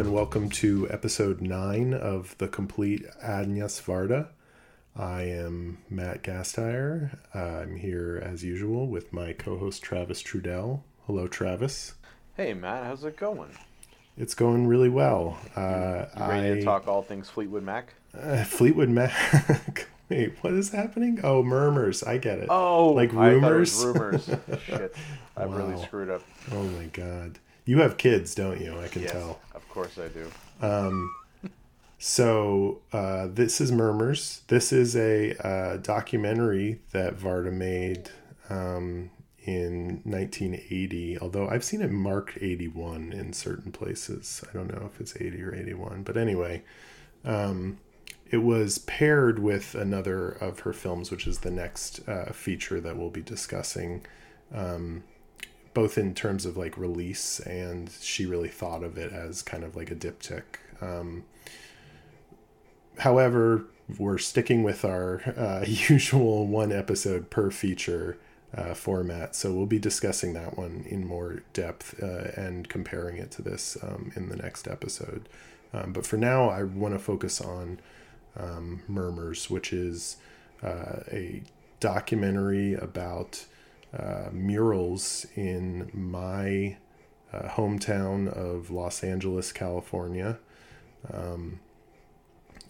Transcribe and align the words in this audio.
and 0.00 0.12
welcome 0.14 0.48
to 0.48 0.88
episode 0.90 1.40
9 1.42 1.92
of 1.92 2.36
the 2.38 2.48
complete 2.48 3.04
Agnes 3.22 3.80
Varda. 3.80 4.28
I 4.96 5.22
am 5.24 5.78
Matt 5.90 6.22
Gasteier. 6.22 7.18
I'm 7.34 7.76
here 7.76 8.20
as 8.24 8.42
usual 8.42 8.86
with 8.88 9.12
my 9.12 9.32
co 9.34 9.58
host 9.58 9.82
Travis 9.82 10.22
Trudell. 10.22 10.80
Hello, 11.06 11.26
Travis. 11.26 11.94
Hey, 12.34 12.54
Matt, 12.54 12.84
how's 12.84 13.04
it 13.04 13.16
going? 13.16 13.50
It's 14.16 14.34
going 14.34 14.66
really 14.66 14.88
well. 14.88 15.38
Uh, 15.54 16.06
ready 16.18 16.52
I- 16.52 16.54
to 16.54 16.62
talk 16.62 16.88
all 16.88 17.02
things 17.02 17.28
Fleetwood 17.28 17.62
Mac? 17.62 17.94
Uh, 18.18 18.44
Fleetwood 18.44 18.88
Mac. 18.88 19.86
Wait, 20.08 20.34
what 20.40 20.54
is 20.54 20.70
happening? 20.70 21.20
Oh, 21.22 21.42
murmurs. 21.42 22.02
I 22.02 22.18
get 22.18 22.38
it. 22.38 22.46
Oh, 22.50 22.88
like 22.88 23.12
rumors. 23.12 23.84
rumors. 23.84 24.28
Shit, 24.64 24.94
I 25.36 25.44
really 25.44 25.74
Wow. 25.74 25.82
screwed 25.82 26.10
up. 26.10 26.22
Oh 26.52 26.62
my 26.64 26.86
god. 26.86 27.38
You 27.66 27.78
have 27.78 27.96
kids, 27.98 28.34
don't 28.34 28.60
you? 28.60 28.76
I 28.80 28.88
can 28.88 29.02
Yes, 29.02 29.12
tell. 29.12 29.38
Course 29.70 29.98
I 29.98 30.08
do. 30.08 30.30
So 32.02 32.80
uh, 32.94 33.28
this 33.30 33.60
is 33.60 33.70
Mur 33.70 33.92
Murs. 33.92 34.40
This 34.48 34.72
is 34.72 34.96
a 34.96 35.36
uh, 35.46 35.76
documentary 35.76 36.80
that 36.92 37.18
Varda 37.18 37.52
made 37.52 38.10
um, 38.48 39.10
in 39.44 40.00
1980. 40.04 41.18
Although 41.18 41.46
I've 41.46 41.62
seen 41.62 41.82
it 41.82 41.90
marked 41.90 42.38
81 42.40 43.12
in 43.12 43.34
certain 43.34 43.70
places. 43.70 44.42
I 44.48 44.56
don't 44.56 44.72
know 44.72 44.88
if 44.90 44.98
it's 44.98 45.14
80 45.14 45.42
or 45.42 45.54
81. 45.54 46.04
But 46.04 46.16
anyway, 46.16 46.62
um, 47.22 47.76
it 48.30 48.38
was 48.38 48.78
paired 48.78 49.38
with 49.38 49.74
another 49.74 50.30
of 50.30 50.60
her 50.60 50.72
films, 50.72 51.10
which 51.10 51.26
is 51.26 51.40
the 51.40 51.50
next 51.50 52.08
uh, 52.08 52.32
feature 52.32 52.80
that 52.80 52.96
we'll 52.96 53.10
be 53.10 53.20
discussing. 53.20 54.06
Um, 54.54 55.04
both 55.74 55.96
in 55.96 56.14
terms 56.14 56.46
of 56.46 56.56
like 56.56 56.76
release 56.76 57.40
and 57.40 57.90
she 58.00 58.26
really 58.26 58.48
thought 58.48 58.82
of 58.82 58.98
it 58.98 59.12
as 59.12 59.42
kind 59.42 59.64
of 59.64 59.76
like 59.76 59.90
a 59.90 59.94
diptych. 59.94 60.42
Um, 60.80 61.24
however, 62.98 63.64
we're 63.98 64.18
sticking 64.18 64.62
with 64.62 64.84
our 64.84 65.22
uh, 65.36 65.64
usual 65.66 66.46
one 66.46 66.72
episode 66.72 67.30
per 67.30 67.50
feature 67.50 68.18
uh, 68.54 68.74
format, 68.74 69.36
so 69.36 69.52
we'll 69.52 69.66
be 69.66 69.78
discussing 69.78 70.32
that 70.34 70.56
one 70.56 70.84
in 70.88 71.06
more 71.06 71.42
depth 71.52 72.02
uh, 72.02 72.32
and 72.40 72.68
comparing 72.68 73.16
it 73.16 73.30
to 73.30 73.42
this 73.42 73.76
um, 73.82 74.12
in 74.16 74.28
the 74.28 74.36
next 74.36 74.66
episode. 74.66 75.28
Um, 75.72 75.92
but 75.92 76.04
for 76.04 76.16
now, 76.16 76.48
I 76.48 76.64
want 76.64 76.94
to 76.94 76.98
focus 76.98 77.40
on 77.40 77.78
um, 78.36 78.82
Mur 78.88 79.12
Murs, 79.12 79.48
which 79.48 79.72
is 79.72 80.16
uh, 80.62 81.04
a 81.12 81.42
documentary 81.78 82.74
about 82.74 83.46
uh, 83.96 84.28
murals 84.32 85.26
in 85.34 85.90
my 85.92 86.76
uh, 87.32 87.48
hometown 87.48 88.28
of 88.28 88.70
Los 88.70 89.02
Angeles, 89.02 89.52
California. 89.52 90.38
Um, 91.12 91.60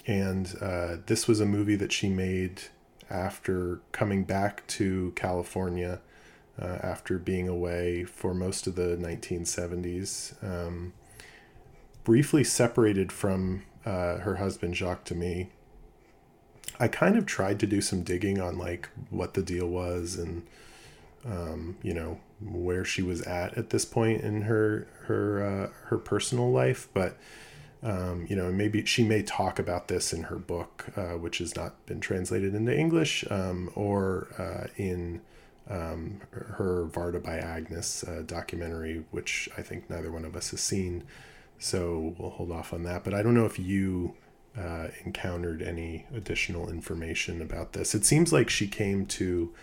and 0.07 0.57
uh, 0.61 0.97
this 1.07 1.29
was 1.29 1.41
a 1.41 1.47
movie 1.47 1.77
that 1.77 1.93
she 1.93 2.09
made 2.09 2.63
after 3.09 3.81
coming 3.93 4.25
back 4.25 4.67
to 4.69 5.13
California 5.17 6.01
uh, 6.61 6.79
after 6.83 7.19
being 7.19 7.49
away 7.49 8.05
for 8.05 8.35
most 8.35 8.67
of 8.67 8.77
the 8.77 8.97
1970s. 8.97 10.43
Um, 10.43 10.93
briefly 12.05 12.45
separated 12.45 13.13
from 13.13 13.63
uh, 13.85 14.19
her 14.19 14.37
husband, 14.37 14.77
Jacques 14.77 15.05
Demy. 15.05 15.51
I 16.79 16.89
kind 16.89 17.17
of 17.17 17.27
tried 17.27 17.61
to 17.61 17.67
do 17.67 17.81
some 17.81 18.03
digging 18.03 18.41
on 18.41 18.57
like 18.57 18.89
what 19.11 19.35
the 19.35 19.43
deal 19.43 19.67
was 19.67 20.17
and 20.17 20.47
um, 21.25 21.77
you 21.83 21.95
know 21.95 22.21
where 22.41 22.85
she 22.85 23.03
was 23.03 23.23
at 23.23 23.57
at 23.57 23.71
this 23.71 23.85
point 23.85 24.23
in 24.23 24.43
her 24.43 24.87
her 25.07 25.45
uh, 25.45 25.87
her 25.89 25.99
personal 25.99 26.51
life, 26.51 26.89
but 26.95 27.17
um, 27.83 28.27
you 28.29 28.37
know 28.37 28.51
maybe 28.51 28.85
she 28.85 29.05
may 29.05 29.23
talk 29.23 29.59
about 29.59 29.89
this 29.89 30.13
in 30.13 30.25
her 30.25 30.37
book, 30.37 30.87
uh, 30.97 31.19
which 31.19 31.39
has 31.39 31.55
not 31.55 31.85
been 31.87 32.01
translated 32.01 32.55
into 32.55 32.77
English, 32.77 33.25
um, 33.31 33.71
or 33.75 34.29
uh, 34.39 34.69
in 34.77 35.21
um, 35.69 36.21
her 36.31 36.87
Varda 36.91 37.23
by 37.23 37.39
Agnes 37.39 38.03
uh, 38.05 38.23
documentary, 38.27 39.05
which 39.11 39.49
I 39.57 39.63
think 39.63 39.89
neither 39.89 40.11
one 40.11 40.25
of 40.25 40.35
us 40.35 40.51
has 40.51 40.61
seen. 40.61 41.05
So 41.59 42.15
we'll 42.19 42.31
hold 42.31 42.51
off 42.51 42.73
on 42.73 42.83
that. 42.85 43.05
But 43.05 43.15
I 43.15 43.23
don't 43.23 43.35
know 43.35 43.45
if 43.45 43.59
you 43.59 44.15
uh, 44.59 44.89
encountered 45.05 45.63
any 45.63 46.07
additional 46.15 46.71
information 46.71 47.41
about 47.41 47.73
this. 47.73 47.95
It 47.95 48.05
seems 48.05 48.33
like 48.33 48.51
she 48.51 48.67
came 48.67 49.07
to 49.07 49.55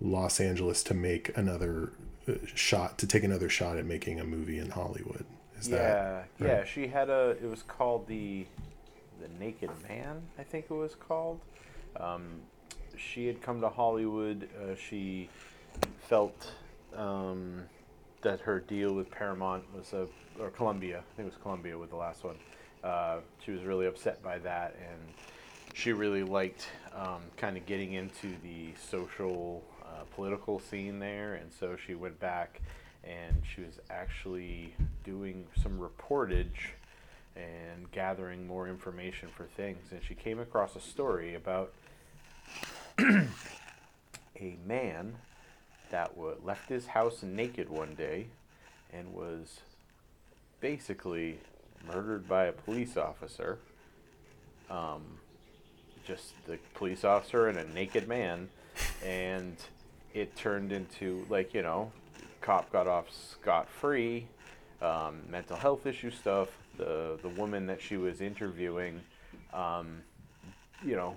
Los 0.00 0.40
Angeles 0.40 0.82
to 0.84 0.94
make 0.94 1.36
another 1.36 1.92
uh, 2.28 2.32
shot, 2.54 2.98
to 2.98 3.06
take 3.06 3.24
another 3.24 3.48
shot 3.48 3.76
at 3.76 3.84
making 3.84 4.20
a 4.20 4.24
movie 4.24 4.58
in 4.58 4.70
Hollywood. 4.70 5.24
Is 5.58 5.68
yeah, 5.68 5.76
that 5.76 6.28
yeah. 6.40 6.64
She 6.64 6.86
had 6.86 7.10
a. 7.10 7.30
It 7.42 7.50
was 7.50 7.62
called 7.62 8.06
the, 8.06 8.46
the 9.20 9.28
Naked 9.40 9.70
Man. 9.88 10.22
I 10.38 10.44
think 10.44 10.66
it 10.70 10.74
was 10.74 10.94
called. 10.94 11.40
Um, 11.96 12.40
she 12.96 13.26
had 13.26 13.42
come 13.42 13.60
to 13.60 13.68
Hollywood. 13.68 14.48
Uh, 14.56 14.76
she 14.76 15.28
felt 16.00 16.52
um, 16.96 17.64
that 18.22 18.40
her 18.40 18.60
deal 18.60 18.94
with 18.94 19.10
Paramount 19.10 19.64
was 19.74 19.92
a 19.92 20.06
or 20.40 20.50
Columbia. 20.50 20.98
I 20.98 21.16
think 21.16 21.26
it 21.28 21.32
was 21.32 21.42
Columbia 21.42 21.76
with 21.76 21.90
the 21.90 21.96
last 21.96 22.24
one. 22.24 22.36
Uh, 22.82 23.18
she 23.44 23.50
was 23.50 23.62
really 23.64 23.86
upset 23.86 24.22
by 24.22 24.38
that, 24.38 24.76
and 24.78 25.00
she 25.74 25.92
really 25.92 26.22
liked 26.22 26.68
um, 26.94 27.22
kind 27.36 27.56
of 27.56 27.66
getting 27.66 27.94
into 27.94 28.34
the 28.42 28.68
social, 28.90 29.62
uh, 29.98 30.04
political 30.14 30.60
scene 30.60 30.98
there, 30.98 31.34
and 31.34 31.50
so 31.52 31.76
she 31.76 31.94
went 31.94 32.18
back 32.20 32.60
and 33.04 33.42
she 33.54 33.62
was 33.62 33.78
actually 33.90 34.74
doing 35.04 35.46
some 35.62 35.78
reportage 35.78 36.72
and 37.36 37.90
gathering 37.92 38.46
more 38.46 38.68
information 38.68 39.28
for 39.36 39.44
things. 39.44 39.92
And 39.92 40.00
she 40.06 40.14
came 40.14 40.38
across 40.38 40.74
a 40.76 40.80
story 40.80 41.34
about 41.34 41.72
a 42.98 44.56
man 44.66 45.16
that 45.90 46.16
wa 46.16 46.32
left 46.44 46.68
his 46.68 46.88
house 46.88 47.22
naked 47.22 47.68
one 47.68 47.94
day 47.94 48.26
and 48.92 49.14
was 49.14 49.60
basically 50.60 51.38
murdered 51.86 52.28
by 52.28 52.46
a 52.46 52.52
police 52.52 52.96
officer. 52.96 53.58
Um, 54.68 55.02
just 56.04 56.32
the 56.46 56.58
police 56.74 57.04
officer 57.04 57.48
and 57.48 57.58
a 57.58 57.68
naked 57.72 58.08
man, 58.08 58.48
and 59.04 59.56
it 60.20 60.36
turned 60.36 60.72
into 60.72 61.24
like 61.28 61.54
you 61.54 61.62
know, 61.62 61.92
cop 62.40 62.70
got 62.72 62.86
off 62.86 63.06
scot 63.10 63.68
free, 63.68 64.26
um, 64.82 65.20
mental 65.30 65.56
health 65.56 65.86
issue 65.86 66.10
stuff. 66.10 66.48
The 66.76 67.18
the 67.22 67.28
woman 67.28 67.66
that 67.66 67.80
she 67.80 67.96
was 67.96 68.20
interviewing, 68.20 69.00
um, 69.52 70.02
you 70.84 70.96
know, 70.96 71.16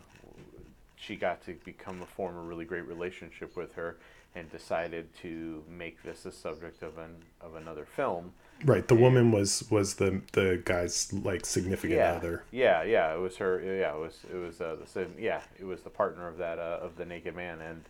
she 0.95 1.15
got 1.15 1.43
to 1.45 1.53
become 1.65 2.01
a 2.01 2.05
form 2.05 2.37
a 2.37 2.41
really 2.41 2.65
great 2.65 2.87
relationship 2.87 3.55
with 3.55 3.73
her, 3.73 3.97
and 4.35 4.49
decided 4.51 5.13
to 5.21 5.63
make 5.69 6.01
this 6.03 6.23
the 6.23 6.31
subject 6.31 6.83
of 6.83 6.97
an 6.97 7.15
of 7.41 7.55
another 7.55 7.85
film. 7.85 8.33
right? 8.65 8.87
The 8.87 8.95
woman 8.95 9.31
was 9.31 9.69
was 9.69 9.95
the 9.95 10.21
the 10.33 10.61
guy's 10.63 11.11
like 11.11 11.45
significant 11.45 11.99
yeah, 11.99 12.13
other. 12.13 12.43
Yeah, 12.51 12.83
yeah, 12.83 13.13
it 13.13 13.19
was 13.19 13.37
her. 13.37 13.61
Yeah, 13.61 13.95
it 13.95 13.99
was 13.99 14.19
it 14.31 14.37
was 14.37 14.61
uh, 14.61 14.77
the 14.79 14.87
same. 14.87 15.15
Yeah, 15.19 15.41
it 15.59 15.65
was 15.65 15.81
the 15.81 15.89
partner 15.89 16.27
of 16.27 16.37
that 16.37 16.59
uh, 16.59 16.79
of 16.81 16.95
the 16.97 17.05
naked 17.05 17.35
man, 17.35 17.61
and 17.61 17.83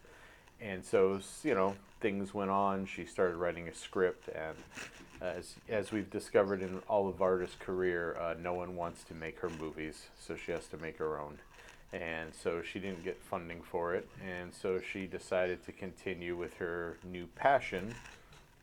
and 0.61 0.83
so 0.85 1.19
you 1.43 1.53
know 1.53 1.75
things 1.99 2.33
went 2.33 2.51
on. 2.51 2.85
She 2.85 3.05
started 3.05 3.35
writing 3.35 3.67
a 3.67 3.73
script, 3.73 4.29
and 4.29 4.55
as 5.21 5.55
as 5.69 5.91
we've 5.91 6.09
discovered 6.09 6.61
in 6.61 6.81
all 6.87 7.07
of 7.07 7.17
Varda's 7.17 7.55
career, 7.59 8.17
uh, 8.19 8.35
no 8.41 8.53
one 8.53 8.75
wants 8.75 9.03
to 9.05 9.13
make 9.13 9.39
her 9.39 9.49
movies, 9.49 10.07
so 10.19 10.35
she 10.35 10.51
has 10.51 10.67
to 10.67 10.77
make 10.77 10.97
her 10.97 11.19
own. 11.19 11.39
And 11.93 12.33
so 12.33 12.61
she 12.61 12.79
didn't 12.79 13.03
get 13.03 13.21
funding 13.21 13.61
for 13.61 13.93
it, 13.95 14.07
and 14.25 14.53
so 14.53 14.79
she 14.79 15.07
decided 15.07 15.65
to 15.65 15.73
continue 15.73 16.37
with 16.37 16.53
her 16.55 16.97
new 17.03 17.27
passion, 17.35 17.93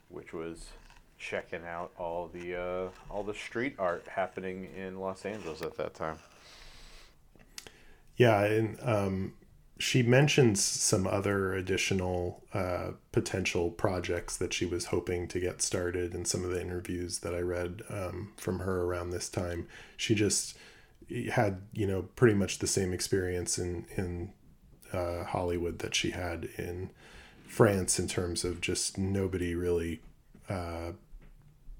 which 0.09 0.33
was 0.33 0.71
checking 1.19 1.65
out 1.67 1.91
all 1.99 2.31
the 2.33 2.57
uh, 2.57 2.89
all 3.11 3.23
the 3.23 3.35
street 3.35 3.75
art 3.79 4.07
happening 4.09 4.69
in 4.77 4.99
Los 4.99 5.27
Angeles 5.27 5.61
at 5.63 5.77
that 5.77 5.95
time. 5.95 6.19
Yeah, 8.17 8.43
and 8.45 8.79
um, 8.83 9.33
she 9.79 10.03
mentions 10.03 10.63
some 10.63 11.07
other 11.07 11.53
additional 11.53 12.43
uh, 12.53 12.91
potential 13.13 13.71
projects 13.71 14.37
that 14.37 14.53
she 14.53 14.67
was 14.67 14.87
hoping 14.87 15.29
to 15.29 15.39
get 15.39 15.63
started 15.63 16.15
in 16.15 16.25
some 16.25 16.45
of 16.45 16.51
the 16.51 16.61
interviews 16.61 17.21
that 17.21 17.35
I 17.35 17.41
read 17.41 17.83
um, 17.89 18.33
from 18.37 18.61
her 18.61 18.83
around 18.83 19.11
this 19.11 19.29
time. 19.29 19.69
She 19.97 20.17
just 20.17 20.57
had, 21.31 21.63
you 21.73 21.87
know, 21.87 22.03
pretty 22.17 22.35
much 22.35 22.59
the 22.59 22.67
same 22.67 22.93
experience 22.93 23.59
in 23.59 23.87
in 23.97 24.33
uh, 24.93 25.25
Hollywood 25.25 25.79
that 25.79 25.95
she 25.95 26.11
had 26.11 26.49
in 26.57 26.91
France 27.47 27.99
in 27.99 28.09
terms 28.09 28.45
of 28.45 28.61
just 28.61 28.99
nobody 28.99 29.55
really 29.55 30.01
uh, 30.49 30.93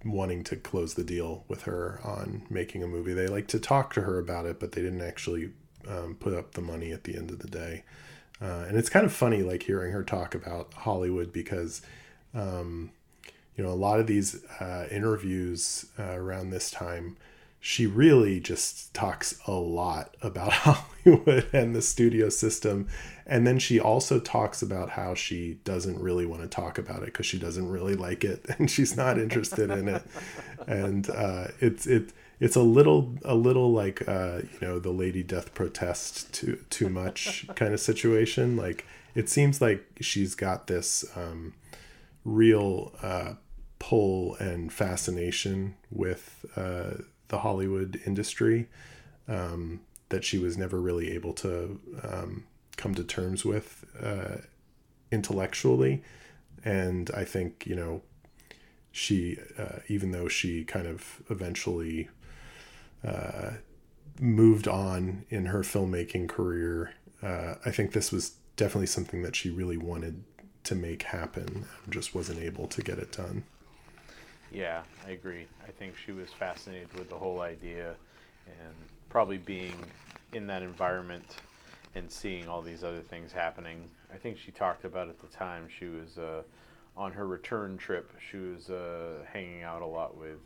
wanting 0.05 0.45
to 0.45 0.57
close 0.57 0.95
the 0.95 1.05
deal 1.05 1.45
with 1.49 1.63
her 1.63 2.01
on 2.05 2.47
making 2.49 2.83
a 2.83 2.87
movie. 2.87 3.13
They 3.13 3.27
like 3.27 3.49
to 3.49 3.59
talk 3.59 3.93
to 3.95 4.03
her 4.03 4.19
about 4.19 4.47
it, 4.47 4.61
but 4.61 4.73
they 4.73 4.83
didn't 4.83 5.03
actually 5.03 5.51
um, 5.87 6.17
put 6.19 6.33
up 6.33 6.53
the 6.53 6.61
money 6.61 6.93
at 6.93 7.05
the 7.05 7.17
end 7.17 7.31
of 7.31 7.39
the 7.39 7.49
day. 7.49 7.85
Uh, 8.41 8.65
and 8.69 8.77
it's 8.77 8.89
kind 8.89 9.05
of 9.05 9.13
funny, 9.13 9.43
like 9.43 9.65
hearing 9.65 9.93
her 9.93 10.05
talk 10.05 10.35
about 10.35 10.73
Hollywood 10.73 11.33
because, 11.33 11.83
um, 12.35 12.91
you 13.57 13.65
know, 13.65 13.71
a 13.71 13.75
lot 13.75 13.99
of 13.99 14.07
these 14.07 14.45
uh, 14.61 14.87
interviews 14.91 15.87
uh, 15.99 16.13
around 16.13 16.51
this 16.51 16.71
time, 16.71 17.17
she 17.61 17.87
really 17.87 18.39
just 18.39 18.95
talks 18.95 19.41
a 19.47 19.53
lot 19.53 20.17
about 20.23 20.53
Hollywood 20.53 21.49
and 21.53 21.75
the 21.75 21.83
studio 21.83 22.29
system. 22.29 22.87
And 23.27 23.47
then 23.47 23.59
she 23.59 23.81
also 23.81 24.21
talks 24.21 24.63
about 24.63 24.91
how 24.91 25.15
she 25.15 25.59
doesn't 25.65 25.99
really 26.01 26.25
want 26.25 26.43
to 26.43 26.49
talk 26.49 26.79
about 26.79 27.03
it 27.03 27.07
because 27.07 27.27
she 27.27 27.39
doesn't 27.39 27.69
really 27.69 27.97
like 27.97 28.25
it 28.25 28.47
and 28.59 28.71
she's 28.71 28.97
not 28.97 29.19
interested 29.19 29.71
in 29.71 29.89
it. 29.89 30.03
And 30.67 31.11
uh, 31.11 31.49
it's 31.61 31.87
it 31.87 32.13
it's 32.41 32.57
a 32.57 32.63
little 32.63 33.15
a 33.25 33.35
little 33.35 33.73
like 33.73 34.07
uh, 34.09 34.41
you 34.53 34.59
know 34.61 34.79
the 34.79 34.91
Lady 34.91 35.23
Death 35.23 35.55
protest 35.55 36.33
too 36.33 36.65
too 36.71 36.89
much 36.89 37.47
kind 37.55 37.75
of 37.75 37.81
situation. 37.81 38.57
Like 38.57 38.87
it 39.15 39.29
seems 39.29 39.61
like 39.61 39.85
she's 40.01 40.35
got 40.35 40.67
this 40.67 41.05
um, 41.17 41.55
real 42.25 42.93
uh, 43.03 43.35
pull 43.79 44.37
and 44.37 44.73
fascination 44.73 45.75
with 45.91 46.45
uh, 46.57 47.03
the 47.29 47.39
Hollywood 47.39 48.01
industry 48.07 48.69
um, 49.29 49.81
that 50.09 50.25
she 50.25 50.39
was 50.39 50.57
never 50.57 50.81
really 50.81 51.11
able 51.13 51.33
to 51.35 51.81
um, 52.03 52.45
come 52.77 52.95
to 52.95 53.05
terms 53.05 53.45
with 53.45 53.85
uh, 54.01 54.37
intellectually. 55.13 56.03
And 56.65 57.11
I 57.15 57.25
think, 57.25 57.67
you 57.67 57.77
know, 57.77 58.03
she, 58.91 59.39
uh, 59.59 59.81
even 59.89 60.11
though 60.13 60.29
she 60.29 60.65
kind 60.65 60.87
of 60.87 61.23
eventually 61.31 62.09
uh, 63.07 63.51
moved 64.21 64.69
on 64.69 65.25
in 65.31 65.47
her 65.47 65.61
filmmaking 65.61 66.29
career, 66.29 66.95
uh, 67.23 67.55
I 67.65 67.71
think 67.71 67.93
this 67.93 68.13
was 68.13 68.37
definitely 68.57 68.87
something 68.87 69.23
that 69.23 69.37
she 69.37 69.51
really 69.51 69.77
wanted 69.77 70.25
to 70.65 70.75
make 70.75 71.03
happen 71.05 71.67
just 71.89 72.15
wasn't 72.15 72.41
able 72.41 72.67
to 72.67 72.83
get 72.83 72.99
it 72.99 73.13
done. 73.13 73.45
Yeah, 74.51 74.83
I 75.07 75.11
agree. 75.11 75.47
I 75.67 75.71
think 75.71 75.95
she 75.97 76.13
was 76.13 76.31
fascinated 76.31 76.93
with 76.95 77.09
the 77.09 77.17
whole 77.17 77.41
idea 77.41 77.95
and 78.47 78.75
probably 79.09 79.39
being 79.39 79.75
in 80.33 80.47
that 80.47 80.63
environment 80.63 81.37
and 81.95 82.11
seeing 82.11 82.49
all 82.49 82.63
these 82.63 82.85
other 82.85 83.01
things 83.01 83.33
happening. 83.33 83.89
I 84.13 84.17
think 84.17 84.39
she 84.39 84.51
talked 84.51 84.85
about 84.85 85.09
at 85.09 85.21
the 85.21 85.27
time 85.29 85.69
she 85.69 85.87
was 85.87 86.19
uh, 86.19 86.43
on 86.97 87.13
her 87.13 87.27
return 87.27 87.79
trip, 87.79 88.11
she 88.31 88.37
was 88.37 88.71
uh, 88.71 89.25
hanging 89.33 89.63
out 89.63 89.83
a 89.83 89.87
lot 89.87 90.17
with 90.17 90.41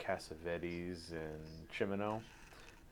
Cassavetes 0.00 1.12
and 1.12 1.68
Chimino. 1.76 2.20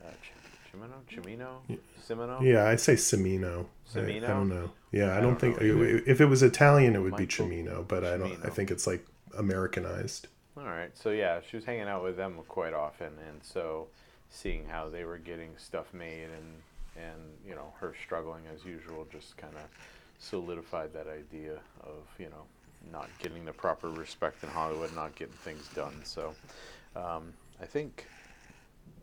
Uh, 0.05 0.11
Chimino? 0.23 0.89
Cimino? 1.11 1.61
Cimino? 1.67 1.79
Cimino? 2.07 2.43
Yeah, 2.43 2.67
I 2.67 2.77
say 2.77 2.95
Cimino. 2.95 3.67
Cimino? 3.93 4.23
I, 4.23 4.27
I 4.27 4.29
don't 4.29 4.49
know. 4.49 4.71
Yeah, 4.93 5.07
I, 5.07 5.19
I 5.19 5.21
don't, 5.21 5.39
don't 5.39 5.59
think 5.59 5.59
if 5.61 6.21
it 6.21 6.27
was 6.27 6.43
Italian, 6.43 6.95
it 6.95 7.01
would 7.01 7.17
be 7.17 7.25
Michael 7.25 7.47
Cimino, 7.47 7.89
but 7.89 8.05
I 8.05 8.17
don't. 8.17 8.45
I 8.45 8.51
think 8.51 8.71
it's 8.71 8.87
like 8.87 9.05
Americanized. 9.37 10.29
All 10.57 10.65
right. 10.65 10.91
So 10.97 11.11
yeah, 11.11 11.41
she 11.49 11.57
was 11.57 11.65
hanging 11.65 11.89
out 11.89 12.03
with 12.03 12.17
them 12.17 12.35
quite 12.49 12.75
often, 12.75 13.13
and 13.29 13.43
so 13.43 13.87
seeing 14.31 14.67
how 14.67 14.89
they 14.89 15.05
were 15.05 15.19
getting 15.19 15.51
stuff 15.57 15.93
made, 15.93 16.25
and 16.25 16.63
and 16.97 17.21
you 17.47 17.55
know 17.55 17.73
her 17.81 17.95
struggling 18.05 18.43
as 18.55 18.65
usual, 18.65 19.07
just 19.11 19.37
kind 19.37 19.55
of 19.55 19.63
solidified 20.19 20.93
that 20.93 21.07
idea 21.07 21.55
of 21.83 22.05
you 22.19 22.27
know 22.27 22.45
not 22.93 23.09
getting 23.19 23.45
the 23.45 23.53
proper 23.53 23.89
respect 23.91 24.43
in 24.43 24.49
Hollywood, 24.51 24.95
not 24.95 25.15
getting 25.15 25.35
things 25.35 25.69
done. 25.75 25.95
So 26.05 26.35
um, 26.99 27.33
I 27.61 27.67
think 27.67 28.07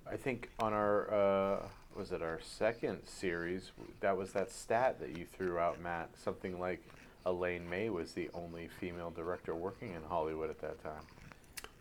I 0.09 0.17
think 0.17 0.49
on 0.59 0.73
our 0.73 1.13
uh, 1.13 1.67
was 1.95 2.11
it 2.11 2.21
our 2.21 2.39
second 2.41 2.99
series 3.05 3.71
that 4.01 4.17
was 4.17 4.31
that 4.33 4.51
stat 4.51 4.99
that 4.99 5.17
you 5.17 5.25
threw 5.25 5.57
out, 5.57 5.81
Matt. 5.81 6.09
Something 6.21 6.59
like 6.59 6.85
Elaine 7.25 7.69
May 7.69 7.89
was 7.89 8.11
the 8.11 8.29
only 8.33 8.67
female 8.67 9.11
director 9.11 9.55
working 9.55 9.93
in 9.93 10.03
Hollywood 10.03 10.49
at 10.49 10.59
that 10.61 10.83
time. 10.83 11.03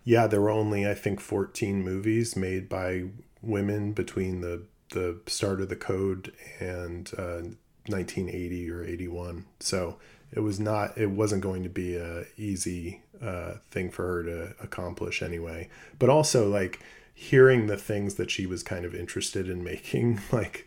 Yeah, 0.05 0.26
there 0.26 0.40
were 0.40 0.50
only 0.50 0.88
I 0.88 0.94
think 0.94 1.20
14 1.20 1.82
movies 1.82 2.37
made 2.37 2.69
by 2.69 3.05
women 3.43 3.93
between 3.93 4.40
the 4.40 4.62
the 4.90 5.20
start 5.26 5.61
of 5.61 5.69
the 5.69 5.76
code 5.76 6.32
and 6.61 7.11
uh, 7.19 7.43
1980 7.87 8.70
or 8.70 8.84
81. 8.84 9.46
So 9.61 9.99
it 10.32 10.40
was 10.40 10.61
not 10.61 10.96
it 10.96 11.11
wasn't 11.11 11.43
going 11.43 11.62
to 11.62 11.69
be 11.69 11.96
a 11.96 12.25
easy 12.37 13.02
uh, 13.22 13.55
thing 13.70 13.90
for 13.90 14.06
her 14.06 14.22
to 14.25 14.55
accomplish 14.62 15.22
anyway. 15.22 15.69
But 15.99 16.11
also 16.11 16.49
like 16.49 16.81
hearing 17.14 17.66
the 17.66 17.76
things 17.76 18.14
that 18.16 18.31
she 18.31 18.46
was 18.46 18.62
kind 18.62 18.84
of 18.84 18.94
interested 18.94 19.49
in 19.49 19.62
making, 19.62 20.20
like 20.32 20.66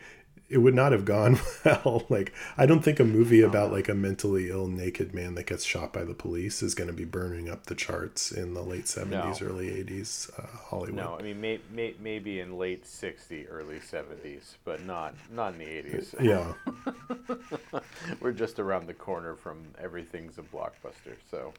it 0.50 0.60
would 0.60 0.74
not 0.74 0.94
have 0.94 1.04
gone 1.04 1.38
well. 1.66 2.06
Like 2.08 2.34
I 2.58 2.66
don't 2.66 2.82
think 2.82 3.02
a 3.02 3.04
movie 3.04 3.42
about 3.42 3.74
like 3.74 3.90
a 3.90 3.94
mentally 3.94 4.50
ill 4.50 4.68
naked 4.68 5.14
man 5.14 5.36
that 5.36 5.46
gets 5.46 5.66
shot 5.66 5.92
by 5.92 6.06
the 6.06 6.14
police 6.14 6.64
is 6.64 6.74
going 6.74 6.88
to 6.88 6.94
be 6.96 7.04
burning 7.04 7.50
up 7.50 7.66
the 7.66 7.76
charts 7.76 8.32
in 8.32 8.54
the 8.54 8.62
late 8.64 8.86
70s, 8.86 9.10
No. 9.42 9.48
early 9.48 9.68
80s 9.84 10.30
uh, 10.40 10.48
Hollywood. 10.70 10.96
No, 10.96 11.18
I 11.20 11.24
mean 11.24 11.42
may, 11.42 11.60
may, 11.70 11.96
maybe 12.00 12.40
in 12.40 12.58
late 12.58 12.86
'60, 12.86 13.50
early 13.50 13.80
'70s, 13.80 14.56
but 14.64 14.86
not 14.86 15.16
not 15.30 15.52
in 15.52 15.60
the 15.60 15.66
'80s. 15.66 16.16
Yeah. 16.22 17.82
We're 18.22 18.32
just 18.32 18.58
around 18.58 18.88
the 18.88 18.94
corner 18.94 19.36
from 19.36 19.58
everything's 19.82 20.38
a 20.38 20.44
blockbuster, 20.44 21.16
so 21.30 21.54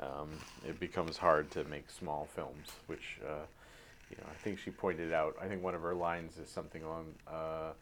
um, 0.00 0.30
it 0.66 0.78
becomes 0.80 1.16
hard 1.16 1.50
to 1.52 1.64
make 1.64 1.90
small 1.90 2.28
films. 2.34 2.68
Which 2.86 3.18
uh, 3.24 3.46
you 4.10 4.16
know, 4.18 4.24
I 4.30 4.34
think 4.42 4.58
she 4.58 4.70
pointed 4.70 5.12
out. 5.12 5.36
I 5.40 5.48
think 5.48 5.62
one 5.62 5.74
of 5.74 5.82
her 5.82 5.94
lines 5.94 6.38
is 6.38 6.48
something 6.48 6.82
along. 6.82 7.14
Uh, 7.26 7.72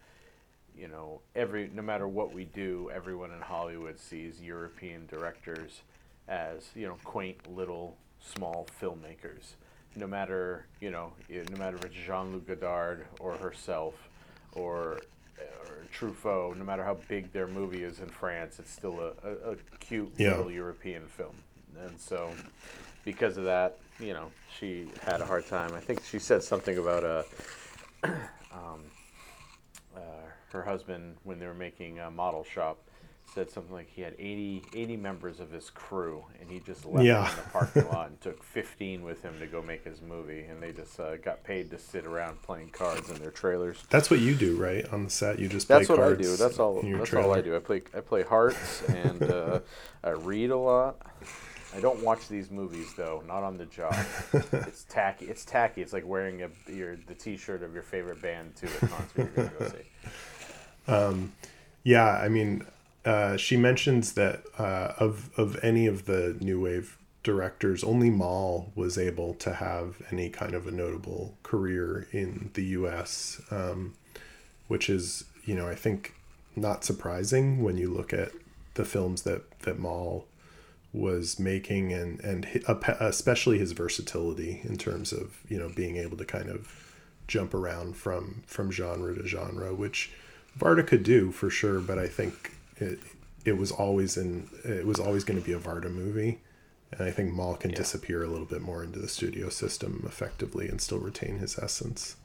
you 0.77 0.89
know, 0.89 1.21
every 1.35 1.71
no 1.75 1.83
matter 1.83 2.07
what 2.07 2.33
we 2.35 2.45
do, 2.45 2.91
everyone 2.95 3.31
in 3.33 3.41
Hollywood 3.41 3.99
sees 3.99 4.43
European 4.43 5.07
directors 5.07 5.83
as 6.29 6.71
you 6.75 6.87
know 6.87 6.97
quaint 7.05 7.39
little 7.55 7.97
small 8.21 8.67
filmmakers. 8.81 9.55
No 9.95 10.07
matter 10.07 10.67
you 10.81 10.91
know, 10.91 11.13
no 11.31 11.59
matter 11.59 11.77
if 11.77 11.85
it's 11.87 11.95
Jean-Luc 11.95 12.47
Godard 12.47 13.07
or 13.21 13.37
herself, 13.37 13.95
or 14.53 14.99
or 15.39 15.77
Truffaut, 15.93 16.57
no 16.57 16.65
matter 16.65 16.85
how 16.85 16.99
big 17.09 17.33
their 17.33 17.47
movie 17.47 17.83
is 17.83 18.01
in 18.01 18.09
France, 18.09 18.59
it's 18.59 18.71
still 18.71 19.01
a, 19.01 19.13
a, 19.27 19.53
a 19.53 19.57
cute 19.81 20.13
Yeah. 20.19 20.31
little 20.37 20.51
European 20.51 21.07
film. 21.07 21.37
And 21.85 21.99
so, 21.99 22.31
because 23.05 23.37
of 23.37 23.45
that, 23.45 23.79
you 24.01 24.13
know, 24.13 24.31
she 24.59 24.89
had 25.03 25.21
a 25.21 25.27
hard 25.27 25.47
time. 25.47 25.73
I 25.75 25.81
think 25.81 26.03
she 26.05 26.19
said 26.19 26.43
something 26.43 26.79
about 26.79 27.05
a. 27.05 27.25
um, 28.53 28.83
uh, 29.97 30.01
her 30.53 30.63
husband, 30.63 31.17
when 31.25 31.39
they 31.39 31.47
were 31.47 31.55
making 31.55 31.99
a 32.01 32.11
model 32.11 32.45
shop, 32.45 32.79
said 33.35 33.51
something 33.51 33.73
like 33.75 33.89
he 33.91 34.01
had 34.03 34.15
80, 34.19 34.63
80 34.73 34.97
members 34.97 35.41
of 35.41 35.51
his 35.51 35.69
crew, 35.71 36.25
and 36.41 36.51
he 36.51 36.61
just 36.61 36.85
left 36.87 37.05
Yeah. 37.05 37.23
them 37.23 37.31
in 37.31 37.37
the 37.37 37.51
parking 37.51 37.89
lot 37.93 38.09
and 38.09 38.21
took 38.21 38.43
15 38.43 39.03
with 39.03 39.23
him 39.23 39.39
to 39.41 39.47
go 39.47 39.61
make 39.61 39.85
his 39.85 40.01
movie, 40.01 40.45
and 40.45 40.63
they 40.63 40.73
just 40.73 40.99
uh, 41.01 41.17
got 41.17 41.43
paid 41.45 41.71
to 41.71 41.79
sit 41.79 42.07
around 42.07 42.41
playing 42.43 42.71
cards 42.71 43.11
in 43.11 43.17
their 43.17 43.31
trailers. 43.31 43.83
That's 43.91 44.11
what 44.11 44.21
you 44.21 44.35
do, 44.35 44.57
right? 44.57 44.91
On 44.93 45.05
the 45.05 45.11
set, 45.11 45.39
you 45.39 45.49
just 45.49 45.67
play 45.67 45.79
That's 45.79 45.89
what 45.89 46.01
I 46.01 46.15
do. 46.15 46.37
That's 46.37 46.59
all. 46.59 46.81
That's 46.83 47.13
all 47.15 47.33
I 47.33 47.41
do. 47.41 47.57
I 47.57 47.59
play. 47.59 47.83
I 47.95 48.01
play 48.01 48.23
hearts 48.23 48.83
and 48.89 49.23
uh, 49.23 49.61
I 50.05 50.11
read 50.11 50.51
a 50.51 50.57
lot. 50.57 50.97
I 51.77 51.81
don't 51.81 52.03
watch 52.03 52.29
these 52.29 52.51
movies 52.51 52.95
though. 52.97 53.23
Not 53.27 53.43
on 53.43 53.59
the 53.59 53.67
job. 53.67 53.95
it's 54.33 54.85
tacky. 54.85 55.27
It's 55.27 55.45
tacky. 55.45 55.83
It's 55.83 55.93
like 55.93 56.07
wearing 56.07 56.43
a 56.43 56.51
your 56.73 56.97
the 57.07 57.15
T-shirt 57.15 57.63
of 57.63 57.75
your 57.75 57.83
favorite 57.83 58.23
band 58.23 58.57
to 58.57 58.67
a 58.67 58.89
concert 58.89 59.09
you're 59.17 59.27
gonna 59.27 59.53
go 59.59 59.69
see. 59.69 61.27
Yeah, 61.87 62.09
I 62.09 62.29
mean, 62.29 62.67
uh, 63.05 63.37
she 63.37 63.57
mentions 63.57 64.15
that 64.15 64.43
uh, 64.59 64.95
of 64.99 65.31
of 65.39 65.57
any 65.63 65.87
of 65.87 66.07
the 66.07 66.37
new 66.41 66.61
wave 66.61 66.99
directors, 67.23 67.85
only 67.85 68.11
Malle 68.11 68.73
was 68.75 68.99
able 68.99 69.35
to 69.35 69.55
have 69.55 70.03
any 70.11 70.29
kind 70.29 70.55
of 70.55 70.67
a 70.67 70.73
notable 70.73 71.37
career 71.45 72.09
in 72.11 72.51
the 72.55 72.65
U.S., 72.65 73.41
um, 73.53 73.95
which 74.67 74.91
is, 74.91 75.25
you 75.45 75.55
know, 75.55 75.69
I 75.69 75.77
think 75.77 76.15
not 76.57 76.85
surprising 76.85 77.63
when 77.63 77.77
you 77.77 77.89
look 77.93 78.13
at 78.13 78.33
the 78.75 78.85
films 78.85 79.23
that 79.23 79.61
that 79.61 79.79
Malle 79.79 80.25
was 80.97 81.39
making 81.39 81.93
and 81.93 82.21
and 82.21 82.47
especially 83.01 83.59
his 83.59 83.73
versatility 83.73 84.61
in 84.65 84.77
terms 84.77 85.13
of 85.13 85.39
you 85.49 85.59
know 85.59 85.69
being 85.69 85.97
able 85.97 86.17
to 86.17 86.25
kind 86.25 86.49
of 86.49 86.69
jump 87.29 87.55
around 87.55 87.97
from 87.97 88.43
from 88.47 88.71
genre 88.71 89.15
to 89.15 89.27
genre, 89.27 89.75
which 89.75 90.11
Varda 90.59 90.87
could 90.87 91.03
do 91.03 91.31
for 91.33 91.51
sure. 91.51 91.81
But 91.81 91.99
I 91.99 92.09
think 92.09 92.53
it 92.79 92.99
it 93.45 93.57
was 93.59 93.71
always 93.73 94.17
in 94.17 94.49
it 94.65 94.87
was 94.87 94.99
always 94.99 95.25
going 95.25 95.39
to 95.41 95.45
be 95.47 95.53
a 95.53 95.59
Varda 95.59 95.91
movie, 95.91 96.41
and 96.93 97.03
I 97.03 97.11
think 97.11 97.33
Malle 97.35 97.57
can 97.57 97.71
Yeah. 97.71 97.77
disappear 97.77 98.23
a 98.23 98.29
little 98.29 98.47
bit 98.47 98.63
more 98.63 98.83
into 98.83 98.99
the 98.99 99.09
studio 99.09 99.49
system 99.51 100.03
effectively 100.07 100.69
and 100.69 100.81
still 100.81 100.99
retain 100.99 101.39
his 101.39 101.59
essence. 101.59 102.17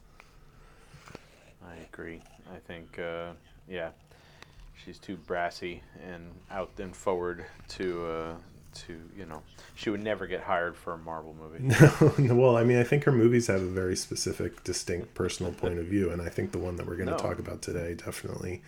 I 1.64 1.76
agree. 1.92 2.22
I 2.54 2.58
think, 2.58 3.00
uh, 3.00 3.34
yeah, 3.68 3.92
she's 4.84 4.98
too 5.00 5.18
brassy 5.18 5.84
and 6.06 6.32
out 6.50 6.72
and 6.80 6.96
forward 6.96 7.46
to, 7.70 8.06
uh, 8.06 8.36
to 8.74 9.00
you 9.18 9.26
know, 9.26 9.42
she 9.76 9.90
would 9.90 10.04
never 10.04 10.28
get 10.28 10.42
hired 10.42 10.76
for 10.76 10.94
a 10.94 10.98
Marvel 10.98 11.36
movie. 11.40 11.76
No, 12.18 12.36
well, 12.36 12.58
I 12.58 12.64
mean, 12.64 12.78
I 12.78 12.84
think 12.84 13.04
her 13.06 13.12
movies 13.12 13.48
have 13.48 13.62
a 13.62 13.66
very 13.66 13.96
specific, 13.96 14.64
distinct 14.64 15.14
personal 15.14 15.52
point 15.52 15.78
of 15.80 15.86
view, 15.86 16.12
and 16.12 16.22
I 16.22 16.30
think 16.30 16.52
the 16.52 16.58
one 16.60 16.76
that 16.78 16.86
we're 16.88 16.96
going 16.96 17.08
to 17.10 17.14
No. 17.14 17.18
talk 17.18 17.40
about 17.40 17.62
today 17.62 17.94
definitely 17.96 18.62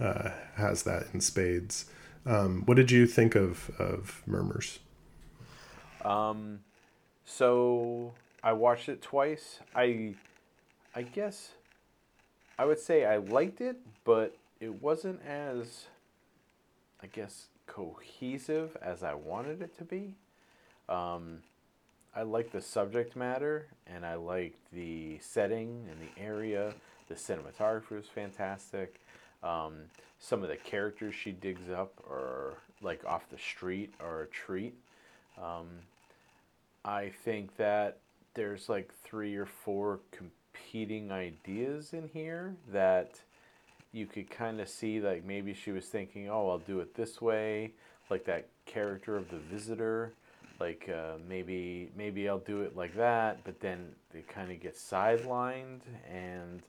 uh, 0.00 0.30
has 0.56 0.82
that 0.84 1.06
in 1.12 1.20
spades. 1.20 1.86
Um, 2.26 2.62
what 2.66 2.76
did 2.76 2.90
you 2.90 3.06
think 3.06 3.34
of 3.34 3.70
of 3.78 4.22
Mur 4.26 4.42
Murs? 4.42 4.78
Um, 6.04 6.60
so 7.24 8.12
I 8.42 8.52
watched 8.52 8.88
it 8.88 9.02
twice. 9.02 9.60
I 9.74 10.14
I 10.94 11.02
guess 11.02 11.52
I 12.58 12.64
would 12.64 12.78
say 12.78 13.04
I 13.04 13.16
liked 13.16 13.60
it, 13.60 13.76
but 14.04 14.36
it 14.60 14.80
wasn't 14.82 15.20
as, 15.26 15.86
I 17.02 17.06
guess, 17.08 17.46
cohesive 17.66 18.76
as 18.82 19.02
I 19.02 19.14
wanted 19.14 19.62
it 19.62 19.76
to 19.78 19.84
be. 19.84 20.14
Um, 20.88 21.38
I 22.14 22.22
like 22.22 22.52
the 22.52 22.60
subject 22.60 23.16
matter 23.16 23.66
and 23.86 24.06
I 24.06 24.14
like 24.14 24.54
the 24.72 25.18
setting 25.20 25.86
and 25.90 25.98
the 26.00 26.22
area. 26.22 26.74
The 27.08 27.14
cinematography 27.14 27.98
is 27.98 28.06
fantastic. 28.06 29.00
Um, 29.42 29.74
some 30.18 30.42
of 30.42 30.48
the 30.48 30.56
characters 30.56 31.14
she 31.14 31.32
digs 31.32 31.68
up 31.70 31.92
are 32.08 32.54
like 32.80 33.04
off 33.04 33.28
the 33.30 33.38
street 33.38 33.92
are 34.00 34.22
a 34.22 34.26
treat. 34.26 34.74
Um, 35.42 35.66
I 36.84 37.10
think 37.24 37.56
that 37.56 37.98
there's 38.34 38.68
like 38.68 38.92
three 39.02 39.36
or 39.36 39.46
four 39.46 40.00
competing 40.10 41.10
ideas 41.10 41.92
in 41.92 42.08
here 42.12 42.54
that 42.72 43.20
you 43.94 44.06
could 44.06 44.28
kind 44.28 44.60
of 44.60 44.68
see 44.68 45.00
like 45.00 45.24
maybe 45.24 45.54
she 45.54 45.72
was 45.72 45.86
thinking, 45.86 46.28
oh, 46.28 46.50
I'll 46.50 46.58
do 46.58 46.80
it 46.80 46.94
this 46.94 47.22
way, 47.22 47.72
like 48.10 48.24
that 48.26 48.48
character 48.66 49.16
of 49.16 49.30
the 49.30 49.38
visitor 49.38 50.12
like 50.60 50.88
uh, 50.88 51.16
maybe 51.28 51.90
maybe 51.96 52.28
I'll 52.28 52.38
do 52.38 52.62
it 52.62 52.76
like 52.76 52.94
that, 52.96 53.42
but 53.44 53.60
then 53.60 53.88
it 54.12 54.28
kind 54.28 54.50
of 54.50 54.60
gets 54.60 54.80
sidelined, 54.80 55.80
and 56.10 56.62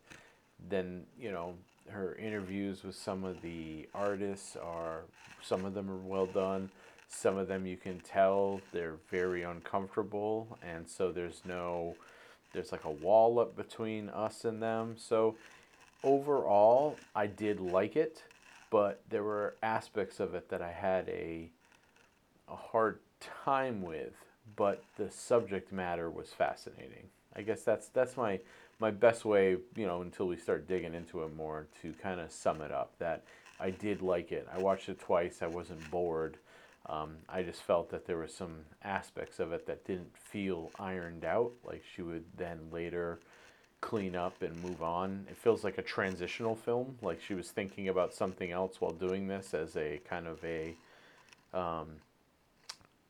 then 0.69 1.03
you 1.19 1.31
know 1.31 1.53
her 1.89 2.15
interviews 2.15 2.83
with 2.83 2.95
some 2.95 3.23
of 3.23 3.41
the 3.41 3.87
artists 3.93 4.55
are 4.55 5.01
some 5.41 5.65
of 5.65 5.73
them 5.73 5.89
are 5.89 5.97
well 5.97 6.25
done, 6.25 6.69
some 7.07 7.37
of 7.37 7.47
them 7.47 7.65
you 7.67 7.77
can 7.77 7.99
tell 7.99 8.59
they're 8.71 8.97
very 9.11 9.43
uncomfortable, 9.43 10.57
and 10.63 10.87
so 10.89 11.11
there's 11.11 11.41
no 11.45 11.95
there's 12.53 12.71
like 12.71 12.85
a 12.85 12.91
wall 12.91 13.39
up 13.39 13.55
between 13.55 14.09
us 14.09 14.45
and 14.45 14.61
them. 14.63 14.95
So 14.97 15.35
overall, 16.03 16.97
I 17.15 17.27
did 17.27 17.59
like 17.59 17.95
it, 17.95 18.23
but 18.69 19.01
there 19.09 19.23
were 19.23 19.55
aspects 19.63 20.19
of 20.19 20.35
it 20.35 20.49
that 20.49 20.61
I 20.61 20.71
had 20.71 21.09
a 21.09 21.49
a 22.47 22.55
hard 22.55 22.99
time 23.19 23.81
with, 23.81 24.13
but 24.55 24.83
the 24.97 25.09
subject 25.09 25.71
matter 25.71 26.09
was 26.09 26.29
fascinating. 26.29 27.07
I 27.35 27.41
guess 27.41 27.63
that's 27.63 27.87
that's 27.87 28.17
my 28.17 28.39
my 28.79 28.91
best 28.91 29.25
way, 29.25 29.57
you 29.75 29.85
know, 29.85 30.01
until 30.01 30.27
we 30.27 30.37
start 30.37 30.67
digging 30.67 30.93
into 30.93 31.23
it 31.23 31.35
more 31.35 31.67
to 31.81 31.93
kind 31.93 32.19
of 32.19 32.31
sum 32.31 32.61
it 32.61 32.71
up. 32.71 32.93
That 32.99 33.23
I 33.59 33.71
did 33.71 34.01
like 34.01 34.31
it. 34.31 34.47
I 34.53 34.59
watched 34.59 34.89
it 34.89 34.99
twice. 34.99 35.39
I 35.41 35.47
wasn't 35.47 35.89
bored. 35.89 36.37
Um, 36.87 37.15
I 37.27 37.41
just 37.41 37.63
felt 37.63 37.89
that 37.89 38.05
there 38.05 38.17
were 38.17 38.27
some 38.27 38.57
aspects 38.83 39.39
of 39.39 39.51
it 39.51 39.65
that 39.65 39.85
didn't 39.85 40.15
feel 40.15 40.71
ironed 40.77 41.25
out. 41.25 41.51
Like 41.65 41.83
she 41.95 42.01
would 42.01 42.25
then 42.37 42.59
later 42.71 43.19
clean 43.85 44.15
up 44.15 44.41
and 44.41 44.63
move 44.63 44.81
on. 44.81 45.27
It 45.29 45.37
feels 45.37 45.63
like 45.63 45.77
a 45.77 45.83
transitional 45.83 46.55
film. 46.55 46.97
Like 47.03 47.21
she 47.21 47.35
was 47.35 47.51
thinking 47.51 47.87
about 47.87 48.15
something 48.15 48.51
else 48.51 48.81
while 48.81 48.91
doing 48.91 49.27
this 49.27 49.53
as 49.53 49.77
a 49.77 50.01
kind 50.09 50.25
of 50.25 50.43
a 50.43 50.73
um, 51.53 51.87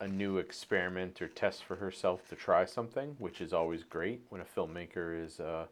a 0.00 0.06
new 0.06 0.36
experiment 0.36 1.22
or 1.22 1.28
test 1.28 1.64
for 1.64 1.76
herself 1.76 2.28
to 2.28 2.36
try 2.36 2.66
something, 2.66 3.16
which 3.18 3.40
is 3.40 3.54
always 3.54 3.84
great 3.84 4.20
when 4.28 4.42
a 4.42 4.44
filmmaker 4.44 5.24
is 5.24 5.40
uh, 5.40 5.64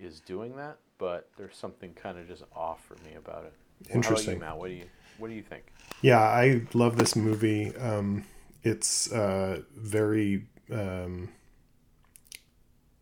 is 0.00 0.20
doing 0.20 0.56
that. 0.56 0.78
But 0.96 1.28
there's 1.36 1.54
something 1.54 1.92
kind 1.92 2.18
of 2.18 2.26
just 2.26 2.44
off 2.56 2.82
for 2.86 2.94
me 3.06 3.16
about 3.16 3.44
it. 3.44 3.52
Interesting, 3.94 4.34
you, 4.34 4.40
Matt. 4.40 4.56
What 4.56 4.68
do 4.68 4.74
you 4.74 4.86
What 5.18 5.28
do 5.28 5.34
you 5.34 5.42
think? 5.42 5.64
Yeah, 6.00 6.20
I 6.20 6.62
love 6.72 6.96
this 6.96 7.14
movie. 7.14 7.76
Um, 7.76 8.24
it's 8.62 9.12
uh, 9.12 9.60
very 9.76 10.46
um, 10.72 11.28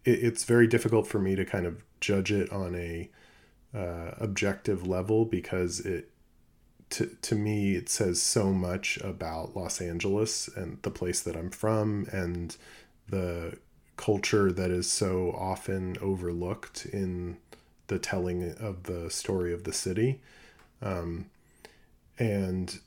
it, 0.07 0.25
it's 0.25 0.45
very 0.45 0.67
difficult 0.67 1.07
for 1.07 1.19
me 1.19 1.37
to 1.37 1.45
kind 1.45 1.67
of 1.67 1.85
judge 2.01 2.33
it 2.33 2.51
on 2.51 2.75
a 2.75 3.11
uh, 3.77 4.13
objective 4.19 4.87
level 4.87 5.27
because 5.27 5.81
it 5.81 6.11
to 6.89 7.07
to 7.21 7.35
me 7.35 7.75
it 7.75 7.89
says 7.89 8.23
so 8.23 8.53
much 8.53 8.97
about 8.99 9.57
Los 9.57 9.81
Angeles 9.81 10.49
and 10.49 10.81
the 10.83 10.91
place 10.91 11.21
that 11.21 11.37
I'm 11.37 11.51
from 11.51 12.07
and 12.13 12.57
the 13.09 13.59
culture 13.97 14.53
that 14.53 14.71
is 14.71 14.91
so 14.91 15.33
often 15.33 15.97
overlooked 16.01 16.87
in 16.87 17.39
the 17.89 17.99
telling 17.99 18.53
of 18.55 18.85
the 18.85 19.11
story 19.11 19.53
of 19.53 19.65
the 19.65 19.73
city. 19.73 20.21
Um, 20.83 21.31
and 22.19 22.79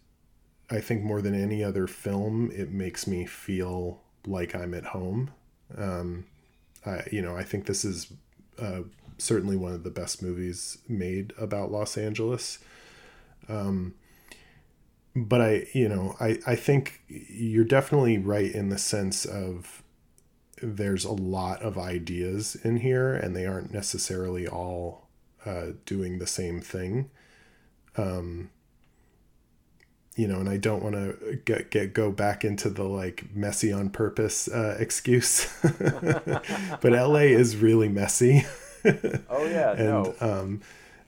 I 0.69 0.79
think 0.79 1.03
more 1.03 1.21
than 1.21 1.33
any 1.33 1.63
other 1.63 1.87
film, 1.87 2.51
it 2.53 2.71
makes 2.71 3.07
me 3.07 3.25
feel 3.25 4.01
like 4.25 4.55
I'm 4.55 4.73
at 4.73 4.85
home. 4.85 5.31
Um, 5.75 6.25
You 7.11 7.21
know, 7.21 7.35
I 7.35 7.43
think 7.43 7.65
this 7.65 7.85
is 7.85 8.11
uh, 8.59 8.81
certainly 9.17 9.57
one 9.57 9.73
of 9.73 9.83
the 9.83 9.89
best 9.89 10.21
movies 10.21 10.77
made 10.87 11.33
about 11.37 11.71
Los 11.71 11.97
Angeles. 11.97 12.59
Um, 13.47 13.95
but 15.15 15.41
I, 15.41 15.67
you 15.73 15.89
know, 15.89 16.15
I, 16.19 16.39
I 16.45 16.55
think 16.55 17.01
you're 17.07 17.65
definitely 17.65 18.17
right 18.17 18.51
in 18.51 18.69
the 18.69 18.77
sense 18.77 19.25
of 19.25 19.83
there's 20.61 21.05
a 21.05 21.11
lot 21.11 21.61
of 21.61 21.77
ideas 21.77 22.55
in 22.63 22.77
here 22.77 23.13
and 23.13 23.35
they 23.35 23.45
aren't 23.45 23.73
necessarily 23.73 24.47
all 24.47 25.07
uh, 25.45 25.67
doing 25.85 26.19
the 26.19 26.27
same 26.27 26.61
thing. 26.61 27.09
Um, 27.97 28.49
you 30.19 30.27
know, 30.27 30.41
and 30.41 30.49
I 30.49 30.57
don't 30.57 30.83
want 30.83 30.95
to 30.95 31.39
get 31.45 31.71
get 31.71 31.93
go 31.93 32.11
back 32.11 32.43
into 32.43 32.69
the 32.69 32.83
like 32.83 33.33
messy 33.33 33.71
on 33.71 33.89
purpose 33.89 34.49
uh, 34.49 34.75
excuse, 34.77 35.47
but 35.61 36.83
LA 36.91 37.29
is 37.31 37.55
really 37.55 37.87
messy. 37.87 38.43
oh 39.29 39.47
yeah, 39.47 39.71
and 39.71 39.79
no. 39.79 40.15
um, 40.19 40.61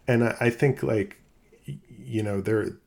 and 0.07 0.23
I, 0.23 0.37
I 0.39 0.49
think 0.49 0.81
like 0.81 1.17
you 1.65 2.23
know 2.23 2.39
there 2.39 2.77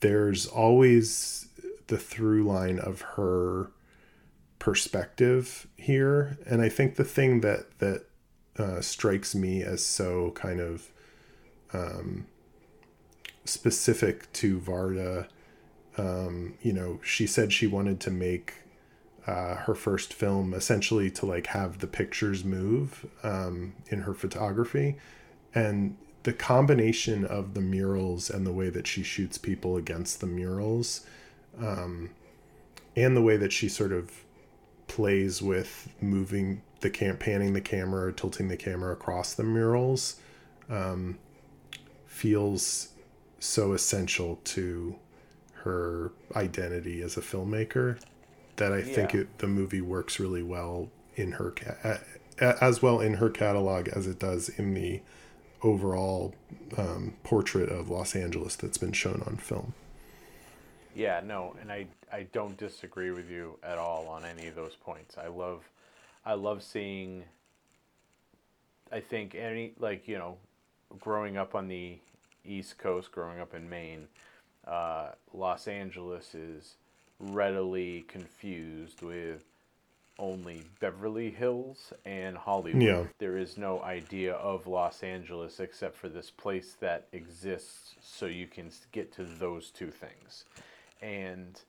there's 0.00 0.46
always 0.46 1.48
the 1.88 1.98
through 1.98 2.44
line 2.44 2.78
of 2.78 3.02
her 3.02 3.70
perspective 4.58 5.66
here 5.76 6.38
and 6.46 6.62
i 6.62 6.68
think 6.68 6.94
the 6.94 7.04
thing 7.04 7.40
that 7.40 7.78
that 7.80 8.04
uh, 8.56 8.80
strikes 8.80 9.34
me 9.34 9.60
as 9.60 9.84
so 9.84 10.30
kind 10.36 10.60
of 10.60 10.88
um, 11.72 12.26
specific 13.44 14.32
to 14.32 14.60
varda 14.60 15.26
um, 15.98 16.54
you 16.62 16.72
know 16.72 17.00
she 17.02 17.26
said 17.26 17.52
she 17.52 17.66
wanted 17.66 18.00
to 18.00 18.10
make 18.10 18.62
uh, 19.26 19.54
her 19.54 19.74
first 19.74 20.12
film 20.12 20.52
essentially 20.52 21.10
to 21.10 21.26
like 21.26 21.48
have 21.48 21.78
the 21.78 21.86
pictures 21.86 22.44
move 22.44 23.06
um, 23.22 23.74
in 23.88 24.00
her 24.00 24.14
photography. 24.14 24.96
And 25.54 25.96
the 26.24 26.32
combination 26.32 27.24
of 27.24 27.54
the 27.54 27.60
murals 27.60 28.30
and 28.30 28.46
the 28.46 28.52
way 28.52 28.68
that 28.70 28.86
she 28.86 29.02
shoots 29.02 29.38
people 29.38 29.76
against 29.76 30.20
the 30.20 30.26
murals 30.26 31.06
um, 31.60 32.10
and 32.96 33.16
the 33.16 33.22
way 33.22 33.36
that 33.36 33.52
she 33.52 33.68
sort 33.68 33.92
of 33.92 34.10
plays 34.86 35.40
with 35.40 35.92
moving 36.00 36.62
the 36.80 36.90
cam 36.90 37.16
panning 37.16 37.52
the 37.52 37.60
camera 37.60 38.12
tilting 38.12 38.48
the 38.48 38.56
camera 38.56 38.92
across 38.92 39.34
the 39.34 39.42
murals 39.42 40.16
um, 40.68 41.18
feels 42.06 42.88
so 43.38 43.72
essential 43.72 44.40
to 44.44 44.96
her 45.64 46.12
identity 46.34 47.02
as 47.02 47.16
a 47.16 47.20
filmmaker 47.20 48.00
that 48.56 48.72
I 48.72 48.78
yeah. 48.78 48.94
think 48.94 49.14
it, 49.14 49.38
the 49.38 49.46
movie 49.46 49.80
works 49.80 50.20
really 50.20 50.42
well 50.42 50.90
in 51.14 51.32
her 51.32 51.54
as 52.38 52.82
well 52.82 53.00
in 53.00 53.14
her 53.14 53.30
catalog 53.30 53.88
as 53.88 54.06
it 54.06 54.18
does 54.18 54.48
in 54.48 54.74
the 54.74 55.00
overall 55.62 56.34
um, 56.76 57.14
portrait 57.22 57.68
of 57.68 57.88
Los 57.88 58.16
Angeles 58.16 58.56
that's 58.56 58.78
been 58.78 58.92
shown 58.92 59.22
on 59.26 59.36
film. 59.36 59.74
Yeah, 60.94 61.20
no, 61.24 61.54
and 61.60 61.72
I 61.72 61.86
I 62.12 62.24
don't 62.32 62.56
disagree 62.56 63.10
with 63.10 63.30
you 63.30 63.58
at 63.62 63.78
all 63.78 64.08
on 64.08 64.24
any 64.24 64.46
of 64.46 64.54
those 64.54 64.74
points. 64.74 65.16
I 65.16 65.28
love 65.28 65.62
I 66.24 66.34
love 66.34 66.62
seeing 66.62 67.24
I 68.90 69.00
think 69.00 69.34
any 69.34 69.72
like, 69.78 70.06
you 70.06 70.18
know, 70.18 70.36
growing 71.00 71.38
up 71.38 71.54
on 71.54 71.68
the 71.68 71.98
East 72.44 72.78
Coast, 72.78 73.10
growing 73.10 73.40
up 73.40 73.54
in 73.54 73.68
Maine, 73.68 74.08
uh, 74.66 75.10
Los 75.32 75.68
Angeles 75.68 76.34
is 76.34 76.76
readily 77.18 78.04
confused 78.08 79.02
with 79.02 79.44
only 80.18 80.62
Beverly 80.80 81.30
Hills 81.30 81.92
and 82.04 82.36
Hollywood. 82.36 82.82
Yeah. 82.82 83.04
There 83.18 83.36
is 83.36 83.56
no 83.56 83.82
idea 83.82 84.34
of 84.34 84.66
Los 84.66 85.02
Angeles 85.02 85.58
except 85.58 85.96
for 85.96 86.08
this 86.08 86.30
place 86.30 86.76
that 86.80 87.08
exists 87.12 87.94
so 88.00 88.26
you 88.26 88.46
can 88.46 88.70
get 88.92 89.12
to 89.14 89.24
those 89.24 89.70
two 89.70 89.90
things. 89.90 90.44
And 91.00 91.60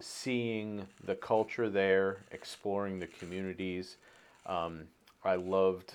seeing 0.00 0.86
the 1.04 1.14
culture 1.14 1.68
there, 1.68 2.18
exploring 2.32 2.98
the 2.98 3.06
communities, 3.06 3.96
um, 4.46 4.82
I 5.24 5.36
loved 5.36 5.94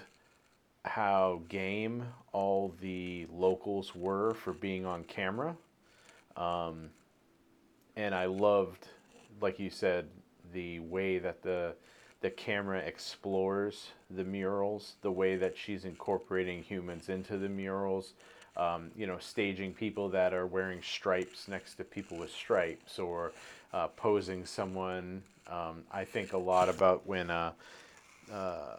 how 0.90 1.42
game 1.50 2.04
all 2.32 2.74
the 2.82 3.28
locals 3.32 3.94
were 3.96 4.34
for 4.34 4.54
being 4.54 4.86
on 4.86 5.04
camera. 5.04 5.56
Um, 6.36 6.90
and 7.96 8.16
I 8.16 8.26
loved, 8.26 8.88
like 9.40 9.60
you 9.60 9.70
said, 9.70 10.08
the 10.52 10.80
way 10.80 11.20
that 11.20 11.44
the 11.44 11.76
the 12.22 12.30
camera 12.30 12.80
explores 12.80 13.92
the 14.10 14.26
murals, 14.26 14.96
the 15.02 15.12
way 15.12 15.38
that 15.38 15.56
she's 15.58 15.86
incorporating 15.86 16.62
humans 16.62 17.08
into 17.08 17.38
the 17.38 17.48
murals. 17.48 18.14
Um, 18.58 18.92
you 18.98 19.08
know, 19.08 19.18
staging 19.20 19.74
people 19.74 20.10
that 20.10 20.34
are 20.34 20.46
wearing 20.46 20.82
stripes 20.82 21.48
next 21.48 21.76
to 21.76 21.86
people 21.86 22.18
with 22.18 22.32
stripes, 22.32 23.00
or 23.00 23.32
uh, 23.74 23.88
posing 23.90 24.46
someone. 24.46 25.22
Um, 25.48 25.84
I 25.92 26.04
think 26.04 26.34
a 26.34 26.38
lot 26.38 26.68
about 26.68 27.08
when 27.08 27.30
uh, 27.30 27.52
uh, 28.32 28.78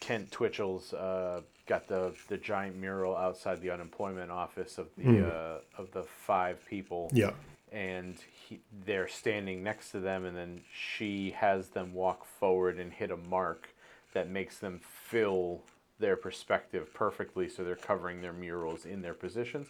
Kent 0.00 0.30
Twitchell's 0.30 0.92
uh, 0.94 1.42
got 1.66 1.86
the, 1.88 2.12
the 2.28 2.36
giant 2.36 2.76
mural 2.76 3.16
outside 3.16 3.60
the 3.60 3.70
unemployment 3.70 4.30
office 4.30 4.78
of 4.78 4.88
the 4.96 5.04
Hmm. 5.04 5.22
uh, 5.22 5.58
of 5.78 5.92
the 5.92 6.02
five 6.04 6.64
people 6.66 7.10
Yeah. 7.14 7.32
and 7.72 8.16
he, 8.48 8.60
they're 8.84 9.08
standing 9.08 9.62
next 9.62 9.90
to 9.92 10.00
them, 10.00 10.24
and 10.24 10.36
then 10.36 10.60
she 10.72 11.30
has 11.30 11.68
them 11.68 11.94
walk 11.94 12.24
forward 12.24 12.78
and 12.78 12.92
hit 12.92 13.10
a 13.10 13.16
mark 13.16 13.68
that 14.12 14.28
makes 14.28 14.58
them 14.58 14.80
fill 14.82 15.60
their 16.00 16.16
perspective 16.16 16.92
perfectly, 16.94 17.48
so 17.48 17.62
they're 17.62 17.76
covering 17.76 18.22
their 18.22 18.32
murals 18.32 18.86
in 18.86 19.02
their 19.02 19.14
positions. 19.14 19.68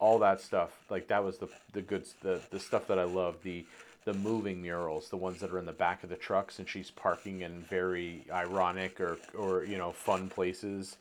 All 0.00 0.18
that 0.20 0.40
stuff, 0.40 0.70
like 0.90 1.06
that 1.08 1.22
was 1.24 1.38
the 1.38 1.48
the 1.72 1.82
good 1.82 2.04
the 2.22 2.40
the 2.50 2.58
stuff 2.60 2.86
that 2.88 2.98
I 2.98 3.04
love 3.04 3.36
the 3.42 3.64
the 4.06 4.14
moving 4.14 4.62
murals, 4.62 5.10
the 5.10 5.16
ones 5.16 5.40
that 5.40 5.50
are 5.50 5.58
in 5.58 5.66
the 5.66 5.72
back 5.72 6.04
of 6.04 6.08
the 6.08 6.16
trucks, 6.16 6.60
and 6.60 6.68
she's 6.68 6.92
parking 6.92 7.42
in 7.42 7.60
very 7.62 8.24
ironic 8.32 9.00
or 9.00 9.18
or 9.36 9.64
you 9.64 9.76
know 9.76 9.90
fun 9.92 10.30
places, 10.30 10.96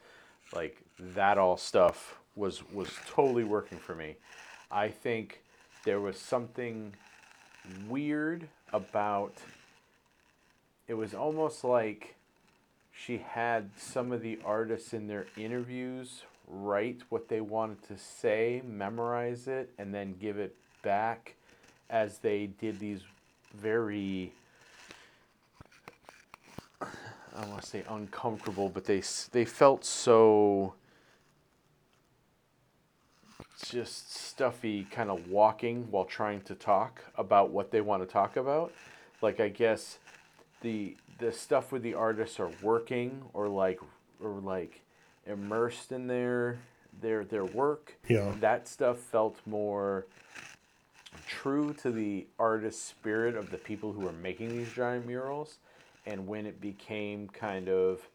like 0.54 0.82
that 1.00 1.38
all 1.38 1.56
stuff 1.56 2.18
was 2.36 2.64
was 2.74 2.90
totally 3.08 3.44
working 3.44 3.78
for 3.78 3.94
me. 3.94 4.16
I 4.72 4.90
think 4.90 5.44
there 5.86 6.02
was 6.02 6.20
something 6.20 6.94
weird 7.88 8.48
about 8.74 9.34
it 10.88 10.96
was 10.96 11.14
almost 11.14 11.64
like 11.64 12.16
she 12.92 13.20
had 13.20 13.70
some 13.78 14.12
of 14.12 14.22
the 14.22 14.40
artists 14.44 14.94
in 14.94 15.08
their 15.08 15.28
interviews 15.38 16.24
write 16.48 17.02
what 17.10 17.30
they 17.30 17.42
wanted 17.42 17.84
to 17.88 17.98
say, 17.98 18.64
memorize 18.66 19.48
it, 19.48 19.72
and 19.78 19.94
then 19.94 20.16
give 20.20 20.40
it 20.40 20.56
back 20.82 21.36
as 21.90 22.18
they 22.20 22.48
did 22.48 22.80
these 22.80 23.02
very 23.54 24.34
I 26.82 27.42
don't 27.42 27.50
want 27.50 27.64
to 27.64 27.68
say 27.68 27.84
uncomfortable, 27.90 28.70
but 28.70 28.86
they 28.86 29.04
they 29.32 29.46
felt 29.46 29.84
so 29.84 30.74
just 33.66 34.14
stuffy 34.14 34.88
kind 34.90 35.10
of 35.10 35.28
walking 35.30 35.88
while 35.92 36.06
trying 36.06 36.42
to 36.42 36.56
talk 36.56 37.04
about 37.18 37.50
what 37.50 37.72
they 37.72 37.82
want 37.82 38.04
to 38.04 38.08
talk 38.08 38.38
about. 38.38 38.72
Like 39.22 39.40
I 39.40 39.50
guess 39.50 39.98
the 40.62 40.96
the 41.18 41.32
stuff 41.32 41.72
with 41.72 41.84
the 41.84 41.94
artists 41.94 42.40
are 42.40 42.52
working 42.62 43.24
or 43.34 43.50
like 43.50 43.80
or 44.22 44.30
like 44.32 44.82
immersed 45.26 45.92
in 45.92 46.08
their 46.08 46.60
their 47.02 47.26
their 47.26 47.46
work. 47.46 47.96
Yeah. 48.08 48.34
That 48.40 48.68
stuff 48.68 48.98
felt 49.00 49.40
more 49.46 50.06
true 51.28 51.74
to 51.74 51.92
the 51.92 52.26
artist 52.40 52.88
spirit 52.88 53.36
of 53.36 53.52
the 53.52 53.58
people 53.58 53.92
who 53.92 54.02
were 54.02 54.12
making 54.12 54.50
these 54.50 54.72
giant 54.74 55.06
murals 55.06 55.58
and 56.06 56.28
when 56.28 56.46
it 56.46 56.62
became 56.62 57.28
kind 57.30 57.68
of 57.68 58.08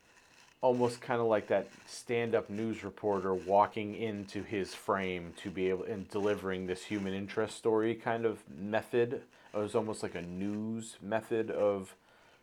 almost 0.63 1.01
kind 1.01 1.21
of 1.21 1.27
like 1.27 1.47
that 1.49 1.69
stand-up 1.87 2.51
news 2.51 2.85
reporter 2.85 3.35
walking 3.35 3.95
into 3.95 4.43
his 4.43 4.75
frame 4.75 5.33
to 5.37 5.51
be 5.51 5.71
able 5.71 5.85
and 5.85 6.09
delivering 6.11 6.67
this 6.67 6.85
human 6.85 7.15
interest 7.15 7.57
story 7.57 7.95
kind 7.95 8.27
of 8.27 8.39
method. 8.59 9.23
It 9.55 9.57
was 9.57 9.75
almost 9.75 10.03
like 10.03 10.15
a 10.15 10.23
news 10.23 10.97
method 11.01 11.51
of 11.51 11.95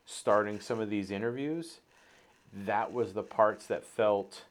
starting 0.06 0.60
some 0.60 0.80
of 0.80 0.89
these 0.89 1.12
interviews. 1.12 1.80
That 2.51 2.91
was 2.91 3.13
the 3.13 3.23
parts 3.23 3.67
that 3.67 3.86
felt 3.86 4.43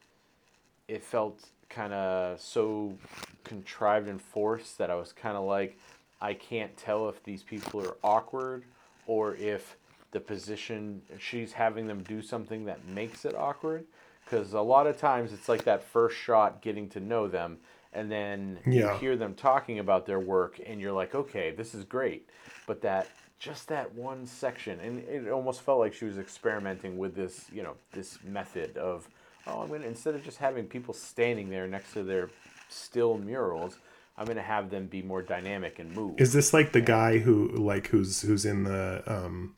it 0.87 1.03
felt 1.03 1.41
kind 1.69 1.93
of 1.93 2.41
so 2.41 2.97
contrived 3.43 4.09
and 4.09 4.23
forced 4.23 4.79
that 4.79 4.91
I 4.91 4.95
was 4.95 5.13
kind 5.13 5.37
of 5.37 5.45
like, 5.45 5.77
I 6.21 6.35
can't 6.35 6.77
tell 6.77 7.09
if 7.09 7.23
these 7.23 7.43
people 7.43 7.81
are 7.83 7.97
awkward 8.03 8.65
or 9.07 9.35
if 9.37 9.77
the 10.13 10.21
position 10.21 11.03
she's 11.19 11.53
having 11.53 11.87
them 11.87 12.03
do 12.03 12.23
something 12.23 12.65
that 12.67 12.87
makes 12.87 13.25
it 13.25 13.35
awkward. 13.35 13.85
Because 14.25 14.55
a 14.55 14.61
lot 14.61 14.87
of 14.87 14.97
times 14.99 15.33
it's 15.33 15.49
like 15.49 15.65
that 15.65 15.85
first 15.85 16.17
shot 16.17 16.61
getting 16.61 16.89
to 16.91 17.01
know 17.01 17.29
them, 17.29 17.59
and 17.93 18.11
then 18.11 18.59
Yeah. 18.67 18.93
you 18.93 18.99
hear 18.99 19.17
them 19.17 19.35
talking 19.35 19.79
about 19.79 20.05
their 20.07 20.19
work, 20.19 20.61
and 20.67 20.81
you're 20.81 20.93
like, 20.93 21.15
okay, 21.15 21.53
this 21.53 21.75
is 21.75 21.85
great. 21.85 22.29
But 22.67 22.81
that 22.83 23.09
just 23.39 23.69
that 23.69 23.95
one 23.95 24.27
section, 24.27 24.81
and 24.81 24.99
it 25.01 25.31
almost 25.31 25.61
felt 25.61 25.79
like 25.79 25.95
she 25.95 26.07
was 26.07 26.19
experimenting 26.19 26.99
with 26.99 27.15
this, 27.15 27.47
you 27.53 27.63
know, 27.63 27.75
this 27.93 28.19
method 28.25 28.77
of 28.79 29.09
oh, 29.47 29.61
I'm 29.61 29.69
gonna 29.69 29.87
instead 29.87 30.15
of 30.17 30.25
just 30.25 30.39
having 30.39 30.67
people 30.67 30.95
standing 30.95 31.51
there 31.51 31.69
next 31.69 31.93
to 31.93 32.03
their 32.03 32.31
still 32.69 33.19
murals, 33.19 33.79
I'm 34.19 34.27
gonna 34.27 34.43
have 34.43 34.71
them 34.71 34.87
be 34.87 35.03
more 35.03 35.23
dynamic 35.23 35.79
and 35.79 35.95
move. 35.95 36.21
Is 36.21 36.33
this 36.33 36.53
like 36.55 36.73
the 36.73 36.81
guy 36.81 37.19
who 37.19 37.49
like 37.49 37.89
who's 37.89 38.23
who's 38.23 38.45
in 38.47 38.65
the 38.65 39.03
um 39.07 39.55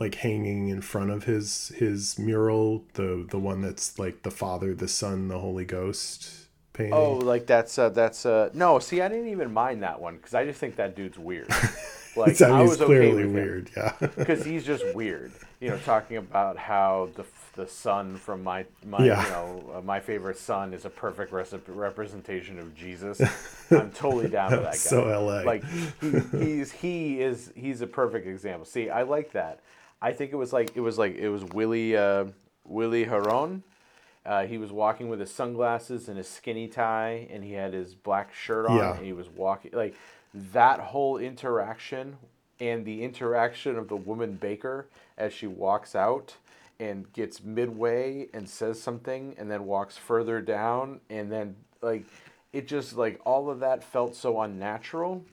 like 0.00 0.16
hanging 0.16 0.68
in 0.68 0.80
front 0.80 1.10
of 1.10 1.24
his 1.24 1.68
his 1.76 2.18
mural, 2.18 2.84
the 2.94 3.26
the 3.30 3.38
one 3.38 3.60
that's 3.60 3.98
like 3.98 4.22
the 4.22 4.30
Father, 4.30 4.74
the 4.74 4.88
Son, 4.88 5.28
the 5.28 5.38
Holy 5.38 5.64
Ghost 5.64 6.48
painting? 6.72 6.94
oh, 6.94 7.14
like 7.14 7.46
that's 7.46 7.78
uh, 7.78 7.90
that's 7.90 8.24
uh, 8.26 8.50
no. 8.54 8.78
See, 8.78 9.00
I 9.00 9.08
didn't 9.08 9.28
even 9.28 9.52
mind 9.52 9.82
that 9.82 10.00
one 10.00 10.16
because 10.16 10.34
I 10.34 10.44
just 10.44 10.58
think 10.58 10.76
that 10.76 10.96
dude's 10.96 11.18
weird. 11.18 11.48
Like 12.14 12.42
I 12.42 12.44
mean, 12.44 12.50
I 12.50 12.60
he's 12.60 12.68
was 12.68 12.82
okay 12.82 12.84
clearly 12.84 13.24
with 13.24 13.24
him. 13.24 13.32
weird, 13.32 13.70
yeah. 13.74 13.94
because 14.00 14.44
he's 14.44 14.66
just 14.66 14.84
weird. 14.94 15.32
You 15.60 15.70
know, 15.70 15.78
talking 15.78 16.18
about 16.18 16.58
how 16.58 17.08
the 17.14 17.24
the 17.54 17.66
son 17.66 18.16
from 18.16 18.42
my 18.42 18.64
my 18.86 19.04
Yeah. 19.04 19.22
you 19.24 19.30
know 19.30 19.72
uh, 19.76 19.80
my 19.82 20.00
favorite 20.00 20.38
son 20.38 20.72
is 20.72 20.84
a 20.84 20.90
perfect 20.90 21.32
res- 21.32 21.54
representation 21.68 22.58
of 22.58 22.74
Jesus. 22.74 23.20
I'm 23.70 23.90
totally 23.92 24.28
down 24.28 24.50
with 24.52 24.60
that 24.62 24.72
guy. 24.72 24.76
So 24.76 25.04
LA. 25.04 25.42
Like 25.42 25.64
he, 26.00 26.18
he's 26.38 26.72
he 26.72 27.20
is 27.20 27.52
he's 27.54 27.80
a 27.82 27.86
perfect 27.86 28.26
example. 28.26 28.64
See, 28.64 28.88
I 28.90 29.02
like 29.02 29.32
that. 29.32 29.60
I 30.00 30.12
think 30.12 30.32
it 30.32 30.36
was 30.36 30.52
like 30.52 30.76
it 30.76 30.80
was 30.80 30.98
like 30.98 31.16
it 31.16 31.28
was 31.28 31.44
Willie 31.44 31.96
uh, 31.96 32.24
Willie 32.64 33.04
Herrón. 33.06 33.62
Uh, 34.24 34.46
he 34.46 34.56
was 34.56 34.70
walking 34.70 35.08
with 35.08 35.18
his 35.18 35.32
sunglasses 35.32 36.08
and 36.08 36.16
his 36.16 36.28
skinny 36.28 36.68
tie, 36.68 37.26
and 37.30 37.42
he 37.42 37.52
had 37.54 37.72
his 37.72 37.92
black 37.94 38.32
shirt 38.32 38.66
on, 38.66 38.76
Yeah. 38.76 38.94
and 38.96 39.04
he 39.04 39.12
was 39.12 39.28
walking 39.28 39.72
like 39.72 39.94
that 40.52 40.78
whole 40.78 41.18
interaction 41.18 42.16
and 42.60 42.84
the 42.84 43.02
interaction 43.02 43.76
of 43.76 43.88
the 43.88 43.96
woman 43.96 44.34
baker 44.34 44.86
as 45.18 45.32
she 45.32 45.48
walks 45.48 45.96
out 45.96 46.36
and 46.80 47.12
gets 47.12 47.42
midway 47.42 48.28
and 48.34 48.48
says 48.48 48.80
something 48.80 49.34
and 49.38 49.50
then 49.50 49.64
walks 49.66 49.96
further 49.96 50.40
down 50.40 51.00
and 51.10 51.30
then 51.30 51.56
like 51.80 52.04
it 52.52 52.66
just 52.68 52.94
like 52.94 53.20
all 53.24 53.50
of 53.50 53.60
that 53.60 53.82
felt 53.82 54.14
so 54.14 54.40
unnatural. 54.40 55.24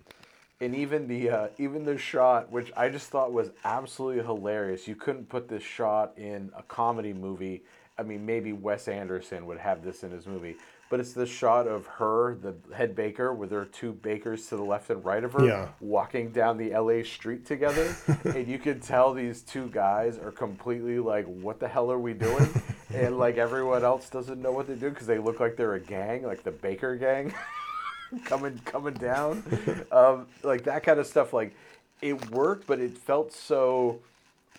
And 0.61 0.75
even 0.75 1.07
the 1.07 1.29
uh, 1.29 1.47
even 1.57 1.85
the 1.85 1.97
shot 1.97 2.51
which 2.51 2.71
i 2.75 2.89
just 2.89 3.09
thought 3.09 3.31
was 3.31 3.51
absolutely 3.63 4.23
hilarious. 4.23 4.87
You 4.87 4.95
couldn't 4.95 5.29
put 5.29 5.47
this 5.47 5.63
shot 5.63 6.13
in 6.17 6.51
a 6.55 6.63
comedy 6.63 7.13
movie. 7.13 7.63
I 7.97 8.03
mean 8.03 8.25
maybe 8.25 8.53
wes 8.53 8.87
anderson 8.87 9.45
would 9.45 9.59
have 9.59 9.83
this 9.83 10.03
in 10.03 10.11
his 10.11 10.27
movie 10.27 10.57
but 10.89 10.99
it's 10.99 11.13
the 11.13 11.25
shot 11.25 11.67
of 11.67 11.85
her 11.85 12.35
the 12.41 12.55
head 12.75 12.95
baker 12.95 13.33
with 13.33 13.51
her 13.51 13.65
two 13.65 13.93
bakers 13.93 14.47
to 14.47 14.55
the 14.57 14.63
left 14.63 14.89
and 14.89 15.05
right 15.05 15.23
of 15.23 15.33
her 15.33 15.45
Yeah. 15.45 15.67
walking 15.79 16.31
down 16.31 16.57
the 16.57 16.71
la 16.75 17.03
street 17.03 17.45
together. 17.45 17.95
And 18.25 18.47
you 18.47 18.57
can 18.59 18.79
tell 18.79 19.13
these 19.13 19.41
two 19.41 19.67
guys 19.67 20.17
are 20.17 20.31
completely 20.31 20.99
like 20.99 21.25
what 21.25 21.59
the 21.59 21.67
hell 21.67 21.91
are 21.91 21.99
we 21.99 22.13
doing? 22.13 22.47
And 22.91 23.19
like 23.19 23.37
everyone 23.37 23.83
else 23.83 24.09
doesn't 24.09 24.41
know 24.41 24.51
what 24.51 24.65
they 24.67 24.73
do 24.73 24.89
because 24.89 25.05
they 25.05 25.19
look 25.19 25.39
like 25.39 25.55
they're 25.55 25.75
a 25.75 25.79
gang 25.79 26.23
like 26.23 26.43
the 26.43 26.49
baker 26.51 26.95
gang 26.95 27.31
coming 28.25 28.59
coming 28.65 28.95
down. 28.95 29.43
Um, 29.91 30.25
like 30.43 30.63
that 30.63 30.81
kind 30.83 30.99
of 30.99 31.05
stuff 31.05 31.31
like 31.31 31.53
it 32.01 32.31
worked 32.31 32.65
but 32.65 32.79
it 32.79 32.97
felt 32.97 33.31
so 33.31 33.99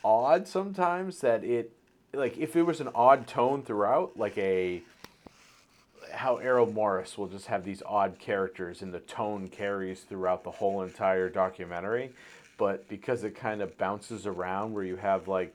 odd 0.04 0.46
sometimes 0.46 1.20
that 1.22 1.42
it 1.42 1.72
like 2.12 2.36
if 2.38 2.54
it 2.54 2.62
was 2.62 2.80
an 2.80 2.88
odd 2.94 3.26
tone 3.26 3.62
throughout 3.62 4.16
like 4.16 4.36
a 4.38 4.80
how 6.12 6.36
Errol 6.36 6.70
Morris 6.70 7.16
will 7.16 7.28
just 7.28 7.46
have 7.46 7.64
these 7.64 7.82
odd 7.86 8.18
characters 8.18 8.82
and 8.82 8.92
the 8.92 9.00
tone 9.00 9.48
carries 9.48 10.00
throughout 10.00 10.44
the 10.44 10.50
whole 10.50 10.82
entire 10.82 11.28
documentary 11.28 12.12
but 12.60 12.86
because 12.90 13.24
it 13.24 13.34
kind 13.34 13.62
of 13.62 13.78
bounces 13.78 14.26
around 14.26 14.74
where 14.74 14.84
you 14.84 14.96
have 14.96 15.26
like 15.26 15.54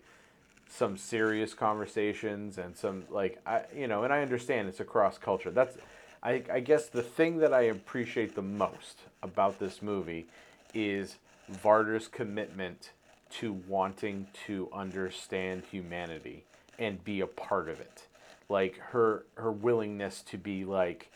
some 0.67 0.97
serious 0.97 1.53
conversations 1.53 2.57
and 2.57 2.75
some 2.75 3.03
like 3.11 3.39
I 3.45 3.61
you 3.75 3.87
know 3.87 4.03
and 4.03 4.11
I 4.11 4.23
understand 4.23 4.67
it's 4.67 4.79
across 4.79 5.19
culture. 5.19 5.51
That's 5.51 5.77
I, 6.23 6.41
I 6.51 6.59
guess 6.59 6.87
the 6.87 7.03
thing 7.03 7.37
that 7.37 7.53
I 7.53 7.61
appreciate 7.61 8.33
the 8.33 8.41
most 8.41 9.01
about 9.21 9.59
this 9.59 9.83
movie 9.83 10.25
is 10.73 11.17
Varda's 11.61 12.07
commitment 12.07 12.89
to 13.29 13.53
wanting 13.67 14.25
to 14.47 14.67
understand 14.73 15.61
humanity 15.69 16.43
and 16.79 17.03
be 17.03 17.21
a 17.21 17.27
part 17.27 17.69
of 17.69 17.79
it. 17.79 18.04
Like 18.49 18.77
her 18.77 19.25
her 19.35 19.51
willingness 19.51 20.21
to 20.23 20.37
be 20.37 20.65
like 20.65 21.11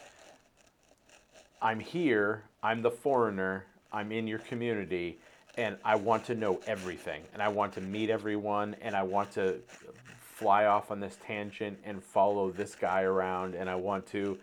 I'm 1.61 1.79
here, 1.79 2.43
I'm 2.63 2.81
the 2.81 2.91
foreigner, 2.91 3.65
I'm 3.91 4.11
in 4.11 4.27
your 4.27 4.39
community, 4.39 5.19
and 5.57 5.77
I 5.83 5.95
want 5.95 6.25
to 6.25 6.35
know 6.35 6.61
everything, 6.67 7.23
and 7.33 7.41
I 7.41 7.49
want 7.49 7.73
to 7.73 7.81
meet 7.81 8.09
everyone, 8.09 8.75
and 8.81 8.95
I 8.95 9.03
want 9.03 9.31
to 9.33 9.59
fly 10.21 10.65
off 10.65 10.89
on 10.89 11.01
this 11.01 11.17
tangent 11.25 11.77
and 11.83 12.01
follow 12.01 12.49
this 12.49 12.75
guy 12.75 13.01
around, 13.01 13.55
and 13.55 13.69
I 13.69 13.75
want 13.75 14.07
to 14.07 14.37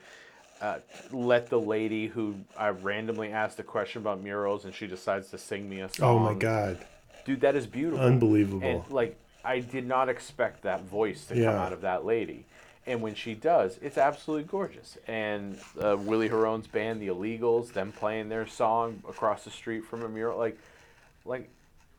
uh, 0.61 0.79
let 1.11 1.49
the 1.49 1.61
lady 1.61 2.07
who 2.07 2.35
I 2.57 2.68
randomly 2.68 3.33
asked 3.33 3.59
a 3.59 3.62
question 3.62 4.03
about 4.03 4.22
murals 4.22 4.64
and 4.64 4.75
she 4.75 4.87
decides 4.87 5.31
to 5.31 5.38
sing 5.38 5.68
me 5.68 5.81
a 5.81 5.88
song. 5.88 6.09
Oh 6.09 6.18
my 6.18 6.35
god, 6.35 6.79
dude, 7.25 7.40
that 7.40 7.57
is 7.57 7.66
beautiful, 7.66 8.05
unbelievable! 8.05 8.66
And 8.66 8.83
like, 8.90 9.18
I 9.44 9.61
did 9.61 9.87
not 9.87 10.09
expect 10.09 10.62
that 10.62 10.85
voice 10.85 11.27
to 11.27 11.35
come 11.35 11.55
out 11.55 11.72
of 11.72 11.81
that 11.83 12.05
lady. 12.05 12.46
And 12.87 13.03
when 13.03 13.14
she 13.14 13.35
does, 13.35 13.79
it's 13.83 13.99
absolutely 13.99 14.44
gorgeous. 14.44 14.96
And 15.09 15.59
uh, 15.81 15.96
Willie 15.99 16.29
Herrón's 16.29 16.68
band, 16.68 17.01
The 17.01 17.09
Illegals, 17.09 17.72
them 17.72 17.90
playing 17.90 18.29
their 18.29 18.46
song 18.46 19.03
across 19.09 19.42
the 19.44 19.51
street 19.51 19.85
from 19.85 20.03
a 20.03 20.09
mural, 20.09 20.38
like, 20.38 20.57
like 21.25 21.49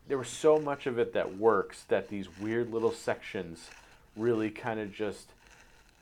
there 0.08 0.18
was 0.18 0.28
so 0.28 0.58
much 0.58 0.86
of 0.86 0.98
it 0.98 1.12
that 1.12 1.36
works 1.36 1.84
that 1.88 2.08
these 2.08 2.26
weird 2.40 2.72
little 2.72 2.92
sections 2.92 3.68
really 4.16 4.50
kind 4.50 4.80
of 4.80 4.92
just 4.92 5.28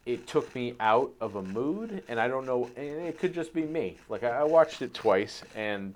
it 0.07 0.27
took 0.29 0.55
me 0.55 0.75
out 0.79 1.11
of 1.21 1.35
a 1.35 1.43
mood 1.43 2.03
and 2.09 2.19
i 2.19 2.29
don't 2.29 2.47
know 2.47 2.71
and 2.77 2.87
it 2.87 3.19
could 3.19 3.35
just 3.35 3.53
be 3.53 3.65
me 3.65 3.97
like 4.09 4.23
i, 4.23 4.43
watched 4.43 4.81
it 4.81 4.95
twice 4.95 5.43
and 5.55 5.95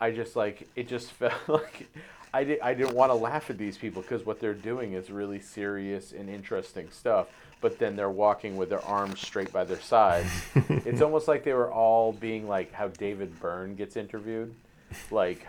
i 0.00 0.10
just 0.10 0.36
like 0.36 0.68
it 0.76 0.88
just 0.88 1.10
felt 1.12 1.48
like 1.48 1.88
i, 2.34 2.58
I 2.62 2.74
didn't 2.74 2.94
want 2.94 3.10
to 3.10 3.14
laugh 3.14 3.48
at 3.48 3.56
these 3.56 3.78
people 3.78 4.02
because 4.02 4.26
what 4.26 4.40
they're 4.40 4.52
doing 4.52 4.92
is 4.92 5.10
really 5.10 5.40
serious 5.40 6.12
and 6.12 6.28
interesting 6.28 6.90
stuff 6.90 7.28
but 7.60 7.78
then 7.78 7.96
they're 7.96 8.10
walking 8.10 8.56
with 8.56 8.68
their 8.68 8.84
arms 8.84 9.20
straight 9.20 9.52
by 9.52 9.64
their 9.64 9.80
sides 9.80 10.30
it's 10.68 11.02
almost 11.02 11.28
like 11.28 11.44
they 11.44 11.52
were 11.52 11.72
all 11.72 12.12
being 12.12 12.48
like 12.48 12.72
how 12.72 12.88
david 12.88 13.38
byrne 13.40 13.74
gets 13.74 13.96
interviewed 13.96 14.54
like 15.10 15.46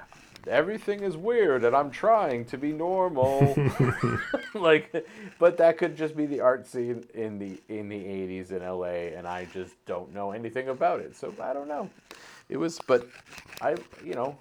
everything 0.48 1.02
is 1.02 1.18
weird 1.18 1.64
and 1.64 1.76
I'm 1.76 1.92
trying 1.92 2.46
to 2.46 2.58
be 2.58 2.72
normal. 2.72 3.56
like 4.54 5.06
but 5.40 5.58
that 5.58 5.78
could 5.78 5.96
just 5.96 6.16
be 6.16 6.26
the 6.26 6.40
art 6.40 6.68
scene 6.68 7.06
in 7.14 7.40
the 7.40 7.60
in 7.70 7.90
the 7.90 7.98
80s 7.98 8.52
in 8.52 8.60
LA 8.62 9.18
and 9.18 9.28
I 9.28 9.46
just 9.54 9.74
don't 9.86 10.14
know 10.14 10.32
anything 10.32 10.70
about 10.70 11.00
it. 11.00 11.16
So 11.16 11.34
I 11.42 11.54
don't 11.54 11.68
know. 11.68 11.90
It 12.50 12.58
was 12.58 12.80
but 12.86 13.08
I 13.62 13.76
you 14.04 14.14
know 14.14 14.38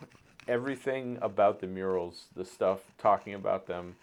everything 0.48 1.18
about 1.22 1.60
the 1.60 1.66
murals, 1.66 2.26
the 2.34 2.44
stuff 2.44 2.80
talking 2.98 3.34
about 3.34 3.66
them 3.66 3.96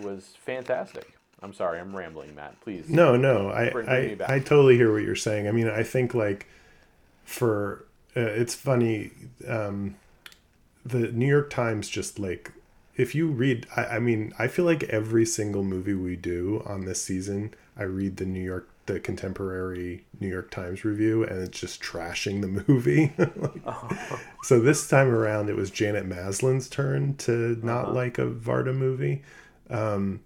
was 0.00 0.34
fantastic. 0.38 1.17
I'm 1.42 1.52
sorry, 1.52 1.78
I'm 1.78 1.94
rambling, 1.94 2.34
Matt. 2.34 2.60
Please. 2.60 2.88
No, 2.88 3.16
no, 3.16 3.50
I, 3.50 3.70
Bring- 3.70 3.86
bring 3.86 4.06
me 4.06 4.12
I, 4.12 4.14
back. 4.16 4.30
I 4.30 4.38
totally 4.40 4.76
hear 4.76 4.92
what 4.92 5.02
you're 5.02 5.14
saying. 5.14 5.46
I 5.46 5.52
mean, 5.52 5.68
I 5.68 5.82
think 5.82 6.14
like 6.14 6.46
for 7.24 7.84
uh, 8.16 8.20
it's 8.20 8.54
funny. 8.54 9.12
Um, 9.46 9.96
the 10.84 11.08
New 11.12 11.26
York 11.26 11.50
Times 11.50 11.88
just 11.88 12.18
like 12.18 12.52
if 12.96 13.14
you 13.14 13.28
read, 13.28 13.66
I, 13.76 13.84
I 13.84 13.98
mean, 14.00 14.32
I 14.38 14.48
feel 14.48 14.64
like 14.64 14.82
every 14.84 15.24
single 15.26 15.62
movie 15.62 15.94
we 15.94 16.16
do 16.16 16.62
on 16.66 16.84
this 16.84 17.00
season, 17.02 17.54
I 17.76 17.84
read 17.84 18.16
the 18.16 18.24
New 18.26 18.42
York, 18.42 18.68
the 18.86 18.98
contemporary 18.98 20.04
New 20.18 20.28
York 20.28 20.50
Times 20.50 20.84
review, 20.84 21.22
and 21.22 21.38
it's 21.40 21.60
just 21.60 21.80
trashing 21.80 22.40
the 22.40 22.64
movie. 22.72 23.12
Like, 23.18 23.62
So 24.42 24.58
this 24.60 24.88
time 24.88 25.08
around, 25.08 25.48
it 25.50 25.56
was 25.56 25.70
Janet 25.70 26.06
Maslin's 26.06 26.68
turn 26.68 27.14
to 27.18 27.58
not 27.62 27.94
like 27.94 28.18
a 28.18 28.26
Varda 28.26 28.74
movie 28.74 29.22
Um, 29.70 30.20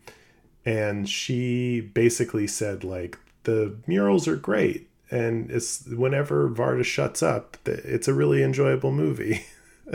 and 0.65 1.09
she 1.09 1.81
basically 1.81 2.47
said 2.47 2.85
like 2.85 3.19
the 3.45 3.75
murals 3.87 4.29
are 4.29 4.37
great 4.37 4.89
and 5.11 5.51
it's 5.51 5.85
whenever 5.87 6.49
Varda 6.49 6.85
shuts 6.85 7.23
up 7.23 7.57
it's 7.67 8.09
a 8.09 8.15
really 8.15 8.43
enjoyable 8.43 8.93
movie 8.93 9.45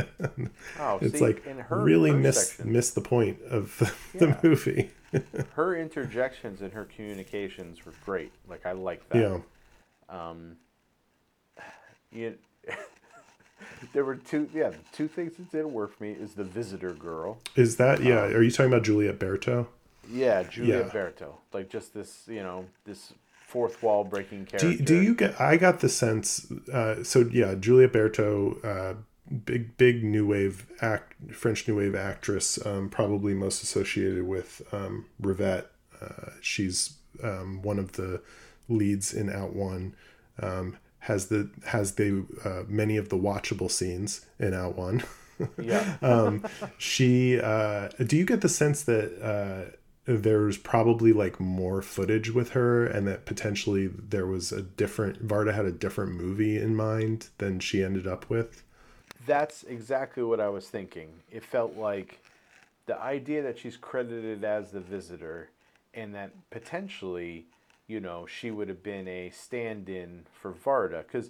Oh, 0.79 0.99
it's 1.01 1.17
see, 1.17 1.23
like 1.25 1.43
really 1.69 2.11
miss 2.11 2.59
miss 2.63 2.91
the 2.91 3.01
point 3.01 3.39
of 3.49 3.77
the, 3.79 3.91
Yeah. 4.25 4.35
the 4.41 4.47
movie 4.47 4.91
her 5.53 5.75
interjections 5.75 6.61
and 6.61 6.73
her 6.73 6.83
communications 6.83 7.85
were 7.85 7.93
great. 8.05 8.31
Like 8.49 8.65
I 8.65 8.73
like 8.73 9.07
that. 9.09 9.17
yeah 9.17 9.39
Um, 10.09 10.57
you, 12.11 12.35
there 13.93 14.03
were 14.03 14.15
two, 14.15 14.49
yeah, 14.53 14.71
two 14.91 15.07
things 15.07 15.37
that 15.37 15.49
didn't 15.51 15.71
work 15.73 15.97
for 15.97 16.03
me 16.03 16.11
is 16.11 16.33
the 16.33 16.43
visitor 16.43 16.93
girl. 16.93 17.39
is 17.55 17.77
that 17.77 18.03
yeah 18.03 18.23
are 18.25 18.41
you 18.43 18.51
talking 18.51 18.71
about 18.71 18.83
Juliet 18.83 19.17
Berto 19.19 19.67
Yeah, 20.11 20.43
Julia 20.43 20.79
Yeah. 20.85 20.89
Berto. 20.89 21.35
Like 21.53 21.69
just 21.69 21.93
this, 21.93 22.23
you 22.27 22.43
know, 22.43 22.65
this 22.85 23.13
fourth 23.45 23.81
wall 23.81 24.03
breaking 24.03 24.45
do, 24.57 24.57
character. 24.57 24.83
do 24.83 25.01
you 25.01 25.15
get 25.15 25.39
I 25.39 25.55
got 25.57 25.79
the 25.79 25.87
sense 25.89 26.51
uh, 26.73 27.03
so 27.03 27.21
yeah 27.31 27.55
Julia 27.55 27.87
Berto 27.87 28.63
uh, 28.65 28.95
big 29.45 29.77
big 29.77 30.03
new 30.03 30.27
wave 30.27 30.65
act 30.81 31.13
French 31.33 31.67
new 31.67 31.77
wave 31.77 31.95
actress 31.95 32.63
um, 32.65 32.89
probably 32.89 33.33
most 33.33 33.63
associated 33.63 34.23
with 34.27 34.61
um, 34.73 35.05
Rivette 35.21 35.67
uh, 36.01 36.31
she's 36.41 36.97
um, 37.23 37.61
one 37.61 37.79
of 37.79 37.93
the 37.93 38.21
leads 38.67 39.13
in 39.13 39.29
Out 39.29 39.53
One 39.53 39.95
um, 40.41 40.77
has 40.99 41.27
the 41.27 41.49
has 41.67 41.95
the 41.95 42.25
uh, 42.43 42.63
many 42.67 42.97
of 42.97 43.07
the 43.09 43.17
watchable 43.17 43.71
scenes 43.71 44.25
in 44.39 44.53
Out 44.53 44.75
One 44.77 45.03
Yeah. 45.61 45.97
um, 46.01 46.43
she 46.77 47.39
uh, 47.39 47.89
do 48.05 48.17
you 48.17 48.25
get 48.25 48.41
the 48.41 48.49
sense 48.49 48.83
that 48.83 49.21
uh, 49.21 49.75
there's 50.07 50.57
probably 50.57 51.13
like 51.13 51.39
more 51.39 51.81
footage 51.81 52.31
with 52.31 52.51
her 52.51 52.85
and 52.85 53.05
that 53.07 53.25
potentially 53.25 53.87
there 53.87 54.25
was 54.25 54.51
a 54.51 54.61
different 54.61 55.27
varda 55.27 55.53
had 55.53 55.65
a 55.65 55.71
different 55.71 56.13
movie 56.13 56.57
in 56.57 56.75
mind 56.75 57.27
than 57.37 57.59
she 57.59 57.83
ended 57.83 58.07
up 58.07 58.29
with 58.29 58.63
That's 59.25 59.63
exactly 59.63 60.23
what 60.23 60.39
I 60.39 60.47
was 60.49 60.69
thinking. 60.69 61.09
It 61.29 61.43
felt 61.43 61.75
like 61.75 62.19
the 62.85 62.99
idea 62.99 63.43
that 63.43 63.59
she's 63.59 63.77
credited 63.77 64.43
as 64.43 64.71
the 64.71 64.79
visitor 64.79 65.49
and 65.93 66.15
that 66.15 66.31
potentially, 66.49 67.45
you 67.87 67.99
know, 67.99 68.25
she 68.25 68.51
would 68.51 68.69
have 68.69 68.81
been 68.81 69.07
a 69.07 69.29
stand 69.31 69.89
in 69.89 70.25
for 70.31 70.53
Varda. 70.53 71.03
Because 71.03 71.29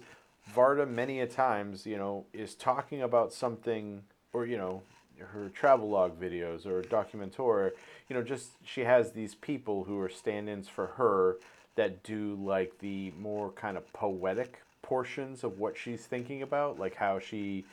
Varda, 0.54 0.88
many 0.88 1.20
a 1.20 1.26
times, 1.26 1.84
you 1.84 1.96
know, 1.96 2.24
is 2.32 2.54
talking 2.54 3.02
about 3.02 3.32
something 3.32 4.02
or, 4.32 4.46
you 4.46 4.56
know, 4.56 4.82
her 5.20 5.48
travelogue 5.50 6.20
videos 6.20 6.66
or 6.66 6.82
Documenteur, 6.82 7.72
you 8.08 8.16
know, 8.16 8.22
just 8.22 8.52
she 8.64 8.82
has 8.82 9.12
these 9.12 9.34
people 9.34 9.84
who 9.84 9.98
are 10.00 10.08
stand 10.08 10.48
ins 10.48 10.68
for 10.68 10.86
her 10.88 11.36
that 11.76 12.02
do 12.02 12.36
like 12.42 12.78
the 12.80 13.12
more 13.12 13.52
kind 13.52 13.76
of 13.76 13.92
poetic 13.92 14.62
portions 14.82 15.44
of 15.44 15.58
what 15.58 15.76
she's 15.76 16.06
thinking 16.06 16.42
about, 16.42 16.78
like 16.78 16.96
how 16.96 17.18
she 17.18 17.64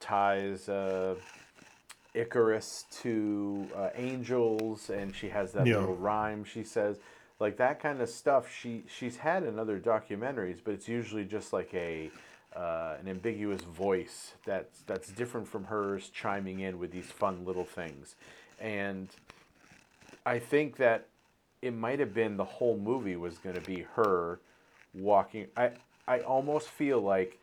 ties 0.00 0.68
uh, 0.68 1.14
Icarus 2.14 2.86
to 3.02 3.70
uh, 3.76 3.90
angels, 3.94 4.90
and 4.90 5.14
she 5.14 5.28
has 5.28 5.52
that 5.52 5.66
Yeah. 5.66 5.74
little 5.74 5.96
rhyme 5.96 6.44
she 6.44 6.62
says, 6.64 6.98
like 7.38 7.56
that 7.58 7.80
kind 7.80 8.00
of 8.00 8.08
stuff. 8.08 8.50
She 8.52 8.84
she's 8.88 9.18
had 9.18 9.44
in 9.44 9.58
other 9.58 9.78
documentaries, 9.78 10.58
but 10.64 10.74
it's 10.74 10.88
usually 10.88 11.24
just 11.24 11.52
like 11.52 11.72
a 11.74 12.10
uh, 12.56 12.96
an 12.98 13.08
ambiguous 13.08 13.60
voice 13.60 14.32
that's 14.46 14.80
that's 14.86 15.08
different 15.08 15.46
from 15.46 15.64
hers, 15.64 16.08
chiming 16.08 16.60
in 16.60 16.78
with 16.78 16.90
these 16.90 17.06
fun 17.06 17.44
little 17.44 17.64
things, 17.64 18.16
and 18.58 19.08
I 20.24 20.38
think 20.38 20.76
that 20.78 21.06
it 21.60 21.72
might 21.74 22.00
have 22.00 22.14
been 22.14 22.36
the 22.36 22.44
whole 22.44 22.78
movie 22.78 23.16
was 23.16 23.38
going 23.38 23.56
to 23.56 23.60
be 23.60 23.86
her 23.94 24.40
walking. 24.94 25.48
I 25.56 25.72
I 26.08 26.20
almost 26.20 26.68
feel 26.68 27.00
like 27.00 27.38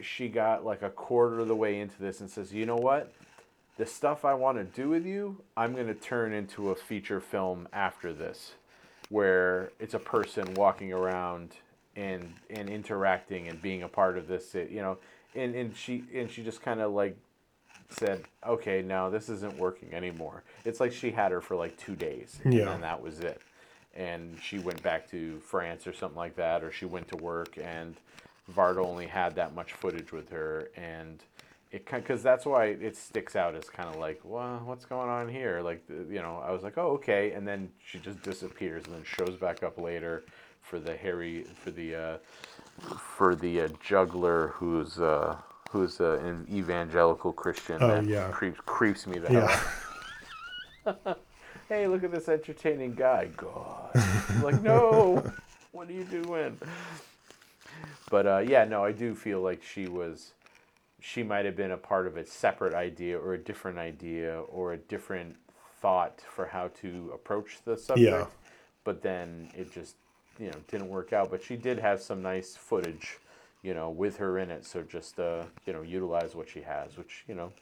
she 0.00 0.28
got 0.28 0.64
like 0.64 0.82
a 0.82 0.90
quarter 0.90 1.40
of 1.40 1.48
the 1.48 1.56
way 1.56 1.80
into 1.80 1.98
this 1.98 2.20
and 2.20 2.28
says, 2.30 2.52
"You 2.52 2.66
know 2.66 2.76
what? 2.76 3.12
The 3.78 3.86
stuff 3.86 4.24
I 4.24 4.34
want 4.34 4.58
to 4.58 4.64
do 4.64 4.90
with 4.90 5.06
you, 5.06 5.42
I'm 5.56 5.74
going 5.74 5.88
to 5.88 5.94
turn 5.94 6.32
into 6.32 6.70
a 6.70 6.74
feature 6.76 7.20
film 7.20 7.66
after 7.72 8.12
this, 8.12 8.52
where 9.08 9.72
it's 9.80 9.94
a 9.94 9.98
person 9.98 10.52
walking 10.54 10.92
around 10.92 11.56
and 11.96 12.32
and 12.50 12.68
interacting 12.68 13.48
and 13.48 13.60
being 13.60 13.82
a 13.82 13.88
part 13.88 14.18
of 14.18 14.26
this. 14.28 14.54
You 14.54 14.82
know, 14.82 14.98
and 15.34 15.54
and 15.54 15.76
she 15.76 16.04
and 16.14 16.30
she 16.30 16.42
just 16.42 16.62
kind 16.62 16.80
of 16.80 16.92
like 16.92 17.16
said, 17.90 18.24
"Okay, 18.46 18.82
now 18.82 19.08
this 19.10 19.28
isn't 19.28 19.56
working 19.58 19.92
anymore." 19.94 20.42
It's 20.64 20.80
like 20.80 20.92
she 20.92 21.10
had 21.10 21.32
her 21.32 21.40
for 21.40 21.56
like 21.56 21.76
two 21.76 21.94
days, 21.96 22.40
Yeah. 22.44 22.72
and 22.72 22.82
that 22.82 23.02
was 23.02 23.20
it. 23.20 23.40
And 23.94 24.36
she 24.42 24.58
went 24.58 24.82
back 24.82 25.08
to 25.12 25.38
France 25.40 25.86
or 25.86 25.92
something 25.92 26.18
like 26.18 26.36
that, 26.36 26.64
or 26.64 26.72
she 26.72 26.84
went 26.84 27.08
to 27.08 27.16
work, 27.16 27.56
and 27.62 27.94
Varda 28.52 28.84
only 28.84 29.06
had 29.06 29.36
that 29.36 29.54
much 29.54 29.72
footage 29.72 30.10
with 30.12 30.30
her, 30.30 30.70
and 30.76 31.22
it 31.70 31.86
kind 31.86 32.02
because 32.02 32.22
that's 32.22 32.44
why 32.44 32.66
it 32.66 32.96
sticks 32.96 33.36
out 33.36 33.54
as 33.54 33.68
kind 33.70 33.88
of 33.88 33.96
like, 33.96 34.20
well, 34.24 34.60
what's 34.64 34.84
going 34.84 35.08
on 35.08 35.28
here? 35.28 35.60
Like, 35.62 35.82
you 35.88 36.20
know, 36.22 36.42
I 36.44 36.50
was 36.50 36.62
like, 36.64 36.76
oh, 36.76 36.92
okay, 36.94 37.32
and 37.32 37.46
then 37.46 37.70
she 37.84 37.98
just 38.00 38.20
disappears, 38.22 38.84
and 38.86 38.94
then 38.94 39.04
shows 39.04 39.36
back 39.36 39.62
up 39.62 39.78
later 39.80 40.24
for 40.64 40.78
the 40.78 40.96
Harry 40.96 41.44
for 41.62 41.70
the 41.70 41.94
uh, 41.94 42.16
for 43.16 43.34
the 43.34 43.62
uh, 43.62 43.68
juggler 43.82 44.48
who's 44.48 44.98
uh, 44.98 45.36
who's 45.70 46.00
uh, 46.00 46.18
an 46.24 46.46
evangelical 46.50 47.32
Christian. 47.32 47.78
Oh, 47.80 47.88
that 47.88 48.06
yeah. 48.06 48.28
creeps 48.30 48.60
creeps 48.64 49.06
me 49.06 49.18
the 49.18 49.28
hell 49.28 49.60
yeah. 50.86 51.14
Hey, 51.68 51.86
look 51.86 52.04
at 52.04 52.12
this 52.12 52.28
entertaining 52.28 52.94
guy. 52.94 53.30
God, 53.36 53.90
I'm 53.94 54.42
like 54.42 54.62
no, 54.62 55.22
what 55.72 55.88
are 55.88 55.92
you 55.92 56.04
doing? 56.04 56.58
But 58.10 58.26
uh, 58.26 58.38
yeah, 58.38 58.64
no, 58.64 58.84
I 58.84 58.92
do 58.92 59.14
feel 59.14 59.40
like 59.40 59.62
she 59.62 59.86
was 59.86 60.32
she 61.00 61.22
might 61.22 61.44
have 61.44 61.54
been 61.54 61.72
a 61.72 61.76
part 61.76 62.06
of 62.06 62.16
a 62.16 62.24
separate 62.24 62.72
idea 62.72 63.18
or 63.18 63.34
a 63.34 63.38
different 63.38 63.78
idea 63.78 64.40
or 64.40 64.72
a 64.72 64.78
different 64.78 65.36
thought 65.80 66.22
for 66.34 66.46
how 66.46 66.68
to 66.80 67.10
approach 67.12 67.58
the 67.66 67.76
subject. 67.76 68.10
Yeah. 68.10 68.26
But 68.84 69.02
then 69.02 69.50
it 69.54 69.70
just, 69.70 69.96
you 70.38 70.46
know, 70.46 70.58
didn't 70.68 70.88
work 70.88 71.12
out. 71.12 71.30
But 71.30 71.42
she 71.42 71.56
did 71.56 71.78
have 71.78 72.00
some 72.00 72.22
nice 72.22 72.56
footage, 72.56 73.18
you 73.62 73.74
know, 73.74 73.90
with 73.90 74.16
her 74.18 74.38
in 74.38 74.50
it. 74.50 74.64
So 74.64 74.82
just, 74.82 75.18
uh, 75.18 75.44
you 75.66 75.72
know, 75.72 75.82
utilize 75.82 76.34
what 76.34 76.48
she 76.48 76.60
has, 76.62 76.96
which, 76.96 77.24
you 77.28 77.34
know, 77.34 77.52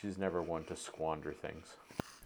she's 0.00 0.18
never 0.18 0.42
one 0.42 0.64
to 0.64 0.76
squander 0.76 1.32
things. 1.32 1.76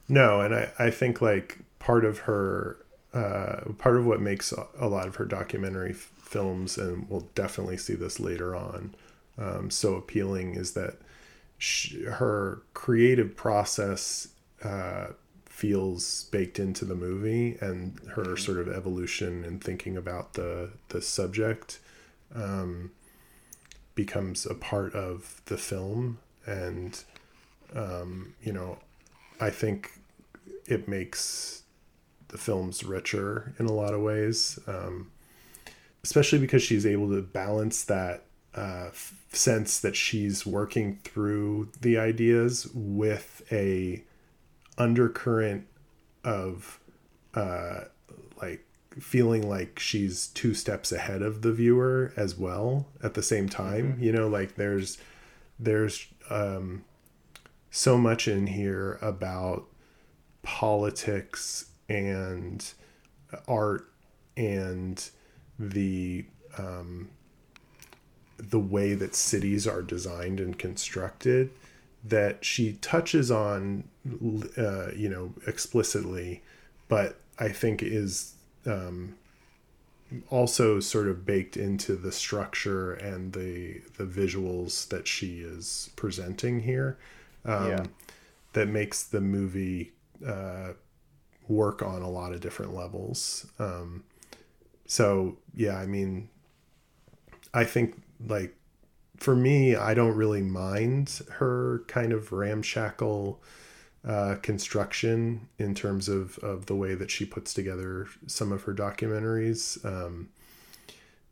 No, 0.08 0.40
and 0.40 0.54
I, 0.54 0.72
I 0.78 0.90
think 0.90 1.22
like 1.22 1.58
part 1.78 2.04
of 2.04 2.18
her, 2.20 2.78
uh, 3.14 3.72
part 3.78 3.96
of 3.96 4.06
what 4.06 4.20
makes 4.20 4.52
a 4.52 4.88
lot 4.88 5.06
of 5.06 5.16
her 5.16 5.24
documentary 5.24 5.90
f- 5.90 6.10
films, 6.16 6.78
and 6.78 7.08
we'll 7.08 7.28
definitely 7.34 7.76
see 7.76 7.94
this 7.94 8.18
later 8.18 8.56
on, 8.56 8.94
um, 9.38 9.70
so 9.70 9.94
appealing 9.94 10.54
is 10.54 10.72
that 10.72 10.96
she, 11.58 12.02
her 12.04 12.62
creative 12.74 13.36
process 13.36 14.28
uh, 14.64 15.08
feels 15.62 16.24
baked 16.32 16.58
into 16.58 16.84
the 16.84 16.96
movie, 16.96 17.56
and 17.60 17.96
her 18.16 18.36
sort 18.36 18.58
of 18.58 18.66
evolution 18.66 19.44
and 19.44 19.62
thinking 19.62 19.96
about 19.96 20.34
the 20.34 20.70
the 20.88 21.00
subject 21.00 21.78
um, 22.34 22.90
becomes 23.94 24.44
a 24.44 24.54
part 24.54 24.92
of 24.92 25.40
the 25.44 25.56
film, 25.56 26.18
and 26.46 27.04
um, 27.76 28.34
you 28.42 28.52
know, 28.52 28.78
I 29.40 29.50
think 29.50 29.92
it 30.66 30.88
makes 30.88 31.62
the 32.26 32.38
films 32.38 32.82
richer 32.82 33.54
in 33.60 33.66
a 33.66 33.72
lot 33.72 33.94
of 33.94 34.00
ways, 34.00 34.58
um, 34.66 35.12
especially 36.02 36.40
because 36.40 36.64
she's 36.64 36.84
able 36.84 37.08
to 37.10 37.22
balance 37.22 37.84
that 37.84 38.24
uh, 38.56 38.86
f- 38.88 39.14
sense 39.32 39.78
that 39.78 39.94
she's 39.94 40.44
working 40.44 40.98
through 41.04 41.68
the 41.80 41.98
ideas 41.98 42.68
with 42.74 43.42
a 43.52 44.02
undercurrent 44.78 45.66
of 46.24 46.80
uh, 47.34 47.82
like 48.40 48.64
feeling 49.00 49.48
like 49.48 49.78
she's 49.78 50.28
two 50.28 50.54
steps 50.54 50.92
ahead 50.92 51.22
of 51.22 51.42
the 51.42 51.52
viewer 51.52 52.12
as 52.16 52.36
well 52.36 52.86
at 53.02 53.14
the 53.14 53.22
same 53.22 53.48
time 53.48 53.96
you 54.00 54.12
know? 54.12 54.28
Like 54.28 54.56
there's 54.56 54.98
there's 55.58 56.06
um 56.30 56.84
so 57.70 57.96
much 57.96 58.28
in 58.28 58.48
here 58.48 58.98
about 59.00 59.66
politics 60.42 61.70
and 61.88 62.72
art 63.48 63.88
and 64.36 65.10
the 65.58 66.24
um, 66.58 67.08
the 68.36 68.58
way 68.58 68.94
that 68.94 69.14
cities 69.14 69.66
are 69.66 69.82
designed 69.82 70.40
and 70.40 70.58
constructed 70.58 71.50
that 72.04 72.44
she 72.44 72.74
touches 72.74 73.30
on 73.30 73.84
uh, 74.58 74.90
you 74.94 75.08
know 75.08 75.32
explicitly 75.46 76.42
but 76.88 77.20
i 77.38 77.48
think 77.48 77.82
is 77.82 78.34
um, 78.66 79.14
also 80.28 80.78
sort 80.80 81.08
of 81.08 81.24
baked 81.24 81.56
into 81.56 81.94
the 81.96 82.12
structure 82.12 82.92
and 82.92 83.32
the 83.32 83.80
the 83.96 84.04
visuals 84.04 84.88
that 84.88 85.06
she 85.08 85.40
is 85.40 85.90
presenting 85.96 86.60
here 86.60 86.98
um, 87.44 87.68
Yeah. 87.68 87.84
that 88.52 88.68
makes 88.68 89.02
the 89.04 89.20
movie 89.20 89.92
uh, 90.26 90.72
work 91.48 91.82
on 91.82 92.02
a 92.02 92.10
lot 92.10 92.32
of 92.32 92.40
different 92.40 92.74
levels. 92.74 93.46
Um, 93.58 94.04
so 94.86 95.38
yeah, 95.54 95.76
I 95.78 95.86
mean, 95.86 96.28
I 97.54 97.64
think 97.64 98.00
like 98.26 98.54
for 99.16 99.36
me, 99.36 99.76
I 99.76 99.94
don't 99.94 100.16
really 100.16 100.42
mind 100.42 101.20
her 101.32 101.82
kind 101.86 102.12
of 102.12 102.32
ramshackle 102.32 103.40
uh, 104.06 104.36
construction 104.42 105.48
in 105.58 105.74
terms 105.74 106.08
of 106.08 106.38
of 106.38 106.66
the 106.66 106.74
way 106.74 106.94
that 106.94 107.10
she 107.10 107.24
puts 107.24 107.54
together 107.54 108.08
some 108.26 108.52
of 108.52 108.62
her 108.64 108.74
documentaries, 108.74 109.84
um, 109.84 110.28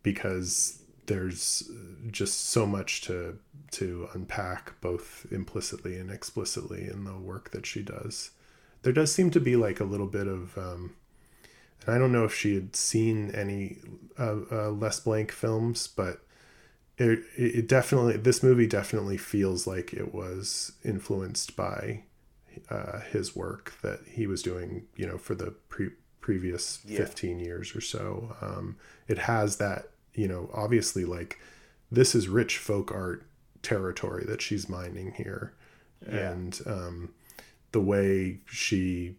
because 0.02 0.82
there's 1.06 1.70
just 2.10 2.50
so 2.50 2.66
much 2.66 3.00
to 3.02 3.38
to 3.72 4.08
unpack 4.14 4.80
both 4.80 5.26
implicitly 5.30 5.96
and 5.96 6.10
explicitly 6.10 6.86
in 6.86 7.04
the 7.04 7.16
work 7.16 7.50
that 7.50 7.66
she 7.66 7.82
does. 7.82 8.30
There 8.82 8.92
does 8.92 9.12
seem 9.12 9.30
to 9.32 9.40
be 9.40 9.56
like 9.56 9.80
a 9.80 9.84
little 9.84 10.06
bit 10.06 10.26
of 10.26 10.56
um, 10.56 10.94
and 11.86 11.94
I 11.94 11.98
don't 11.98 12.12
know 12.12 12.24
if 12.24 12.34
she 12.34 12.54
had 12.54 12.76
seen 12.76 13.30
any 13.34 13.78
uh, 14.18 14.36
uh, 14.50 14.70
Les 14.70 15.00
Blank 15.00 15.32
films, 15.32 15.88
but 15.88 16.20
it, 16.98 17.20
it 17.36 17.68
definitely 17.68 18.18
this 18.18 18.42
movie 18.42 18.66
definitely 18.66 19.16
feels 19.16 19.66
like 19.66 19.92
it 19.92 20.14
was 20.14 20.72
influenced 20.84 21.56
by 21.56 22.02
uh, 22.70 23.00
his 23.00 23.34
work 23.34 23.74
that 23.82 24.00
he 24.06 24.26
was 24.26 24.42
doing, 24.42 24.84
you 24.96 25.06
know, 25.06 25.18
for 25.18 25.34
the 25.34 25.50
pre- 25.68 25.90
previous 26.20 26.80
Yeah. 26.84 26.98
15 26.98 27.40
years 27.40 27.74
or 27.74 27.80
so. 27.80 28.36
Um, 28.40 28.76
it 29.08 29.18
has 29.18 29.56
that, 29.56 29.90
you 30.14 30.28
know, 30.28 30.50
obviously 30.54 31.04
like 31.04 31.38
this 31.90 32.14
is 32.14 32.28
rich 32.28 32.58
folk 32.58 32.92
art 32.92 33.24
territory 33.62 34.24
that 34.26 34.40
she's 34.40 34.68
mining 34.68 35.12
here. 35.12 35.52
Yeah. 36.06 36.30
And 36.30 36.60
um, 36.66 37.14
the 37.72 37.80
way 37.80 38.38
she 38.46 39.16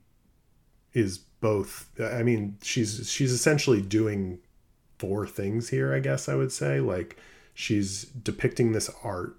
is 0.94 1.18
both 1.18 1.90
I 2.00 2.22
mean 2.22 2.58
she's 2.62 3.10
she's 3.12 3.32
essentially 3.32 3.82
doing 3.82 4.40
four 5.00 5.26
things 5.26 5.70
here 5.70 5.94
I 5.96 6.00
guess 6.00 6.30
I 6.30 6.36
would 6.36 6.52
say 6.52 6.80
like 6.80 7.18
she's 7.56 8.04
depicting 8.04 8.72
this 8.74 8.90
art 9.04 9.38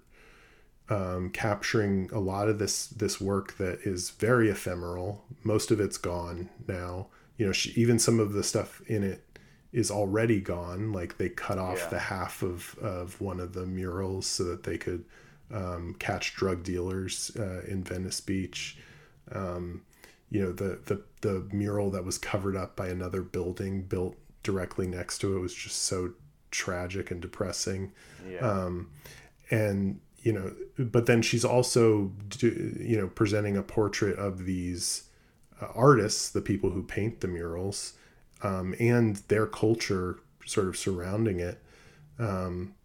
um, 0.89 1.29
capturing 1.31 2.09
a 2.11 2.19
lot 2.19 2.49
of 2.49 2.59
this 2.59 2.87
this 2.87 3.19
work 3.21 3.57
that 3.57 3.79
is 3.83 4.09
very 4.11 4.49
ephemeral. 4.49 5.23
Most 5.43 5.71
of 5.71 5.79
it's 5.79 5.97
gone 5.97 6.49
now. 6.67 7.07
You 7.37 7.47
know 7.47 7.51
she, 7.51 7.71
even 7.79 7.99
some 7.99 8.19
of 8.19 8.33
the 8.33 8.43
stuff 8.43 8.81
in 8.87 9.03
it 9.03 9.23
is 9.71 9.89
already 9.89 10.39
gone. 10.39 10.91
Like 10.91 11.17
they 11.17 11.29
cut 11.29 11.57
off 11.57 11.79
Yeah. 11.83 11.89
the 11.89 11.99
half 11.99 12.43
of 12.43 12.77
of 12.79 13.19
one 13.21 13.39
of 13.39 13.53
the 13.53 13.65
murals 13.65 14.27
so 14.27 14.43
that 14.45 14.63
they 14.63 14.77
could 14.77 15.05
um, 15.51 15.95
catch 15.99 16.35
drug 16.35 16.63
dealers 16.63 17.31
uh, 17.37 17.61
in 17.67 17.83
Venice 17.83 18.21
Beach. 18.21 18.77
Um, 19.31 19.81
you 20.29 20.41
know 20.41 20.51
the 20.51 20.79
the 20.85 21.01
the 21.21 21.47
mural 21.53 21.91
that 21.91 22.03
was 22.03 22.17
covered 22.17 22.55
up 22.55 22.75
by 22.75 22.87
another 22.89 23.21
building 23.21 23.83
built 23.83 24.17
directly 24.43 24.85
next 24.87 25.19
to 25.19 25.37
it 25.37 25.39
was 25.39 25.53
just 25.53 25.83
so 25.83 26.11
tragic 26.51 27.09
and 27.11 27.21
depressing. 27.21 27.91
Yeah. 28.29 28.39
um, 28.39 28.89
and 29.49 29.99
you 30.23 30.33
know 30.33 30.53
but 30.77 31.05
then 31.05 31.21
she's 31.21 31.45
also 31.45 32.11
you 32.41 32.97
know 32.97 33.07
presenting 33.07 33.55
a 33.55 33.61
portrait 33.61 34.17
of 34.17 34.45
these 34.45 35.03
uh, 35.61 35.67
artists 35.75 36.29
the 36.29 36.41
people 36.41 36.71
who 36.71 36.81
paint 36.81 37.21
the 37.21 37.27
murals 37.27 37.93
um, 38.41 38.75
and 38.79 39.17
their 39.27 39.45
culture 39.45 40.19
sort 40.45 40.67
of 40.67 40.77
surrounding 40.77 41.39
it. 41.39 41.61
Um, 42.19 42.75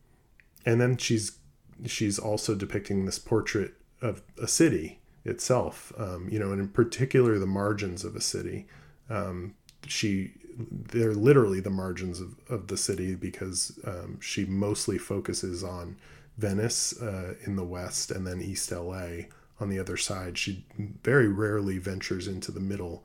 and 0.64 0.81
then 0.81 0.96
she's 0.96 1.38
she's 1.87 2.18
also 2.18 2.55
depicting 2.55 3.05
this 3.05 3.18
portrait 3.18 3.74
of 4.01 4.22
a 4.40 4.48
city 4.48 5.01
itself 5.24 5.92
um, 5.98 6.29
you 6.31 6.38
know 6.38 6.51
and 6.53 6.61
in 6.61 6.68
particular 6.68 7.38
the 7.38 7.46
margins 7.46 8.05
of 8.05 8.16
a 8.16 8.20
city. 8.20 8.66
Um, 9.11 9.55
she 9.87 10.33
they're 10.61 11.14
literally 11.14 11.61
the 11.61 11.70
margins 11.70 12.20
of, 12.20 12.35
of 12.48 12.66
the 12.66 12.77
city 12.77 13.14
because 13.14 13.79
um, 13.85 14.18
she 14.20 14.44
mostly 14.44 14.98
focuses 14.98 15.62
on 15.62 15.96
Venice 16.38 17.01
uh, 17.01 17.35
in 17.44 17.57
the 17.57 17.64
west 17.64 18.11
and 18.11 18.27
then 18.27 18.40
East 18.40 18.70
LA 18.70 19.27
on 19.61 19.68
the 19.68 19.79
other 19.79 19.96
side. 19.96 20.38
She 20.38 20.64
very 21.03 21.29
rarely 21.29 21.79
ventures 21.79 22.29
into 22.29 22.53
the 22.53 22.61
middle 22.61 23.05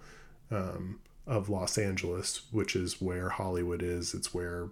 um, 0.52 1.00
of 1.26 1.50
Los 1.50 1.78
Angeles, 1.78 2.44
which 2.52 2.76
is 2.76 3.02
where 3.02 3.30
Hollywood 3.30 3.82
is. 3.82 4.14
It's 4.14 4.34
where 4.34 4.70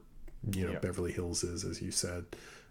you 0.53 0.65
know 0.65 0.73
Yeah. 0.73 0.79
Beverly 0.79 1.11
Hills 1.11 1.43
is, 1.43 1.63
as 1.63 1.81
you 1.81 1.91
said. 1.91 2.25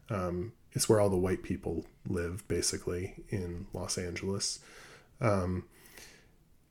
Um, 0.08 0.52
it's 0.72 0.88
where 0.88 1.00
all 1.00 1.10
the 1.10 1.16
white 1.16 1.42
people 1.42 1.84
live, 2.08 2.46
basically 2.46 3.14
in 3.28 3.66
Los 3.72 3.98
Angeles. 3.98 4.60
Um, 5.20 5.64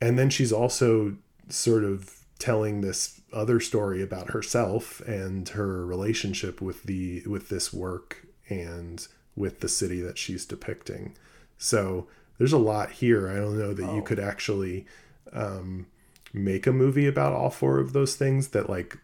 and 0.01 0.17
then 0.17 0.29
she's 0.29 0.53
also 0.53 1.17
sort 1.49 1.83
of 1.83 2.15
telling 2.37 2.79
this 2.79 3.19
other 3.33 3.59
story 3.59 4.01
about 4.01 4.29
herself 4.29 5.01
and 5.01 5.49
her 5.49 5.85
relationship 5.85 6.61
with 6.61 6.83
the 6.83 7.21
with 7.25 7.49
this 7.49 7.73
work 7.73 8.25
and 8.49 9.07
with 9.35 9.59
the 9.61 9.69
city 9.69 10.01
that 10.01 10.17
she's 10.17 10.45
depicting. 10.45 11.15
So 11.57 12.07
there's 12.37 12.53
a 12.53 12.57
lot 12.57 12.91
here. 12.91 13.29
I 13.29 13.35
don't 13.35 13.57
know 13.59 13.73
that 13.73 13.83
you 13.93 13.99
Oh. 13.99 14.01
could 14.01 14.19
actually 14.19 14.85
um, 15.33 15.85
make 16.33 16.65
a 16.67 16.71
movie 16.73 17.07
about 17.07 17.33
all 17.33 17.49
four 17.49 17.79
of 17.79 17.93
those 17.93 18.15
things 18.15 18.49
that 18.49 18.69
like 18.69 18.97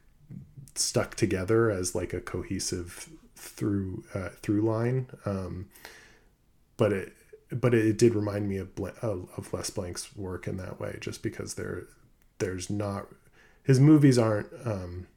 stuck 0.75 1.15
together 1.15 1.69
as 1.69 1.95
like 1.95 2.13
a 2.13 2.19
cohesive 2.21 3.09
through 3.35 4.03
uh, 4.13 4.29
through 4.41 4.61
line. 4.61 5.07
Um, 5.25 5.67
but 6.77 6.91
it 6.91 7.13
but 7.51 7.73
it 7.73 7.97
did 7.97 8.15
remind 8.15 8.49
me 8.49 8.57
of, 8.57 8.69
of 9.01 9.53
Les 9.53 9.69
Blank's 9.69 10.15
work 10.17 10.47
in 10.47 10.57
that 10.57 10.79
way, 10.79 10.97
just 10.99 11.21
because 11.23 11.53
there 11.53 11.83
there's 12.39 12.69
not 12.69 13.07
his 13.63 13.79
movies 13.79 14.17
aren't 14.17 14.47
um, 14.65 15.07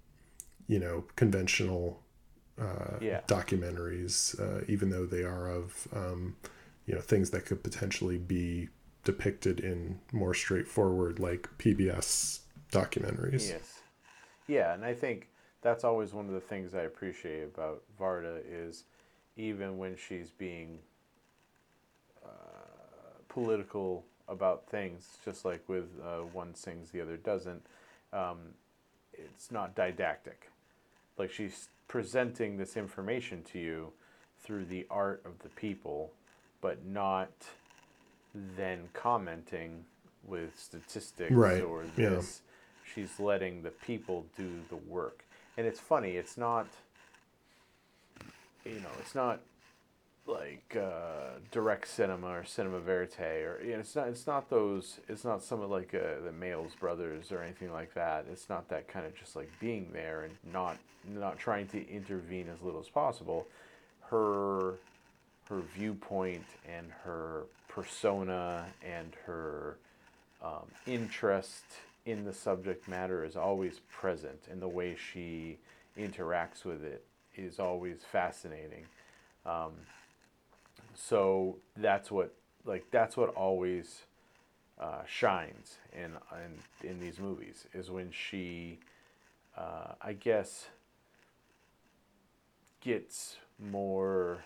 you 0.66 0.78
know 0.78 1.04
conventional 1.16 2.02
uh, 2.60 2.98
Yeah. 3.00 3.20
documentaries, 3.26 4.38
uh, 4.40 4.64
even 4.68 4.90
though 4.90 5.06
they 5.06 5.22
are 5.22 5.48
of 5.48 5.88
um, 5.92 6.36
you 6.86 6.94
know 6.94 7.00
things 7.00 7.30
that 7.30 7.46
could 7.46 7.62
potentially 7.62 8.18
be 8.18 8.68
depicted 9.04 9.60
in 9.60 10.00
more 10.12 10.34
straightforward 10.34 11.18
like 11.18 11.48
PBS 11.58 12.40
documentaries. 12.72 13.48
Yes. 13.48 13.80
Yeah, 14.46 14.74
and 14.74 14.84
I 14.84 14.94
think 14.94 15.28
that's 15.62 15.84
always 15.84 16.12
one 16.12 16.26
of 16.26 16.32
the 16.32 16.40
things 16.40 16.74
I 16.74 16.82
appreciate 16.82 17.44
about 17.44 17.82
Varda 17.98 18.40
is 18.50 18.84
even 19.36 19.78
when 19.78 19.96
she's 19.96 20.30
being 20.30 20.78
uh, 22.24 22.28
political 23.28 24.04
about 24.28 24.66
things, 24.68 25.18
just 25.24 25.44
like 25.44 25.66
with 25.68 25.88
uh, 26.04 26.18
one 26.32 26.54
sings, 26.54 26.90
the 26.90 27.00
other 27.00 27.16
doesn't, 27.16 27.64
um, 28.12 28.38
it's 29.12 29.50
not 29.50 29.74
didactic. 29.74 30.50
Like 31.16 31.30
she's 31.32 31.68
presenting 31.88 32.56
this 32.58 32.76
information 32.76 33.42
to 33.52 33.58
you 33.58 33.92
through 34.40 34.64
the 34.66 34.86
art 34.90 35.22
of 35.24 35.38
the 35.40 35.48
people, 35.50 36.12
but 36.60 36.84
not 36.86 37.30
then 38.56 38.88
commenting 38.92 39.84
with 40.24 40.58
statistics 40.58 41.32
Right, 41.32 41.62
or 41.62 41.84
yeah. 41.96 42.10
this. 42.10 42.42
She's 42.94 43.18
letting 43.18 43.62
the 43.62 43.70
people 43.70 44.26
do 44.36 44.50
the 44.68 44.76
work. 44.76 45.24
And 45.56 45.66
it's 45.66 45.80
funny, 45.80 46.12
it's 46.12 46.36
not 46.36 46.66
you 48.64 48.80
know, 48.80 48.90
it's 49.00 49.14
not 49.14 49.40
like 50.28 50.76
uh, 50.76 51.38
direct 51.50 51.88
cinema 51.88 52.28
or 52.28 52.44
cinema 52.44 52.78
verite 52.80 53.18
or 53.18 53.60
you 53.64 53.72
know, 53.72 53.78
it's 53.78 53.96
not 53.96 54.08
it's 54.08 54.26
not 54.26 54.50
those 54.50 55.00
it's 55.08 55.24
not 55.24 55.42
some 55.42 55.60
of 55.62 55.70
like 55.70 55.94
uh, 55.94 56.20
the 56.24 56.30
Maysles 56.30 56.78
brothers 56.78 57.32
or 57.32 57.42
anything 57.42 57.72
like 57.72 57.94
that. 57.94 58.26
It's 58.30 58.48
not 58.48 58.68
that 58.68 58.88
kind 58.88 59.06
of 59.06 59.14
just 59.14 59.34
like 59.34 59.50
being 59.58 59.88
there 59.92 60.22
and 60.22 60.34
not 60.52 60.76
not 61.08 61.38
trying 61.38 61.66
to 61.68 61.88
intervene 61.90 62.48
as 62.48 62.62
little 62.62 62.80
as 62.80 62.88
possible. 62.88 63.46
Her 64.10 64.74
her 65.48 65.60
viewpoint 65.74 66.44
and 66.68 66.86
her 67.04 67.44
persona 67.68 68.66
and 68.82 69.14
her 69.24 69.78
um, 70.42 70.66
interest 70.86 71.64
in 72.04 72.24
the 72.24 72.32
subject 72.32 72.86
matter 72.86 73.24
is 73.24 73.36
always 73.36 73.80
present, 73.90 74.40
and 74.50 74.60
the 74.60 74.68
way 74.68 74.94
she 74.94 75.58
interacts 75.98 76.64
with 76.64 76.84
it 76.84 77.04
is 77.34 77.58
always 77.58 77.98
fascinating. 78.10 78.84
Um, 79.46 79.72
so 81.00 81.58
that's 81.76 82.10
what 82.10 82.34
like 82.64 82.84
that's 82.90 83.16
what 83.16 83.30
always 83.30 84.02
uh, 84.80 85.02
shines 85.06 85.78
in, 85.92 86.12
in 86.82 86.88
in 86.88 87.00
these 87.00 87.18
movies 87.18 87.66
is 87.72 87.90
when 87.90 88.10
she, 88.10 88.78
uh, 89.56 89.92
I 90.02 90.12
guess, 90.12 90.68
gets 92.80 93.36
more 93.58 94.38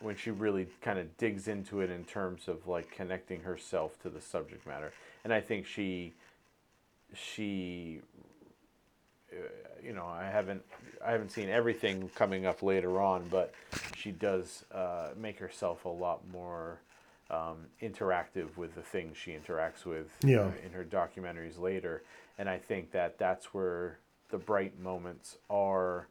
when 0.00 0.16
she 0.16 0.30
really 0.30 0.66
kind 0.80 0.98
of 0.98 1.16
digs 1.16 1.48
into 1.48 1.80
it 1.80 1.90
in 1.90 2.04
terms 2.04 2.48
of 2.48 2.66
like 2.68 2.90
connecting 2.90 3.40
herself 3.42 4.00
to 4.02 4.08
the 4.08 4.20
subject 4.20 4.66
matter. 4.66 4.92
And 5.24 5.32
i 5.32 5.40
think 5.40 5.66
she 5.66 6.12
she 7.14 8.00
you 9.84 9.92
know 9.92 10.06
i 10.06 10.24
haven't 10.24 10.62
i 11.04 11.10
haven't 11.12 11.30
seen 11.30 11.48
everything 11.48 12.08
coming 12.14 12.46
up 12.46 12.62
later 12.62 13.00
on 13.00 13.26
but 13.30 13.52
she 13.96 14.10
does 14.12 14.64
uh, 14.72 15.08
make 15.16 15.38
herself 15.38 15.84
a 15.84 15.88
lot 15.88 16.20
more 16.32 16.80
um, 17.30 17.58
interactive 17.80 18.56
with 18.56 18.74
the 18.74 18.82
things 18.82 19.16
she 19.16 19.32
interacts 19.32 19.84
with 19.86 20.08
Yeah. 20.24 20.40
uh, 20.42 20.50
in 20.66 20.72
her 20.72 20.84
documentaries 20.84 21.58
later 21.58 22.02
and 22.38 22.48
i 22.48 22.58
think 22.58 22.92
that 22.92 23.18
that's 23.18 23.52
where 23.54 23.98
the 24.30 24.38
bright 24.38 24.78
moments 24.80 25.36
are 25.50 26.06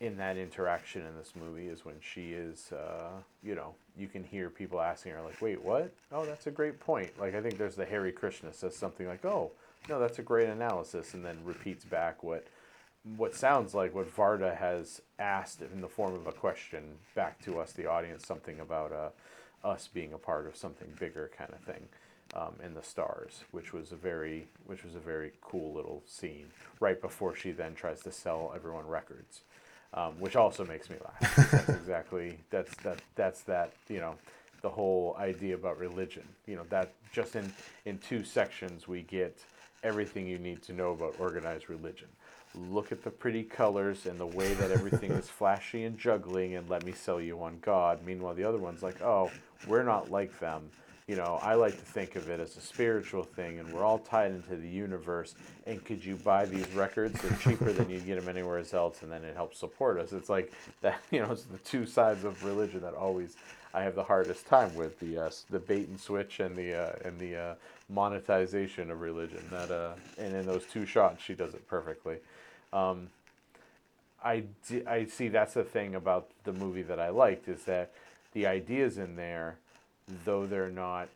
in 0.00 0.16
that 0.16 0.36
interaction 0.36 1.04
in 1.04 1.16
this 1.16 1.32
movie 1.34 1.66
is 1.66 1.84
when 1.84 1.96
she 2.00 2.30
is, 2.30 2.70
uh, 2.70 3.10
you 3.42 3.56
know, 3.56 3.74
you 3.96 4.06
can 4.06 4.22
hear 4.22 4.48
people 4.48 4.80
asking 4.80 5.10
her 5.10 5.20
like, 5.22 5.42
"Wait, 5.42 5.60
what? 5.60 5.92
Oh, 6.12 6.24
that's 6.24 6.46
a 6.46 6.52
great 6.52 6.78
point." 6.78 7.10
Like 7.18 7.34
I 7.34 7.40
think 7.42 7.58
there's 7.58 7.74
the 7.74 7.84
Hare 7.84 8.12
Krishna 8.12 8.52
says 8.52 8.76
something 8.76 9.08
like, 9.08 9.24
"Oh, 9.24 9.50
no, 9.88 9.98
that's 10.00 10.18
a 10.18 10.22
great 10.22 10.48
analysis," 10.48 11.14
and 11.14 11.24
then 11.24 11.38
repeats 11.44 11.84
back 11.84 12.22
what 12.22 12.46
what 13.16 13.34
sounds 13.34 13.74
like 13.74 13.94
what 13.94 14.14
Varda 14.14 14.56
has 14.56 15.00
asked 15.18 15.62
in 15.62 15.80
the 15.80 15.88
form 15.88 16.14
of 16.14 16.26
a 16.26 16.32
question 16.32 16.96
back 17.14 17.42
to 17.44 17.60
us, 17.60 17.72
the 17.72 17.86
audience, 17.86 18.26
something 18.26 18.60
about 18.60 18.92
uh, 18.92 19.10
us 19.66 19.88
being 19.88 20.12
a 20.12 20.18
part 20.18 20.46
of 20.46 20.56
something 20.56 20.88
bigger, 21.00 21.30
kind 21.36 21.50
of 21.52 21.60
thing, 21.60 21.88
um, 22.34 22.54
in 22.64 22.74
the 22.74 22.82
stars, 22.82 23.44
which 23.52 23.72
was 23.72 23.92
a 23.92 23.96
very 23.96 24.48
which 24.66 24.84
was 24.84 24.94
a 24.94 25.00
very 25.00 25.32
cool 25.40 25.72
little 25.74 26.02
scene 26.06 26.48
right 26.80 27.00
before 27.00 27.34
she 27.34 27.52
then 27.52 27.74
tries 27.74 28.02
to 28.02 28.12
sell 28.12 28.52
everyone 28.54 28.86
records 28.86 29.42
um, 29.94 30.14
which 30.20 30.36
also 30.36 30.64
makes 30.64 30.90
me 30.90 30.96
laugh. 31.04 31.36
That's 31.50 31.68
exactly 31.70 32.38
that's 32.50 32.74
that 32.82 33.00
that's 33.14 33.42
that 33.42 33.72
you 33.88 34.00
know 34.00 34.16
the 34.62 34.68
whole 34.68 35.16
idea 35.18 35.54
about 35.54 35.78
religion. 35.78 36.24
You 36.46 36.56
know 36.56 36.64
that 36.70 36.92
just 37.12 37.36
in 37.36 37.52
in 37.86 37.98
two 37.98 38.24
sections 38.24 38.86
we 38.86 39.02
get 39.02 39.38
everything 39.82 40.26
you 40.26 40.38
need 40.38 40.62
to 40.62 40.72
know 40.72 40.92
about 40.92 41.14
organized 41.18 41.68
religion. 41.68 42.08
Look 42.54 42.92
at 42.92 43.04
the 43.04 43.10
pretty 43.10 43.42
colors 43.42 44.06
and 44.06 44.18
the 44.18 44.26
way 44.26 44.54
that 44.54 44.70
everything 44.70 45.12
is 45.12 45.28
flashy 45.28 45.84
and 45.84 45.98
juggling, 45.98 46.56
and 46.56 46.68
let 46.68 46.84
me 46.84 46.92
sell 46.92 47.20
you 47.20 47.40
on 47.42 47.58
God. 47.60 48.00
Meanwhile, 48.04 48.34
the 48.34 48.44
other 48.44 48.58
one's 48.58 48.82
like, 48.82 49.02
oh, 49.02 49.30
we're 49.66 49.82
not 49.82 50.10
like 50.10 50.38
them. 50.40 50.70
You 51.06 51.16
know, 51.16 51.38
I 51.42 51.54
like 51.54 51.72
to 51.72 51.84
think 51.84 52.16
of 52.16 52.28
it 52.28 52.38
as 52.38 52.56
a 52.58 52.60
spiritual 52.60 53.22
thing, 53.22 53.58
and 53.58 53.72
we're 53.72 53.84
all 53.84 53.98
tied 53.98 54.30
into 54.30 54.56
the 54.56 54.68
universe. 54.68 55.34
And 55.66 55.82
could 55.82 56.04
you 56.04 56.16
buy 56.16 56.44
these 56.44 56.68
records? 56.72 57.18
They're 57.22 57.38
cheaper 57.38 57.72
than 57.72 57.88
you'd 57.88 58.04
get 58.04 58.20
them 58.20 58.28
anywhere 58.28 58.62
else, 58.72 59.00
and 59.00 59.10
then 59.10 59.24
it 59.24 59.34
helps 59.34 59.58
support 59.58 59.98
us. 59.98 60.12
It's 60.12 60.28
like 60.28 60.52
that. 60.82 61.00
You 61.10 61.20
know, 61.20 61.32
it's 61.32 61.44
the 61.44 61.58
two 61.58 61.86
sides 61.86 62.24
of 62.24 62.44
religion 62.44 62.80
that 62.82 62.92
always 62.92 63.36
I 63.72 63.82
have 63.82 63.94
the 63.94 64.04
hardest 64.04 64.46
time 64.46 64.74
with 64.74 64.98
the 65.00 65.18
uh, 65.18 65.30
the 65.50 65.58
bait 65.58 65.88
and 65.88 65.98
switch 65.98 66.40
and 66.40 66.54
the 66.56 66.74
uh, 66.74 66.92
and 67.04 67.18
the 67.18 67.36
uh, 67.36 67.54
monetization 67.88 68.90
of 68.90 69.00
religion. 69.00 69.42
That 69.50 69.70
uh, 69.70 69.94
and 70.18 70.34
in 70.34 70.46
those 70.46 70.64
two 70.64 70.86
shots, 70.86 71.22
she 71.22 71.34
does 71.34 71.54
it 71.54 71.66
perfectly. 71.68 72.16
Um, 72.72 73.08
I, 74.22 74.44
see 75.08 75.28
that's 75.28 75.54
the 75.54 75.62
thing 75.62 75.94
about 75.94 76.28
the 76.44 76.52
movie 76.52 76.82
that 76.82 76.98
I 76.98 77.10
liked 77.10 77.48
is 77.48 77.62
that 77.64 77.92
the 78.32 78.46
ideas 78.46 78.98
in 78.98 79.16
there, 79.16 79.58
though 80.24 80.46
they're 80.46 80.70
not, 80.70 81.08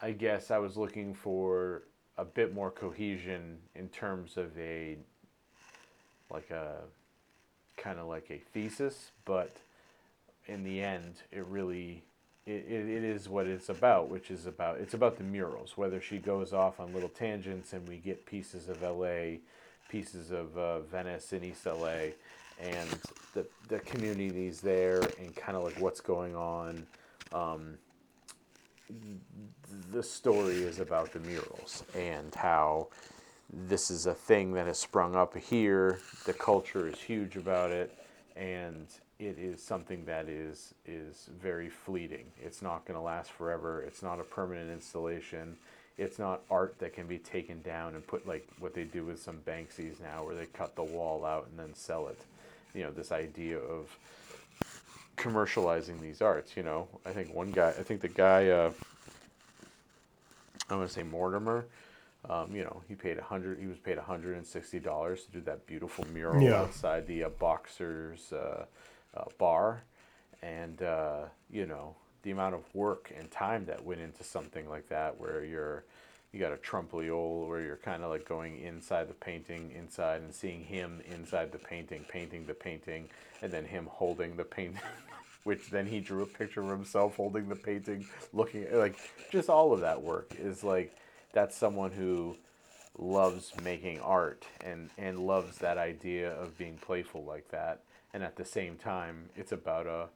I 0.00 0.12
guess 0.12 0.50
I 0.50 0.58
was 0.58 0.76
looking 0.76 1.14
for 1.14 1.82
a 2.16 2.24
bit 2.24 2.54
more 2.54 2.70
cohesion 2.70 3.58
in 3.74 3.88
terms 3.88 4.36
of 4.36 4.56
a, 4.58 4.96
like 6.30 6.50
a, 6.50 6.76
kind 7.76 7.98
of 7.98 8.06
like 8.06 8.30
a 8.30 8.38
thesis, 8.52 9.10
but 9.24 9.54
in 10.46 10.64
the 10.64 10.80
end, 10.80 11.16
it 11.30 11.44
really, 11.46 12.02
it, 12.46 12.88
it, 12.88 13.04
is 13.04 13.28
what 13.28 13.46
it's 13.46 13.68
about, 13.68 14.08
which 14.08 14.30
is 14.30 14.46
about, 14.46 14.78
it's 14.78 14.94
about 14.94 15.16
the 15.16 15.24
murals, 15.24 15.76
whether 15.76 16.00
she 16.00 16.18
goes 16.18 16.52
off 16.52 16.80
on 16.80 16.92
little 16.92 17.08
tangents 17.08 17.72
and 17.72 17.86
we 17.88 17.96
get 17.96 18.24
pieces 18.26 18.68
of 18.68 18.82
LA, 18.82 19.38
pieces 19.88 20.30
of 20.30 20.56
uh, 20.56 20.80
Venice 20.80 21.32
and 21.32 21.44
East 21.44 21.66
LA, 21.66 22.12
and 22.60 22.88
the, 23.34 23.46
the 23.68 23.78
communities 23.80 24.60
there 24.60 25.00
and 25.18 25.34
kind 25.36 25.56
of 25.56 25.64
like 25.64 25.78
what's 25.80 26.00
going 26.00 26.34
on. 26.34 26.86
Um, 27.32 27.78
the 29.92 30.02
story 30.02 30.62
is 30.62 30.80
about 30.80 31.12
the 31.12 31.20
murals 31.20 31.84
and 31.94 32.34
how 32.34 32.88
this 33.52 33.90
is 33.90 34.06
a 34.06 34.14
thing 34.14 34.52
that 34.54 34.66
has 34.66 34.78
sprung 34.78 35.14
up 35.14 35.36
here. 35.36 36.00
The 36.24 36.32
culture 36.32 36.88
is 36.88 36.98
huge 36.98 37.36
about 37.36 37.70
it, 37.70 37.96
and 38.36 38.86
it 39.20 39.38
is 39.38 39.62
something 39.62 40.04
that 40.06 40.28
is 40.28 40.74
is 40.86 41.28
very 41.40 41.68
fleeting. 41.68 42.24
It's 42.42 42.62
not 42.62 42.86
going 42.86 42.98
to 42.98 43.02
last 43.02 43.30
forever. 43.30 43.82
It's 43.82 44.02
not 44.02 44.18
a 44.18 44.24
permanent 44.24 44.70
installation. 44.70 45.56
It's 45.98 46.18
not 46.18 46.40
art 46.50 46.78
that 46.78 46.94
can 46.94 47.06
be 47.06 47.18
taken 47.18 47.60
down 47.60 47.94
and 47.94 48.06
put 48.06 48.26
like 48.26 48.48
what 48.58 48.74
they 48.74 48.84
do 48.84 49.04
with 49.04 49.20
some 49.22 49.38
Banksies 49.46 50.00
now, 50.00 50.24
where 50.24 50.34
they 50.34 50.46
cut 50.46 50.74
the 50.74 50.82
wall 50.82 51.26
out 51.26 51.46
and 51.50 51.58
then 51.58 51.74
sell 51.74 52.08
it. 52.08 52.18
You 52.74 52.84
know, 52.84 52.90
this 52.90 53.12
idea 53.12 53.58
of 53.58 53.94
commercializing 55.18 56.00
these 56.00 56.22
arts. 56.22 56.56
You 56.56 56.62
know, 56.62 56.88
I 57.04 57.10
think 57.10 57.34
one 57.34 57.50
guy, 57.50 57.68
I 57.68 57.82
think 57.82 58.00
the 58.00 58.08
guy, 58.08 58.48
uh, 58.48 58.70
I'm 60.70 60.78
gonna 60.78 60.88
say 60.88 61.02
Mortimer. 61.02 61.66
Um, 62.28 62.54
you 62.54 62.64
know, 62.64 62.82
he 62.88 62.94
paid 62.94 63.18
a 63.18 63.22
hundred. 63.22 63.58
He 63.58 63.66
was 63.66 63.78
paid 63.78 63.98
hundred 63.98 64.36
and 64.36 64.46
sixty 64.46 64.78
dollars 64.78 65.24
to 65.24 65.32
do 65.32 65.40
that 65.42 65.66
beautiful 65.66 66.06
mural 66.12 66.42
Yeah. 66.42 66.62
outside 66.62 67.06
the 67.06 67.24
uh, 67.24 67.28
boxers 67.30 68.32
uh, 68.32 68.64
uh, 69.16 69.24
bar, 69.38 69.82
and 70.42 70.82
uh, 70.82 71.24
you 71.50 71.66
know 71.66 71.94
the 72.22 72.30
amount 72.30 72.54
of 72.54 72.62
work 72.74 73.12
and 73.16 73.30
time 73.30 73.64
that 73.64 73.84
went 73.84 74.00
into 74.00 74.22
something 74.22 74.68
like 74.68 74.88
that, 74.88 75.18
where 75.18 75.44
you're 75.44 75.84
you 76.32 76.38
got 76.38 76.52
a 76.52 76.56
trompe-l'oeil 76.56 77.48
where 77.48 77.60
you're 77.60 77.76
kind 77.76 78.02
of 78.02 78.10
like 78.10 78.28
going 78.28 78.60
inside 78.60 79.08
the 79.08 79.14
painting 79.14 79.72
inside 79.76 80.22
and 80.22 80.32
seeing 80.32 80.62
him 80.62 81.00
inside 81.10 81.50
the 81.50 81.58
painting 81.58 82.04
painting 82.08 82.46
the 82.46 82.54
painting 82.54 83.08
and 83.42 83.50
then 83.50 83.64
him 83.64 83.88
holding 83.90 84.36
the 84.36 84.44
painting 84.44 84.80
which 85.44 85.70
then 85.70 85.86
he 85.86 85.98
drew 86.00 86.22
a 86.22 86.26
picture 86.26 86.62
of 86.62 86.68
himself 86.68 87.16
holding 87.16 87.48
the 87.48 87.56
painting 87.56 88.06
looking 88.32 88.66
like 88.72 88.96
just 89.30 89.48
all 89.48 89.72
of 89.72 89.80
that 89.80 90.00
work 90.00 90.32
is 90.38 90.62
like 90.62 90.94
that's 91.32 91.56
someone 91.56 91.90
who 91.90 92.36
loves 92.98 93.52
making 93.64 93.98
art 94.00 94.46
and 94.64 94.90
and 94.98 95.18
loves 95.18 95.58
that 95.58 95.78
idea 95.78 96.32
of 96.34 96.56
being 96.58 96.76
playful 96.76 97.24
like 97.24 97.48
that 97.50 97.80
and 98.12 98.22
at 98.22 98.36
the 98.36 98.44
same 98.44 98.76
time 98.76 99.30
it's 99.36 99.52
about 99.52 99.86
a 99.86 100.08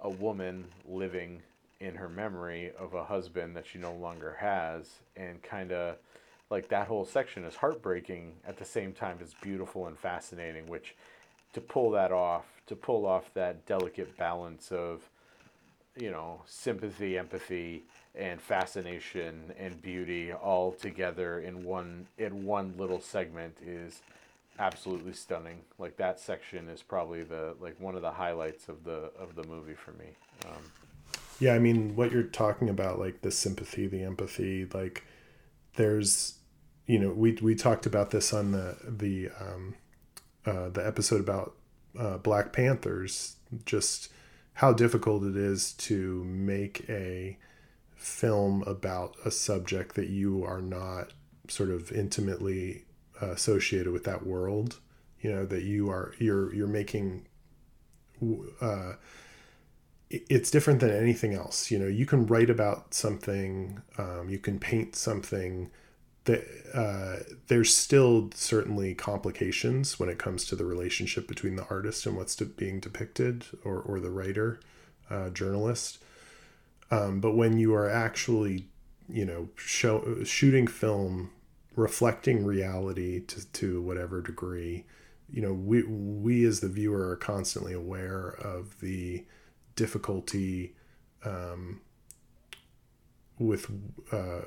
a 0.00 0.10
woman 0.10 0.66
living 0.86 1.42
in 1.80 1.94
her 1.96 2.08
memory 2.08 2.72
of 2.78 2.94
a 2.94 3.04
husband 3.04 3.56
that 3.56 3.66
she 3.66 3.78
no 3.78 3.92
longer 3.92 4.36
has. 4.40 5.00
And 5.16 5.42
kind 5.42 5.72
of 5.72 5.96
like 6.50 6.68
that 6.68 6.88
whole 6.88 7.04
section 7.04 7.44
is 7.44 7.56
heartbreaking 7.56 8.34
at 8.46 8.58
the 8.58 8.64
same 8.64 8.92
time 8.92 9.18
it's 9.20 9.34
beautiful 9.34 9.86
and 9.86 9.98
fascinating 9.98 10.68
which 10.68 10.94
to 11.52 11.60
pull 11.60 11.90
that 11.90 12.12
off 12.12 12.44
to 12.66 12.76
pull 12.76 13.06
off 13.06 13.32
that 13.34 13.64
delicate 13.66 14.16
balance 14.16 14.70
of 14.70 15.08
you 15.96 16.10
know 16.10 16.42
sympathy 16.46 17.18
empathy 17.18 17.82
and 18.14 18.40
fascination 18.40 19.52
and 19.58 19.80
beauty 19.82 20.32
all 20.32 20.70
together 20.70 21.40
in 21.40 21.64
one 21.64 22.06
in 22.18 22.44
one 22.44 22.74
little 22.76 23.00
segment 23.00 23.56
is 23.64 24.02
absolutely 24.58 25.12
stunning. 25.12 25.60
Like 25.78 25.96
that 25.96 26.20
section 26.20 26.68
is 26.68 26.82
probably 26.82 27.22
the 27.22 27.54
like 27.60 27.78
one 27.80 27.94
of 27.94 28.02
the 28.02 28.12
highlights 28.12 28.68
of 28.68 28.84
the 28.84 29.10
of 29.18 29.34
the 29.34 29.44
movie 29.44 29.74
for 29.74 29.92
me. 29.92 30.06
Um, 30.46 30.62
yeah 31.40 31.54
i 31.54 31.58
mean 31.58 31.96
what 31.96 32.12
you're 32.12 32.22
talking 32.22 32.68
about 32.68 32.98
like 32.98 33.22
the 33.22 33.30
sympathy 33.30 33.86
the 33.86 34.02
empathy 34.02 34.66
like 34.72 35.04
there's 35.76 36.38
you 36.86 36.98
know 36.98 37.10
we 37.10 37.32
we 37.42 37.54
talked 37.54 37.86
about 37.86 38.10
this 38.10 38.32
on 38.32 38.52
the 38.52 38.76
the 38.86 39.28
um 39.40 39.74
uh 40.46 40.68
the 40.68 40.84
episode 40.86 41.20
about 41.20 41.54
uh 41.98 42.18
black 42.18 42.52
panthers 42.52 43.36
just 43.64 44.10
how 44.54 44.72
difficult 44.72 45.24
it 45.24 45.36
is 45.36 45.72
to 45.72 46.24
make 46.24 46.88
a 46.88 47.36
film 47.96 48.62
about 48.66 49.16
a 49.24 49.30
subject 49.30 49.94
that 49.94 50.08
you 50.08 50.44
are 50.44 50.62
not 50.62 51.12
sort 51.48 51.70
of 51.70 51.90
intimately 51.90 52.83
associated 53.20 53.92
with 53.92 54.04
that 54.04 54.26
world 54.26 54.80
you 55.24 55.32
know 55.32 55.46
that 55.46 55.62
you 55.62 55.88
are 55.88 56.14
you're 56.18 56.54
you're 56.54 56.68
making 56.68 57.26
uh, 58.60 58.92
it's 60.10 60.50
different 60.50 60.80
than 60.80 60.90
anything 60.90 61.34
else. 61.34 61.70
You 61.70 61.78
know 61.78 61.86
you 61.86 62.04
can 62.06 62.26
write 62.26 62.50
about 62.50 62.92
something 62.92 63.80
um, 63.96 64.28
you 64.28 64.38
can 64.38 64.60
paint 64.60 64.94
something 64.94 65.70
that 66.24 66.44
uh, 66.72 67.34
there's 67.48 67.74
still 67.74 68.30
certainly 68.34 68.94
complications 68.94 69.98
when 69.98 70.08
it 70.08 70.18
comes 70.18 70.44
to 70.46 70.56
the 70.56 70.64
relationship 70.64 71.26
between 71.26 71.56
the 71.56 71.66
artist 71.68 72.06
and 72.06 72.16
what's 72.16 72.36
being 72.36 72.80
depicted 72.80 73.44
or, 73.62 73.78
or 73.80 74.00
the 74.00 74.10
writer 74.10 74.58
uh, 75.10 75.28
journalist. 75.28 76.02
Um, 76.90 77.20
but 77.20 77.36
when 77.36 77.58
you 77.58 77.74
are 77.74 77.90
actually, 77.90 78.68
you 79.06 79.26
know, 79.26 79.50
show, 79.54 80.24
shooting 80.24 80.66
film, 80.66 81.30
reflecting 81.76 82.44
reality 82.44 83.20
to, 83.20 83.46
to 83.52 83.82
whatever 83.82 84.20
degree, 84.20 84.84
you 85.30 85.42
know, 85.42 85.52
we, 85.52 85.82
we 85.82 86.44
as 86.44 86.60
the 86.60 86.68
viewer 86.68 87.08
are 87.08 87.16
constantly 87.16 87.72
aware 87.72 88.28
of 88.28 88.80
the 88.80 89.24
difficulty 89.76 90.74
um, 91.24 91.80
with, 93.38 93.70
uh, 94.12 94.42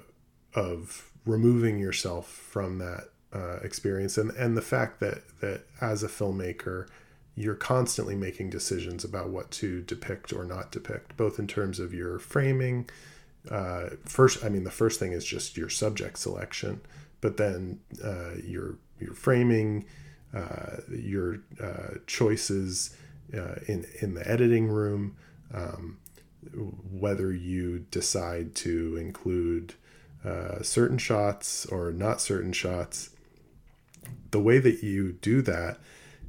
of 0.53 1.11
removing 1.25 1.79
yourself 1.79 2.27
from 2.27 2.77
that 2.77 3.09
uh, 3.33 3.57
experience 3.57 4.17
and, 4.17 4.31
and 4.31 4.55
the 4.55 4.61
fact 4.61 4.99
that, 4.99 5.21
that 5.41 5.63
as 5.81 6.03
a 6.03 6.07
filmmaker, 6.07 6.87
you're 7.35 7.55
constantly 7.55 8.15
making 8.15 8.49
decisions 8.49 9.03
about 9.03 9.29
what 9.29 9.51
to 9.51 9.81
depict 9.83 10.33
or 10.33 10.43
not 10.43 10.71
depict, 10.71 11.15
both 11.17 11.37
in 11.37 11.45
terms 11.45 11.79
of 11.79 11.93
your 11.93 12.17
framing. 12.17 12.89
Uh, 13.49 13.89
first, 14.05 14.43
I 14.43 14.49
mean, 14.49 14.63
the 14.63 14.71
first 14.71 14.99
thing 14.99 15.11
is 15.11 15.23
just 15.23 15.55
your 15.55 15.69
subject 15.69 16.17
selection, 16.17 16.81
but 17.21 17.37
then 17.37 17.79
uh, 18.03 18.35
your 18.43 18.77
your 18.99 19.13
framing, 19.13 19.85
uh, 20.33 20.77
your 20.89 21.39
uh, 21.61 21.95
choices 22.05 22.95
uh, 23.33 23.55
in 23.67 23.85
in 24.01 24.13
the 24.13 24.29
editing 24.29 24.67
room, 24.67 25.15
um, 25.53 25.97
whether 26.91 27.33
you 27.33 27.85
decide 27.91 28.55
to 28.55 28.97
include 28.97 29.73
uh, 30.25 30.61
certain 30.61 30.97
shots 30.97 31.65
or 31.65 31.91
not 31.91 32.21
certain 32.21 32.53
shots. 32.53 33.11
The 34.31 34.39
way 34.39 34.59
that 34.59 34.83
you 34.83 35.13
do 35.13 35.41
that 35.43 35.79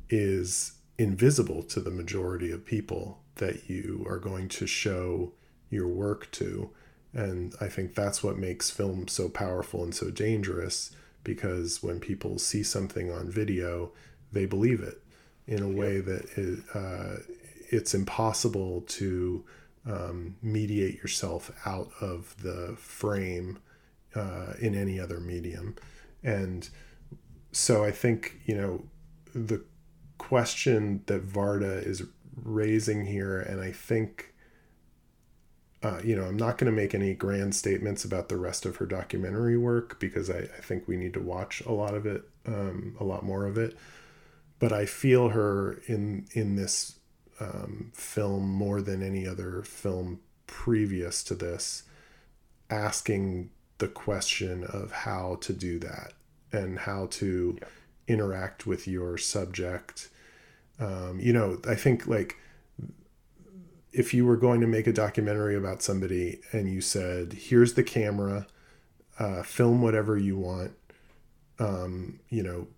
is 0.08 0.72
invisible 0.98 1.62
to 1.64 1.80
the 1.80 1.90
majority 1.90 2.50
of 2.50 2.64
people 2.64 3.20
that 3.36 3.68
you 3.68 4.04
are 4.08 4.18
going 4.18 4.48
to 4.48 4.66
show 4.66 5.32
your 5.70 5.88
work 5.88 6.30
to. 6.32 6.70
And 7.14 7.54
I 7.60 7.68
think 7.68 7.94
that's 7.94 8.22
what 8.22 8.36
makes 8.36 8.70
film 8.70 9.08
so 9.08 9.28
powerful 9.28 9.82
and 9.82 9.94
so 9.94 10.10
dangerous 10.10 10.90
because 11.24 11.82
when 11.82 12.00
people 12.00 12.38
see 12.38 12.62
something 12.62 13.10
on 13.10 13.30
video, 13.30 13.92
they 14.32 14.46
believe 14.46 14.80
it 14.80 15.02
in 15.46 15.62
a 15.62 15.68
way 15.68 16.00
that 16.00 16.26
it, 16.36 16.60
uh, 16.74 17.16
it's 17.70 17.94
impossible 17.94 18.82
to 18.82 19.44
um, 19.86 20.36
mediate 20.42 20.96
yourself 20.96 21.50
out 21.64 21.90
of 22.00 22.34
the 22.42 22.76
frame 22.78 23.58
uh, 24.14 24.52
in 24.60 24.74
any 24.74 25.00
other 25.00 25.20
medium. 25.20 25.74
And 26.22 26.68
so 27.52 27.84
I 27.84 27.90
think, 27.90 28.40
you 28.44 28.54
know, 28.54 28.84
the 29.34 29.62
question 30.18 31.02
that 31.06 31.26
Varda 31.26 31.84
is 31.86 32.02
raising 32.42 33.06
here, 33.06 33.40
and 33.40 33.60
I 33.60 33.72
think, 33.72 34.34
uh, 35.82 36.00
you 36.02 36.16
know, 36.16 36.24
I'm 36.24 36.36
not 36.36 36.58
going 36.58 36.70
to 36.70 36.76
make 36.76 36.94
any 36.94 37.14
grand 37.14 37.54
statements 37.54 38.04
about 38.04 38.28
the 38.28 38.36
rest 38.36 38.66
of 38.66 38.76
her 38.76 38.86
documentary 38.86 39.56
work 39.56 40.00
because 40.00 40.28
I, 40.28 40.38
I 40.38 40.60
think 40.60 40.88
we 40.88 40.96
need 40.96 41.14
to 41.14 41.20
watch 41.20 41.62
a 41.66 41.72
lot 41.72 41.94
of 41.94 42.04
it, 42.04 42.22
um, 42.46 42.96
a 42.98 43.04
lot 43.04 43.24
more 43.24 43.46
of 43.46 43.56
it. 43.56 43.76
But 44.58 44.72
I 44.72 44.86
feel 44.86 45.28
her 45.28 45.80
in 45.86 46.26
in 46.32 46.56
this 46.56 46.96
um, 47.38 47.92
film 47.94 48.50
more 48.50 48.82
than 48.82 49.02
any 49.02 49.26
other 49.26 49.62
film 49.62 50.18
previous 50.48 51.22
to 51.24 51.36
this, 51.36 51.84
asking 52.68 53.50
the 53.78 53.86
question 53.86 54.64
of 54.64 54.90
how 54.90 55.38
to 55.42 55.52
do 55.52 55.78
that 55.78 56.12
and 56.50 56.80
how 56.80 57.06
to 57.06 57.56
yeah 57.60 57.68
interact 58.08 58.66
with 58.66 58.88
your 58.88 59.18
subject. 59.18 60.08
Um, 60.80 61.20
you 61.20 61.32
know, 61.32 61.60
I 61.68 61.74
think 61.74 62.06
like 62.06 62.36
if 63.92 64.12
you 64.12 64.26
were 64.26 64.36
going 64.36 64.60
to 64.60 64.66
make 64.66 64.86
a 64.86 64.92
documentary 64.92 65.56
about 65.56 65.82
somebody 65.82 66.40
and 66.52 66.68
you 66.68 66.80
said, 66.80 67.32
here's 67.32 67.74
the 67.74 67.82
camera, 67.82 68.46
uh, 69.18 69.42
film 69.42 69.82
whatever 69.82 70.16
you 70.16 70.36
want, 70.36 70.72
um, 71.58 72.20
you 72.28 72.42
know, 72.42 72.68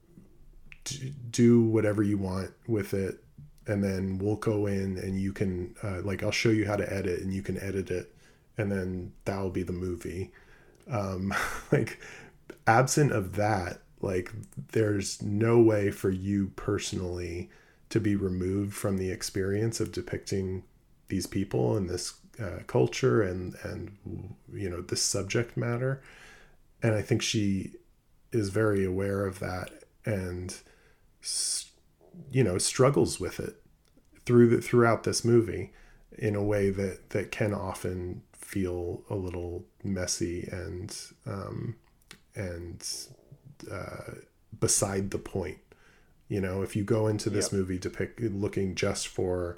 do 1.31 1.63
whatever 1.63 2.03
you 2.03 2.17
want 2.17 2.53
with 2.67 2.95
it. 2.95 3.23
And 3.67 3.85
then 3.85 4.19
we'll 4.19 4.37
go 4.37 4.67
in 4.67 4.97
and 4.97 5.21
you 5.21 5.33
can, 5.33 5.75
uh, 5.83 6.01
like, 6.03 6.23
I'll 6.23 6.31
show 6.31 6.49
you 6.49 6.67
how 6.67 6.77
to 6.77 6.93
edit 6.93 7.21
and 7.21 7.33
you 7.33 7.43
can 7.43 7.61
edit 7.61 7.91
it. 7.91 8.15
And 8.57 8.73
then 8.73 9.13
that'll 9.25 9.51
be 9.51 9.63
the 9.63 9.73
movie. 9.73 10.33
Um, 10.91 11.35
like, 11.73 12.01
absent 12.67 13.13
of 13.13 13.37
that, 13.37 13.81
like 14.01 14.33
there's 14.73 15.21
no 15.23 15.59
way 15.61 15.91
for 15.91 16.11
you 16.11 16.53
personally 16.57 17.51
to 17.91 18.01
be 18.01 18.17
removed 18.17 18.75
from 18.75 18.97
the 18.97 19.11
experience 19.11 19.81
of 19.81 19.93
depicting 19.93 20.63
these 21.11 21.27
people 21.27 21.77
and 21.77 21.89
this 21.89 22.15
uh, 22.41 22.61
culture 22.67 23.23
and 23.23 23.55
and 23.63 23.97
you 24.53 24.71
know 24.71 24.81
this 24.81 25.03
subject 25.03 25.57
matter 25.57 26.03
and 26.83 26.95
i 26.95 27.03
think 27.03 27.21
she 27.21 27.73
is 28.33 28.49
very 28.49 28.85
aware 28.85 29.27
of 29.27 29.39
that 29.41 29.71
and 30.07 30.61
you 32.31 32.43
know 32.43 32.57
struggles 32.57 33.21
with 33.21 33.39
it 33.39 33.61
through 34.25 34.49
the, 34.49 34.63
throughout 34.63 35.05
this 35.05 35.25
movie 35.25 35.73
in 36.17 36.35
a 36.35 36.43
way 36.43 36.71
that 36.71 37.11
that 37.11 37.31
can 37.31 37.53
often 37.53 38.23
feel 38.33 39.03
a 39.09 39.15
little 39.15 39.65
messy 39.85 40.49
and 40.51 40.97
um, 41.27 41.77
and 42.35 42.87
uh, 43.71 44.15
beside 44.59 45.11
the 45.11 45.19
point. 45.19 45.59
You 46.29 46.41
know, 46.41 46.63
if 46.63 46.77
you 46.77 46.85
go 46.85 47.09
into 47.09 47.29
this 47.31 47.47
yep. 47.47 47.53
movie 47.53 47.79
depict 47.79 48.21
looking 48.21 48.75
just 48.75 49.09
for 49.09 49.57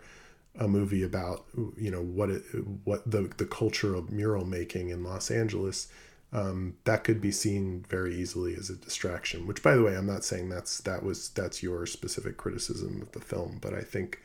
a 0.58 0.68
movie 0.68 1.02
about 1.02 1.44
you 1.76 1.90
know 1.90 2.02
what 2.02 2.30
it 2.30 2.42
what 2.84 3.10
the 3.10 3.32
the 3.36 3.46
culture 3.46 3.94
of 3.94 4.10
mural 4.10 4.44
making 4.44 4.90
in 4.90 5.02
Los 5.02 5.30
Angeles, 5.30 5.88
um, 6.32 6.74
that 6.84 7.04
could 7.04 7.20
be 7.20 7.32
seen 7.32 7.84
very 7.88 8.14
easily 8.14 8.54
as 8.54 8.70
a 8.70 8.76
distraction. 8.76 9.46
Which, 9.46 9.62
by 9.62 9.74
the 9.74 9.82
way, 9.82 9.96
I'm 9.96 10.06
not 10.06 10.24
saying 10.24 10.48
that's 10.48 10.78
that 10.78 11.02
was 11.02 11.30
that's 11.30 11.62
your 11.62 11.86
specific 11.86 12.36
criticism 12.36 13.02
of 13.02 13.12
the 13.12 13.20
film, 13.20 13.58
but 13.60 13.74
I 13.74 13.82
think 13.82 14.20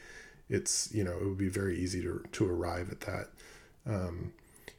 it's 0.50 0.90
you 0.94 1.04
know 1.04 1.14
it 1.14 1.26
would 1.26 1.38
be 1.38 1.50
very 1.50 1.78
easy 1.78 2.02
to 2.02 2.24
to 2.32 2.50
arrive 2.50 2.90
at 2.92 3.02
that 3.02 3.30
um, 3.86 4.34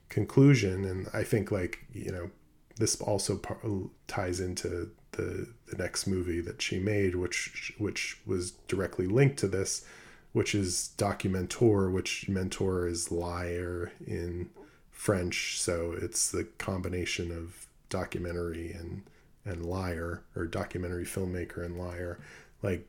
conclusion, 0.09 0.85
and 0.85 1.09
I 1.13 1.25
think 1.25 1.51
like 1.51 1.85
you 1.93 2.13
know 2.13 2.31
this 2.77 3.01
also 3.01 3.37
par- 3.37 3.59
ties 4.07 4.41
into 4.41 4.91
the 5.13 5.49
the 5.67 5.77
next 5.77 6.07
movie 6.07 6.41
that 6.41 6.63
she 6.63 6.79
made, 6.79 7.15
which 7.15 7.75
which 7.79 8.21
was 8.27 8.53
directly 8.69 9.07
linked 9.07 9.39
to 9.39 9.49
this, 9.49 9.85
which 10.33 10.55
is 10.55 10.91
Documenteur, 10.99 11.93
which 11.93 12.27
menteur 12.29 12.89
is 12.89 13.11
liar 13.11 13.93
in 14.07 14.51
French, 14.91 15.61
so 15.61 15.95
it's 16.01 16.31
the 16.31 16.45
combination 16.59 17.31
of 17.31 17.67
documentary 17.89 18.73
and 18.73 19.03
and 19.45 19.65
liar 19.65 20.23
or 20.37 20.45
documentary 20.45 21.05
filmmaker 21.05 21.65
and 21.65 21.79
liar. 21.79 22.19
Like 22.63 22.87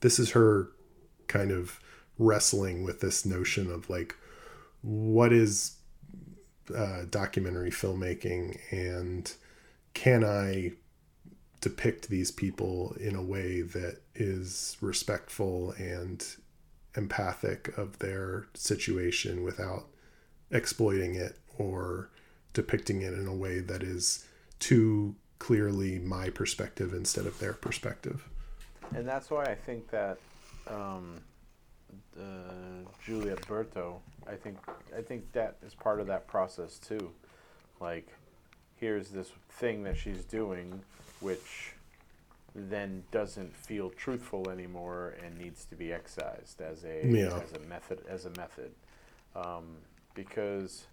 this 0.00 0.18
is 0.18 0.30
her 0.30 0.68
kind 1.26 1.50
of 1.50 1.80
wrestling 2.18 2.84
with 2.84 3.00
this 3.00 3.24
notion 3.24 3.70
of 3.70 3.88
like 3.88 4.14
what 4.82 5.32
is 5.32 5.76
uh, 6.74 7.02
documentary 7.10 7.70
filmmaking 7.70 8.58
and 8.70 9.32
can 9.94 10.24
i 10.24 10.72
depict 11.60 12.08
these 12.08 12.30
people 12.30 12.94
in 13.00 13.14
a 13.14 13.22
way 13.22 13.62
that 13.62 14.00
is 14.14 14.76
respectful 14.80 15.72
and 15.72 16.24
empathic 16.96 17.76
of 17.76 17.98
their 17.98 18.46
situation 18.54 19.42
without 19.42 19.86
exploiting 20.50 21.14
it 21.14 21.38
or 21.58 22.10
depicting 22.52 23.02
it 23.02 23.14
in 23.14 23.26
a 23.26 23.34
way 23.34 23.60
that 23.60 23.82
is 23.82 24.26
too 24.58 25.14
clearly 25.38 25.98
my 25.98 26.30
perspective 26.30 26.92
instead 26.92 27.26
of 27.26 27.38
their 27.38 27.52
perspective. 27.52 28.28
And 28.94 29.06
that's 29.06 29.30
why 29.30 29.44
I 29.44 29.54
think 29.54 29.88
that 29.90 30.18
um, 30.66 31.20
uh, 32.18 32.88
Juliet 33.04 33.40
Berto, 33.42 33.96
I 34.26 34.34
think 34.34 34.58
I 34.96 35.02
think 35.02 35.30
that 35.32 35.56
is 35.64 35.74
part 35.74 36.00
of 36.00 36.06
that 36.06 36.26
process 36.26 36.78
too. 36.78 37.10
Like, 37.80 38.08
here's 38.80 39.08
this 39.10 39.30
thing 39.50 39.82
that 39.84 39.96
she's 39.96 40.24
doing, 40.24 40.80
which 41.20 41.72
then 42.54 43.02
doesn't 43.10 43.54
feel 43.54 43.90
truthful 43.90 44.50
anymore 44.50 45.14
and 45.24 45.38
needs 45.38 45.64
to 45.66 45.76
be 45.76 45.92
excised 45.92 46.60
as 46.60 46.84
a 46.84 47.06
Yeah. 47.06 47.38
as 47.42 47.52
a 47.52 47.60
method 47.60 48.00
as 48.08 48.24
a 48.24 48.30
method, 48.30 48.72
um, 49.36 49.76
because 50.14 50.86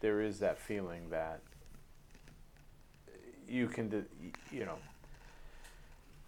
there 0.00 0.20
is 0.20 0.38
that 0.40 0.58
feeling 0.58 1.08
that 1.10 1.40
you 3.48 3.68
can 3.68 4.06
you 4.50 4.64
know 4.64 4.78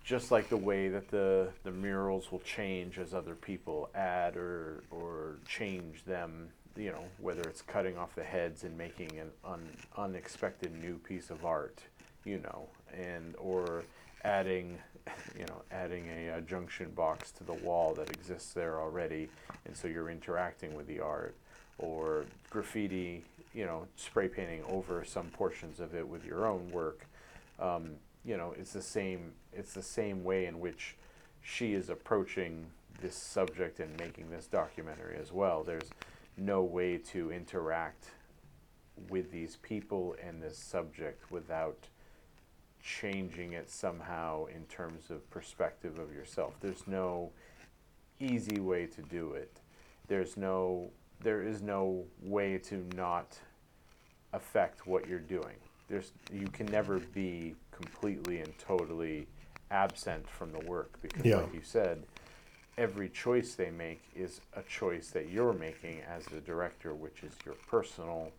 just 0.05 0.31
like 0.31 0.49
the 0.49 0.57
way 0.57 0.89
that 0.89 1.09
the 1.11 1.49
the 1.65 1.71
murals 1.71 2.31
will 2.31 2.41
change 2.41 2.99
as 2.99 3.15
other 3.15 3.35
people 3.35 3.89
add 3.95 4.37
or 4.37 4.83
or 4.91 5.37
change 5.47 6.05
them 6.05 6.51
you 6.77 6.91
know 6.91 7.05
whether 7.19 7.43
it's 7.43 7.63
cutting 7.63 7.97
off 7.97 8.15
the 8.15 8.25
heads 8.25 8.65
and 8.65 8.77
making 8.77 9.11
an 9.19 9.31
un, 9.45 9.69
unexpected 9.97 10.73
new 10.83 10.99
piece 10.99 11.31
of 11.31 11.45
art 11.45 11.81
you 12.25 12.39
know 12.39 12.69
and 12.93 13.35
or 13.39 13.85
adding 14.25 14.79
you 15.39 15.45
know 15.47 15.63
adding 15.71 16.09
a, 16.09 16.39
a 16.39 16.41
junction 16.41 16.91
box 16.91 17.31
to 17.31 17.45
the 17.45 17.53
wall 17.53 17.95
that 17.95 18.11
exists 18.11 18.53
there 18.53 18.81
already 18.81 19.29
and 19.67 19.77
so 19.77 19.89
you're 19.89 20.11
interacting 20.11 20.75
with 20.75 20.87
the 20.87 21.01
art 21.01 21.35
or 21.79 22.25
graffiti 22.51 23.25
you 23.53 23.65
know 23.65 23.87
spray 23.97 24.29
painting 24.29 24.63
over 24.69 25.05
some 25.05 25.27
portions 25.29 25.81
of 25.81 25.95
it 25.95 26.07
with 26.07 26.25
your 26.25 26.47
own 26.47 26.71
work 26.71 27.07
um, 27.61 27.91
you 28.25 28.37
know 28.37 28.55
it's 28.59 28.73
the 28.73 28.83
same 28.83 29.33
it's 29.53 29.75
the 29.75 29.83
same 29.83 30.25
way 30.25 30.47
in 30.47 30.59
which 30.59 30.97
she 31.45 31.75
is 31.75 31.91
approaching 31.91 32.67
this 33.01 33.15
subject 33.15 33.81
and 33.81 33.97
making 33.99 34.31
this 34.31 34.47
documentary 34.47 35.17
as 35.21 35.31
well. 35.31 35.63
There's 35.63 35.91
no 36.37 36.63
way 36.63 36.99
to 36.99 37.31
interact 37.31 38.07
with 39.09 39.31
these 39.31 39.57
people 39.57 40.15
and 40.25 40.43
this 40.43 40.57
subject 40.59 41.31
without 41.31 41.89
changing 42.83 43.53
it 43.53 43.71
somehow 43.71 44.45
in 44.47 44.65
terms 44.67 45.11
of 45.11 45.29
perspective 45.31 45.99
of 45.99 46.13
yourself. 46.13 46.55
There's 46.61 46.87
no 46.87 47.31
easy 48.21 48.61
way 48.61 48.87
to 48.87 49.03
do 49.03 49.33
it. 49.33 49.61
There's 50.09 50.37
no 50.37 50.91
there 51.21 51.43
is 51.43 51.63
no 51.63 52.05
way 52.23 52.59
to 52.59 52.85
not 52.97 53.39
affect 54.35 54.87
what 54.87 55.09
you're 55.09 55.19
doing. 55.21 55.57
There's 55.89 56.13
you 56.33 56.49
can 56.49 56.67
never 56.67 56.99
be 56.99 57.55
completely 57.71 58.41
and 58.41 58.57
totally 58.59 59.27
absent 59.71 60.29
from 60.29 60.53
the 60.53 60.61
work 60.61 60.99
because 61.01 61.25
Yeah. 61.25 61.37
like 61.37 61.55
you 61.55 61.63
said 61.63 62.03
every 62.77 63.09
choice 63.09 63.55
they 63.55 63.71
make 63.71 64.03
is 64.17 64.41
a 64.57 64.63
choice 64.63 65.11
that 65.11 65.31
you're 65.31 65.53
making 65.53 66.01
as 66.09 66.25
the 66.27 66.41
director 66.41 66.95
which 66.95 67.23
is 67.23 67.33
your 67.45 67.55
personal 67.69 68.33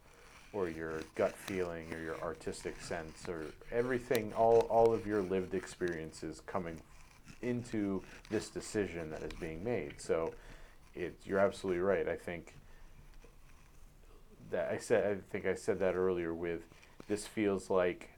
or 0.54 0.70
your 0.70 1.02
gut 1.16 1.36
feeling 1.36 1.94
or 1.94 2.02
your 2.02 2.20
artistic 2.22 2.82
sense 2.82 3.28
or 3.28 3.46
everything 3.72 4.34
all 4.34 4.60
all 4.70 4.94
of 4.94 5.06
your 5.06 5.22
lived 5.22 5.54
experiences 5.54 6.42
coming 6.46 6.80
into 7.42 8.02
this 8.30 8.50
decision 8.50 9.10
that 9.12 9.22
is 9.22 9.34
being 9.40 9.64
made. 9.64 9.94
So 9.98 10.34
it 10.96 11.18
you're 11.26 11.40
absolutely 11.40 11.82
right. 11.82 12.08
I 12.08 12.16
think 12.16 12.56
that 14.52 14.72
I 14.72 14.78
said 14.78 15.18
I 15.18 15.22
think 15.32 15.46
I 15.46 15.56
said 15.56 15.80
that 15.80 15.96
earlier 15.96 16.34
with 16.34 16.62
this 17.08 17.28
feels 17.28 17.70
like 17.70 18.10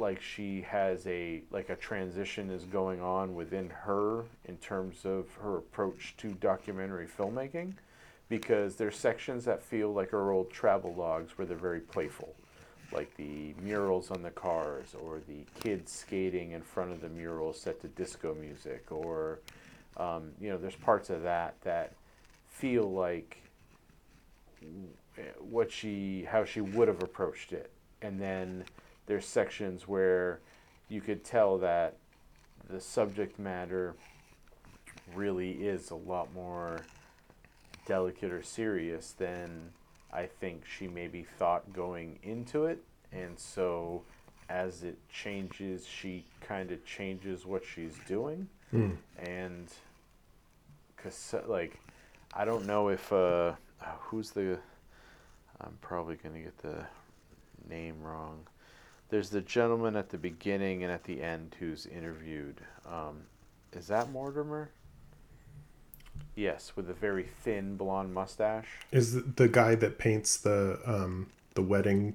like 0.00 0.20
she 0.20 0.62
has 0.62 1.06
a 1.06 1.42
like 1.50 1.68
a 1.68 1.76
transition 1.76 2.50
is 2.50 2.64
going 2.64 3.00
on 3.00 3.34
within 3.34 3.70
her 3.70 4.24
in 4.46 4.56
terms 4.56 5.04
of 5.04 5.32
her 5.40 5.58
approach 5.58 6.14
to 6.16 6.30
documentary 6.34 7.06
filmmaking 7.06 7.74
because 8.28 8.76
there's 8.76 8.96
sections 8.96 9.44
that 9.44 9.62
feel 9.62 9.92
like 9.92 10.10
her 10.10 10.32
old 10.32 10.50
travel 10.50 10.94
logs 10.94 11.36
where 11.36 11.46
they're 11.46 11.56
very 11.56 11.80
playful 11.80 12.34
like 12.92 13.14
the 13.16 13.54
murals 13.62 14.10
on 14.10 14.22
the 14.22 14.30
cars 14.30 14.96
or 15.00 15.20
the 15.28 15.44
kids 15.60 15.92
skating 15.92 16.52
in 16.52 16.62
front 16.62 16.90
of 16.90 17.00
the 17.00 17.08
murals 17.08 17.60
set 17.60 17.80
to 17.80 17.88
disco 17.88 18.34
music 18.34 18.86
or 18.90 19.38
um, 19.96 20.32
you 20.40 20.48
know 20.48 20.56
there's 20.56 20.76
parts 20.76 21.10
of 21.10 21.22
that 21.22 21.54
that 21.62 21.92
feel 22.48 22.90
like 22.90 23.40
uh, 24.62 25.22
what 25.40 25.70
she 25.70 26.24
how 26.28 26.44
she 26.44 26.60
would 26.60 26.88
have 26.88 27.02
approached 27.02 27.52
it. 27.52 27.70
And 28.02 28.20
then 28.20 28.64
there's 29.10 29.26
sections 29.26 29.88
where 29.88 30.38
you 30.88 31.00
could 31.00 31.24
tell 31.24 31.58
that 31.58 31.96
the 32.68 32.80
subject 32.80 33.40
matter 33.40 33.96
really 35.16 35.50
is 35.50 35.90
a 35.90 35.96
lot 35.96 36.32
more 36.32 36.78
delicate 37.86 38.30
or 38.30 38.40
serious 38.40 39.10
than 39.18 39.72
I 40.12 40.26
think 40.26 40.62
she 40.64 40.86
maybe 40.86 41.24
thought 41.24 41.72
going 41.72 42.20
into 42.22 42.66
it 42.66 42.84
and 43.10 43.36
so 43.36 44.02
as 44.48 44.84
it 44.84 44.96
changes 45.12 45.84
she 45.88 46.24
kind 46.40 46.70
of 46.70 46.84
changes 46.84 47.44
what 47.44 47.64
she's 47.64 47.96
doing 48.06 48.46
Hmm. 48.70 48.90
and 49.18 49.66
cause 50.96 51.34
like 51.48 51.80
I 52.32 52.44
don't 52.44 52.64
know 52.64 52.90
if 52.90 53.12
uh 53.12 53.54
who's 54.02 54.30
the 54.30 54.60
I'm 55.60 55.76
probably 55.80 56.14
going 56.14 56.36
to 56.36 56.40
get 56.42 56.58
the 56.58 56.86
name 57.68 58.00
wrong. 58.02 58.46
There's 59.10 59.30
the 59.30 59.40
gentleman 59.40 59.96
at 59.96 60.08
the 60.10 60.18
beginning 60.18 60.84
and 60.84 60.92
at 60.92 61.04
the 61.04 61.20
end 61.20 61.56
who's 61.58 61.86
interviewed. 61.86 62.60
Um, 62.86 63.22
is 63.72 63.88
that 63.88 64.10
Mortimer? 64.10 64.70
Yes, 66.36 66.72
with 66.76 66.88
a 66.88 66.94
very 66.94 67.24
thin 67.24 67.76
blonde 67.76 68.14
mustache. 68.14 68.68
Is 68.92 69.14
the- 69.34 69.48
guy 69.48 69.74
that 69.74 69.98
paints 69.98 70.36
the 70.36 70.80
um 70.86 71.26
the 71.54 71.62
wedding 71.62 72.14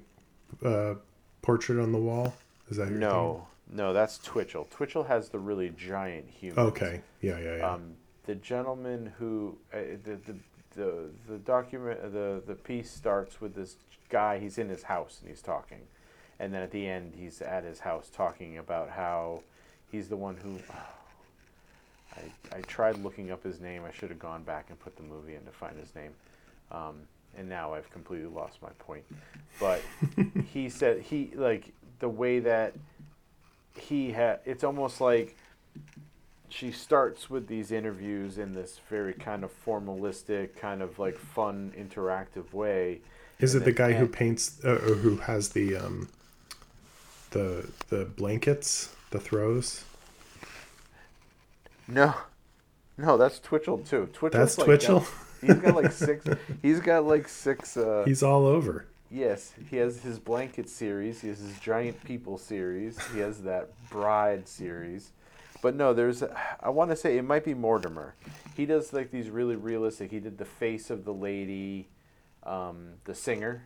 uh 0.64 0.94
portrait 1.42 1.80
on 1.80 1.92
the 1.92 1.98
wall? 1.98 2.34
Is 2.70 2.78
that 2.78 2.90
No, 2.90 3.46
no, 3.70 3.92
that's 3.92 4.18
Twitchell. 4.18 4.66
Twitchell 4.70 5.04
has 5.04 5.28
the 5.28 5.38
really 5.38 5.70
giant 5.70 6.30
human. 6.30 6.58
Okay. 6.58 7.02
Yeah, 7.20 7.38
yeah, 7.38 7.56
yeah. 7.58 7.72
Um, 7.74 7.94
the 8.24 8.34
gentleman 8.36 9.12
who 9.18 9.58
uh, 9.72 9.78
the, 10.04 10.18
the 10.26 10.36
the 10.74 11.10
the 11.28 11.38
document 11.38 12.00
the 12.12 12.42
the 12.46 12.54
piece 12.54 12.90
starts 12.90 13.40
with 13.40 13.54
this 13.54 13.76
guy. 14.08 14.38
He's 14.38 14.56
in 14.58 14.68
his 14.68 14.84
house 14.84 15.18
and 15.20 15.28
he's 15.30 15.42
talking, 15.42 15.80
and 16.38 16.52
then 16.52 16.62
at 16.62 16.70
the 16.70 16.86
end 16.86 17.14
he's 17.16 17.40
at 17.42 17.64
his 17.64 17.80
house 17.80 18.10
talking 18.12 18.58
about 18.58 18.90
how 18.90 19.42
he's 19.90 20.08
the 20.08 20.16
one 20.16 20.36
who. 20.36 20.58
I, 22.16 22.56
I 22.56 22.60
tried 22.62 22.96
looking 23.02 23.30
up 23.30 23.42
his 23.44 23.60
name. 23.60 23.82
I 23.86 23.92
should 23.92 24.08
have 24.08 24.18
gone 24.18 24.42
back 24.42 24.66
and 24.70 24.80
put 24.80 24.96
the 24.96 25.02
movie 25.02 25.34
in 25.34 25.44
to 25.44 25.50
find 25.50 25.78
his 25.78 25.94
name, 25.94 26.12
um, 26.72 27.00
and 27.36 27.46
now 27.46 27.74
I've 27.74 27.90
completely 27.90 28.28
lost 28.28 28.62
my 28.62 28.70
point. 28.78 29.04
But 29.60 29.82
he 30.52 30.70
said 30.70 31.02
he 31.02 31.32
like 31.34 31.74
the 31.98 32.08
way 32.08 32.38
that 32.38 32.72
he 33.74 34.12
had. 34.12 34.40
It's 34.44 34.64
almost 34.64 35.00
like 35.00 35.36
she 36.48 36.70
starts 36.70 37.28
with 37.28 37.48
these 37.48 37.72
interviews 37.72 38.38
in 38.38 38.52
this 38.52 38.80
very 38.88 39.12
kind 39.12 39.44
of 39.44 39.50
formalistic, 39.64 40.56
kind 40.56 40.82
of 40.82 40.98
like 40.98 41.18
fun, 41.18 41.72
interactive 41.76 42.52
way. 42.52 43.00
Is 43.38 43.54
and 43.54 43.62
it 43.62 43.64
the 43.66 43.72
guy 43.72 43.92
who 43.92 44.06
paints 44.06 44.58
uh, 44.64 44.70
or 44.70 44.94
who 44.94 45.16
has 45.16 45.50
the 45.50 45.76
um 45.76 46.08
the 47.30 47.68
the 47.88 48.04
blankets, 48.04 48.94
the 49.10 49.18
throws? 49.20 49.84
No, 51.88 52.14
no, 52.98 53.16
that's 53.16 53.38
Twitchell 53.38 53.78
too. 53.78 54.08
Twitchell's 54.12 54.56
That's 54.56 54.58
like 54.58 54.64
Twitchell? 54.66 55.00
got- 55.00 55.08
he's 55.40 55.54
got 55.56 55.74
like 55.76 55.92
six. 56.06 56.24
He's 56.62 56.80
got 56.80 57.04
like 57.06 57.28
six. 57.28 57.76
Uh, 57.76 58.02
He's 58.06 58.22
all 58.22 58.46
over. 58.46 58.86
yes, 59.10 59.52
he 59.70 59.76
has 59.76 60.00
his 60.02 60.18
blanket 60.18 60.68
series. 60.68 61.20
He 61.20 61.28
has 61.28 61.38
his 61.38 61.58
giant 61.60 62.02
people 62.04 62.38
series. 62.38 62.98
He 63.12 63.20
has 63.20 63.42
that 63.42 63.68
bride 63.90 64.48
series. 64.48 65.12
But 65.62 65.74
no, 65.76 65.94
there's. 65.94 66.22
I 66.60 66.68
want 66.70 66.90
to 66.90 66.96
say 66.96 67.16
it 67.18 67.22
might 67.22 67.44
be 67.44 67.54
Mortimer. 67.54 68.14
He 68.56 68.66
does 68.66 68.92
like 68.92 69.10
these 69.10 69.30
really 69.30 69.56
realistic. 69.56 70.10
He 70.10 70.18
did 70.20 70.38
the 70.38 70.44
face 70.44 70.90
of 70.90 71.04
the 71.04 71.14
lady, 71.14 71.88
um, 72.42 72.94
the 73.04 73.14
singer. 73.14 73.62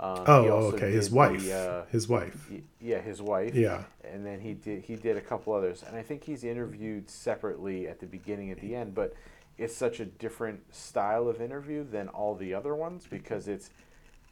Um, 0.00 0.24
Oh, 0.26 0.44
okay. 0.74 0.90
His 0.92 1.06
did 1.06 1.12
the, 1.12 1.16
wife. 1.16 1.50
uh, 1.52 1.82
His 1.90 2.08
wife. 2.08 2.50
yeah, 2.80 3.00
his 3.00 3.20
wife. 3.20 3.54
Yeah. 3.54 3.82
and 4.04 4.24
then 4.24 4.40
he 4.40 4.54
did 4.54 4.82
he 4.84 4.94
did 4.96 5.16
a 5.16 5.20
couple 5.20 5.52
others 5.52 5.82
and 5.86 5.94
i 5.96 6.02
think 6.02 6.24
he's 6.24 6.44
interviewed 6.44 7.10
separately 7.10 7.86
at 7.88 7.98
the 8.00 8.06
beginning 8.06 8.50
at 8.50 8.58
the 8.60 8.74
end 8.74 8.94
but 8.94 9.12
it's 9.58 9.76
such 9.76 9.98
a 10.00 10.04
different 10.06 10.60
style 10.74 11.28
of 11.28 11.40
interview 11.42 11.84
than 11.84 12.08
all 12.08 12.34
the 12.36 12.54
other 12.54 12.74
ones 12.74 13.06
because 13.10 13.48
it's 13.48 13.70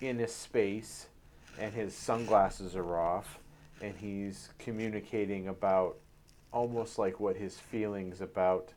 in 0.01 0.21
a 0.21 0.29
space 0.29 1.09
and 1.59 1.75
his 1.75 1.95
sunglasses 1.95 2.75
are 2.77 2.97
off 2.99 3.39
and 3.83 3.95
he's 3.97 4.51
communicating 4.59 5.49
about 5.49 5.97
almost 6.53 6.97
like 6.99 7.19
what 7.21 7.37
his 7.37 7.59
feelings 7.59 8.21
about 8.21 8.73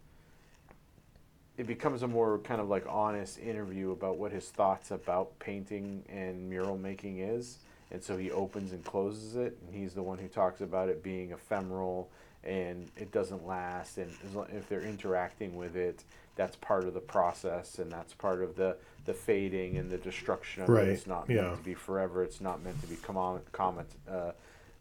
it 1.60 1.68
becomes 1.68 2.04
a 2.04 2.08
more 2.08 2.40
kind 2.40 2.62
of 2.62 2.70
like 2.70 2.86
honest 2.88 3.38
interview 3.38 3.92
about 3.92 4.18
what 4.18 4.32
his 4.32 4.46
thoughts 4.46 4.92
about 4.92 5.38
painting 5.40 6.02
and 6.08 6.50
mural 6.50 6.78
making 6.78 7.20
is. 7.20 7.58
And 7.92 8.02
so 8.02 8.16
he 8.16 8.32
opens 8.32 8.72
and 8.72 8.82
closes 8.86 9.36
it 9.36 9.58
and 9.68 9.76
he's 9.76 9.94
the 9.94 10.02
one 10.02 10.18
who 10.18 10.30
talks 10.30 10.62
about 10.62 10.88
it 10.88 11.04
being 11.04 11.32
ephemeral 11.32 12.10
and 12.46 12.90
it 12.96 13.12
doesn't 13.12 13.46
last. 13.46 13.98
And 13.98 14.10
if 14.54 14.70
they're 14.70 14.84
interacting 14.84 15.58
with 15.58 15.76
it 15.76 16.06
that's 16.38 16.56
part 16.56 16.86
of 16.86 16.94
the 16.94 17.02
process 17.02 17.80
and 17.80 17.92
that's 17.92 18.14
part 18.14 18.42
of 18.42 18.56
the 18.56 18.78
the 19.06 19.14
fading 19.14 19.78
and 19.78 19.92
the 19.92 19.98
destruction 19.98 20.64
of 20.64 20.70
Right, 20.70 20.88
it 20.88 20.92
it's 20.92 21.08
not 21.08 21.26
yeah. 21.28 21.42
meant 21.42 21.58
to 21.58 21.64
be 21.64 21.74
forever. 21.74 22.24
It's 22.24 22.40
not 22.40 22.64
meant 22.64 22.80
to 22.80 22.88
be 22.88 22.96
common, 22.96 23.42
common, 23.52 23.86
uh, 24.10 24.32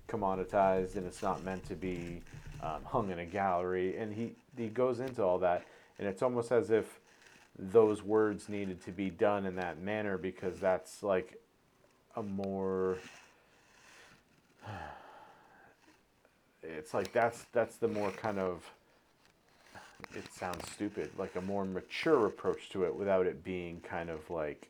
commoditized 0.06 0.94
and 0.94 1.04
it's 1.06 1.22
not 1.22 1.42
meant 1.42 1.66
to 1.66 1.74
be 1.74 2.20
um, 2.62 2.84
hung 2.84 3.10
in 3.10 3.18
a 3.18 3.26
gallery. 3.26 3.96
And 3.96 4.14
he 4.14 4.34
he 4.56 4.68
goes 4.68 5.00
into 5.00 5.24
all 5.24 5.38
that 5.38 5.64
and 5.98 6.08
it's 6.08 6.22
almost 6.22 6.52
as 6.52 6.70
if 6.70 7.00
those 7.58 8.02
words 8.02 8.48
needed 8.48 8.82
to 8.84 8.92
be 8.92 9.10
done 9.10 9.44
in 9.44 9.56
that 9.56 9.80
manner 9.80 10.16
because 10.16 10.60
that's 10.60 11.02
like 11.02 11.40
a 12.16 12.22
more 12.22 12.98
it's 16.62 16.94
like 16.94 17.12
that's 17.12 17.46
that's 17.52 17.76
the 17.76 17.88
more 17.88 18.10
kind 18.12 18.38
of 18.38 18.70
it 20.14 20.32
sounds 20.32 20.70
stupid 20.70 21.10
like 21.18 21.34
a 21.36 21.40
more 21.40 21.64
mature 21.64 22.26
approach 22.26 22.68
to 22.68 22.84
it 22.84 22.94
without 22.94 23.26
it 23.26 23.42
being 23.42 23.80
kind 23.80 24.10
of 24.10 24.28
like 24.30 24.68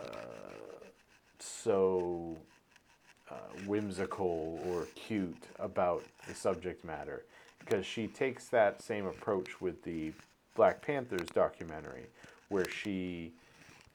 uh, 0.00 0.84
so 1.38 2.36
uh, 3.30 3.34
whimsical 3.66 4.60
or 4.68 4.86
cute 4.94 5.48
about 5.58 6.04
the 6.28 6.34
subject 6.34 6.84
matter 6.84 7.24
because 7.64 7.86
she 7.86 8.06
takes 8.06 8.48
that 8.48 8.82
same 8.82 9.06
approach 9.06 9.60
with 9.60 9.82
the 9.82 10.12
Black 10.54 10.82
Panthers 10.82 11.28
documentary 11.34 12.06
where 12.48 12.68
she 12.68 13.32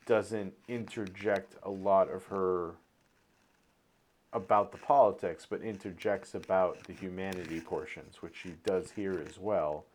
doesn't 0.05 0.53
interject 0.67 1.55
a 1.63 1.69
lot 1.69 2.09
of 2.09 2.25
her 2.25 2.71
about 4.33 4.71
the 4.71 4.77
politics, 4.77 5.45
but 5.49 5.61
interjects 5.61 6.35
about 6.35 6.83
the 6.83 6.93
humanity 6.93 7.59
portions, 7.59 8.21
which 8.21 8.35
she 8.35 8.53
does 8.65 8.91
here 8.91 9.23
as 9.27 9.39
well. 9.39 9.85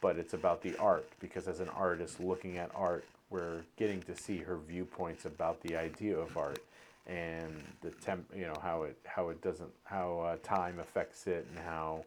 But 0.00 0.18
it's 0.18 0.34
about 0.34 0.62
the 0.62 0.76
art 0.78 1.08
because 1.20 1.48
as 1.48 1.60
an 1.60 1.68
artist 1.70 2.20
looking 2.20 2.58
at 2.58 2.70
art, 2.74 3.04
we're 3.30 3.62
getting 3.76 4.02
to 4.02 4.14
see 4.14 4.38
her 4.38 4.58
viewpoints 4.58 5.24
about 5.24 5.60
the 5.62 5.76
idea 5.76 6.16
of 6.16 6.36
art 6.36 6.62
and 7.06 7.62
the 7.82 7.90
temp, 7.90 8.26
you 8.34 8.46
know 8.46 8.58
how 8.62 8.82
it 8.82 8.96
how 9.04 9.28
it 9.28 9.40
doesn't 9.40 9.70
how 9.84 10.20
uh, 10.20 10.36
time 10.42 10.78
affects 10.80 11.26
it 11.26 11.46
and 11.50 11.64
how 11.64 12.04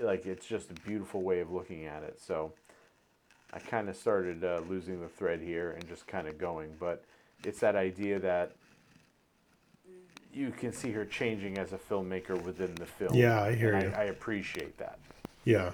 like 0.00 0.26
it's 0.26 0.46
just 0.46 0.70
a 0.70 0.74
beautiful 0.74 1.22
way 1.22 1.40
of 1.40 1.50
looking 1.50 1.86
at 1.86 2.02
it. 2.02 2.20
So 2.20 2.52
I 3.52 3.58
kind 3.58 3.88
of 3.88 3.96
started 3.96 4.44
uh, 4.44 4.60
losing 4.68 5.00
the 5.00 5.08
thread 5.08 5.40
here 5.40 5.72
and 5.72 5.86
just 5.88 6.06
kind 6.06 6.26
of 6.26 6.38
going, 6.38 6.74
but 6.78 7.04
it's 7.44 7.60
that 7.60 7.76
idea 7.76 8.18
that 8.20 8.52
you 10.32 10.50
can 10.50 10.72
see 10.72 10.90
her 10.90 11.04
changing 11.04 11.58
as 11.58 11.72
a 11.72 11.78
filmmaker 11.78 12.40
within 12.42 12.74
the 12.74 12.86
film. 12.86 13.14
Yeah, 13.14 13.40
I 13.40 13.54
hear 13.54 13.74
and 13.74 13.84
you. 13.84 13.92
I, 13.96 14.02
I 14.02 14.04
appreciate 14.04 14.76
that. 14.78 14.98
Yeah. 15.44 15.72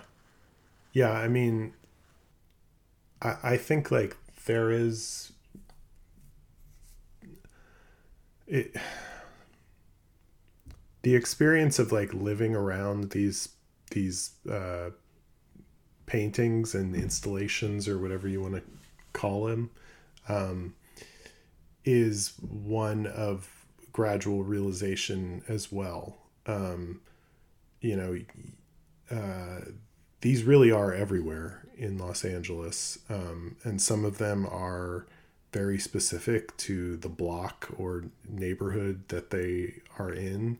Yeah, 0.93 1.13
I 1.13 1.29
mean 1.29 1.73
I 3.23 3.37
I 3.43 3.57
think 3.57 3.91
like 3.91 4.17
there 4.45 4.71
is 4.71 5.33
it 8.47 8.75
the 11.03 11.15
experience 11.15 11.79
of 11.79 11.93
like 11.93 12.13
living 12.13 12.55
around 12.55 13.11
these 13.11 13.51
these 13.91 14.33
uh 14.51 14.91
paintings 16.07 16.75
and 16.75 16.95
installations 16.95 17.87
or 17.87 17.99
whatever 17.99 18.29
you 18.29 18.41
want 18.41 18.55
to 18.55 18.63
call 19.13 19.45
them 19.45 19.71
um 20.29 20.75
is 21.85 22.35
one 22.41 23.07
of 23.07 23.49
gradual 23.93 24.43
realization 24.43 25.43
as 25.49 25.71
well 25.71 26.17
um 26.47 27.01
you 27.81 27.97
know 27.97 28.17
uh, 29.11 29.61
these 30.21 30.45
really 30.45 30.71
are 30.71 30.93
everywhere 30.93 31.67
in 31.77 31.99
Los 31.99 32.25
Angeles, 32.25 32.99
um, 33.09 33.57
and 33.65 33.81
some 33.81 34.05
of 34.05 34.19
them 34.19 34.47
are 34.47 35.07
very 35.53 35.79
specific 35.79 36.57
to 36.59 36.97
the 36.99 37.09
block 37.09 37.69
or 37.77 38.05
neighborhood 38.29 39.09
that 39.09 39.31
they 39.31 39.75
are 39.99 40.13
in. 40.13 40.59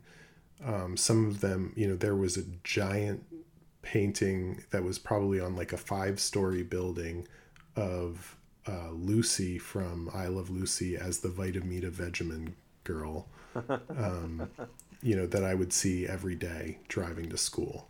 Um, 0.63 0.95
some 0.95 1.27
of 1.27 1.41
them, 1.41 1.73
you 1.75 1.87
know, 1.87 1.95
there 1.95 2.15
was 2.15 2.37
a 2.37 2.43
giant 2.63 3.23
painting 3.81 4.63
that 4.71 4.83
was 4.83 4.99
probably 4.99 5.39
on 5.39 5.55
like 5.55 5.73
a 5.73 5.77
five 5.77 6.19
story 6.19 6.63
building 6.63 7.27
of 7.75 8.37
uh, 8.67 8.91
Lucy 8.91 9.57
from 9.57 10.09
I 10.13 10.27
Love 10.27 10.49
Lucy 10.49 10.95
as 10.95 11.19
the 11.19 11.29
Vitameatavegamin 11.29 12.53
girl, 12.83 13.27
um, 13.97 14.49
you 15.01 15.15
know, 15.15 15.25
that 15.25 15.43
I 15.43 15.55
would 15.55 15.73
see 15.73 16.07
every 16.07 16.35
day 16.35 16.77
driving 16.87 17.29
to 17.29 17.37
school. 17.37 17.89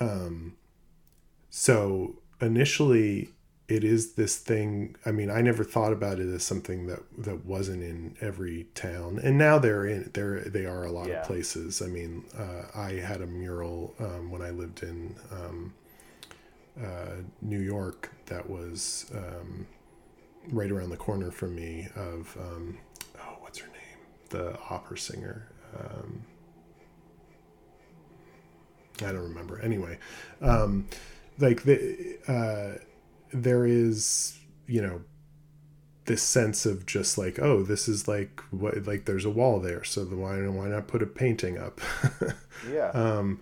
Um, 0.00 0.56
so 1.50 2.16
initially, 2.40 3.30
it 3.68 3.84
is 3.84 4.14
this 4.14 4.38
thing. 4.38 4.96
I 5.04 5.12
mean, 5.12 5.30
I 5.30 5.42
never 5.42 5.62
thought 5.62 5.92
about 5.92 6.18
it 6.18 6.28
as 6.32 6.42
something 6.42 6.86
that 6.86 7.00
that 7.18 7.44
wasn't 7.44 7.82
in 7.82 8.16
every 8.20 8.66
town, 8.74 9.20
and 9.22 9.36
now 9.36 9.58
they're 9.58 9.86
in 9.86 10.10
there. 10.14 10.40
They 10.40 10.64
are 10.66 10.84
a 10.84 10.90
lot 10.90 11.08
Yeah. 11.08 11.20
of 11.20 11.26
places. 11.26 11.82
I 11.82 11.86
mean, 11.86 12.24
uh, 12.36 12.62
I 12.74 12.92
had 12.94 13.20
a 13.20 13.26
mural 13.26 13.94
um, 14.00 14.30
when 14.30 14.42
I 14.42 14.50
lived 14.50 14.82
in 14.82 15.14
um, 15.30 15.74
uh, 16.82 17.16
New 17.42 17.60
York 17.60 18.10
that 18.26 18.48
was 18.48 19.06
um, 19.14 19.66
right 20.50 20.70
around 20.70 20.90
the 20.90 20.96
corner 20.96 21.30
from 21.30 21.54
me. 21.54 21.88
Of 21.94 22.36
um, 22.40 22.78
oh, 23.20 23.36
what's 23.40 23.58
her 23.58 23.68
name? 23.68 23.98
The 24.30 24.58
opera 24.70 24.96
singer. 24.98 25.48
Um, 25.78 26.22
I 29.00 29.12
don't 29.12 29.22
remember. 29.22 29.60
Anyway, 29.60 29.98
um, 30.40 30.88
like 31.38 31.62
the 31.62 32.18
uh, 32.26 32.82
there 33.32 33.66
is 33.66 34.38
you 34.66 34.80
know 34.82 35.00
this 36.06 36.22
sense 36.22 36.64
of 36.64 36.86
just 36.86 37.18
like 37.18 37.38
oh 37.38 37.62
this 37.62 37.86
is 37.86 38.08
like 38.08 38.40
what 38.50 38.86
like 38.86 39.04
there's 39.04 39.26
a 39.26 39.30
wall 39.30 39.60
there 39.60 39.84
so 39.84 40.04
the, 40.04 40.16
why 40.16 40.36
why 40.48 40.66
not 40.66 40.88
put 40.88 41.02
a 41.02 41.06
painting 41.06 41.58
up 41.58 41.80
Yeah. 42.72 42.88
um 42.90 43.40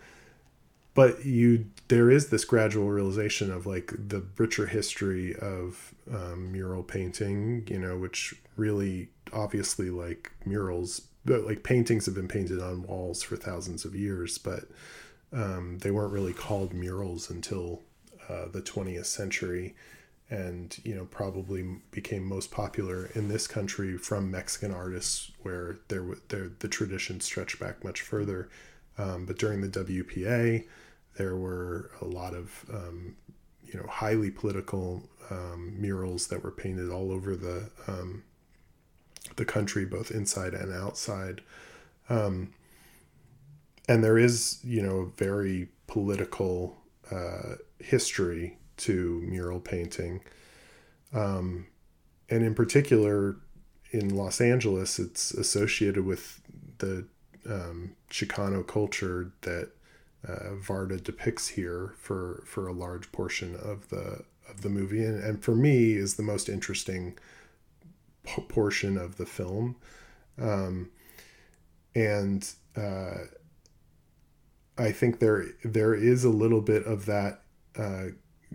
but 0.95 1.25
you 1.25 1.67
there 1.89 2.11
is 2.11 2.31
this 2.31 2.45
gradual 2.45 2.89
realization 2.91 3.53
of 3.53 3.67
like 3.67 3.93
the 3.97 4.25
richer 4.37 4.67
history 4.67 5.37
of 5.37 5.95
um, 6.13 6.51
mural 6.51 6.83
painting 6.83 7.65
you 7.69 7.79
know 7.79 7.97
which 7.97 8.35
really 8.57 9.11
obviously 9.33 9.91
like 9.91 10.33
murals 10.45 11.03
but 11.25 11.45
like 11.45 11.63
paintings 11.63 12.07
have 12.07 12.15
been 12.17 12.29
painted 12.29 12.61
on 12.61 12.83
walls 12.83 13.23
for 13.23 13.37
thousands 13.37 13.85
of 13.85 13.95
years 13.95 14.39
but 14.39 14.65
um, 15.33 15.79
they 15.79 15.91
weren't 15.91 16.13
really 16.13 16.33
called 16.33 16.73
murals 16.73 17.31
until 17.31 17.83
uh, 18.29 18.47
the 18.53 18.63
20th 18.63 19.07
century 19.07 19.75
and 20.29 20.79
you 20.83 20.95
know 20.95 21.05
probably 21.05 21.65
became 21.93 22.25
most 22.25 22.51
popular 22.51 23.07
in 23.15 23.29
this 23.29 23.47
country 23.47 23.97
from 23.97 24.31
Mexican 24.31 24.73
artists 24.73 25.31
where 25.43 25.79
there 25.89 26.05
there 26.29 26.51
the 26.59 26.69
tradition 26.69 27.21
stretched 27.21 27.61
back 27.61 27.85
much 27.85 28.01
further. 28.01 28.49
Um, 28.99 29.27
but 29.27 29.39
during 29.39 29.61
the 29.61 29.69
WPA 29.69 30.65
there 31.17 31.37
were 31.37 31.91
a 32.01 32.05
lot 32.05 32.35
of 32.35 32.65
um, 32.73 33.17
you 33.65 33.79
know 33.79 33.87
highly 33.89 34.31
political 34.31 35.09
um, 35.31 35.81
murals 35.81 36.29
that 36.29 36.43
were 36.43 36.51
painted 36.51 36.91
all 36.91 37.13
over 37.13 37.37
the 37.37 37.71
um, 37.87 38.25
the 39.37 39.45
country 39.45 39.85
both 39.85 40.11
inside 40.11 40.55
and 40.55 40.73
outside. 40.73 41.41
Um, 42.09 42.53
and 43.89 44.03
there 44.03 44.19
is 44.19 44.59
you 44.65 44.83
know 44.83 44.99
a 44.99 45.07
very 45.07 45.69
political 45.87 46.77
uh, 47.13 47.57
history 47.79 48.59
to 48.77 49.23
mural 49.27 49.61
painting 49.61 50.21
um, 51.13 51.67
and 52.29 52.45
in 52.45 52.55
particular 52.55 53.37
in 53.91 54.15
los 54.15 54.41
angeles 54.41 54.99
it's 54.99 55.33
associated 55.33 56.05
with 56.05 56.41
the 56.79 57.07
um, 57.49 57.95
chicano 58.11 58.67
culture 58.67 59.33
that 59.43 59.71
uh, 60.27 60.51
varda 60.61 61.03
depicts 61.03 61.49
here 61.49 61.95
for 61.99 62.43
for 62.47 62.67
a 62.67 62.73
large 62.73 63.11
portion 63.13 63.55
of 63.57 63.89
the 63.91 64.25
of 64.49 64.63
the 64.63 64.69
movie 64.69 65.05
and, 65.05 65.23
and 65.23 65.43
for 65.43 65.55
me 65.55 65.93
is 65.93 66.15
the 66.15 66.23
most 66.23 66.49
interesting 66.49 67.17
p- 68.27 68.43
portion 68.43 68.99
of 68.99 69.17
the 69.17 69.27
film. 69.27 69.77
Um, 70.39 70.91
and 71.95 72.47
uh, 72.77 73.25
I 74.77 74.93
think 74.93 75.19
there 75.19 75.47
there 75.65 75.95
is 75.95 76.25
a 76.25 76.31
little 76.31 76.61
bit 76.61 76.85
of 76.85 77.07
that 77.07 77.43
uh, 77.79 78.07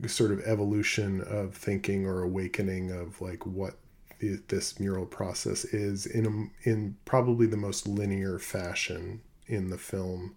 sort 0.08 0.32
of 0.32 0.42
evolution 0.42 1.22
of 1.22 1.54
thinking 1.54 2.06
or 2.06 2.24
awakening 2.24 2.92
of 2.92 3.22
like 3.22 3.46
what 3.46 3.76
the, 4.20 4.42
this 4.48 4.80
mural 4.80 5.06
process 5.06 5.66
is 5.66 6.06
in 6.06 6.26
a, 6.26 6.70
in 6.70 6.96
probably 7.06 7.46
the 7.46 7.58
most 7.58 7.88
linear 7.88 8.40
fashion 8.40 9.22
in 9.48 9.70
the 9.70 9.78
film 9.78 10.36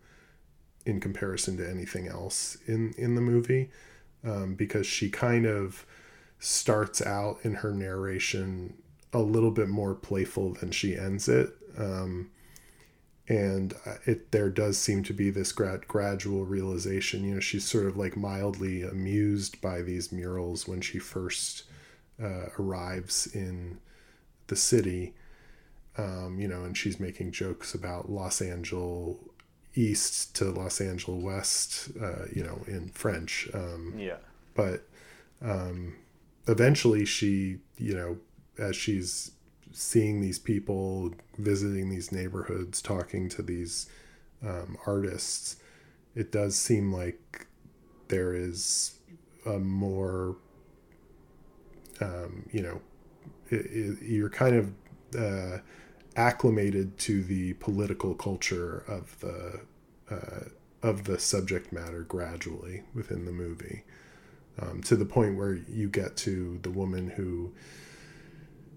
in 0.87 1.01
comparison 1.01 1.57
to 1.57 1.69
anything 1.69 2.09
else 2.09 2.59
in 2.67 2.93
in 2.99 3.15
the 3.15 3.21
movie 3.21 3.71
um, 4.25 4.55
because 4.55 4.87
she 4.87 5.09
kind 5.09 5.47
of 5.47 5.87
starts 6.39 7.01
out 7.01 7.39
in 7.43 7.55
her 7.55 7.73
narration 7.73 8.75
a 9.13 9.19
little 9.19 9.51
bit 9.51 9.69
more 9.69 9.95
playful 9.95 10.55
than 10.55 10.71
she 10.71 10.97
ends 10.97 11.29
it. 11.29 11.51
Um, 11.79 12.31
and 13.29 13.73
uh, 13.87 13.95
it 14.05 14.31
there 14.33 14.51
does 14.51 14.77
seem 14.77 15.03
to 15.03 15.13
be 15.15 15.31
this 15.31 15.51
grad, 15.53 15.87
gradual 15.89 16.45
realization 16.45 17.25
you 17.25 17.35
know 17.35 17.41
she's 17.41 17.65
sort 17.65 17.87
of 17.87 17.97
like 17.97 18.17
mildly 18.17 18.83
amused 18.83 19.61
by 19.61 19.81
these 19.81 20.13
murals 20.13 20.69
when 20.69 20.81
she 20.81 20.99
first 20.99 21.65
uh, 22.23 22.47
arrives 22.59 23.27
in 23.35 23.79
the 24.49 24.57
city 24.57 25.15
um, 25.97 26.39
you 26.39 26.47
know 26.49 26.65
and 26.65 26.77
she's 26.77 27.01
making 27.01 27.33
jokes 27.33 27.75
about 27.75 28.11
los 28.11 28.43
angeles 28.43 29.17
east 29.75 30.35
to 30.37 30.45
los 30.51 30.81
angeles 30.81 31.23
west 31.23 31.89
uh, 32.01 32.27
you 32.33 32.43
know 32.45 32.63
in 32.67 32.89
french 32.89 33.49
um, 33.55 33.95
Yeah. 33.97 34.19
but 34.55 34.83
um, 35.41 35.97
eventually 36.47 37.05
she 37.07 37.59
you 37.79 37.95
know 37.95 38.19
as 38.59 38.77
she's 38.77 39.31
seeing 39.75 40.21
these 40.21 40.39
people 40.39 41.13
visiting 41.37 41.91
these 41.91 42.13
neighborhoods 42.13 42.81
talking 42.81 43.29
to 43.29 43.43
these 43.43 43.89
um, 44.47 44.77
artists 44.87 45.57
it 46.15 46.31
does 46.31 46.57
seem 46.57 46.93
like 46.93 47.47
there 48.09 48.35
is 48.35 48.99
a 49.47 49.59
more 49.59 50.37
um, 52.01 52.49
you 52.53 52.63
know 52.63 52.81
it, 53.51 53.67
it, 53.67 54.03
you're 54.03 54.31
kind 54.31 54.57
of 54.57 54.73
uh, 55.19 55.59
acclimated 56.17 56.97
to 56.99 57.23
the 57.25 57.55
political 57.55 58.15
culture 58.15 58.85
of 58.87 59.19
the 59.21 59.61
uh, 60.11 60.45
of 60.83 61.05
the 61.05 61.19
subject 61.19 61.73
matter 61.73 62.03
gradually 62.03 62.83
within 62.95 63.25
the 63.25 63.33
movie 63.33 63.83
um, 64.61 64.83
to 64.83 64.97
the 64.97 65.05
point 65.05 65.37
where 65.37 65.55
you 65.69 65.89
get 65.89 66.17
to 66.17 66.59
the 66.63 66.71
woman 66.71 67.09
who 67.11 67.53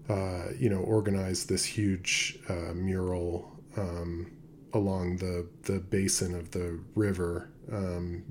uh, 0.08 0.48
you 0.58 0.68
know 0.68 0.80
organized 0.80 1.48
this 1.48 1.64
huge 1.64 2.38
uh, 2.48 2.72
mural 2.74 3.52
um, 3.76 4.30
along 4.72 5.16
the 5.18 5.46
the 5.62 5.78
basin 5.78 6.34
of 6.34 6.50
the 6.50 6.78
river 6.94 7.50
um, 7.72 8.24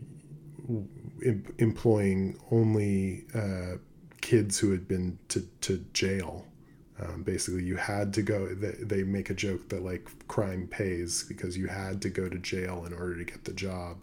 em- 1.26 1.56
employing 1.60 2.40
only 2.52 3.26
uh, 3.34 3.78
kids 4.22 4.60
who 4.60 4.72
had 4.72 4.88
been 4.88 5.18
to, 5.30 5.42
to 5.62 5.86
jail. 5.94 6.46
Um, 7.00 7.22
basically 7.22 7.64
you 7.64 7.76
had 7.76 8.12
to 8.16 8.24
go 8.24 8.48
they, 8.56 8.72
they 8.84 9.04
make 9.04 9.30
a 9.30 9.36
joke 9.36 9.70
that 9.70 9.84
like 9.84 10.10
crime 10.28 10.68
pays 10.68 11.24
because 11.24 11.56
you 11.56 11.68
had 11.68 12.02
to 12.02 12.10
go 12.10 12.28
to 12.28 12.40
jail 12.40 12.86
in 12.88 12.94
order 12.94 13.16
to 13.20 13.24
get 13.24 13.44
the 13.44 13.54
job 13.54 13.98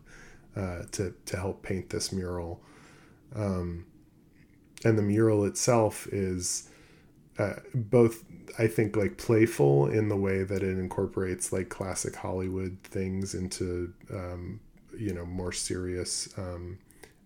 uh, 0.54 0.82
to, 0.92 1.12
to 1.26 1.36
help 1.36 1.62
paint 1.62 1.90
this 1.90 2.12
mural. 2.12 2.62
Um, 3.34 3.86
and 4.84 4.96
the 4.96 5.02
mural 5.02 5.44
itself 5.44 6.06
is 6.12 6.68
uh, 7.38 7.54
both 7.74 8.24
i 8.58 8.66
think 8.66 8.96
like 8.96 9.16
playful 9.16 9.86
in 9.86 10.08
the 10.08 10.16
way 10.16 10.42
that 10.42 10.62
it 10.62 10.78
incorporates 10.78 11.52
like 11.52 11.68
classic 11.68 12.14
hollywood 12.16 12.76
things 12.84 13.34
into 13.34 13.92
um, 14.12 14.60
you 14.98 15.12
know 15.12 15.24
more 15.26 15.52
serious 15.52 16.28
um, 16.38 16.78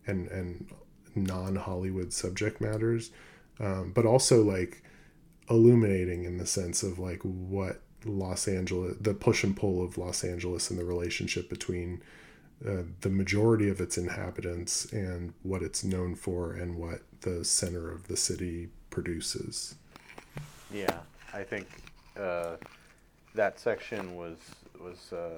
and 0.07 0.29
and 0.29 0.71
non-hollywood 1.15 2.13
subject 2.13 2.61
matters 2.61 3.11
um, 3.61 3.93
but 3.95 4.07
also 4.07 4.43
like 4.43 4.83
illuminating 5.51 6.25
in 6.25 6.39
the 6.39 6.47
sense 6.47 6.83
of 6.83 6.99
like 6.99 7.21
what 7.23 7.81
los 8.05 8.47
angeles 8.47 8.97
the 9.01 9.15
push 9.15 9.43
and 9.43 9.57
pull 9.57 9.83
of 9.83 9.99
los 9.99 10.23
angeles 10.23 10.71
and 10.71 10.79
the 10.79 10.85
relationship 10.85 11.49
between 11.49 12.01
uh, 12.67 12.83
the 13.03 13.09
majority 13.09 13.69
of 13.69 13.81
its 13.81 13.97
inhabitants 13.97 14.93
and 14.93 15.33
what 15.43 15.63
it's 15.63 15.85
known 15.85 16.15
for 16.15 16.53
and 16.53 16.77
what 16.77 17.03
the 17.21 17.45
center 17.45 17.91
of 17.91 18.09
the 18.09 18.17
city 18.17 18.69
produces 18.91 19.77
Yeah, 20.73 20.99
I 21.33 21.43
think 21.45 21.67
uh, 22.19 22.57
that 23.35 23.59
section 23.59 24.17
was 24.17 24.37
was 24.81 25.13
uh, 25.13 25.29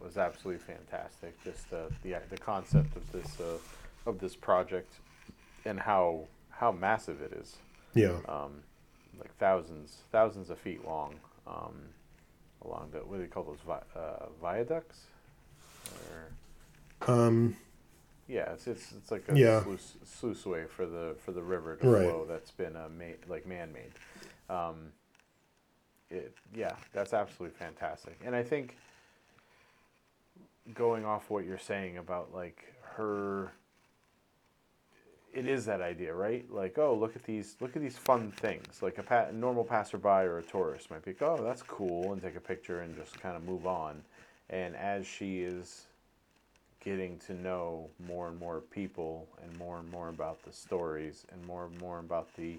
was 0.00 0.16
absolutely 0.16 0.62
fantastic. 0.64 1.42
Just 1.42 1.72
uh, 1.72 1.86
the 2.02 2.16
the 2.30 2.36
concept 2.38 2.96
of 2.96 3.10
this 3.12 3.40
uh, 3.40 3.58
of 4.06 4.18
this 4.18 4.36
project 4.36 4.92
and 5.64 5.80
how 5.80 6.26
how 6.50 6.72
massive 6.72 7.20
it 7.22 7.32
is. 7.32 7.56
yeah 7.94 8.18
Um, 8.28 8.62
like 9.18 9.34
thousands 9.38 9.98
thousands 10.12 10.50
of 10.50 10.58
feet 10.58 10.84
long 10.86 11.14
um, 11.46 11.74
along 12.64 12.90
the 12.92 12.98
what 12.98 13.16
do 13.16 13.22
they 13.22 13.28
call 13.28 13.44
those 13.44 13.60
vi- 13.66 13.98
uh, 14.00 14.26
viaducts? 14.40 15.00
Or, 16.10 16.32
um 17.06 17.56
yeah, 18.28 18.52
it's 18.52 18.66
it's 18.66 18.92
it's 18.92 19.10
like 19.10 19.28
a 19.28 19.36
Yeah. 19.36 19.62
sluice, 19.62 19.96
sluiceway 20.06 20.68
for 20.68 20.86
the 20.86 21.14
for 21.24 21.32
the 21.32 21.42
river 21.42 21.76
to 21.76 21.86
Right. 21.86 22.06
flow 22.06 22.24
that's 22.26 22.50
been 22.50 22.76
uh, 22.76 22.88
made 22.96 23.16
like 23.28 23.46
man 23.46 23.72
made. 23.72 23.92
Um, 24.48 24.92
it 26.10 26.34
yeah, 26.54 26.74
that's 26.92 27.12
absolutely 27.12 27.56
fantastic, 27.58 28.18
and 28.24 28.34
I 28.34 28.42
think 28.42 28.76
going 30.74 31.04
off 31.04 31.30
what 31.30 31.44
you're 31.44 31.58
saying 31.58 31.98
about 31.98 32.34
like 32.34 32.74
her, 32.96 33.52
it 35.32 35.46
is 35.46 35.64
that 35.66 35.80
idea, 35.80 36.14
right? 36.14 36.44
Like 36.50 36.78
oh 36.78 36.94
look 36.94 37.16
at 37.16 37.24
these 37.24 37.56
look 37.60 37.74
at 37.76 37.82
these 37.82 37.98
fun 37.98 38.30
things. 38.32 38.82
Like 38.82 38.98
a 38.98 39.02
pa- 39.02 39.28
normal 39.32 39.64
passerby 39.64 40.08
or 40.08 40.38
a 40.38 40.42
tourist 40.42 40.90
might 40.90 41.04
be 41.04 41.14
oh 41.20 41.42
that's 41.42 41.62
cool 41.62 42.12
and 42.12 42.22
take 42.22 42.36
a 42.36 42.40
picture 42.40 42.80
and 42.80 42.94
just 42.96 43.20
kind 43.20 43.36
of 43.36 43.44
move 43.44 43.66
on, 43.66 44.02
and 44.50 44.76
as 44.76 45.06
she 45.06 45.40
is 45.42 45.86
getting 46.84 47.18
to 47.26 47.32
know 47.32 47.88
more 48.06 48.28
and 48.28 48.38
more 48.38 48.60
people 48.60 49.26
and 49.42 49.58
more 49.58 49.78
and 49.78 49.90
more 49.90 50.10
about 50.10 50.42
the 50.44 50.52
stories 50.52 51.24
and 51.32 51.44
more 51.46 51.64
and 51.64 51.80
more 51.80 51.98
about 51.98 52.28
the 52.36 52.56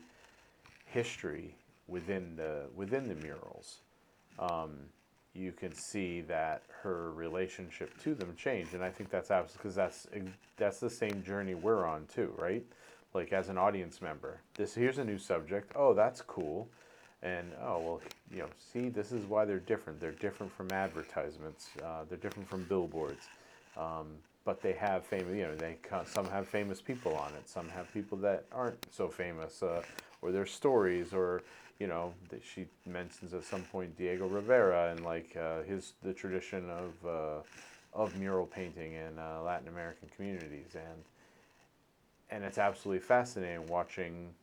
history 0.87 1.53
within 1.87 2.35
the 2.35 2.63
within 2.75 3.07
the 3.07 3.15
murals 3.15 3.79
um, 4.39 4.71
you 5.33 5.51
can 5.51 5.73
see 5.73 6.21
that 6.21 6.63
her 6.81 7.11
relationship 7.13 7.97
to 8.01 8.15
them 8.15 8.33
changed 8.37 8.73
and 8.73 8.83
i 8.83 8.89
think 8.89 9.09
that's 9.09 9.31
absolutely 9.31 9.57
because 9.63 9.75
that's 9.75 10.07
that's 10.57 10.79
the 10.79 10.89
same 10.89 11.23
journey 11.23 11.53
we're 11.55 11.85
on 11.85 12.05
too 12.13 12.33
right? 12.37 12.63
Like 13.13 13.31
as 13.31 13.49
an 13.49 13.57
audience 13.57 14.01
member 14.01 14.39
this 14.55 14.73
here's 14.73 14.97
a 14.97 15.03
new 15.03 15.17
subject. 15.17 15.71
Oh 15.75 15.93
that's 15.93 16.21
cool. 16.21 16.67
And 17.23 17.51
oh 17.61 17.79
well 17.79 18.01
you 18.31 18.39
know 18.39 18.49
see 18.73 18.89
this 18.89 19.11
is 19.11 19.25
why 19.25 19.45
they're 19.45 19.59
different. 19.59 19.99
They're 19.99 20.11
different 20.11 20.51
from 20.51 20.71
advertisements 20.71 21.69
uh, 21.83 22.03
they're 22.07 22.17
different 22.17 22.49
from 22.49 22.63
billboards. 22.63 23.27
Um, 23.77 24.07
but 24.45 24.61
they 24.61 24.73
have 24.73 25.03
famous, 25.03 25.35
you 25.35 25.41
know, 25.41 25.55
they 25.55 25.75
some 26.05 26.25
have 26.29 26.47
famous 26.47 26.79
people 26.79 27.15
on 27.15 27.33
it, 27.33 27.49
some 27.49 27.67
have 27.69 27.91
people 27.93 28.17
that 28.19 28.45
aren't 28.51 28.77
so 28.93 29.09
famous, 29.09 29.63
uh, 29.63 29.81
or 30.21 30.31
their 30.31 30.45
stories, 30.45 31.13
or 31.13 31.41
you 31.79 31.87
know, 31.87 32.13
that 32.29 32.41
she 32.43 32.67
mentions 32.85 33.33
at 33.33 33.43
some 33.43 33.63
point 33.63 33.97
Diego 33.97 34.27
Rivera 34.27 34.91
and 34.91 35.03
like 35.03 35.35
uh, 35.35 35.63
his 35.63 35.93
the 36.03 36.13
tradition 36.13 36.69
of 36.69 36.93
uh, 37.05 37.41
of 37.93 38.17
mural 38.17 38.45
painting 38.45 38.93
in 38.93 39.19
uh, 39.19 39.41
Latin 39.41 39.67
American 39.67 40.09
communities, 40.15 40.75
and 40.75 41.03
and 42.29 42.43
it's 42.43 42.57
absolutely 42.57 43.05
fascinating 43.05 43.65
watching 43.67 44.33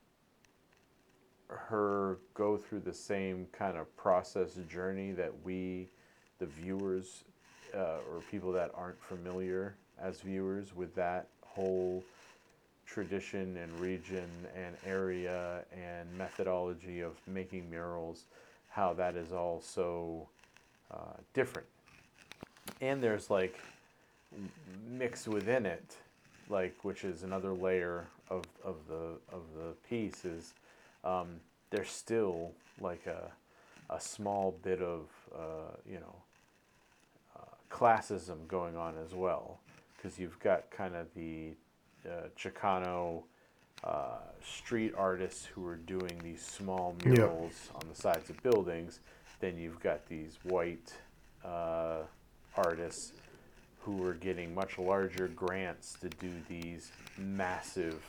her 1.48 2.18
go 2.34 2.56
through 2.56 2.80
the 2.80 2.94
same 2.94 3.46
kind 3.52 3.76
of 3.76 3.94
process 3.96 4.54
journey 4.68 5.12
that 5.12 5.32
we, 5.44 5.88
the 6.38 6.46
viewers, 6.46 7.24
uh, 7.74 7.98
or 8.10 8.22
people 8.30 8.52
that 8.52 8.70
aren't 8.74 9.00
familiar 9.02 9.74
as 10.00 10.20
viewers 10.20 10.74
with 10.74 10.94
that 10.94 11.28
whole 11.42 12.02
tradition 12.92 13.56
and 13.56 13.80
region 13.80 14.28
and 14.56 14.76
area 14.86 15.64
and 15.72 16.06
methodology 16.16 17.00
of 17.00 17.12
making 17.26 17.68
murals, 17.70 18.24
how 18.68 18.92
that 18.92 19.16
is 19.16 19.32
all 19.32 19.60
so 19.60 20.28
uh, 20.90 21.16
different. 21.32 21.66
And 22.80 23.02
there's 23.02 23.30
like 23.30 23.58
mixed 24.88 25.28
within 25.28 25.66
it, 25.66 25.96
like 26.48 26.74
which 26.82 27.04
is 27.04 27.22
another 27.22 27.52
layer 27.52 28.06
of, 28.28 28.44
of 28.64 28.76
the 28.88 29.18
of 29.32 29.42
the 29.56 29.72
piece 29.88 30.24
is 30.24 30.54
um, 31.04 31.28
there's 31.70 31.90
still 31.90 32.52
like 32.80 33.06
a 33.06 33.30
a 33.90 34.00
small 34.00 34.54
bit 34.62 34.80
of 34.80 35.06
uh, 35.34 35.76
you 35.88 35.98
know 36.00 36.14
classism 37.72 38.46
going 38.46 38.76
on 38.76 38.94
as 39.04 39.14
well, 39.14 39.58
because 39.96 40.18
you've 40.18 40.38
got 40.40 40.70
kind 40.70 40.94
of 40.94 41.06
the 41.14 41.54
uh, 42.06 42.28
Chicano 42.38 43.22
uh, 43.84 44.18
street 44.44 44.94
artists 44.96 45.44
who 45.44 45.66
are 45.66 45.76
doing 45.76 46.20
these 46.22 46.40
small 46.44 46.94
murals 47.04 47.70
on 47.74 47.82
the 47.88 47.94
sides 47.94 48.30
of 48.30 48.40
buildings. 48.42 49.00
Then 49.40 49.58
you've 49.58 49.80
got 49.80 50.06
these 50.08 50.38
white 50.44 50.92
uh, 51.44 52.02
artists 52.56 53.12
who 53.80 54.04
are 54.06 54.14
getting 54.14 54.54
much 54.54 54.78
larger 54.78 55.26
grants 55.28 55.96
to 56.00 56.08
do 56.08 56.30
these 56.48 56.92
massive 57.18 58.00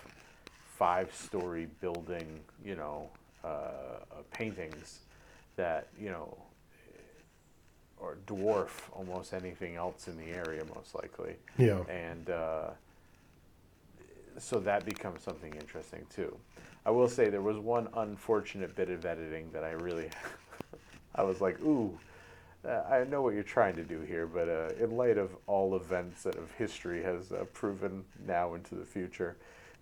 five-story 0.77 1.67
building, 1.81 2.39
you 2.63 2.75
know, 2.75 3.09
uh, 3.43 3.47
uh, 3.47 3.99
paintings 4.31 4.99
that 5.55 5.87
you 5.99 6.09
know 6.09 6.37
or 7.97 8.17
dwarf 8.27 8.69
almost 8.91 9.33
anything 9.33 9.75
else 9.75 10.07
in 10.07 10.17
the 10.17 10.25
area, 10.31 10.63
most 10.75 10.93
likely 10.95 11.35
Yeah. 11.57 11.83
and 11.89 12.29
uh, 12.29 12.69
so 14.37 14.59
that 14.59 14.85
becomes 14.85 15.21
something 15.23 15.53
interesting 15.55 16.05
too. 16.13 16.35
I 16.85 16.91
will 16.91 17.07
say 17.07 17.29
there 17.29 17.41
was 17.41 17.57
one 17.57 17.87
unfortunate 17.95 18.75
bit 18.75 18.89
of 18.89 19.05
editing 19.05 19.49
that 19.53 19.63
I 19.63 19.71
really, 19.71 20.09
I 21.15 21.23
was 21.23 21.39
like, 21.39 21.59
ooh, 21.61 21.97
uh, 22.67 22.81
I 22.89 23.03
know 23.05 23.21
what 23.21 23.33
you're 23.33 23.43
trying 23.43 23.75
to 23.75 23.83
do 23.83 24.01
here, 24.01 24.25
but 24.25 24.49
uh, 24.49 24.69
in 24.83 24.95
light 24.95 25.17
of 25.17 25.35
all 25.47 25.75
events 25.75 26.23
that 26.23 26.35
of 26.35 26.51
history 26.51 27.03
has 27.03 27.31
uh, 27.31 27.45
proven 27.53 28.03
now 28.25 28.53
into 28.53 28.75
the 28.75 28.85
future, 28.85 29.37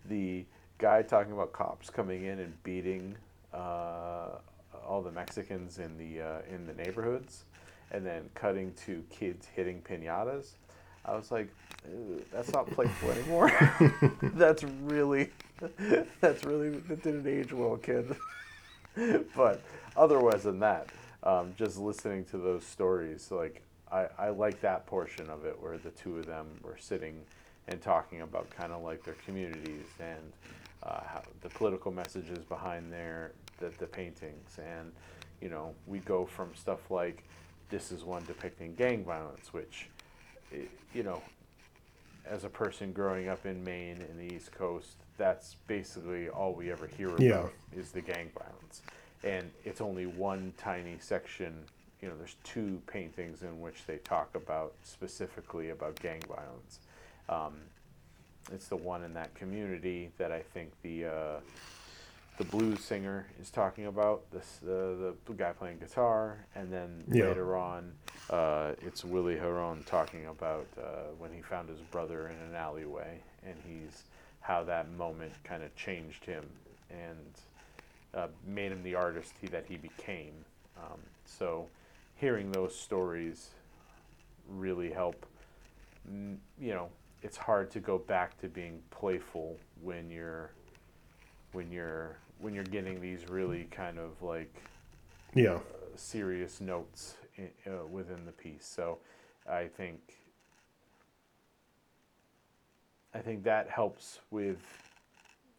the 0.09 0.45
guy 0.77 1.03
talking 1.03 1.31
about 1.31 1.53
cops 1.53 1.89
coming 1.89 2.25
in 2.25 2.39
and 2.39 2.63
beating 2.63 3.15
uh, 3.53 4.29
all 4.87 5.01
the 5.01 5.11
Mexicans 5.11 5.77
in 5.77 5.97
the 5.97 6.21
uh, 6.21 6.39
in 6.49 6.65
the 6.65 6.73
neighborhoods, 6.73 7.45
and 7.91 8.05
then 8.05 8.29
cutting 8.33 8.73
to 8.85 9.03
kids 9.09 9.47
hitting 9.53 9.81
pinatas. 9.81 10.53
I 11.05 11.15
was 11.15 11.31
like, 11.31 11.49
that's 12.31 12.51
not 12.51 12.69
playful 12.71 13.11
anymore. 13.11 13.51
that's 14.35 14.63
really, 14.63 15.31
that's 16.21 16.43
really 16.43 16.69
that 16.69 17.03
didn't 17.03 17.27
age 17.27 17.53
well, 17.53 17.77
kid. 17.77 18.15
but 19.35 19.61
otherwise 19.95 20.43
than 20.43 20.59
that, 20.59 20.89
um, 21.23 21.53
just 21.57 21.77
listening 21.77 22.25
to 22.25 22.37
those 22.37 22.65
stories, 22.65 23.31
like 23.31 23.61
I, 23.91 24.07
I 24.17 24.29
like 24.29 24.61
that 24.61 24.85
portion 24.85 25.29
of 25.29 25.45
it 25.45 25.59
where 25.61 25.77
the 25.77 25.91
two 25.91 26.17
of 26.17 26.25
them 26.25 26.47
were 26.63 26.77
sitting 26.77 27.21
and 27.67 27.81
talking 27.81 28.21
about 28.21 28.49
kind 28.49 28.71
of 28.71 28.83
like 28.83 29.03
their 29.03 29.15
communities 29.25 29.85
and 29.99 30.31
uh, 30.83 31.01
how 31.05 31.21
the 31.41 31.49
political 31.49 31.91
messages 31.91 32.39
behind 32.45 32.91
their 32.91 33.31
the, 33.59 33.69
the 33.77 33.85
paintings 33.85 34.57
and 34.57 34.91
you 35.41 35.49
know 35.49 35.73
we 35.85 35.99
go 35.99 36.25
from 36.25 36.49
stuff 36.55 36.89
like 36.89 37.23
this 37.69 37.91
is 37.91 38.03
one 38.03 38.23
depicting 38.25 38.73
gang 38.73 39.03
violence 39.05 39.53
which 39.53 39.89
you 40.93 41.03
know 41.03 41.21
as 42.29 42.43
a 42.43 42.49
person 42.49 42.91
growing 42.93 43.27
up 43.27 43.45
in 43.45 43.63
Maine 43.63 43.97
in 44.09 44.17
the 44.17 44.33
East 44.35 44.51
Coast, 44.51 44.95
that's 45.17 45.55
basically 45.67 46.29
all 46.29 46.53
we 46.53 46.71
ever 46.71 46.87
hear 46.87 47.09
about 47.09 47.21
Yeah. 47.21 47.47
is 47.79 47.91
the 47.91 48.01
gang 48.01 48.29
violence. 48.37 48.83
And 49.23 49.51
it's 49.65 49.81
only 49.81 50.05
one 50.05 50.53
tiny 50.57 50.97
section, 50.99 51.65
you 52.01 52.07
know, 52.07 52.15
there's 52.17 52.35
two 52.43 52.81
paintings 52.87 53.41
in 53.43 53.59
which 53.59 53.85
they 53.85 53.97
talk 53.97 54.35
about 54.35 54.73
specifically 54.83 55.69
about 55.69 55.95
gang 55.99 56.21
violence. 56.27 56.79
Um, 57.27 57.53
it's 58.51 58.67
the 58.67 58.77
one 58.77 59.03
in 59.03 59.13
that 59.13 59.33
community 59.35 60.11
that 60.17 60.31
I 60.31 60.41
think 60.41 60.71
the 60.83 61.05
uh, 61.05 61.39
the 62.41 62.47
blues 62.57 62.79
singer 62.79 63.27
is 63.39 63.51
talking 63.51 63.85
about 63.85 64.23
this 64.31 64.61
uh, 64.63 65.13
the 65.25 65.33
guy 65.37 65.51
playing 65.51 65.77
guitar, 65.77 66.39
and 66.55 66.73
then 66.73 67.03
Yeah. 67.07 67.27
later 67.27 67.55
on, 67.55 67.93
uh, 68.31 68.71
it's 68.81 69.05
Willie 69.05 69.35
Herrón 69.35 69.85
talking 69.85 70.25
about 70.25 70.65
uh, 70.75 71.11
when 71.19 71.31
he 71.31 71.41
found 71.41 71.69
his 71.69 71.79
brother 71.81 72.29
in 72.29 72.35
an 72.37 72.55
alleyway, 72.55 73.19
and 73.45 73.55
he's 73.63 74.05
how 74.39 74.63
that 74.63 74.89
moment 74.93 75.33
kind 75.43 75.61
of 75.61 75.75
changed 75.75 76.25
him 76.25 76.43
and 76.89 77.33
uh, 78.15 78.27
made 78.43 78.71
him 78.71 78.81
the 78.81 78.95
artist 78.95 79.33
he, 79.39 79.45
that 79.47 79.65
he 79.67 79.77
became. 79.77 80.33
Um, 80.77 80.99
so, 81.25 81.67
hearing 82.15 82.51
those 82.51 82.75
stories 82.75 83.51
really 84.49 84.91
help. 84.91 85.27
mm, 86.11 86.37
You 86.59 86.73
know, 86.73 86.89
it's 87.21 87.37
hard 87.37 87.69
to 87.71 87.79
go 87.79 87.99
back 87.99 88.39
to 88.41 88.47
being 88.47 88.81
playful 88.89 89.57
when 89.83 90.09
you're 90.09 90.49
when 91.53 91.71
you're 91.71 92.17
when 92.41 92.53
you're 92.53 92.63
getting 92.65 93.01
these 93.01 93.29
really 93.29 93.65
kind 93.71 93.99
of 93.99 94.21
like 94.21 94.53
Yeah. 95.35 95.59
uh, 95.73 95.97
serious 95.97 96.61
notes 96.61 97.15
in, 97.37 97.49
uh, 97.67 97.85
within 97.87 98.25
the 98.25 98.31
piece. 98.31 98.65
So 98.65 98.99
I 99.49 99.67
think 99.67 99.99
I 103.13 103.19
think 103.19 103.43
that 103.43 103.69
helps 103.69 104.19
with 104.31 104.59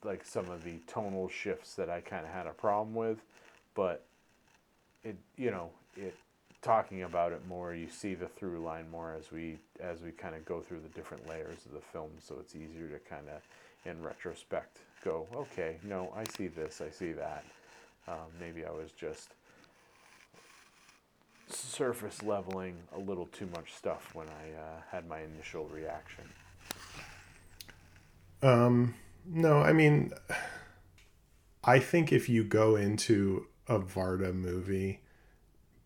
like 0.04 0.24
some 0.24 0.48
of 0.50 0.64
the 0.64 0.78
tonal 0.86 1.28
shifts 1.28 1.74
that 1.76 1.90
I 1.90 2.00
kind 2.00 2.24
of 2.26 2.32
had 2.32 2.46
a 2.46 2.52
problem 2.52 2.94
with, 2.94 3.22
but 3.74 4.04
it 5.04 5.16
you 5.36 5.50
know 5.50 5.70
it 5.96 6.14
talking 6.62 7.02
about 7.02 7.32
it 7.32 7.46
more 7.48 7.74
you 7.74 7.88
see 7.88 8.14
the 8.14 8.26
through 8.28 8.60
line 8.60 8.88
more 8.90 9.14
as 9.18 9.32
we 9.32 9.58
as 9.80 10.00
we 10.02 10.10
kind 10.12 10.34
of 10.34 10.44
go 10.44 10.60
through 10.60 10.80
the 10.80 10.88
different 10.90 11.28
layers 11.28 11.66
of 11.66 11.72
the 11.72 11.80
film 11.80 12.10
so 12.20 12.36
it's 12.40 12.54
easier 12.54 12.88
to 12.88 12.98
kind 13.00 13.26
of 13.28 13.42
in 13.90 14.02
retrospect 14.02 14.78
go 15.04 15.26
okay 15.34 15.76
no 15.82 16.12
i 16.16 16.24
see 16.36 16.48
this 16.48 16.80
i 16.80 16.90
see 16.90 17.12
that. 17.12 17.44
Um, 18.08 18.30
maybe 18.40 18.64
i 18.64 18.70
was 18.70 18.90
just 18.92 19.34
surface 21.48 22.22
leveling 22.22 22.76
a 22.96 22.98
little 22.98 23.26
too 23.26 23.46
much 23.54 23.74
stuff 23.74 24.10
when 24.14 24.26
i 24.28 24.58
uh, 24.58 24.80
had 24.90 25.06
my 25.08 25.20
initial 25.20 25.66
reaction. 25.66 26.24
Um, 28.42 28.94
no, 29.24 29.58
I 29.58 29.72
mean, 29.72 30.12
I 31.62 31.78
think 31.78 32.12
if 32.12 32.28
you 32.28 32.42
go 32.42 32.76
into 32.76 33.46
a 33.68 33.78
Varda 33.78 34.34
movie 34.34 35.00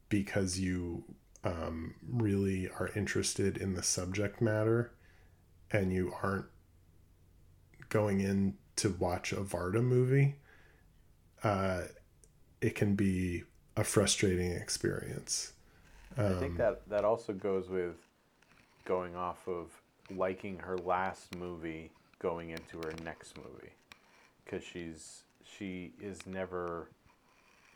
because 0.08 0.58
you 0.58 1.04
um, 1.44 1.94
really 2.08 2.68
are 2.80 2.90
interested 2.96 3.56
in 3.56 3.74
the 3.74 3.82
subject 3.82 4.40
matter 4.40 4.92
and 5.70 5.92
you 5.92 6.14
aren't 6.22 6.46
going 7.88 8.20
in 8.20 8.54
to 8.76 8.90
watch 8.98 9.32
a 9.32 9.36
Varda 9.36 9.82
movie, 9.82 10.36
uh, 11.42 11.82
it 12.60 12.74
can 12.74 12.94
be 12.94 13.44
a 13.76 13.84
frustrating 13.84 14.52
experience. 14.52 15.52
I 16.18 16.32
think 16.40 16.56
that 16.56 16.88
that 16.88 17.04
also 17.04 17.32
goes 17.32 17.68
with 17.68 17.96
going 18.84 19.16
off 19.16 19.46
of 19.48 19.70
liking 20.10 20.58
her 20.60 20.76
last 20.78 21.34
movie 21.36 21.90
going 22.18 22.50
into 22.50 22.78
her 22.78 22.92
next 23.04 23.36
movie 23.36 23.72
because 24.44 24.64
she's 24.64 25.22
she 25.44 25.92
is 26.00 26.26
never 26.26 26.88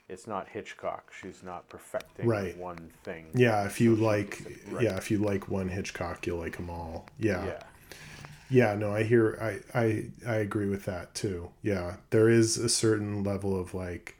it's 0.08 0.26
not 0.26 0.48
Hitchcock 0.48 1.12
she's 1.20 1.42
not 1.42 1.68
perfecting 1.68 2.26
Right. 2.28 2.56
one 2.56 2.90
thing 3.04 3.26
Yeah, 3.34 3.64
if 3.66 3.80
you 3.80 3.96
So 3.96 4.02
like, 4.04 4.42
right. 4.70 4.84
yeah, 4.84 4.96
if 4.96 5.10
you 5.10 5.18
like 5.18 5.48
one 5.48 5.68
Hitchcock, 5.68 6.26
you'll 6.26 6.38
like 6.38 6.56
them 6.56 6.70
all. 6.70 7.06
Yeah. 7.18 7.44
yeah 7.46 7.62
Yeah, 8.50 8.74
no, 8.74 8.92
I 8.92 9.04
hear 9.04 9.38
I 9.40 9.78
I 9.78 10.06
I 10.26 10.34
agree 10.36 10.68
with 10.68 10.84
that 10.86 11.14
too. 11.14 11.50
Yeah. 11.62 11.96
There 12.10 12.28
is 12.28 12.56
a 12.58 12.68
certain 12.68 13.22
level 13.22 13.58
of 13.58 13.74
like 13.74 14.16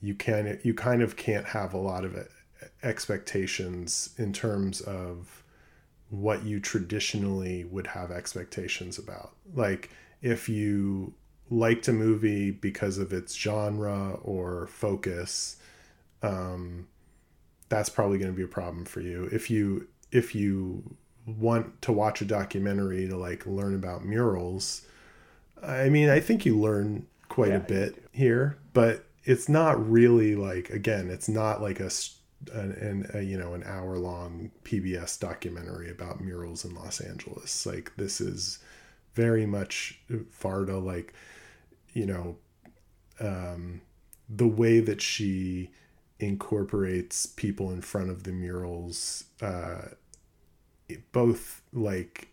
you 0.00 0.14
can 0.14 0.58
you 0.64 0.74
kind 0.74 1.00
of 1.02 1.16
can't 1.16 1.46
have 1.46 1.72
a 1.74 1.78
lot 1.78 2.04
of 2.04 2.28
expectations 2.82 4.10
in 4.18 4.32
terms 4.32 4.80
of 4.80 5.44
what 6.10 6.44
you 6.44 6.60
traditionally 6.60 7.64
would 7.64 7.88
have 7.88 8.10
expectations 8.10 8.98
about. 8.98 9.32
Like 9.54 9.90
if 10.22 10.48
you 10.48 11.14
liked 11.50 11.88
a 11.88 11.92
movie 11.92 12.50
because 12.50 12.98
of 12.98 13.12
its 13.12 13.34
genre 13.34 14.18
or 14.22 14.66
focus, 14.68 15.56
um 16.22 16.88
that's 17.68 17.90
probably 17.90 18.18
going 18.18 18.32
to 18.32 18.36
be 18.36 18.42
a 18.44 18.48
problem 18.48 18.84
for 18.84 19.00
you. 19.00 19.28
If 19.32 19.50
you 19.50 19.88
if 20.12 20.34
you 20.34 20.96
want 21.38 21.82
to 21.82 21.92
watch 21.92 22.20
a 22.20 22.24
documentary 22.24 23.06
to 23.08 23.16
like 23.16 23.46
learn 23.46 23.74
about 23.74 24.04
murals, 24.04 24.82
I 25.62 25.88
mean, 25.88 26.08
I 26.08 26.20
think 26.20 26.46
you 26.46 26.58
learn 26.58 27.06
quite 27.28 27.50
Yeah, 27.50 27.56
a 27.56 27.60
bit 27.60 28.04
here, 28.12 28.58
but 28.72 29.04
it's 29.24 29.48
not 29.48 29.90
really 29.90 30.34
like 30.34 30.70
again, 30.70 31.10
it's 31.10 31.28
not 31.28 31.60
like 31.60 31.80
a 31.80 31.90
an, 32.52 32.72
an 32.72 33.10
a, 33.14 33.22
you 33.22 33.36
know 33.38 33.54
an 33.54 33.64
hour 33.64 33.98
long 33.98 34.50
PBS 34.64 35.18
documentary 35.18 35.90
about 35.90 36.20
murals 36.20 36.64
in 36.64 36.74
Los 36.74 37.00
Angeles. 37.00 37.66
Like 37.66 37.92
this 37.96 38.20
is 38.20 38.58
very 39.14 39.46
much 39.46 40.00
Varda 40.10 40.82
like 40.82 41.12
you 41.92 42.06
know 42.06 42.36
um 43.20 43.80
the 44.28 44.46
way 44.46 44.80
that 44.80 45.00
she 45.00 45.70
incorporates 46.20 47.26
people 47.26 47.70
in 47.72 47.80
front 47.80 48.10
of 48.10 48.24
the 48.24 48.32
murals 48.32 49.24
uh 49.42 49.82
both 51.12 51.62
like 51.72 52.28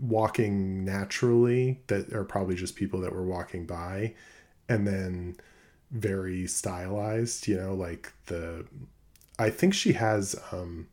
walking 0.00 0.84
naturally 0.84 1.80
that 1.88 2.12
are 2.12 2.24
probably 2.24 2.54
just 2.54 2.76
people 2.76 3.00
that 3.00 3.12
were 3.12 3.24
walking 3.24 3.66
by 3.66 4.14
and 4.68 4.86
then 4.86 5.36
very 5.90 6.46
stylized 6.46 7.48
you 7.48 7.56
know 7.56 7.74
like 7.74 8.12
the 8.26 8.64
i 9.38 9.50
think 9.50 9.74
she 9.74 9.94
has 9.94 10.36
um 10.52 10.86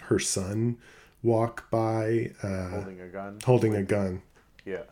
her 0.00 0.18
son 0.18 0.76
walk 1.22 1.70
by 1.70 2.30
uh 2.42 2.68
holding 2.68 3.00
a 3.00 3.08
gun 3.08 3.38
holding 3.44 3.74
a 3.76 3.82
gun 3.82 4.20
yeah 4.66 4.82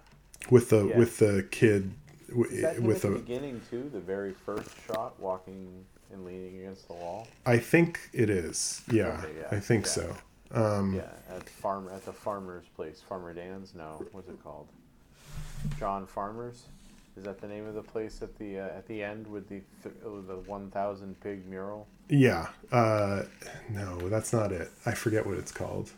with 0.51 0.71
the 0.71 0.87
Yeah. 0.87 0.99
with 0.99 1.19
the 1.19 1.47
kid 1.51 1.93
w- 2.29 2.49
with 2.81 3.05
at 3.05 3.11
the 3.13 3.19
beginning 3.19 3.61
too? 3.69 3.91
The 3.93 4.01
very 4.01 4.33
first 4.33 4.71
shot, 4.87 5.21
walking 5.21 5.85
and 6.13 6.25
leaning 6.25 6.59
against 6.61 6.87
the 6.89 6.95
wall. 6.95 7.27
I 7.47 7.59
think 7.59 7.99
it 8.13 8.31
is. 8.31 8.83
Yeah, 8.91 9.19
Okay, 9.23 9.33
yeah, 9.41 9.57
I 9.57 9.61
think 9.61 9.85
yeah. 9.87 9.91
so. 9.93 10.17
Um, 10.53 10.95
Yeah, 10.95 11.37
at 11.37 11.49
farm 11.49 11.89
at 11.95 12.05
the 12.05 12.13
farmer's 12.13 12.67
place, 12.77 13.01
Farmer 13.09 13.33
Dan's. 13.33 13.75
No, 13.75 14.05
what's 14.13 14.29
it 14.29 14.43
called? 14.43 14.69
John 15.79 16.07
Farmers. 16.07 16.65
Is 17.17 17.25
that 17.25 17.41
the 17.41 17.49
name 17.49 17.67
of 17.67 17.75
the 17.75 17.83
place 17.83 18.23
at 18.23 18.37
the 18.39 18.61
uh, 18.61 18.67
at 18.79 18.87
the 18.87 19.03
end 19.03 19.27
with 19.27 19.49
the 19.49 19.61
th- 19.83 19.95
uh, 20.05 20.09
the 20.27 20.37
one 20.47 20.71
thousand 20.71 21.21
pig 21.21 21.47
mural? 21.47 21.87
Yeah. 22.09 22.49
Uh, 22.73 23.25
no, 23.69 24.09
that's 24.09 24.33
not 24.33 24.53
it. 24.53 24.71
I 24.87 24.93
forget 24.93 25.27
what 25.27 25.37
it's 25.37 25.53
called. 25.53 25.91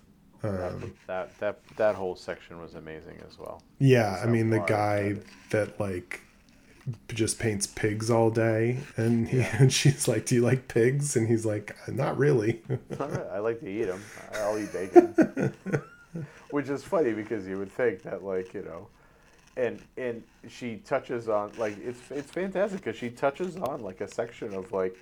That, 0.43 0.73
Um, 0.73 0.95
that 1.07 1.39
that 1.39 1.61
that 1.77 1.95
whole 1.95 2.17
section 2.17 2.61
was 2.61 2.75
amazing 2.75 3.21
as 3.29 3.39
well. 3.39 3.63
yeah, 3.79 4.21
I 4.23 4.27
mean 4.27 4.51
the 4.51 4.59
guy 4.61 5.17
that 5.51 5.79
like 5.79 6.21
just 7.09 7.39
paints 7.39 7.67
pigs 7.67 8.11
all 8.11 8.31
day, 8.31 8.79
and 8.97 9.29
he, 9.29 9.41
and 9.43 9.73
she's 9.73 10.09
like, 10.09 10.27
"Do 10.27 10.35
you 10.35 10.43
like 10.43 10.69
pigs?" 10.69 11.17
And 11.17 11.29
he's 11.29 11.47
like, 11.47 11.77
"Not 11.89 12.19
really." 12.19 12.63
I 12.99 13.39
like 13.39 13.61
to 13.61 13.69
eat 13.69 13.85
them. 13.85 14.03
I'll 14.35 14.59
eat 14.59 14.73
bacon. 14.73 15.53
Which 16.51 16.69
is 16.69 16.83
funny 16.85 17.13
because 17.13 17.47
you 17.47 17.59
would 17.59 17.73
think 17.73 18.03
that 18.03 18.23
like 18.25 18.53
you 18.53 18.63
know, 18.63 18.89
and 19.57 19.81
and 19.97 20.23
she 20.49 20.77
touches 20.77 21.29
on 21.29 21.53
like 21.57 21.77
it's 21.79 22.11
it's 22.11 22.31
fantastic 22.31 22.83
because 22.85 22.99
she 22.99 23.11
touches 23.11 23.57
on 23.57 23.81
like 23.81 24.01
a 24.01 24.09
section 24.09 24.53
of 24.55 24.73
like 24.73 24.97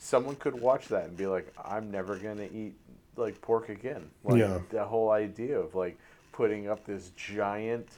someone 0.00 0.36
could 0.36 0.60
watch 0.60 0.88
that 0.88 1.04
and 1.04 1.16
be 1.16 1.26
like 1.26 1.52
I'm 1.64 1.90
never 1.90 2.16
gonna 2.16 2.48
eat 2.52 2.74
like 3.16 3.40
pork 3.40 3.68
again. 3.68 4.10
Like 4.24 4.38
Yeah. 4.38 4.58
the 4.70 4.84
whole 4.84 5.10
idea 5.10 5.58
of 5.58 5.74
like 5.74 5.96
putting 6.36 6.68
up 6.68 6.84
this 6.84 7.10
giant 7.16 7.88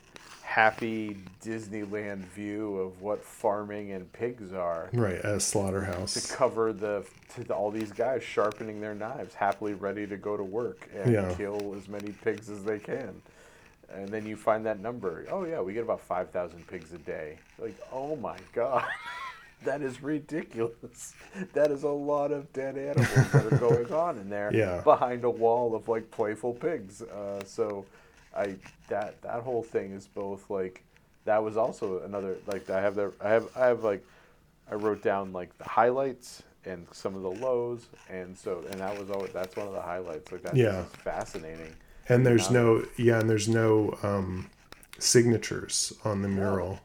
happy 0.42 1.16
Disneyland 1.44 2.18
view 2.26 2.76
of 2.78 3.02
what 3.02 3.22
farming 3.22 3.92
and 3.92 4.10
pigs 4.12 4.52
are 4.52 4.88
right, 4.92 5.16
at 5.16 5.24
a 5.34 5.40
slaughterhouse. 5.40 6.14
to 6.14 6.34
cover 6.36 6.72
the 6.72 7.04
to 7.34 7.44
the, 7.44 7.52
all 7.54 7.70
these 7.70 7.92
guys 7.92 8.22
sharpening 8.22 8.80
their 8.80 8.94
knives, 8.94 9.34
happily 9.34 9.74
ready 9.74 10.06
to 10.06 10.16
go 10.16 10.36
to 10.36 10.44
work 10.44 10.88
and 10.94 11.12
Yeah. 11.12 11.34
kill 11.36 11.74
as 11.76 11.88
many 11.88 12.12
pigs 12.12 12.48
as 12.48 12.64
they 12.64 12.78
can. 12.78 13.20
And 13.92 14.08
then 14.08 14.24
you 14.26 14.36
find 14.36 14.64
that 14.66 14.80
number. 14.80 15.26
Oh 15.30 15.44
yeah, 15.44 15.60
we 15.60 15.72
get 15.74 15.82
about 15.82 16.00
five 16.00 16.30
thousand 16.30 16.66
pigs 16.68 16.92
a 16.92 16.98
day. 16.98 17.38
Like, 17.58 17.74
oh 17.92 18.14
my 18.16 18.36
god, 18.54 18.84
that 19.64 19.82
is 19.82 20.02
ridiculous. 20.02 21.14
That 21.54 21.70
is 21.72 21.82
a 21.82 21.88
lot 21.88 22.30
of 22.32 22.52
dead 22.52 22.78
animals 22.78 23.32
that 23.32 23.52
are 23.52 23.56
going 23.68 23.92
on 23.92 24.18
in 24.18 24.30
there 24.30 24.50
Yeah. 24.54 24.80
behind 24.82 25.24
a 25.24 25.30
wall 25.30 25.74
of 25.74 25.88
like 25.88 26.10
playful 26.10 26.54
pigs. 26.54 27.02
Uh, 27.02 27.42
so, 27.44 27.84
I 28.36 28.56
that 28.88 29.20
that 29.22 29.42
whole 29.42 29.62
thing 29.62 29.92
is 29.92 30.06
both 30.06 30.48
like 30.50 30.84
that 31.24 31.42
was 31.42 31.56
also 31.56 32.00
another 32.02 32.36
like 32.46 32.68
I 32.70 32.80
have 32.80 32.94
the 32.94 33.12
I 33.20 33.28
have 33.30 33.48
I 33.56 33.66
have 33.66 33.84
like 33.84 34.04
I 34.70 34.74
wrote 34.74 35.02
down 35.02 35.32
like 35.32 35.56
the 35.58 35.64
highlights 35.64 36.42
and 36.64 36.86
some 36.92 37.14
of 37.14 37.22
the 37.22 37.30
lows, 37.30 37.86
and 38.10 38.36
so 38.36 38.62
and 38.70 38.80
that 38.80 38.98
was 38.98 39.10
always 39.10 39.32
that's 39.32 39.56
one 39.56 39.66
of 39.66 39.72
the 39.72 39.80
highlights. 39.80 40.30
Like 40.30 40.42
that's 40.42 40.56
Yeah. 40.56 40.84
fascinating. 40.84 41.74
And 42.10 42.26
there's 42.26 42.46
Yeah. 42.48 42.52
no 42.60 42.84
yeah, 42.96 43.20
and 43.20 43.28
there's 43.30 43.48
no 43.48 43.96
um, 44.02 44.50
signatures 44.98 45.92
on 46.04 46.22
the 46.22 46.28
mural. 46.28 46.80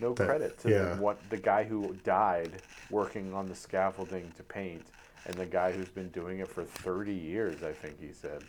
No 0.00 0.12
That- 0.12 0.26
credit 0.26 0.58
to 0.60 0.70
yeah. 0.70 0.94
the, 0.94 1.02
what 1.02 1.18
the 1.30 1.36
guy 1.36 1.64
who 1.64 1.94
died 2.04 2.50
working 2.90 3.32
on 3.32 3.48
the 3.48 3.54
scaffolding 3.54 4.30
to 4.36 4.42
paint, 4.42 4.84
and 5.26 5.34
the 5.36 5.46
guy 5.46 5.72
who's 5.72 5.88
been 5.88 6.10
doing 6.10 6.40
it 6.40 6.48
for 6.48 6.64
30 6.64 7.12
years. 7.14 7.62
I 7.62 7.72
think 7.72 7.98
he 8.00 8.12
said, 8.12 8.42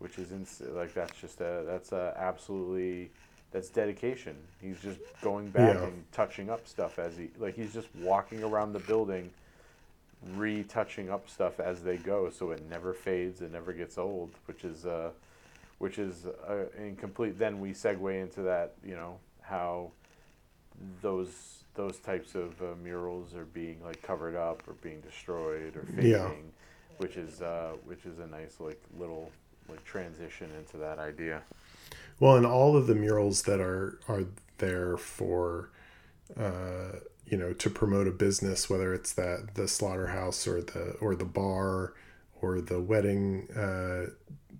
which 0.00 0.18
is 0.18 0.32
ins- 0.32 0.62
like 0.72 0.92
that's 0.92 1.18
just 1.20 1.40
a 1.40 1.62
that's 1.66 1.92
a 1.92 2.14
absolutely 2.18 3.10
that's 3.52 3.68
dedication. 3.68 4.36
He's 4.60 4.80
just 4.80 5.00
going 5.22 5.50
back 5.50 5.74
Yeah. 5.74 5.84
and 5.84 6.04
touching 6.12 6.50
up 6.50 6.66
stuff 6.66 6.98
as 6.98 7.16
he 7.16 7.30
like 7.38 7.54
he's 7.54 7.72
just 7.72 7.88
walking 7.96 8.42
around 8.42 8.72
the 8.72 8.78
building, 8.80 9.30
retouching 10.36 11.10
up 11.10 11.28
stuff 11.28 11.60
as 11.60 11.82
they 11.82 11.96
go, 11.96 12.30
so 12.30 12.50
it 12.50 12.62
never 12.68 12.92
fades, 12.92 13.40
it 13.40 13.52
never 13.52 13.72
gets 13.72 13.98
old, 13.98 14.30
which 14.46 14.64
is 14.64 14.86
uh, 14.86 15.10
which 15.78 15.98
is 15.98 16.26
uh, 16.26 16.64
incomplete. 16.78 17.38
Then 17.38 17.60
we 17.60 17.70
segue 17.72 18.20
into 18.22 18.42
that, 18.42 18.74
you 18.84 18.94
know, 18.96 19.18
how 19.42 19.90
those 21.02 21.64
those 21.74 21.98
types 21.98 22.34
of 22.34 22.60
uh, 22.62 22.74
murals 22.82 23.34
are 23.34 23.44
being 23.46 23.82
like 23.84 24.02
covered 24.02 24.34
up 24.36 24.62
or 24.66 24.74
being 24.74 25.00
destroyed 25.00 25.76
or 25.76 25.82
fading, 25.94 26.10
Yeah. 26.10 26.30
which 26.98 27.16
is 27.16 27.42
uh, 27.42 27.72
which 27.84 28.04
is 28.06 28.18
a 28.18 28.26
nice 28.26 28.56
like 28.60 28.80
little 28.98 29.30
like 29.70 29.84
transition 29.84 30.50
into 30.58 30.76
that 30.78 30.98
idea. 30.98 31.42
Well, 32.18 32.36
and 32.36 32.46
all 32.46 32.76
of 32.76 32.86
the 32.86 32.94
murals 32.94 33.42
that 33.42 33.60
are 33.60 33.98
are 34.08 34.24
there 34.58 34.96
for, 34.96 35.70
uh, 36.38 36.98
you 37.26 37.36
know, 37.36 37.52
to 37.54 37.70
promote 37.70 38.06
a 38.06 38.12
business, 38.12 38.68
whether 38.68 38.92
it's 38.92 39.12
that 39.14 39.54
the 39.54 39.66
slaughterhouse 39.66 40.46
or 40.46 40.60
the 40.60 40.96
or 41.00 41.14
the 41.14 41.24
bar 41.24 41.94
or 42.42 42.60
the 42.60 42.80
wedding 42.80 43.48
uh, 43.56 44.10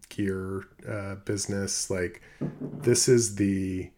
gear 0.08 0.64
uh, 0.88 1.16
business, 1.16 1.90
like 1.90 2.22
this 2.60 3.08
is 3.08 3.36
the 3.36 3.90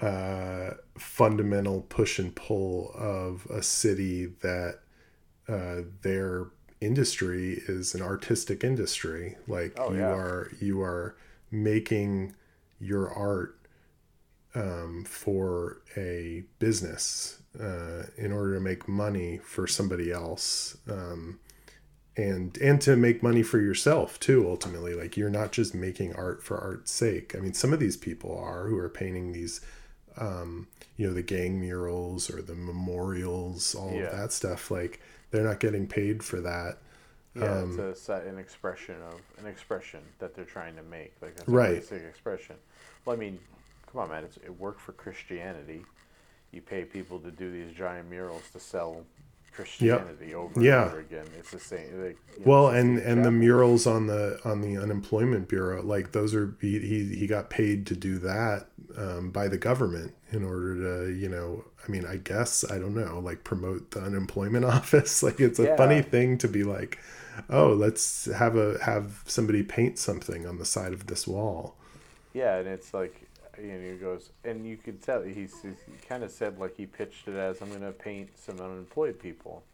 uh, 0.00 0.70
fundamental 0.96 1.82
push 1.82 2.18
and 2.18 2.34
pull 2.34 2.92
of 2.94 3.46
a 3.50 3.62
city 3.62 4.26
that 4.40 4.80
uh, 5.48 5.82
their 6.02 6.46
industry 6.80 7.62
is 7.68 7.94
an 7.94 8.02
artistic 8.02 8.64
industry. 8.64 9.36
Like 9.46 9.78
Oh, 9.78 9.92
you 9.92 9.98
yeah. 9.98 10.12
are 10.12 10.50
you 10.60 10.80
are 10.82 11.16
making 11.50 12.34
your 12.80 13.10
art 13.12 13.56
um, 14.54 15.04
for 15.06 15.82
a 15.96 16.44
business 16.58 17.40
uh, 17.58 18.04
in 18.16 18.32
order 18.32 18.54
to 18.54 18.60
make 18.60 18.88
money 18.88 19.38
for 19.38 19.66
somebody 19.66 20.10
else. 20.12 20.76
Um, 20.88 21.38
and 22.16 22.58
and 22.58 22.80
to 22.80 22.96
make 22.96 23.22
money 23.22 23.42
for 23.42 23.60
yourself 23.60 24.18
too 24.18 24.48
ultimately 24.48 24.94
like 24.94 25.16
you're 25.16 25.30
not 25.30 25.52
just 25.52 25.76
making 25.76 26.12
art 26.16 26.42
for 26.42 26.58
art's 26.58 26.90
sake 26.90 27.36
i 27.36 27.38
mean 27.38 27.54
some 27.54 27.72
of 27.72 27.78
these 27.78 27.96
people 27.96 28.36
are 28.36 28.66
who 28.66 28.76
are 28.76 28.88
painting 28.88 29.30
these 29.32 29.60
um 30.18 30.66
you 30.96 31.06
know 31.06 31.14
the 31.14 31.22
gang 31.22 31.60
murals 31.60 32.28
or 32.28 32.42
the 32.42 32.54
memorials 32.54 33.76
all 33.76 33.92
Yeah. 33.94 34.06
of 34.06 34.12
that 34.12 34.32
stuff 34.32 34.72
like 34.72 35.00
they're 35.30 35.44
not 35.44 35.60
getting 35.60 35.86
paid 35.86 36.22
for 36.22 36.40
that 36.40 36.78
Yeah, 37.34 37.60
Um, 37.60 37.70
it's 37.70 37.78
a, 37.78 37.94
set- 38.02 38.26
an 38.26 38.38
expression 38.38 38.96
of 39.02 39.20
an 39.38 39.46
expression 39.46 40.00
that 40.18 40.34
they're 40.34 40.44
trying 40.44 40.74
to 40.76 40.82
make. 40.82 41.12
Like 41.22 41.36
that's 41.36 41.48
Right. 41.48 41.70
a 41.70 41.74
basic 41.74 42.02
expression. 42.02 42.56
Well, 43.04 43.14
I 43.14 43.18
mean, 43.18 43.38
come 43.90 44.00
on, 44.02 44.08
man, 44.08 44.24
it's, 44.24 44.36
it 44.38 44.58
worked 44.58 44.80
for 44.80 44.92
Christianity. 44.92 45.84
You 46.52 46.60
pay 46.60 46.84
people 46.84 47.20
to 47.20 47.30
do 47.30 47.50
these 47.52 47.72
giant 47.72 48.10
murals 48.10 48.50
to 48.52 48.58
sell 48.58 49.04
Christianity 49.52 50.34
over 50.34 50.58
and 50.58 50.66
over 50.68 50.98
again. 51.00 51.26
It's 51.38 51.50
the 51.52 51.60
same. 51.60 52.02
Like, 52.04 52.18
know, 52.38 52.44
well 52.44 52.68
the 52.70 52.78
and 52.78 52.98
and 52.98 53.24
the 53.24 53.30
murals 53.30 53.86
on 53.86 54.06
the 54.06 54.40
on 54.44 54.60
the 54.60 54.76
unemployment 54.76 55.48
bureau 55.48 55.82
like 55.82 56.12
those 56.12 56.34
are 56.34 56.54
he 56.60 56.78
he, 56.80 57.14
he 57.16 57.26
got 57.26 57.50
paid 57.50 57.86
to 57.86 57.94
do 57.96 58.18
that 58.18 58.66
um, 58.96 59.30
by 59.30 59.48
the 59.48 59.58
government 59.58 60.14
in 60.32 60.44
order 60.44 60.74
to 61.06 61.12
you 61.12 61.28
know 61.28 61.64
i 61.86 61.90
mean 61.90 62.06
i 62.06 62.16
guess 62.16 62.64
i 62.70 62.78
don't 62.78 62.94
know 62.94 63.18
like 63.18 63.44
promote 63.44 63.90
the 63.92 64.00
unemployment 64.00 64.64
office. 64.76 65.22
Like 65.22 65.40
it's 65.40 65.58
a 65.58 65.66
Yeah. 65.66 65.76
funny 65.76 66.02
thing 66.02 66.38
to 66.38 66.48
be 66.48 66.64
like 66.64 66.98
oh 67.48 67.68
let's 67.72 68.26
have 68.26 68.56
a 68.56 68.78
have 68.84 69.22
somebody 69.26 69.62
paint 69.62 69.98
something 69.98 70.46
on 70.46 70.58
the 70.58 70.64
side 70.64 70.92
of 70.92 71.06
this 71.06 71.26
wall. 71.26 71.76
Yeah, 72.32 72.56
and 72.58 72.68
it's 72.68 72.94
like, 72.94 73.28
you 73.58 73.66
know, 73.72 73.90
he 73.92 73.96
goes, 73.98 74.30
and 74.44 74.66
you 74.66 74.76
could 74.76 75.02
tell 75.02 75.22
he's, 75.22 75.62
he 75.62 75.74
kind 76.08 76.22
of 76.22 76.30
said 76.30 76.58
like 76.58 76.76
he 76.76 76.86
pitched 76.86 77.26
it 77.28 77.34
as 77.34 77.60
I'm 77.60 77.70
going 77.70 77.80
to 77.82 77.92
paint 77.92 78.38
some 78.38 78.60
unemployed 78.60 79.18
people, 79.18 79.64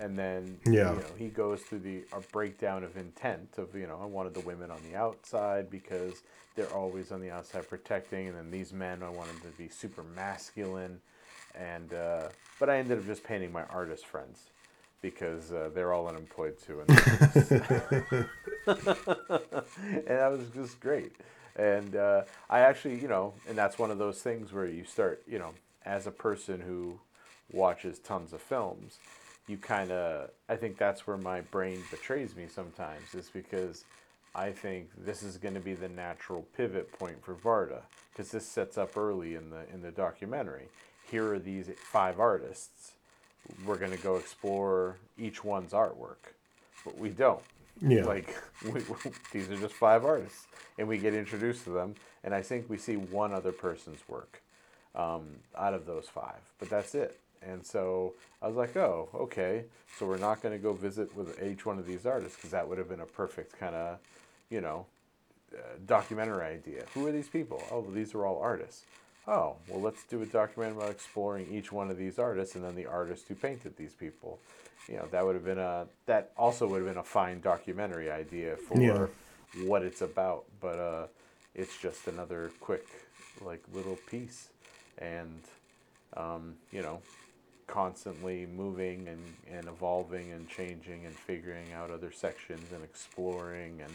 and 0.00 0.18
then 0.18 0.58
Yeah. 0.64 0.92
you 0.92 0.98
know 0.98 1.14
he 1.16 1.28
goes 1.28 1.60
through 1.62 1.80
the 1.80 2.02
a 2.12 2.20
breakdown 2.32 2.82
of 2.82 2.96
intent 2.96 3.48
of 3.58 3.74
you 3.74 3.86
know 3.86 3.98
I 4.02 4.06
wanted 4.06 4.34
the 4.34 4.40
women 4.40 4.70
on 4.70 4.80
the 4.90 4.96
outside 4.96 5.70
because 5.70 6.22
they're 6.56 6.72
always 6.72 7.12
on 7.12 7.20
the 7.20 7.30
outside 7.30 7.68
protecting, 7.68 8.28
and 8.28 8.36
then 8.36 8.50
these 8.50 8.72
men 8.72 9.02
I 9.02 9.08
wanted 9.10 9.40
to 9.42 9.48
be 9.56 9.68
super 9.68 10.02
masculine, 10.02 11.00
and 11.54 11.92
uh, 11.94 12.28
but 12.58 12.68
I 12.68 12.78
ended 12.78 12.98
up 12.98 13.06
just 13.06 13.22
painting 13.22 13.52
my 13.52 13.64
artist 13.64 14.06
friends 14.06 14.40
because 15.02 15.52
uh, 15.52 15.70
they're 15.74 15.92
all 15.92 16.08
unemployed 16.08 16.56
too, 16.58 16.80
and, 16.80 16.90
and 18.66 20.06
that 20.06 20.30
was 20.30 20.48
just 20.54 20.80
great. 20.80 21.12
And 21.56 21.96
uh, 21.96 22.22
I 22.48 22.60
actually, 22.60 23.00
you 23.00 23.08
know, 23.08 23.34
and 23.48 23.56
that's 23.56 23.78
one 23.78 23.90
of 23.90 23.98
those 23.98 24.22
things 24.22 24.52
where 24.52 24.66
you 24.66 24.84
start, 24.84 25.22
you 25.26 25.38
know, 25.38 25.52
as 25.84 26.06
a 26.06 26.10
person 26.10 26.60
who 26.60 26.98
watches 27.52 27.98
tons 27.98 28.32
of 28.32 28.40
films, 28.40 28.98
you 29.48 29.58
kind 29.58 29.92
of, 29.92 30.30
I 30.48 30.56
think 30.56 30.78
that's 30.78 31.06
where 31.06 31.18
my 31.18 31.42
brain 31.42 31.82
betrays 31.90 32.36
me 32.36 32.46
sometimes, 32.48 33.14
is 33.14 33.30
because 33.30 33.84
I 34.34 34.52
think 34.52 34.90
this 34.96 35.22
is 35.22 35.38
going 35.38 35.54
to 35.54 35.60
be 35.60 35.74
the 35.74 35.88
natural 35.88 36.46
pivot 36.56 36.92
point 36.98 37.24
for 37.24 37.34
Varda, 37.34 37.82
because 38.12 38.32
this 38.32 38.46
sets 38.46 38.78
up 38.78 38.96
early 38.96 39.34
in 39.36 39.50
the 39.50 39.68
in 39.74 39.82
the 39.82 39.92
documentary. 39.92 40.70
Here 41.10 41.32
are 41.34 41.38
these 41.40 41.70
five 41.92 42.20
artists. 42.20 42.92
We're 43.66 43.78
going 43.78 43.92
to 43.92 43.98
go 43.98 44.16
explore 44.16 44.98
each 45.18 45.44
one's 45.44 45.72
artwork, 45.72 46.34
but 46.84 46.98
we 46.98 47.10
don't. 47.10 47.42
Yeah. 47.82 48.04
Like 48.04 48.36
we, 48.64 48.82
these 49.32 49.50
are 49.50 49.56
just 49.58 49.74
five 49.74 50.04
artists, 50.04 50.48
and 50.78 50.88
we 50.88 50.98
get 50.98 51.14
introduced 51.14 51.64
to 51.64 51.70
them. 51.70 51.96
And 52.24 52.34
I 52.34 52.42
think 52.42 52.70
we 52.70 52.78
see 52.78 52.96
one 52.96 53.32
other 53.34 53.52
person's 53.52 54.00
work. 54.08 54.42
um, 54.94 55.24
out 55.58 55.74
of 55.74 55.86
those 55.86 56.08
five, 56.08 56.40
but 56.60 56.70
that's 56.70 56.94
it. 56.96 57.19
And 57.42 57.64
so 57.64 58.14
I 58.42 58.46
was 58.48 58.56
like, 58.56 58.76
oh, 58.76 59.08
okay. 59.14 59.64
So 59.98 60.06
we're 60.06 60.18
not 60.18 60.42
going 60.42 60.52
to 60.56 60.62
go 60.62 60.72
visit 60.72 61.14
with 61.14 61.42
each 61.42 61.66
one 61.66 61.78
of 61.78 61.86
these 61.86 62.06
artists 62.06 62.36
because 62.36 62.50
that 62.50 62.68
would 62.68 62.78
have 62.78 62.88
been 62.88 63.00
a 63.00 63.06
perfect 63.06 63.58
kind 63.58 63.74
of, 63.74 63.98
you 64.50 64.60
know, 64.60 64.86
uh, 65.54 65.58
documentary 65.86 66.44
idea. 66.44 66.84
Who 66.94 67.06
are 67.06 67.12
these 67.12 67.28
people? 67.28 67.68
Oh, 67.70 67.80
well, 67.80 67.90
these 67.90 68.14
are 68.14 68.24
all 68.26 68.38
artists. 68.40 68.84
Oh, 69.26 69.56
well, 69.68 69.80
let's 69.80 70.04
do 70.04 70.22
a 70.22 70.26
documentary 70.26 70.78
about 70.78 70.90
exploring 70.90 71.46
each 71.50 71.72
one 71.72 71.90
of 71.90 71.98
these 71.98 72.18
artists 72.18 72.54
and 72.54 72.64
then 72.64 72.74
the 72.74 72.86
artist 72.86 73.28
who 73.28 73.34
painted 73.34 73.76
these 73.76 73.94
people. 73.94 74.38
You 74.88 74.96
know, 74.96 75.06
that 75.10 75.24
would 75.24 75.34
have 75.34 75.44
been 75.44 75.58
a 75.58 75.86
that 76.06 76.32
also 76.36 76.66
would 76.68 76.78
have 76.82 76.88
been 76.88 76.98
a 76.98 77.04
fine 77.04 77.40
documentary 77.40 78.10
idea 78.10 78.56
for 78.56 78.80
Yeah. 78.80 79.06
what 79.64 79.82
it's 79.82 80.00
about. 80.02 80.44
But 80.60 80.78
uh, 80.78 81.06
it's 81.54 81.76
just 81.80 82.08
another 82.08 82.50
quick 82.60 82.86
like 83.40 83.62
little 83.72 83.96
piece, 84.10 84.48
and 84.98 85.40
um, 86.16 86.54
you 86.72 86.82
know, 86.82 87.00
constantly 87.70 88.46
moving 88.46 89.06
and, 89.08 89.22
and 89.50 89.68
evolving 89.68 90.32
and 90.32 90.48
changing 90.48 91.06
and 91.06 91.14
figuring 91.14 91.72
out 91.72 91.90
other 91.90 92.10
sections 92.10 92.72
and 92.74 92.82
exploring 92.82 93.80
and 93.82 93.92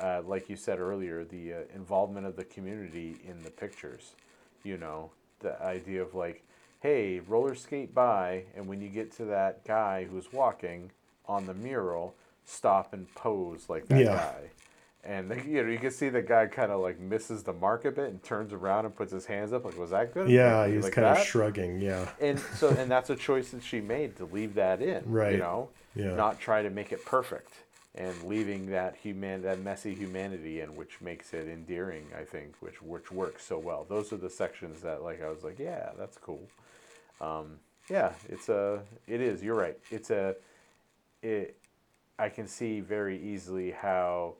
uh, 0.00 0.22
like 0.26 0.48
you 0.48 0.56
said 0.56 0.80
earlier 0.80 1.22
the 1.24 1.52
uh, 1.52 1.56
involvement 1.74 2.26
of 2.26 2.36
the 2.36 2.44
community 2.44 3.16
in 3.28 3.42
the 3.44 3.50
pictures 3.50 4.12
you 4.64 4.78
know 4.78 5.10
the 5.40 5.62
idea 5.62 6.00
of 6.02 6.14
like 6.14 6.42
hey 6.80 7.20
roller 7.28 7.54
skate 7.54 7.94
by 7.94 8.42
and 8.56 8.66
when 8.66 8.80
you 8.80 8.88
get 8.88 9.12
to 9.12 9.26
that 9.26 9.62
guy 9.66 10.06
who's 10.10 10.32
walking 10.32 10.90
on 11.26 11.46
the 11.46 11.54
mural 11.54 12.14
stop 12.46 12.94
and 12.94 13.14
pose 13.14 13.66
like 13.68 13.88
that 13.88 13.98
Yeah. 13.98 14.14
guy 14.14 14.50
and 15.04 15.30
the, 15.30 15.36
you 15.44 15.62
know 15.62 15.68
you 15.70 15.78
can 15.78 15.90
see 15.90 16.08
the 16.08 16.22
guy 16.22 16.46
kind 16.46 16.70
of 16.70 16.80
like 16.80 16.98
misses 17.00 17.42
the 17.42 17.52
mark 17.52 17.84
a 17.84 17.90
bit 17.90 18.10
and 18.10 18.22
turns 18.22 18.52
around 18.52 18.84
and 18.84 18.94
puts 18.94 19.12
his 19.12 19.26
hands 19.26 19.52
up 19.52 19.64
like 19.64 19.76
was 19.76 19.90
that 19.90 20.14
good 20.14 20.28
Yeah, 20.30 20.66
he's 20.68 20.84
like 20.84 20.92
kind 20.92 21.06
of 21.06 21.18
shrugging. 21.24 21.80
Yeah. 21.80 22.08
and 22.20 22.38
so 22.38 22.68
and 22.70 22.90
that's 22.90 23.10
a 23.10 23.16
choice 23.16 23.50
that 23.50 23.62
she 23.64 23.80
made 23.80 24.16
to 24.16 24.24
leave 24.26 24.54
that 24.54 24.80
in 24.80 25.02
Right. 25.10 25.32
you 25.32 25.38
know 25.38 25.70
Yeah. 25.94 26.14
not 26.14 26.38
try 26.40 26.62
to 26.62 26.70
make 26.70 26.92
it 26.92 27.04
perfect 27.04 27.52
and 27.94 28.22
leaving 28.22 28.70
that 28.70 28.96
human 28.96 29.42
that 29.42 29.60
messy 29.60 29.94
humanity 29.94 30.60
in 30.60 30.74
which 30.76 31.00
makes 31.02 31.34
it 31.34 31.46
endearing 31.48 32.06
i 32.18 32.22
think 32.24 32.54
which 32.60 32.80
which 32.80 33.10
works 33.12 33.44
so 33.44 33.58
well 33.58 33.84
those 33.88 34.12
are 34.14 34.16
the 34.16 34.30
sections 34.30 34.80
that 34.80 35.02
like 35.02 35.22
i 35.22 35.28
was 35.28 35.42
like 35.44 35.58
yeah 35.58 35.90
that's 35.98 36.16
cool 36.16 36.40
um, 37.20 37.58
yeah 37.90 38.12
it's 38.30 38.48
a 38.48 38.80
it 39.06 39.20
is 39.20 39.42
you're 39.42 39.54
right 39.56 39.76
it's 39.90 40.10
a 40.10 40.34
it 41.22 41.56
i 42.18 42.28
can 42.30 42.46
see 42.48 42.80
very 42.80 43.20
easily 43.22 43.70
how 43.72 44.34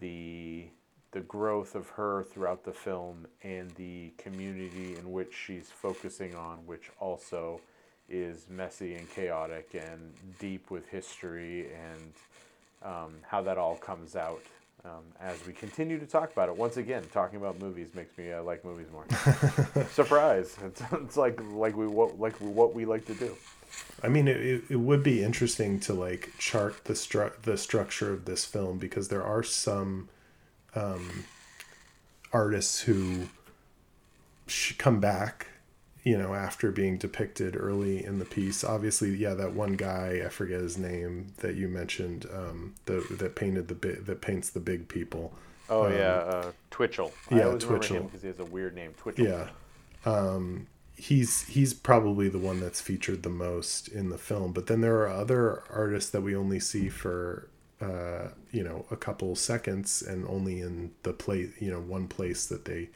the 0.00 0.66
the 1.12 1.20
growth 1.20 1.74
of 1.74 1.88
her 1.90 2.24
throughout 2.24 2.64
the 2.64 2.72
film 2.72 3.26
and 3.42 3.70
the 3.72 4.12
community 4.18 4.96
in 4.98 5.12
which 5.12 5.32
she's 5.32 5.70
focusing 5.70 6.34
on, 6.34 6.58
which 6.66 6.90
also 7.00 7.60
is 8.08 8.46
messy 8.50 8.94
and 8.94 9.10
chaotic 9.10 9.70
and 9.74 10.12
deep 10.38 10.70
with 10.70 10.86
history 10.88 11.68
and 11.72 12.12
um, 12.84 13.14
how 13.26 13.40
that 13.40 13.56
all 13.56 13.76
comes 13.76 14.14
out 14.14 14.42
um, 14.86 15.02
as 15.20 15.44
we 15.46 15.52
continue 15.52 15.98
to 15.98 16.06
talk 16.06 16.32
about 16.32 16.48
it. 16.48 16.56
Once 16.56 16.76
again, 16.76 17.02
talking 17.12 17.38
about 17.38 17.60
movies 17.60 17.88
makes 17.94 18.16
me 18.16 18.32
uh, 18.32 18.42
like 18.42 18.64
movies 18.64 18.86
more. 18.92 19.04
Surprise! 19.90 20.56
It's, 20.66 20.82
it's 20.92 21.16
like 21.16 21.40
like 21.52 21.76
we 21.76 21.86
what 21.86 22.18
like 22.18 22.34
what 22.36 22.74
we 22.74 22.84
like 22.84 23.04
to 23.06 23.14
do. 23.14 23.36
I 24.02 24.08
mean, 24.08 24.28
it, 24.28 24.64
it, 24.68 24.76
would 24.76 25.02
be 25.02 25.22
interesting 25.22 25.80
to 25.80 25.92
like 25.92 26.30
chart 26.38 26.84
the 26.84 26.94
stru- 26.94 27.40
the 27.42 27.56
structure 27.56 28.12
of 28.12 28.24
this 28.24 28.44
film 28.44 28.78
because 28.78 29.08
there 29.08 29.24
are 29.24 29.42
some 29.42 30.08
um, 30.74 31.24
artists 32.32 32.80
who 32.82 33.28
sh- 34.46 34.74
come 34.78 35.00
back, 35.00 35.48
you 36.06 36.16
know, 36.16 36.34
after 36.34 36.70
being 36.72 36.98
depicted 36.98 37.56
early 37.56 38.04
in 38.04 38.18
the 38.20 38.24
piece. 38.26 38.64
Obviously, 38.64 39.10
yeah, 39.16 39.34
that 39.34 39.52
one 39.54 39.74
guy 39.74 40.22
I 40.24 40.30
forget 40.30 40.60
his 40.60 40.78
name 40.78 41.34
that 41.38 41.56
you 41.56 41.68
mentioned, 41.68 42.26
um, 42.32 42.74
the 42.86 43.06
that 43.20 43.34
painted 43.36 43.68
the 43.68 43.74
bi- 43.74 44.00
that 44.02 44.20
paints 44.22 44.50
the 44.50 44.60
big 44.60 44.88
people. 44.88 45.34
Oh 45.68 45.86
Um, 45.86 45.92
yeah, 45.92 46.16
uh, 46.18 46.52
Twitchell. 46.70 47.12
yeah, 47.30 47.38
I 47.42 47.42
always 47.44 47.64
Twitchell. 47.64 48.04
because 48.04 48.22
he 48.22 48.28
has 48.28 48.38
a 48.38 48.44
weird 48.44 48.74
name. 48.74 48.94
Twitchell. 48.96 49.26
Yeah. 49.26 49.48
Um, 50.04 50.68
he's 50.96 51.42
he's 51.48 51.74
probably 51.74 52.28
the 52.28 52.38
one 52.38 52.60
that's 52.60 52.80
featured 52.80 53.22
the 53.22 53.28
most 53.30 53.88
in 53.88 54.08
the 54.10 54.18
film. 54.18 54.52
But 54.52 54.66
then 54.66 54.80
there 54.80 54.96
are 55.02 55.08
other 55.08 55.64
artists 55.70 56.10
that 56.10 56.22
we 56.22 56.36
only 56.36 56.60
see 56.60 56.88
for 56.88 57.48
uh, 57.80 58.28
you 58.52 58.62
know 58.64 58.86
a 58.90 58.96
couple 58.96 59.34
seconds 59.36 60.02
and 60.02 60.26
only 60.28 60.60
in 60.60 60.92
the 61.02 61.12
place 61.12 61.50
you 61.60 61.70
know 61.70 61.80
one 61.80 62.08
place 62.08 62.46
that 62.46 62.64
they 62.64 62.90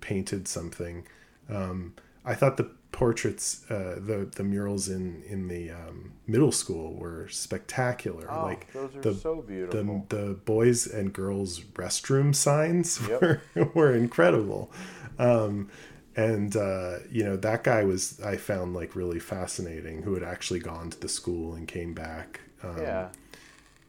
painted 0.00 0.48
something. 0.48 1.06
Um, 1.48 1.94
I 2.24 2.34
thought 2.34 2.56
the 2.56 2.70
portraits, 2.92 3.68
uh, 3.70 3.98
the 3.98 4.28
the 4.36 4.44
murals 4.44 4.88
in 4.88 5.22
in 5.26 5.48
the 5.48 5.70
um, 5.70 6.12
middle 6.26 6.52
school 6.52 6.94
were 6.94 7.28
spectacular. 7.28 8.30
Oh, 8.30 8.44
like 8.44 8.72
those 8.72 8.94
are 8.96 9.00
the 9.00 9.14
so 9.14 9.42
beautiful. 9.42 10.06
the 10.08 10.16
the 10.16 10.34
boys 10.34 10.86
and 10.86 11.12
girls 11.12 11.60
restroom 11.60 12.34
signs 12.34 13.00
Yep. 13.08 13.20
were, 13.22 13.42
were 13.74 13.94
incredible 13.94 14.70
um 15.18 15.68
and 16.16 16.56
uh 16.56 16.98
you 17.10 17.24
know 17.24 17.36
that 17.36 17.64
guy 17.64 17.84
was 17.84 18.20
i 18.20 18.36
found 18.36 18.74
like 18.74 18.94
really 18.96 19.18
fascinating 19.18 20.02
who 20.02 20.14
had 20.14 20.22
actually 20.22 20.60
gone 20.60 20.90
to 20.90 20.98
the 21.00 21.08
school 21.08 21.54
and 21.54 21.68
came 21.68 21.94
back 21.94 22.40
um, 22.62 22.78
yeah. 22.78 23.08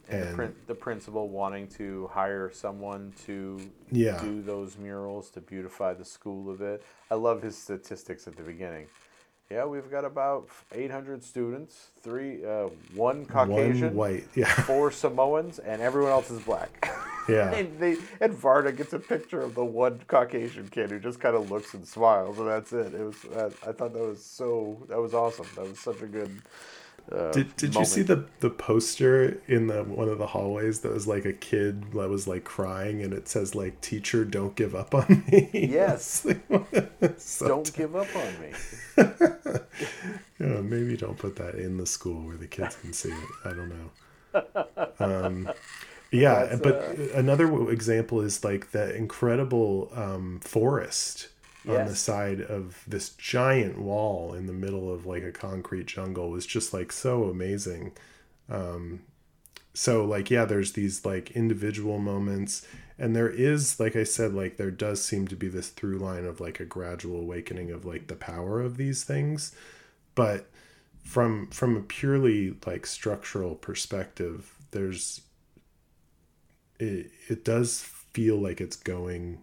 And, 0.08 0.22
the, 0.30 0.34
prin- 0.34 0.54
the 0.66 0.74
principal 0.74 1.28
wanting 1.28 1.66
to 1.68 2.08
hire 2.12 2.50
someone 2.52 3.12
to 3.26 3.60
Yeah. 3.90 4.20
do 4.20 4.42
those 4.42 4.76
murals 4.76 5.30
to 5.30 5.40
beautify 5.40 5.94
the 5.94 6.04
school 6.04 6.50
a 6.52 6.54
bit. 6.54 6.82
I 7.10 7.14
love 7.14 7.42
his 7.42 7.56
statistics 7.56 8.26
at 8.28 8.36
the 8.36 8.42
beginning. 8.42 8.86
Yeah, 9.50 9.66
we've 9.66 9.90
got 9.90 10.04
about 10.04 10.48
800 10.72 11.22
students, 11.22 11.88
three, 12.02 12.44
uh, 12.44 12.68
one 12.94 13.26
Caucasian, 13.26 13.94
one 13.94 13.94
white 13.94 14.24
yeah 14.34 14.46
four 14.66 14.90
Samoans, 14.90 15.58
and 15.58 15.82
everyone 15.82 16.12
else 16.12 16.30
is 16.30 16.40
black. 16.40 16.90
yeah 17.28 17.52
and 17.54 17.78
they 17.78 17.96
and 18.20 18.34
Varda 18.34 18.74
gets 18.76 18.92
a 18.94 18.98
picture 18.98 19.40
of 19.40 19.54
the 19.54 19.64
one 19.64 20.00
Caucasian 20.08 20.68
kid 20.68 20.90
who 20.90 20.98
just 20.98 21.20
kind 21.20 21.36
of 21.36 21.50
looks 21.50 21.72
and 21.74 21.86
smiles, 21.86 22.38
and 22.38 22.48
that's 22.48 22.72
it. 22.72 22.94
It 22.94 23.02
was 23.04 23.16
I 23.66 23.72
thought 23.72 23.92
that 23.92 24.02
was 24.02 24.24
so 24.24 24.78
that 24.88 24.98
was 24.98 25.12
awesome. 25.14 25.46
That 25.56 25.68
was 25.68 25.78
such 25.78 26.00
a 26.02 26.06
good. 26.06 26.40
Uh, 27.12 27.30
did, 27.32 27.54
did 27.56 27.74
you 27.74 27.84
see 27.84 28.02
the 28.02 28.24
the 28.40 28.48
poster 28.48 29.40
in 29.46 29.66
the 29.66 29.84
one 29.84 30.08
of 30.08 30.16
the 30.18 30.26
hallways 30.28 30.80
that 30.80 30.92
was 30.92 31.06
like 31.06 31.26
a 31.26 31.32
kid 31.34 31.92
that 31.92 32.08
was 32.08 32.26
like 32.26 32.44
crying 32.44 33.02
and 33.02 33.12
it 33.12 33.28
says 33.28 33.54
like 33.54 33.78
teacher 33.82 34.24
don't 34.24 34.54
give 34.56 34.74
up 34.74 34.94
on 34.94 35.22
me 35.30 35.50
Yes. 35.52 36.26
So 37.18 37.46
Don't 37.48 37.72
give 37.74 37.94
up 37.94 38.08
on 38.16 38.40
me. 38.40 38.52
Yeah, 40.40 40.60
maybe 40.60 40.96
don't 40.96 41.16
put 41.16 41.36
that 41.36 41.54
in 41.54 41.76
the 41.78 41.86
school 41.86 42.26
where 42.26 42.36
the 42.36 42.46
kids 42.46 42.76
can 42.76 42.92
see 42.92 43.10
it. 43.10 43.28
I 43.44 43.50
don't 43.50 43.68
know. 43.68 43.90
Um, 44.98 45.50
yeah, 46.10 46.46
That's, 46.46 46.60
but 46.60 46.74
uh, 46.76 47.18
another 47.18 47.70
example 47.70 48.20
is 48.20 48.44
like 48.44 48.72
the 48.72 48.94
incredible 48.94 49.90
um, 49.94 50.40
forest 50.40 51.28
on 51.68 51.86
the 51.86 51.96
side 51.96 52.40
of 52.40 52.82
this 52.86 53.10
giant 53.10 53.78
wall 53.78 54.34
in 54.34 54.46
the 54.46 54.52
middle 54.52 54.92
of 54.92 55.06
like 55.06 55.22
a 55.22 55.32
concrete 55.32 55.86
jungle 55.86 56.30
was 56.30 56.46
just 56.46 56.72
like 56.74 56.92
so 56.92 57.24
amazing. 57.24 57.92
Um, 58.48 59.00
so 59.72 60.04
like 60.04 60.30
yeah, 60.30 60.44
there's 60.44 60.72
these 60.72 61.04
like 61.04 61.32
individual 61.32 61.98
moments, 61.98 62.66
and 62.98 63.14
there 63.16 63.30
is 63.30 63.80
like 63.80 63.96
I 63.96 64.04
said, 64.04 64.34
like 64.34 64.56
there 64.56 64.70
does 64.70 65.02
seem 65.04 65.26
to 65.28 65.36
be 65.36 65.48
this 65.48 65.68
through 65.68 65.98
line 65.98 66.24
of 66.24 66.40
like 66.40 66.60
a 66.60 66.64
gradual 66.64 67.20
awakening 67.20 67.70
of 67.70 67.84
like 67.84 68.06
the 68.06 68.16
power 68.16 68.60
of 68.60 68.76
these 68.76 69.04
things 69.04 69.54
but 70.14 70.48
from 71.02 71.48
from 71.48 71.76
a 71.76 71.80
purely 71.80 72.56
like 72.66 72.86
structural 72.86 73.54
perspective 73.54 74.54
there's 74.70 75.20
it 76.78 77.10
it 77.28 77.44
does 77.44 77.82
feel 77.82 78.36
like 78.36 78.60
it's 78.60 78.76
going 78.76 79.38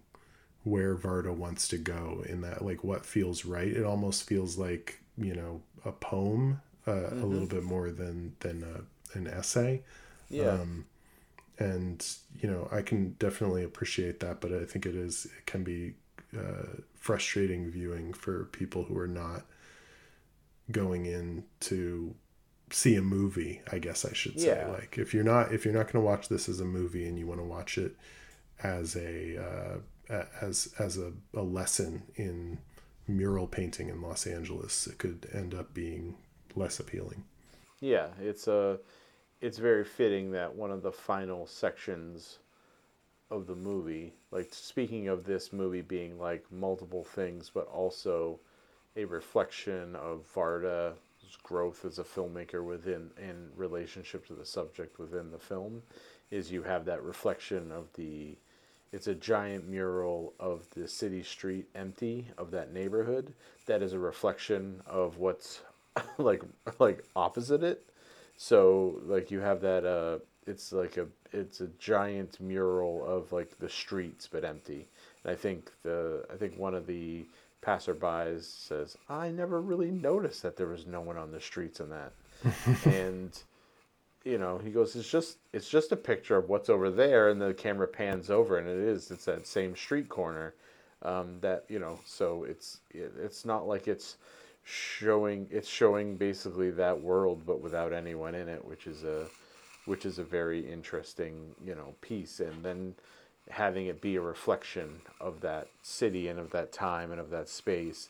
where 0.64 0.96
Varda 0.96 1.34
wants 1.36 1.68
to 1.70 1.78
go 1.78 2.24
in 2.28 2.42
that 2.42 2.64
like 2.64 2.84
what 2.84 3.06
feels 3.06 3.46
right 3.46 3.68
it 3.68 3.84
almost 3.84 4.28
feels 4.28 4.58
like 4.58 5.00
you 5.18 5.34
know 5.36 5.62
a 5.86 5.92
poem 5.92 6.62
uh, 6.88 7.10
a 7.12 7.26
little 7.26 7.48
bit 7.48 7.64
more 7.64 7.92
than 7.92 8.36
than 8.42 8.64
a, 8.64 9.18
an 9.18 9.28
essay 9.28 9.82
Yeah. 10.30 10.52
um, 10.52 10.86
and 11.60 12.06
you 12.40 12.50
know 12.50 12.68
i 12.72 12.82
can 12.82 13.12
definitely 13.20 13.64
appreciate 13.64 14.20
that 14.22 14.40
but 14.42 14.52
i 14.54 14.66
think 14.66 14.86
it 14.86 14.96
is 14.96 15.26
it 15.38 15.46
can 15.46 15.64
be 15.64 15.94
uh, 16.38 16.78
frustrating 16.96 17.70
viewing 17.70 18.14
for 18.14 18.46
people 18.46 18.84
who 18.84 18.98
are 18.98 19.08
not 19.08 19.46
going 20.72 21.06
in 21.06 21.44
to 21.60 22.16
see 22.70 22.96
a 22.96 23.02
movie 23.02 23.62
i 23.72 23.78
guess 23.78 24.06
i 24.06 24.14
should 24.14 24.40
say 24.40 24.48
Yeah. 24.48 24.68
like 24.72 24.98
if 24.98 25.14
you're 25.14 25.24
not 25.26 25.52
if 25.54 25.66
you're 25.66 25.74
not 25.74 25.92
going 25.92 26.02
to 26.04 26.08
watch 26.10 26.30
this 26.30 26.48
as 26.48 26.60
a 26.62 26.66
movie 26.66 27.06
and 27.08 27.20
you 27.20 27.28
want 27.28 27.42
to 27.42 27.46
watch 27.46 27.78
it 27.78 27.96
as 28.64 28.96
a 28.96 29.38
uh, 29.38 29.78
a- 29.78 29.82
as 30.42 30.74
as 30.80 30.98
a, 30.98 31.14
a 31.34 31.42
lesson 31.42 32.04
in 32.16 32.60
mural 33.08 33.48
painting 33.48 33.90
in 33.90 34.02
los 34.02 34.26
angeles 34.26 34.88
it 34.88 34.98
could 34.98 35.28
end 35.34 35.54
up 35.54 35.74
being 35.74 36.16
less 36.56 36.80
appealing. 36.80 37.24
Yeah, 37.80 38.08
it's 38.20 38.48
a, 38.48 38.80
it's 39.42 39.58
very 39.58 39.84
fitting 39.84 40.32
that 40.32 40.56
one 40.56 40.72
of 40.72 40.84
the 40.84 40.92
final 40.92 41.48
sections 41.48 42.40
of 43.30 43.48
the 43.48 43.56
movie, 43.56 44.14
like 44.32 44.50
speaking 44.52 45.08
of 45.08 45.24
this 45.24 45.54
movie 45.54 45.82
being 45.82 46.20
like 46.20 46.46
multiple 46.52 47.04
things, 47.04 47.50
but 47.54 47.68
also 47.68 48.40
a 48.96 49.06
reflection 49.06 49.96
of 49.96 50.26
Varda's 50.36 50.98
growth 51.44 51.86
as 51.86 51.98
a 51.98 52.04
filmmaker 52.04 52.64
within 52.64 53.10
in 53.18 53.50
relationship 53.56 54.28
to 54.28 54.34
the 54.34 54.46
subject 54.46 55.00
within 55.00 55.32
the 55.32 55.40
film, 55.40 55.82
is 56.30 56.52
you 56.52 56.62
have 56.62 56.86
that 56.86 57.04
reflection 57.04 57.72
of 57.72 57.88
the 57.94 58.38
it's 58.92 59.08
a 59.08 59.16
giant 59.16 59.68
mural 59.68 60.34
of 60.40 60.68
the 60.76 60.88
city 60.88 61.24
street 61.24 61.66
empty 61.76 62.28
of 62.38 62.52
that 62.52 62.74
neighborhood 62.74 63.34
that 63.66 63.82
is 63.82 63.94
a 63.94 64.00
reflection 64.00 64.82
of 64.86 65.18
what's 65.18 65.62
like 66.18 66.42
like 66.80 67.04
opposite 67.16 67.64
it. 67.64 67.84
So 68.38 69.00
like 69.06 69.32
you 69.32 69.40
have 69.40 69.62
that 69.62 69.86
uh 69.86 70.20
it's 70.48 70.72
like 70.72 70.98
a 70.98 71.08
it's 71.32 71.62
a 71.62 71.68
giant 71.80 72.40
mural 72.42 73.06
of 73.06 73.32
like 73.32 73.58
the 73.60 73.70
streets 73.70 74.28
but 74.32 74.44
empty. 74.44 74.88
And 75.24 75.32
i 75.32 75.36
think 75.36 75.72
the 75.84 76.26
i 76.34 76.36
think 76.36 76.58
one 76.58 76.74
of 76.74 76.88
the 76.88 77.26
passerbys 77.62 78.44
says 78.44 78.98
i 79.08 79.30
never 79.30 79.62
really 79.62 79.92
noticed 79.92 80.42
that 80.42 80.58
there 80.58 80.66
was 80.68 80.88
no 80.88 81.00
one 81.00 81.18
on 81.18 81.32
the 81.32 81.40
streets 81.42 81.80
in 81.80 81.90
that. 81.90 82.12
And 82.86 83.32
you 84.24 84.38
know 84.38 84.58
he 84.60 84.70
goes 84.70 84.96
it's 84.96 85.10
just 85.10 85.38
it's 85.54 85.70
just 85.70 85.92
a 85.92 85.96
picture 85.96 86.38
of 86.38 86.50
what's 86.50 86.70
over 86.70 86.90
there 86.90 87.30
and 87.30 87.42
the 87.42 87.54
camera 87.54 87.88
pans 87.88 88.30
over 88.30 88.58
and 88.58 88.68
it 88.68 88.78
is 88.78 89.12
it's 89.12 89.26
that 89.26 89.48
same 89.48 89.76
street 89.76 90.10
corner 90.10 90.54
um, 91.04 91.38
that 91.42 91.66
you 91.70 91.80
know 91.80 92.00
so 92.06 92.44
it's 92.44 92.80
it, 92.92 93.14
it's 93.20 93.46
not 93.46 93.68
like 93.68 93.88
it's 93.88 94.18
showing 94.64 95.48
it's 95.50 95.68
showing 95.68 96.16
basically 96.16 96.70
that 96.70 97.02
world 97.02 97.42
but 97.46 97.62
without 97.62 97.94
anyone 97.94 98.36
in 98.36 98.48
it 98.48 98.64
which 98.64 98.86
is 98.86 99.04
a 99.04 99.26
which 99.86 100.06
is 100.06 100.20
a 100.20 100.24
very 100.24 100.72
interesting 100.72 101.56
you 101.64 101.76
know 101.76 101.96
piece. 102.02 102.40
And 102.40 102.64
then 102.64 102.96
having 103.50 103.88
it 103.88 104.02
be 104.02 104.16
a 104.16 104.22
reflection 104.22 105.02
of 105.20 105.42
that 105.42 105.68
city 105.82 106.28
and 106.28 106.40
of 106.40 106.52
that 106.52 106.72
time 106.72 107.12
and 107.12 107.20
of 107.20 107.30
that 107.32 107.50
space 107.50 108.10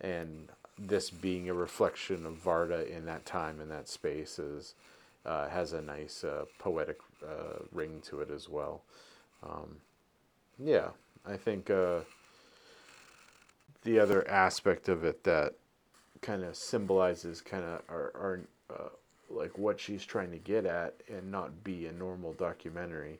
and 0.00 0.48
this 0.78 1.10
being 1.10 1.48
a 1.48 1.54
reflection 1.54 2.26
of 2.26 2.42
Varda 2.42 2.88
in 2.90 3.06
that 3.06 3.24
time 3.24 3.60
and 3.60 3.70
that 3.70 3.88
space 3.88 4.38
is 4.38 4.74
uh, 5.24 5.48
has 5.48 5.72
a 5.72 5.82
nice 5.82 6.24
uh, 6.24 6.44
poetic 6.58 6.98
uh, 7.24 7.62
ring 7.72 8.00
to 8.06 8.20
it 8.20 8.30
as 8.30 8.48
well. 8.48 8.82
Um, 9.42 9.76
yeah, 10.58 10.88
I 11.26 11.36
think 11.36 11.70
uh, 11.70 12.00
the 13.82 13.98
other 13.98 14.28
aspect 14.28 14.88
of 14.88 15.04
it 15.04 15.24
that 15.24 15.54
kind 16.20 16.44
of 16.44 16.56
symbolizes 16.56 17.40
kind 17.40 17.64
of 17.64 17.82
our, 17.88 18.12
our 18.14 18.40
uh, 18.70 18.88
like 19.28 19.56
what 19.58 19.80
she's 19.80 20.04
trying 20.04 20.30
to 20.30 20.38
get 20.38 20.66
at 20.66 20.94
and 21.08 21.30
not 21.30 21.64
be 21.64 21.86
a 21.86 21.92
normal 21.92 22.32
documentary 22.34 23.18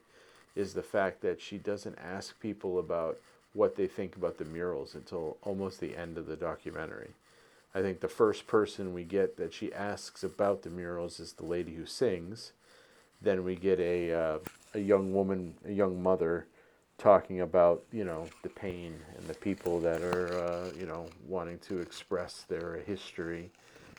is 0.55 0.74
the 0.74 0.83
fact 0.83 1.20
that 1.23 1.41
she 1.41 1.59
doesn't 1.59 1.99
ask 1.99 2.39
people 2.41 2.79
about 2.79 3.19
what 3.55 3.77
they 3.77 3.87
think 3.87 4.16
about 4.16 4.39
the 4.39 4.45
murals 4.45 4.95
until 4.95 5.37
almost 5.43 5.81
the 5.81 5.97
end 5.97 6.19
of 6.19 6.27
the 6.27 6.37
documentary. 6.37 7.11
I 7.74 7.81
think 7.81 8.01
the 8.01 8.09
first 8.09 8.47
person 8.47 8.93
we 8.93 9.05
get 9.05 9.36
that 9.39 9.55
she 9.55 9.73
asks 9.73 10.23
about 10.23 10.62
the 10.62 10.70
murals 10.70 11.19
is 11.20 11.32
the 11.32 11.47
lady 11.47 11.74
who 11.74 11.86
sings. 11.86 12.53
Then 13.20 13.44
we 13.44 13.57
get 13.57 13.81
a 13.81 14.12
uh, 14.12 14.39
a 14.74 14.78
young 14.78 15.12
woman, 15.12 15.55
a 15.66 15.73
young 15.73 16.03
mother, 16.03 16.47
talking 16.99 17.40
about 17.40 17.82
you 17.93 18.05
know 18.05 18.27
the 18.43 18.49
pain 18.49 18.94
and 19.16 19.27
the 19.27 19.35
people 19.35 19.81
that 19.81 20.03
are 20.03 20.39
uh, 20.39 20.70
you 20.78 20.86
know 20.86 21.07
wanting 21.27 21.59
to 21.61 21.78
express 21.78 22.44
their 22.49 22.77
history, 22.86 23.51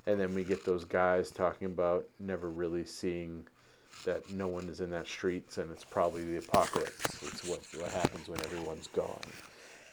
and 0.06 0.20
then 0.20 0.36
we 0.36 0.44
get 0.44 0.66
those 0.66 0.86
guys 0.86 1.32
talking 1.32 1.66
about 1.68 2.06
never 2.20 2.50
really 2.50 2.86
seeing 2.86 3.46
that 4.06 4.30
no 4.32 4.48
one 4.48 4.68
is 4.68 4.82
in 4.82 4.90
that 4.90 5.08
streets 5.08 5.58
and 5.58 5.72
it's 5.72 5.86
probably 5.86 6.24
the 6.24 6.38
apocalypse. 6.38 7.24
It's 7.24 7.44
what 7.46 7.62
what 7.80 7.92
happens 7.92 8.28
when 8.28 8.40
everyone's 8.42 8.88
gone. 8.88 9.22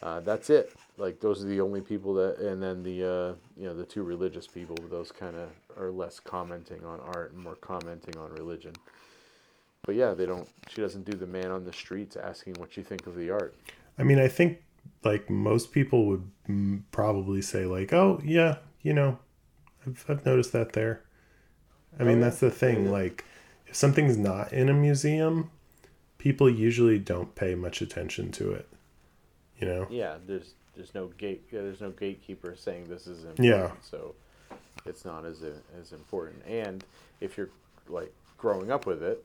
Uh, 0.01 0.19
that's 0.19 0.49
it. 0.49 0.73
Like 0.97 1.19
those 1.19 1.43
are 1.43 1.47
the 1.47 1.61
only 1.61 1.81
people 1.81 2.13
that, 2.15 2.37
and 2.37 2.61
then 2.61 2.83
the 2.83 3.03
uh, 3.03 3.33
you 3.57 3.65
know 3.67 3.73
the 3.75 3.85
two 3.85 4.03
religious 4.03 4.47
people. 4.47 4.75
Those 4.89 5.11
kind 5.11 5.35
of 5.35 5.49
are 5.77 5.91
less 5.91 6.19
commenting 6.19 6.83
on 6.85 6.99
art 7.15 7.33
and 7.33 7.43
more 7.43 7.55
commenting 7.55 8.17
on 8.17 8.31
religion. 8.33 8.73
But 9.83 9.95
yeah, 9.95 10.13
they 10.13 10.25
don't. 10.25 10.47
She 10.69 10.81
doesn't 10.81 11.05
do 11.09 11.17
the 11.17 11.25
man 11.25 11.49
on 11.51 11.63
the 11.63 11.73
streets 11.73 12.15
asking 12.15 12.55
what 12.55 12.77
you 12.77 12.83
think 12.83 13.07
of 13.07 13.15
the 13.15 13.31
art. 13.31 13.55
I 13.97 14.03
mean, 14.03 14.19
I 14.19 14.27
think 14.27 14.61
like 15.03 15.29
most 15.29 15.71
people 15.71 16.05
would 16.07 16.29
probably 16.91 17.41
say 17.41 17.65
like, 17.65 17.93
"Oh 17.93 18.21
yeah, 18.23 18.57
you 18.81 18.93
know, 18.93 19.17
I've 19.87 20.05
I've 20.07 20.25
noticed 20.25 20.51
that 20.53 20.73
there." 20.73 21.01
I 21.99 22.03
Oh, 22.03 22.05
mean, 22.05 22.19
yeah. 22.19 22.25
that's 22.25 22.39
the 22.39 22.51
thing. 22.51 22.85
Yeah. 22.85 22.91
Like, 22.91 23.25
if 23.67 23.75
something's 23.75 24.17
not 24.17 24.53
in 24.53 24.69
a 24.69 24.73
museum, 24.73 25.51
people 26.17 26.49
usually 26.49 26.99
don't 26.99 27.35
pay 27.35 27.53
much 27.55 27.81
attention 27.81 28.31
to 28.33 28.51
it. 28.51 28.67
You 29.59 29.67
know? 29.67 29.87
Yeah, 29.89 30.15
there's 30.25 30.53
there's 30.75 30.93
no 30.93 31.07
gate. 31.17 31.43
Yeah, 31.51 31.61
there's 31.61 31.81
no 31.81 31.91
gatekeeper 31.91 32.55
saying 32.55 32.87
this 32.87 33.07
is 33.07 33.19
important. 33.25 33.45
Yeah. 33.45 33.71
So 33.81 34.15
it's 34.85 35.05
not 35.05 35.25
as 35.25 35.43
as 35.79 35.91
important. 35.93 36.43
And 36.47 36.83
if 37.19 37.37
you're 37.37 37.49
like 37.89 38.13
growing 38.37 38.71
up 38.71 38.85
with 38.85 39.03
it, 39.03 39.23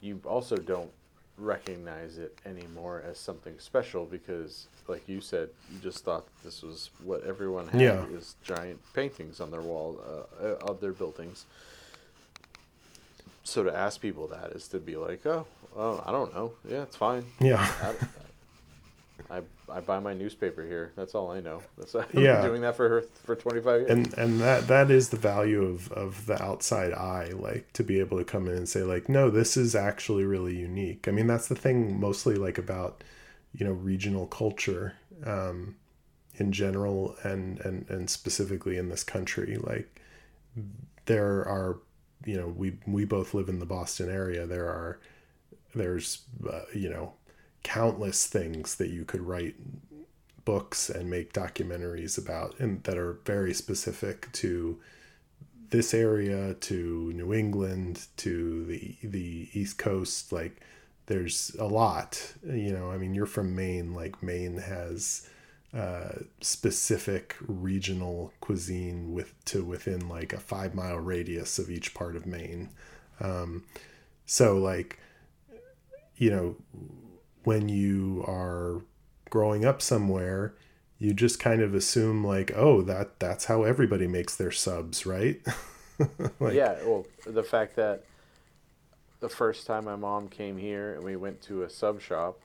you 0.00 0.20
also 0.24 0.56
don't 0.56 0.90
recognize 1.36 2.16
it 2.18 2.38
anymore 2.46 3.02
as 3.04 3.18
something 3.18 3.54
special 3.58 4.04
because, 4.04 4.68
like 4.86 5.08
you 5.08 5.20
said, 5.20 5.48
you 5.72 5.80
just 5.80 6.04
thought 6.04 6.24
this 6.44 6.62
was 6.62 6.90
what 7.02 7.24
everyone 7.24 7.66
had 7.68 7.80
Yeah. 7.80 8.04
is 8.06 8.36
giant 8.44 8.80
paintings 8.94 9.40
on 9.40 9.50
their 9.50 9.60
wall 9.60 9.98
uh, 10.40 10.44
uh, 10.44 10.70
of 10.70 10.80
their 10.80 10.92
buildings. 10.92 11.44
So 13.42 13.64
to 13.64 13.76
ask 13.76 14.00
people 14.00 14.28
that 14.28 14.52
is 14.52 14.68
to 14.68 14.78
be 14.78 14.96
like, 14.96 15.26
oh, 15.26 15.44
oh, 15.76 16.02
I 16.06 16.12
don't 16.12 16.32
know. 16.34 16.52
Yeah, 16.68 16.82
it's 16.82 16.96
fine. 16.96 17.24
Yeah. 17.40 17.66
I, 19.30 19.42
I, 19.68 19.80
buy 19.80 20.00
my 20.00 20.14
newspaper 20.14 20.62
here. 20.64 20.92
That's 20.96 21.14
all 21.14 21.30
I 21.30 21.40
know. 21.40 21.62
That's 21.78 21.94
I've 21.94 22.12
Yeah. 22.12 22.40
been 22.40 22.40
doing 22.40 22.60
that 22.62 22.76
for 22.76 23.02
for 23.24 23.34
25 23.36 23.80
years. 23.80 23.90
and 23.90 24.14
and 24.14 24.40
that 24.40 24.66
that 24.68 24.90
is 24.90 25.10
the 25.10 25.16
value 25.16 25.62
of 25.62 25.90
of 25.92 26.26
the 26.26 26.40
outside 26.42 26.92
eye 26.92 27.30
like 27.34 27.72
to 27.72 27.82
be 27.84 28.00
able 28.00 28.16
to 28.18 28.24
come 28.24 28.46
in 28.48 28.54
and 28.54 28.68
say 28.68 28.82
like 28.82 29.08
no 29.08 29.30
this 29.30 29.56
is 29.56 29.74
actually 29.74 30.24
really 30.24 30.56
unique 30.56 31.06
i 31.08 31.10
mean 31.10 31.26
that's 31.26 31.48
the 31.48 31.54
thing 31.54 31.98
mostly 32.00 32.34
like 32.36 32.56
about 32.58 33.04
you 33.52 33.64
know 33.66 33.72
regional 33.72 34.26
culture 34.26 34.94
um 35.26 35.76
in 36.36 36.52
general 36.52 37.16
and 37.24 37.60
and 37.60 37.88
and 37.90 38.10
specifically 38.10 38.76
in 38.76 38.88
this 38.88 39.04
country 39.04 39.56
like 39.56 40.00
there 41.06 41.46
are 41.46 41.78
you 42.24 42.36
know 42.36 42.48
we 42.48 42.78
we 42.86 43.04
both 43.04 43.34
live 43.34 43.48
in 43.48 43.58
the 43.58 43.66
boston 43.66 44.08
area 44.10 44.46
there 44.46 44.66
are 44.66 44.98
there's 45.74 46.22
uh, 46.50 46.62
you 46.74 46.88
know 46.88 47.12
countless 47.64 48.26
things 48.26 48.76
that 48.76 48.90
you 48.90 49.04
could 49.04 49.22
write 49.22 49.56
books 50.44 50.88
and 50.88 51.10
make 51.10 51.32
documentaries 51.32 52.16
about 52.18 52.54
and 52.60 52.84
that 52.84 52.96
are 52.96 53.14
very 53.24 53.52
specific 53.54 54.30
to 54.32 54.78
this 55.70 55.92
area 55.92 56.54
to 56.54 57.12
New 57.14 57.32
England 57.34 58.06
to 58.18 58.64
the 58.66 58.96
the 59.02 59.48
East 59.54 59.78
Coast 59.78 60.32
like 60.32 60.60
there's 61.06 61.56
a 61.58 61.64
lot 61.64 62.34
you 62.44 62.72
know 62.72 62.90
I 62.90 62.98
mean 62.98 63.14
you're 63.14 63.26
from 63.26 63.56
Maine 63.56 63.94
like 63.94 64.22
Maine 64.22 64.58
has 64.58 65.28
uh, 65.74 66.20
specific 66.40 67.34
regional 67.48 68.32
cuisine 68.40 69.12
with 69.12 69.34
to 69.46 69.64
within 69.64 70.08
like 70.08 70.32
a 70.32 70.38
five 70.38 70.74
mile 70.74 70.98
radius 70.98 71.58
of 71.58 71.68
each 71.68 71.94
part 71.94 72.14
of 72.14 72.26
Maine. 72.26 72.68
Um, 73.20 73.64
so 74.24 74.56
like 74.56 75.00
you 76.16 76.30
know 76.30 76.56
when 77.44 77.68
you 77.68 78.24
are 78.26 78.82
growing 79.30 79.64
up 79.64 79.80
somewhere 79.82 80.54
you 80.98 81.12
just 81.12 81.38
kind 81.40 81.60
of 81.60 81.74
assume 81.74 82.24
like 82.24 82.52
oh 82.56 82.82
that 82.82 83.18
that's 83.18 83.46
how 83.46 83.62
everybody 83.62 84.06
makes 84.06 84.36
their 84.36 84.52
subs 84.52 85.04
right 85.06 85.40
like, 86.40 86.54
yeah, 86.54 86.76
well, 86.84 87.06
the 87.26 87.42
fact 87.42 87.76
that 87.76 88.04
the 89.20 89.28
first 89.28 89.66
time 89.66 89.84
my 89.84 89.96
mom 89.96 90.28
came 90.28 90.56
here 90.58 90.94
and 90.94 91.04
we 91.04 91.16
went 91.16 91.40
to 91.42 91.62
a 91.62 91.70
sub 91.70 92.00
shop, 92.00 92.40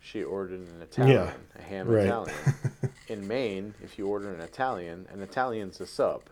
she 0.00 0.22
ordered 0.22 0.60
an 0.60 0.82
Italian, 0.82 1.32
a 1.58 1.62
ham 1.62 1.88
right. 1.88 2.06
Italian. 2.06 2.34
In 3.08 3.26
Maine, 3.26 3.74
if 3.82 3.98
you 3.98 4.06
order 4.06 4.32
an 4.32 4.40
Italian, 4.40 5.06
an 5.12 5.22
Italian's 5.22 5.80
a 5.80 5.86
sub. 5.86 6.22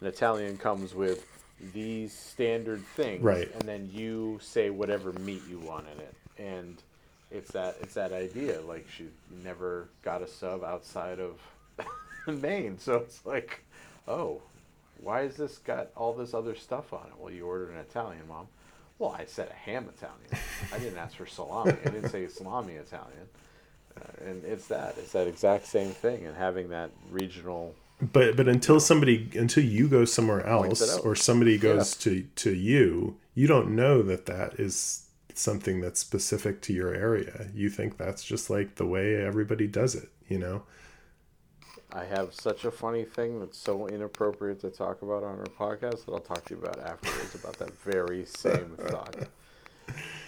An 0.00 0.06
Italian 0.06 0.58
comes 0.58 0.94
with 0.94 1.26
these 1.72 2.12
standard 2.12 2.84
things, 2.96 3.22
Right. 3.22 3.50
and 3.54 3.62
then 3.62 3.88
you 3.92 4.38
say 4.42 4.70
whatever 4.70 5.12
meat 5.12 5.42
you 5.48 5.58
want 5.58 5.86
in 5.94 6.00
it, 6.00 6.14
and 6.38 6.82
it's 7.30 7.52
that 7.52 7.76
it's 7.80 7.94
that 7.94 8.12
idea. 8.12 8.60
Like 8.60 8.86
she 8.94 9.06
never 9.44 9.88
got 10.02 10.22
a 10.22 10.28
sub 10.28 10.62
outside 10.64 11.18
of 11.18 11.40
Maine, 12.26 12.78
so 12.78 12.96
it's 12.96 13.24
like, 13.26 13.60
oh, 14.06 14.42
why 15.00 15.22
has 15.22 15.36
this 15.36 15.58
got 15.58 15.88
all 15.96 16.12
this 16.12 16.34
other 16.34 16.54
stuff 16.54 16.92
on 16.92 17.06
it? 17.06 17.12
Well, 17.18 17.32
you 17.32 17.46
ordered 17.46 17.70
an 17.70 17.78
Italian, 17.78 18.26
mom. 18.28 18.48
Well, 18.98 19.14
I 19.18 19.26
said 19.26 19.50
a 19.50 19.54
ham 19.54 19.88
Italian. 19.94 20.46
I 20.72 20.78
didn't 20.78 20.98
ask 20.98 21.16
for 21.16 21.26
salami. 21.26 21.72
I 21.84 21.90
didn't 21.90 22.08
say 22.08 22.26
salami 22.28 22.74
Italian. 22.74 23.28
Uh, 23.94 24.24
and 24.24 24.44
it's 24.44 24.68
that. 24.68 24.96
It's 24.96 25.12
that 25.12 25.26
exact 25.26 25.66
same 25.66 25.90
thing. 25.90 26.24
And 26.24 26.34
having 26.34 26.70
that 26.70 26.90
regional. 27.10 27.74
but 28.00 28.36
but 28.36 28.48
until 28.48 28.80
somebody 28.80 29.28
until 29.34 29.64
you 29.64 29.88
go 29.88 30.04
somewhere 30.04 30.46
else 30.46 30.98
or 30.98 31.14
somebody 31.14 31.58
goes 31.58 31.96
to 31.96 32.26
to 32.36 32.52
you 32.52 33.16
you 33.34 33.46
don't 33.46 33.74
know 33.74 34.02
that 34.02 34.26
that 34.26 34.60
is 34.60 35.05
something 35.38 35.80
that's 35.80 36.00
specific 36.00 36.60
to 36.62 36.72
your 36.72 36.94
area. 36.94 37.48
You 37.54 37.68
think 37.68 37.96
that's 37.96 38.24
just 38.24 38.50
like 38.50 38.76
the 38.76 38.86
way 38.86 39.16
everybody 39.16 39.66
does 39.66 39.94
it, 39.94 40.08
you 40.28 40.38
know? 40.38 40.62
I 41.92 42.04
have 42.04 42.34
such 42.34 42.64
a 42.64 42.70
funny 42.70 43.04
thing 43.04 43.40
that's 43.40 43.56
so 43.56 43.86
inappropriate 43.86 44.60
to 44.60 44.70
talk 44.70 45.02
about 45.02 45.22
on 45.22 45.38
our 45.38 45.46
podcast 45.46 46.04
that 46.04 46.12
I'll 46.12 46.20
talk 46.20 46.44
to 46.46 46.54
you 46.54 46.60
about 46.60 46.78
afterwards 46.80 47.34
about 47.34 47.58
that 47.58 47.72
very 47.80 48.24
same 48.24 48.76
thought. 48.78 49.16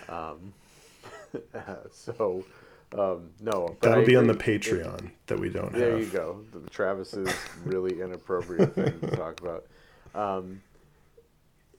Um, 0.08 0.52
so, 1.90 2.44
um, 2.96 3.30
no, 3.40 3.76
that'll 3.80 4.02
I 4.02 4.06
be 4.06 4.16
on 4.16 4.26
the 4.28 4.34
Patreon 4.34 5.06
it, 5.06 5.10
that 5.26 5.38
we 5.38 5.50
don't 5.50 5.72
there 5.72 5.98
have. 5.98 6.12
There 6.12 6.22
you 6.22 6.42
go. 6.52 6.60
Travis's 6.70 7.28
really 7.64 8.00
inappropriate 8.00 8.74
thing 8.74 9.00
to 9.00 9.16
talk 9.16 9.40
about. 9.40 9.66
Um, 10.14 10.62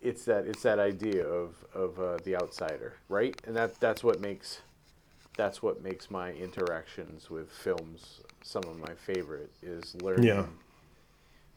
it's 0.02 0.26
that 0.26 0.46
it's 0.46 0.64
that 0.64 0.80
idea 0.80 1.26
of 1.26 1.56
of 1.74 2.00
uh, 2.00 2.18
the 2.24 2.36
outsider, 2.36 2.96
right? 3.08 3.40
And 3.46 3.56
that 3.56 3.80
that's 3.80 4.04
what 4.04 4.22
makes 4.22 4.62
that's 5.40 5.64
what 5.64 5.82
makes 5.82 6.12
my 6.12 6.34
interactions 6.34 7.30
with 7.30 7.50
films 7.50 8.22
some 8.42 8.64
of 8.66 8.78
my 8.78 8.94
favorite 8.94 9.50
is 9.62 9.96
learning 10.02 10.26
yeah. 10.26 10.46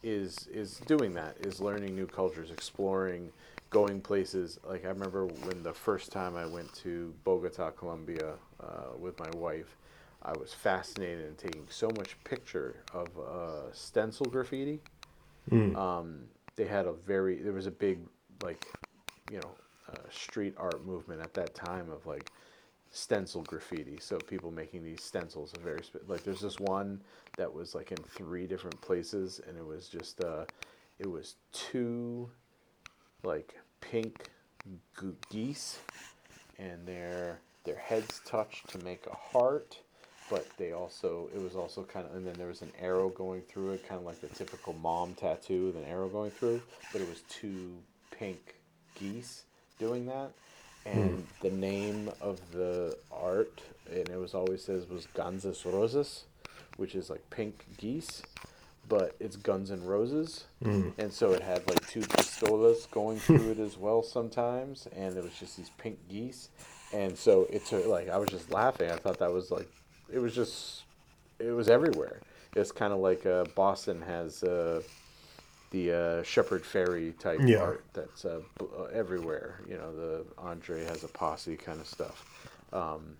is 0.05 0.47
is 0.53 0.81
doing 0.87 1.15
that 1.15 1.37
is 1.41 1.61
learning 1.61 1.95
new 1.95 2.07
cultures 2.07 2.53
exploring 2.53 3.33
going 3.71 4.01
places 4.01 4.61
like 4.69 4.85
i 4.85 4.89
remember 4.89 5.27
when 5.27 5.63
the 5.65 5.73
first 5.73 6.13
time 6.13 6.37
i 6.37 6.47
went 6.47 6.73
to 6.75 7.13
bogota 7.25 7.71
colombia 7.71 8.35
uh, 8.61 8.97
with 8.99 9.19
my 9.19 9.31
wife 9.37 9.77
i 10.23 10.33
was 10.39 10.53
fascinated 10.53 11.27
in 11.27 11.35
taking 11.35 11.67
so 11.69 11.89
much 11.97 12.17
picture 12.23 12.77
of 12.95 13.09
uh, 13.19 13.73
stencil 13.73 14.27
graffiti 14.27 14.81
mm. 15.51 15.75
um, 15.77 16.21
they 16.55 16.67
had 16.67 16.87
a 16.87 16.93
very 16.93 17.37
there 17.37 17.53
was 17.53 17.67
a 17.67 17.71
big 17.73 17.99
like 18.43 18.67
you 19.31 19.39
know 19.41 19.51
uh, 19.91 20.09
street 20.11 20.55
art 20.57 20.85
movement 20.87 21.21
at 21.21 21.35
that 21.35 21.55
time 21.55 21.91
of 21.91 22.07
like 22.07 22.31
stencil 22.91 23.43
graffiti. 23.43 23.99
So 24.01 24.19
people 24.19 24.51
making 24.51 24.85
these 24.85 25.03
stencils 25.03 25.53
of 25.55 25.63
very 25.63 25.81
like 26.07 26.23
there's 26.23 26.41
this 26.41 26.61
one 26.61 27.01
that 27.37 27.53
was 27.53 27.75
like 27.75 27.91
in 27.91 27.99
three 27.99 28.47
different 28.47 28.81
places, 28.81 29.41
and 29.47 29.57
it 29.57 29.67
was 29.67 29.89
just 29.89 30.23
uh, 30.23 30.45
it 30.99 31.11
was 31.11 31.37
two 31.53 32.29
like 33.25 33.55
pink 33.81 34.29
geese, 35.31 35.79
and 36.59 36.87
their 36.87 37.41
their 37.65 37.77
heads 37.77 38.21
touched 38.25 38.69
to 38.71 38.79
make 38.85 39.07
a 39.07 39.17
heart. 39.17 39.79
But 40.31 40.47
they 40.57 40.73
also, 40.73 41.29
it 41.35 41.43
was 41.43 41.57
also 41.57 41.83
kind 41.83 42.07
of, 42.07 42.15
and 42.15 42.27
then 42.27 42.33
there 42.39 42.47
was 42.47 42.63
an 42.63 42.73
arrow 42.81 43.11
going 43.11 43.43
through 43.43 43.73
it, 43.73 43.87
kind 43.87 43.99
of 43.99 44.07
like 44.07 44.21
the 44.21 44.29
typical 44.29 44.73
mom 44.73 45.15
tattoo 45.15 45.67
with 45.67 45.77
an 45.77 45.85
arrow 45.85 46.09
going 46.09 46.31
through. 46.31 46.63
But 46.91 47.03
it 47.03 47.09
was 47.09 47.23
two 47.29 47.73
pink 48.23 48.55
geese 49.01 49.43
doing 49.81 50.07
that 50.07 50.31
and 50.87 51.19
mm. 51.19 51.23
the 51.41 51.51
name 51.51 52.09
of 52.21 52.39
the 52.53 52.97
art, 53.11 53.61
and 53.91 54.09
it 54.09 54.17
was 54.17 54.33
always 54.33 54.63
says 54.65 54.89
was 54.89 55.09
Ganzas 55.15 55.65
Roses, 55.65 56.25
which 56.77 56.95
is 56.95 57.11
like 57.11 57.29
pink 57.31 57.65
geese, 57.79 58.23
but 58.89 59.17
it's 59.19 59.37
Guns 59.37 59.71
and 59.71 59.89
Roses, 59.89 60.45
mm. 60.65 60.93
and 60.99 61.13
so 61.13 61.33
it 61.33 61.43
had 61.43 61.67
like 61.69 61.85
two 61.89 62.01
pistolas 62.01 62.89
going 62.93 63.19
through 63.27 63.53
it 63.53 63.59
as 63.59 63.77
well 63.77 64.03
sometimes, 64.05 64.87
and 64.97 65.17
it 65.17 65.23
was 65.23 65.35
just 65.39 65.57
these 65.57 65.71
pink 65.79 65.99
geese, 66.09 66.49
and 66.93 67.17
so 67.17 67.49
it's 67.51 67.73
like 67.73 68.09
I 68.09 68.19
was 68.19 68.29
just 68.29 68.53
laughing. 68.53 68.91
I 68.91 68.97
thought 68.97 69.19
that 69.19 69.33
was 69.33 69.51
like, 69.51 69.69
it 70.13 70.19
was 70.21 70.35
just, 70.35 70.83
it 71.41 71.51
was 71.51 71.69
everywhere. 71.69 72.21
It's 72.55 72.71
kind 72.71 72.93
of 72.93 73.01
like 73.01 73.27
uh, 73.27 73.45
Boston 73.57 74.01
has. 74.03 74.45
Uh, 74.45 74.83
the 75.73 75.93
uh, 75.93 76.23
Shepard 76.23 76.63
Fairey 76.63 77.19
type 77.19 77.41
yeah. 77.43 77.59
art 77.59 77.85
that's 77.93 78.25
uh, 78.25 78.41
uh, 78.61 78.85
everywhere. 78.93 79.61
You 79.69 79.79
know, 79.79 79.95
the 79.95 80.25
Andre 80.39 80.85
has 80.85 81.03
a 81.03 81.09
posse 81.09 81.57
kind 81.57 81.81
of 81.81 81.87
stuff. 81.87 82.25
Um, 82.73 83.17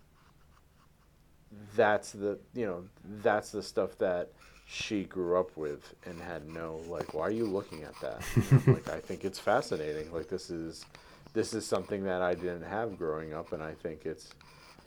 that's 1.75 2.11
the 2.11 2.39
you 2.53 2.65
know 2.65 2.83
that's 3.21 3.51
the 3.51 3.61
stuff 3.61 3.97
that 3.97 4.29
she 4.65 5.03
grew 5.03 5.39
up 5.39 5.55
with 5.57 5.93
and 6.05 6.19
had 6.19 6.47
no 6.47 6.81
like 6.87 7.13
why 7.13 7.23
are 7.23 7.31
you 7.31 7.45
looking 7.45 7.83
at 7.83 7.93
that 8.01 8.23
like 8.67 8.89
i 8.89 8.99
think 8.99 9.23
it's 9.23 9.37
fascinating 9.37 10.11
like 10.11 10.29
this 10.29 10.49
is 10.49 10.85
this 11.33 11.53
is 11.53 11.65
something 11.65 12.03
that 12.03 12.21
i 12.21 12.33
didn't 12.33 12.63
have 12.63 12.97
growing 12.97 13.33
up 13.33 13.51
and 13.53 13.61
i 13.61 13.71
think 13.71 14.05
it's 14.05 14.29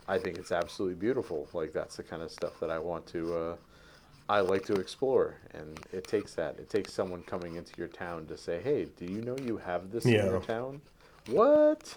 i 0.09 0.19
think 0.19 0.39
it's 0.39 0.51
absolutely 0.51 0.97
beautiful 0.97 1.47
like 1.53 1.73
that's 1.73 1.97
the 1.97 2.03
kind 2.03 2.23
of 2.23 2.31
stuff 2.31 2.59
that 2.59 2.71
i 2.71 2.79
want 2.79 3.07
to 3.07 3.35
uh, 3.37 3.57
I 4.29 4.41
like 4.41 4.65
to 4.67 4.75
explore, 4.75 5.37
and 5.55 5.79
it 5.93 6.07
takes 6.07 6.35
that. 6.35 6.59
It 6.59 6.69
takes 6.69 6.93
someone 6.93 7.23
coming 7.23 7.55
into 7.55 7.73
your 7.79 7.89
town 7.89 8.27
to 8.27 8.37
say, 8.37 8.61
"Hey, 8.61 8.87
do 8.97 9.05
you 9.05 9.23
know 9.23 9.37
you 9.39 9.57
have 9.57 9.93
this 9.93 10.05
yeah. 10.05 10.25
in 10.25 10.27
your 10.27 10.41
town?" 10.41 10.81
What? 11.29 11.97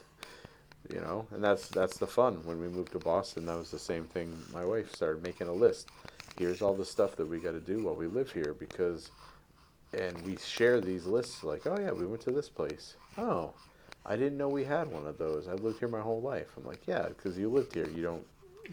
You 0.94 1.02
know, 1.02 1.28
and 1.32 1.44
that's 1.44 1.70
that's 1.70 1.98
the 1.98 2.08
fun. 2.08 2.42
When 2.44 2.60
we 2.60 2.68
moved 2.68 2.92
to 2.92 3.00
Boston, 3.00 3.46
that 3.48 3.58
was 3.58 3.72
the 3.72 3.80
same 3.80 4.06
thing. 4.06 4.38
My 4.54 4.64
wife 4.64 4.94
started 4.94 5.24
making 5.24 5.48
a 5.48 5.54
list. 5.54 5.90
Here's 6.38 6.62
all 6.62 6.74
the 6.74 6.86
stuff 6.86 7.16
that 7.16 7.28
we 7.28 7.40
got 7.40 7.52
to 7.52 7.60
do 7.60 7.84
while 7.84 7.96
we 7.96 8.08
live 8.08 8.32
here 8.32 8.56
because, 8.58 9.12
and 9.94 10.20
we 10.22 10.38
share 10.38 10.80
these 10.82 11.06
lists. 11.06 11.44
Like, 11.44 11.66
oh 11.66 11.78
yeah, 11.80 11.92
we 11.92 12.06
went 12.06 12.22
to 12.22 12.32
this 12.32 12.48
place. 12.48 12.96
Oh, 13.18 13.54
I 14.06 14.16
didn't 14.16 14.38
know 14.38 14.50
we 14.50 14.64
had 14.64 14.88
one 14.92 15.06
of 15.08 15.18
those. 15.18 15.48
I've 15.48 15.62
lived 15.62 15.80
here 15.80 15.88
my 15.88 16.00
whole 16.00 16.22
life. 16.22 16.48
I'm 16.58 16.66
like, 16.66 16.88
yeah, 16.88 17.08
because 17.10 17.38
you 17.38 17.50
lived 17.50 17.74
here. 17.74 17.88
You 17.90 18.04
don't. 18.04 18.26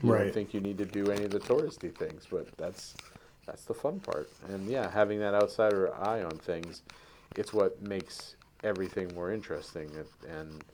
You 0.02 0.12
right. 0.12 0.24
don't 0.24 0.34
think 0.34 0.52
you 0.52 0.60
need 0.60 0.76
to 0.78 0.84
do 0.84 1.10
any 1.10 1.24
of 1.24 1.30
the 1.30 1.40
touristy 1.40 1.94
things, 1.94 2.26
but 2.30 2.54
that's 2.58 2.94
that's 3.46 3.64
the 3.64 3.74
fun 3.74 4.00
part. 4.00 4.30
And 4.48 4.68
yeah, 4.68 4.90
having 4.90 5.18
that 5.20 5.34
outsider 5.34 5.94
eye 5.94 6.22
on 6.22 6.38
things, 6.38 6.82
it's 7.36 7.52
what 7.52 7.80
makes 7.82 8.36
everything 8.64 9.12
more 9.14 9.32
interesting. 9.32 9.90
And 10.28 10.64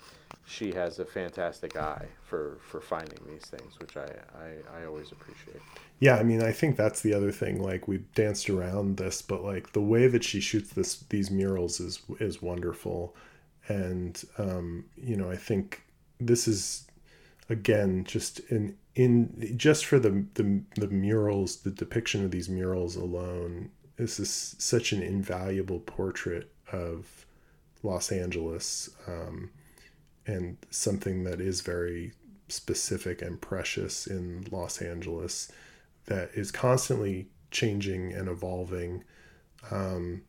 she 0.44 0.72
has 0.72 0.98
a 0.98 1.04
fantastic 1.04 1.76
eye 1.76 2.06
for, 2.24 2.58
for 2.68 2.80
finding 2.80 3.18
these 3.28 3.44
things, 3.44 3.78
which 3.78 3.96
I, 3.96 4.08
I, 4.38 4.80
I 4.80 4.84
always 4.86 5.12
appreciate. 5.12 5.62
Yeah, 6.00 6.16
I 6.16 6.22
mean, 6.22 6.42
I 6.42 6.50
think 6.50 6.76
that's 6.76 7.00
the 7.00 7.14
other 7.14 7.30
thing. 7.30 7.62
Like 7.62 7.86
we 7.86 7.98
danced 8.14 8.50
around 8.50 8.96
this, 8.96 9.22
but 9.22 9.44
like 9.44 9.72
the 9.72 9.80
way 9.80 10.08
that 10.08 10.24
she 10.24 10.40
shoots 10.40 10.70
this 10.70 10.96
these 11.10 11.30
murals 11.30 11.78
is 11.78 12.00
is 12.18 12.42
wonderful, 12.42 13.14
and 13.68 14.20
um, 14.36 14.84
you 14.96 15.16
know, 15.16 15.30
I 15.30 15.36
think 15.36 15.82
this 16.18 16.48
is 16.48 16.88
again 17.52 18.04
just 18.04 18.40
an 18.50 18.76
in 18.94 19.54
just 19.56 19.86
for 19.86 19.98
the, 19.98 20.26
the 20.34 20.62
the 20.76 20.88
murals 20.88 21.62
the 21.62 21.70
depiction 21.70 22.24
of 22.24 22.30
these 22.30 22.48
murals 22.48 22.96
alone 22.96 23.70
this 23.96 24.18
is 24.18 24.56
such 24.58 24.92
an 24.92 25.02
invaluable 25.02 25.80
portrait 25.80 26.50
of 26.72 27.26
los 27.82 28.10
angeles 28.10 28.90
um, 29.06 29.50
and 30.26 30.56
something 30.70 31.24
that 31.24 31.40
is 31.40 31.60
very 31.60 32.12
specific 32.48 33.22
and 33.22 33.40
precious 33.40 34.06
in 34.06 34.44
los 34.50 34.82
angeles 34.82 35.50
that 36.06 36.30
is 36.34 36.50
constantly 36.50 37.28
changing 37.50 38.12
and 38.12 38.28
evolving. 38.28 39.04
Um, 39.70 40.22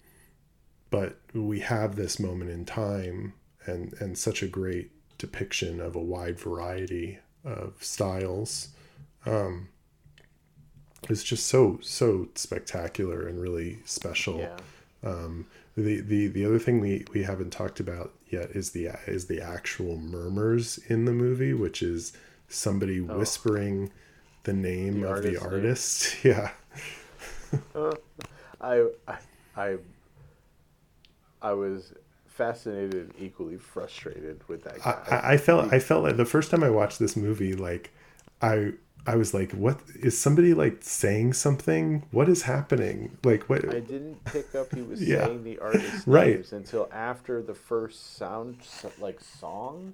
but 0.91 1.19
we 1.33 1.61
have 1.61 1.95
this 1.95 2.19
moment 2.19 2.51
in 2.51 2.65
time 2.65 3.33
and 3.65 3.93
and 3.99 4.17
such 4.17 4.43
a 4.43 4.47
great 4.47 4.91
depiction 5.23 5.79
of 5.79 5.95
a 5.95 6.01
wide 6.01 6.37
variety 6.37 7.17
of 7.45 7.75
styles 7.79 8.67
um, 9.25 9.69
is 11.07 11.23
just 11.23 11.47
so 11.47 11.79
so 11.81 12.27
spectacular 12.35 13.25
and 13.25 13.41
really 13.41 13.79
special. 13.85 14.39
Yeah. 14.39 14.57
Um, 15.01 15.47
the, 15.77 16.01
the 16.01 16.27
the 16.27 16.45
other 16.45 16.59
thing 16.59 16.81
we, 16.81 17.05
we 17.13 17.23
haven't 17.23 17.51
talked 17.51 17.79
about 17.79 18.11
yet 18.27 18.51
is 18.51 18.71
the 18.71 18.89
is 19.07 19.27
the 19.27 19.39
actual 19.39 19.97
murmurs 19.97 20.77
in 20.89 21.05
the 21.05 21.13
movie, 21.13 21.53
which 21.53 21.81
is 21.81 22.11
somebody 22.49 22.99
oh. 22.99 23.17
whispering 23.17 23.91
the 24.43 24.51
name 24.51 24.99
the 24.99 25.07
of 25.07 25.11
artist, 25.13 25.41
the 25.41 25.49
artist. 25.49 26.25
Yeah. 26.25 26.51
uh, 27.73 27.95
I, 28.61 28.87
I 29.07 29.17
I 29.55 29.77
I 31.41 31.53
was 31.53 31.93
fascinated 32.33 32.93
and 32.93 33.13
equally 33.19 33.57
frustrated 33.57 34.41
with 34.47 34.63
that 34.63 34.79
guy. 34.81 34.97
I, 35.09 35.33
I 35.33 35.37
felt 35.37 35.71
I 35.71 35.79
felt 35.79 36.03
like 36.03 36.17
the 36.17 36.25
first 36.25 36.51
time 36.51 36.63
I 36.63 36.69
watched 36.69 36.99
this 36.99 37.15
movie, 37.15 37.53
like 37.53 37.91
I 38.41 38.73
I 39.05 39.15
was 39.17 39.33
like, 39.33 39.51
what 39.51 39.79
is 39.95 40.17
somebody 40.17 40.53
like 40.53 40.77
saying 40.81 41.33
something? 41.33 42.03
What 42.11 42.29
is 42.29 42.43
happening? 42.43 43.17
Like 43.23 43.49
what 43.49 43.67
I 43.69 43.79
didn't 43.79 44.23
pick 44.25 44.55
up 44.55 44.73
he 44.73 44.81
was 44.81 45.01
yeah. 45.07 45.25
saying 45.25 45.43
the 45.43 45.59
artist's 45.59 46.07
right. 46.07 46.35
names 46.35 46.53
until 46.53 46.89
after 46.91 47.41
the 47.41 47.53
first 47.53 48.17
sound 48.17 48.57
like 48.99 49.19
song 49.19 49.93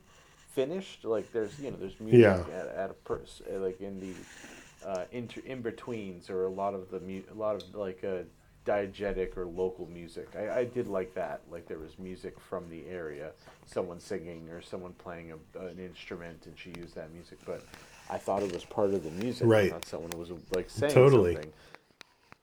finished. 0.53 1.03
Like 1.03 1.31
there's 1.33 1.59
you 1.59 1.71
know, 1.71 1.77
there's 1.77 1.99
music 1.99 2.21
yeah. 2.21 2.57
at, 2.57 2.67
at 2.67 2.89
a 2.91 2.93
pers- 2.93 3.41
like 3.49 3.81
in 3.81 3.99
the 3.99 4.87
uh, 4.87 5.05
inter- 5.11 5.41
in 5.45 5.61
betweens 5.61 6.29
or 6.29 6.45
a 6.45 6.49
lot 6.49 6.73
of 6.73 6.89
the 6.89 6.99
mu- 6.99 7.23
a 7.31 7.35
lot 7.35 7.55
of 7.55 7.75
like 7.75 8.03
uh, 8.03 8.23
diegetic 8.65 9.37
or 9.37 9.45
local 9.45 9.87
music. 9.87 10.29
I, 10.37 10.59
I 10.59 10.63
did 10.65 10.87
like 10.87 11.13
that. 11.15 11.41
Like 11.51 11.67
there 11.67 11.79
was 11.79 11.97
music 11.99 12.39
from 12.39 12.69
the 12.69 12.85
area, 12.87 13.31
someone 13.65 13.99
singing 13.99 14.49
or 14.49 14.61
someone 14.61 14.93
playing 14.93 15.31
a, 15.31 15.59
an 15.59 15.79
instrument, 15.79 16.45
and 16.45 16.57
she 16.57 16.73
used 16.79 16.95
that 16.95 17.11
music. 17.13 17.39
But 17.45 17.63
I 18.09 18.17
thought 18.17 18.43
it 18.43 18.51
was 18.51 18.65
part 18.65 18.93
of 18.93 19.03
the 19.03 19.11
music. 19.11 19.47
Right. 19.47 19.71
Not 19.71 19.85
someone 19.85 20.11
was 20.17 20.31
like 20.53 20.69
saying 20.69 20.93
totally. 20.93 21.33
something. 21.33 21.53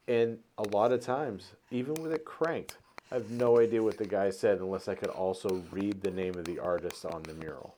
And 0.07 0.39
a 0.57 0.63
lot 0.69 0.91
of 0.93 1.01
times, 1.01 1.51
even 1.69 1.93
with 1.95 2.13
it 2.13 2.23
cranked, 2.23 2.77
I 3.11 3.15
have 3.15 3.29
no 3.29 3.59
idea 3.59 3.83
what 3.83 3.97
the 3.97 4.05
guy 4.05 4.29
said 4.29 4.59
unless 4.59 4.87
I 4.87 4.95
could 4.95 5.09
also 5.09 5.63
read 5.71 6.01
the 6.01 6.11
name 6.11 6.35
of 6.35 6.45
the 6.45 6.59
artist 6.59 7.05
on 7.05 7.23
the 7.23 7.33
mural. 7.33 7.75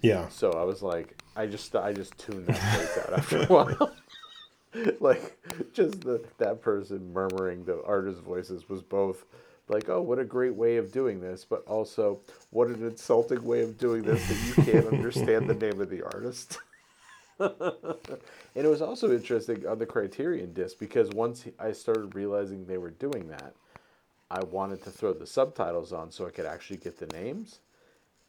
Yeah. 0.00 0.28
So 0.28 0.52
I 0.52 0.64
was 0.64 0.82
like, 0.82 1.22
I 1.36 1.46
just 1.46 1.74
I 1.76 1.92
just 1.92 2.16
tuned 2.18 2.46
that 2.46 2.56
place 2.74 2.98
out 2.98 3.18
after 3.18 3.42
a 3.42 3.46
while. 3.46 3.92
like 5.00 5.38
just 5.72 6.02
the 6.02 6.24
that 6.38 6.62
person 6.62 7.12
murmuring 7.12 7.64
the 7.64 7.82
artist's 7.84 8.20
voices 8.20 8.68
was 8.68 8.82
both 8.82 9.24
like, 9.68 9.88
oh, 9.88 10.02
what 10.02 10.18
a 10.18 10.24
great 10.24 10.54
way 10.54 10.76
of 10.76 10.90
doing 10.92 11.20
this, 11.20 11.44
but 11.44 11.64
also 11.66 12.20
what 12.50 12.68
an 12.68 12.84
insulting 12.84 13.44
way 13.44 13.62
of 13.62 13.78
doing 13.78 14.02
this 14.04 14.24
that 14.24 14.40
you 14.40 14.54
can't 14.54 14.86
understand 14.86 15.48
the 15.48 15.54
name 15.54 15.80
of 15.80 15.88
the 15.90 16.02
artist. 16.02 16.58
and 17.38 17.52
it 18.54 18.66
was 18.68 18.82
also 18.82 19.12
interesting 19.12 19.66
on 19.66 19.78
the 19.78 19.86
Criterion 19.86 20.52
disc 20.52 20.78
because 20.78 21.10
once 21.10 21.46
I 21.58 21.72
started 21.72 22.14
realizing 22.14 22.66
they 22.66 22.78
were 22.78 22.90
doing 22.90 23.28
that, 23.28 23.54
I 24.30 24.42
wanted 24.42 24.82
to 24.84 24.90
throw 24.90 25.12
the 25.12 25.26
subtitles 25.26 25.92
on 25.92 26.10
so 26.10 26.26
I 26.26 26.30
could 26.30 26.46
actually 26.46 26.78
get 26.78 26.98
the 26.98 27.06
names. 27.16 27.60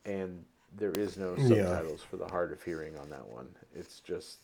And 0.05 0.45
there 0.77 0.93
is 0.93 1.17
no 1.17 1.35
Yeah. 1.37 1.45
subtitles 1.47 2.01
for 2.03 2.17
the 2.17 2.27
hard 2.27 2.51
of 2.51 2.63
hearing 2.63 2.97
on 2.97 3.09
that 3.09 3.27
one. 3.27 3.49
It's 3.75 3.99
just 3.99 4.39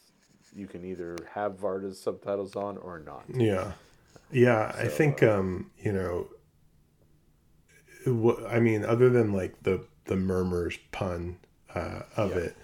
you 0.58 0.68
can 0.68 0.84
either 0.86 1.30
have 1.34 1.54
Varda's 1.60 2.00
subtitles 2.00 2.56
on 2.56 2.78
or 2.78 3.00
not. 3.00 3.30
Yeah. 3.34 3.74
Yeah, 4.32 4.74
I 4.78 4.88
think 4.88 5.24
uh, 5.24 5.32
um, 5.40 5.72
you 5.80 5.92
know 5.94 6.28
what 8.06 8.46
I 8.48 8.60
mean 8.60 8.86
other 8.86 9.10
than 9.10 9.34
like 9.34 9.64
the 9.64 9.82
the 10.06 10.16
murmurs 10.16 10.78
pun 10.92 11.38
uh 11.76 12.04
of 12.16 12.32
Yeah. 12.32 12.38
it 12.38 12.58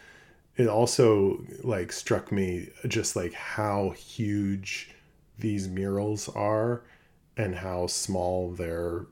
it 0.57 0.67
also 0.67 1.43
like 1.63 1.91
struck 1.91 2.31
me 2.31 2.69
just 2.87 3.15
like 3.15 3.33
how 3.33 3.91
huge 3.91 4.91
these 5.39 5.67
murals 5.67 6.29
are 6.29 6.83
and 7.37 7.55
how 7.55 7.87
small 7.87 8.51
they're 8.51 9.07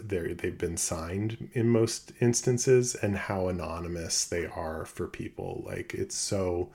they're 0.00 0.34
they've 0.34 0.58
been 0.58 0.76
signed 0.76 1.50
in 1.54 1.68
most 1.68 2.12
instances 2.20 2.94
and 2.94 3.16
how 3.16 3.48
anonymous 3.48 4.24
they 4.26 4.46
are 4.46 4.84
for 4.84 5.08
people 5.08 5.64
like 5.66 5.94
it's 5.94 6.14
so 6.16 6.70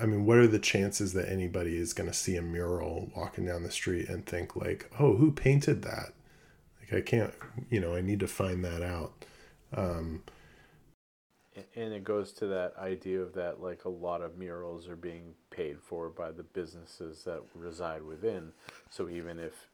I 0.00 0.06
mean, 0.06 0.26
what 0.26 0.38
are 0.38 0.46
the 0.46 0.58
chances 0.58 1.12
that 1.14 1.28
anybody 1.30 1.76
is 1.76 1.92
going 1.92 2.08
to 2.08 2.14
see 2.16 2.36
a 2.36 2.42
mural 2.42 3.10
walking 3.16 3.46
down 3.46 3.62
the 3.62 3.70
street 3.70 4.08
and 4.08 4.24
think 4.26 4.56
like, 4.56 4.90
"Oh, 4.98 5.16
who 5.16 5.32
painted 5.32 5.82
that?" 5.82 6.12
Like, 6.80 6.92
I 6.92 7.00
can't, 7.02 7.34
you 7.70 7.80
know, 7.80 7.94
I 7.96 8.00
need 8.00 8.20
to 8.20 8.28
find 8.28 8.64
that 8.64 8.82
out. 8.82 9.24
Um, 9.74 10.22
And 11.74 11.92
it 11.94 12.04
goes 12.04 12.32
to 12.34 12.46
that 12.48 12.74
idea 12.78 13.20
of 13.20 13.32
that, 13.34 13.62
like 13.62 13.84
a 13.84 13.88
lot 13.88 14.20
of 14.20 14.36
murals 14.36 14.88
are 14.88 14.96
being 14.96 15.34
paid 15.50 15.80
for 15.80 16.10
by 16.10 16.30
the 16.30 16.42
businesses 16.42 17.24
that 17.24 17.40
reside 17.54 18.02
within. 18.02 18.52
So 18.90 19.08
even 19.08 19.38
if 19.38 19.68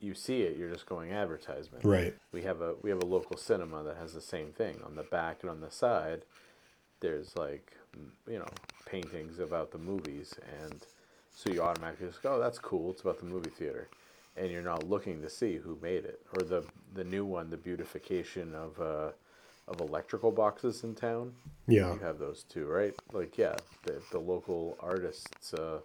you 0.00 0.14
see 0.14 0.42
it, 0.42 0.56
you're 0.56 0.70
just 0.72 0.86
going 0.86 1.12
advertisement. 1.12 1.84
right. 1.84 2.14
We 2.32 2.42
have 2.42 2.60
a 2.62 2.74
we 2.82 2.90
have 2.90 3.00
a 3.00 3.06
local 3.06 3.36
cinema 3.36 3.82
that 3.84 3.96
has 3.96 4.14
the 4.14 4.20
same 4.20 4.52
thing 4.52 4.80
on 4.84 4.94
the 4.96 5.02
back 5.02 5.38
and 5.42 5.50
on 5.50 5.60
the 5.60 5.70
side. 5.70 6.24
There's 7.00 7.36
like 7.36 7.72
you 8.28 8.38
know 8.38 8.48
paintings 8.86 9.38
about 9.38 9.70
the 9.70 9.78
movies, 9.78 10.34
and 10.62 10.84
so 11.34 11.50
you 11.50 11.60
automatically 11.62 12.08
just 12.08 12.22
go, 12.22 12.34
"Oh, 12.34 12.40
that's 12.40 12.58
cool. 12.58 12.90
It's 12.90 13.02
about 13.02 13.18
the 13.18 13.26
movie 13.26 13.50
theater," 13.50 13.88
and 14.36 14.50
you're 14.50 14.62
not 14.62 14.88
looking 14.88 15.20
to 15.22 15.30
see 15.30 15.56
who 15.56 15.78
made 15.82 16.04
it 16.04 16.20
or 16.36 16.42
the 16.42 16.64
the 16.94 17.04
new 17.04 17.24
one, 17.24 17.50
the 17.50 17.56
beautification 17.56 18.54
of 18.54 18.80
uh, 18.80 19.10
of 19.68 19.80
electrical 19.80 20.30
boxes 20.32 20.84
in 20.84 20.94
town. 20.94 21.34
Yeah. 21.68 21.92
You 21.92 21.98
have 22.00 22.18
those 22.18 22.44
too, 22.44 22.66
right? 22.66 22.94
Like 23.12 23.36
yeah, 23.38 23.56
the 23.84 24.00
the 24.12 24.18
local 24.20 24.76
artists 24.80 25.52
uh, 25.54 25.80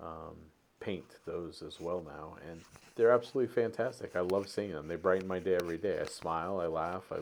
um, 0.00 0.36
paint 0.80 1.16
those 1.24 1.62
as 1.62 1.80
well 1.80 2.02
now, 2.06 2.36
and 2.48 2.60
they're 2.96 3.12
absolutely 3.12 3.52
fantastic. 3.52 4.16
I 4.16 4.20
love 4.20 4.48
seeing 4.48 4.72
them. 4.72 4.88
They 4.88 4.96
brighten 4.96 5.28
my 5.28 5.38
day 5.38 5.54
every 5.56 5.78
day. 5.78 5.98
I 6.00 6.06
smile, 6.06 6.60
I 6.60 6.66
laugh, 6.66 7.04
I, 7.12 7.18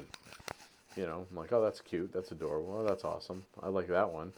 you 0.97 1.07
know, 1.07 1.27
I'm 1.31 1.37
like, 1.37 1.53
oh, 1.53 1.62
that's 1.62 1.81
cute, 1.81 2.12
that's 2.12 2.31
adorable, 2.33 2.79
oh, 2.81 2.89
that's 2.89 3.05
awesome. 3.05 3.45
I 3.62 3.69
like 3.69 3.89
that 3.89 4.11
one, 4.11 4.33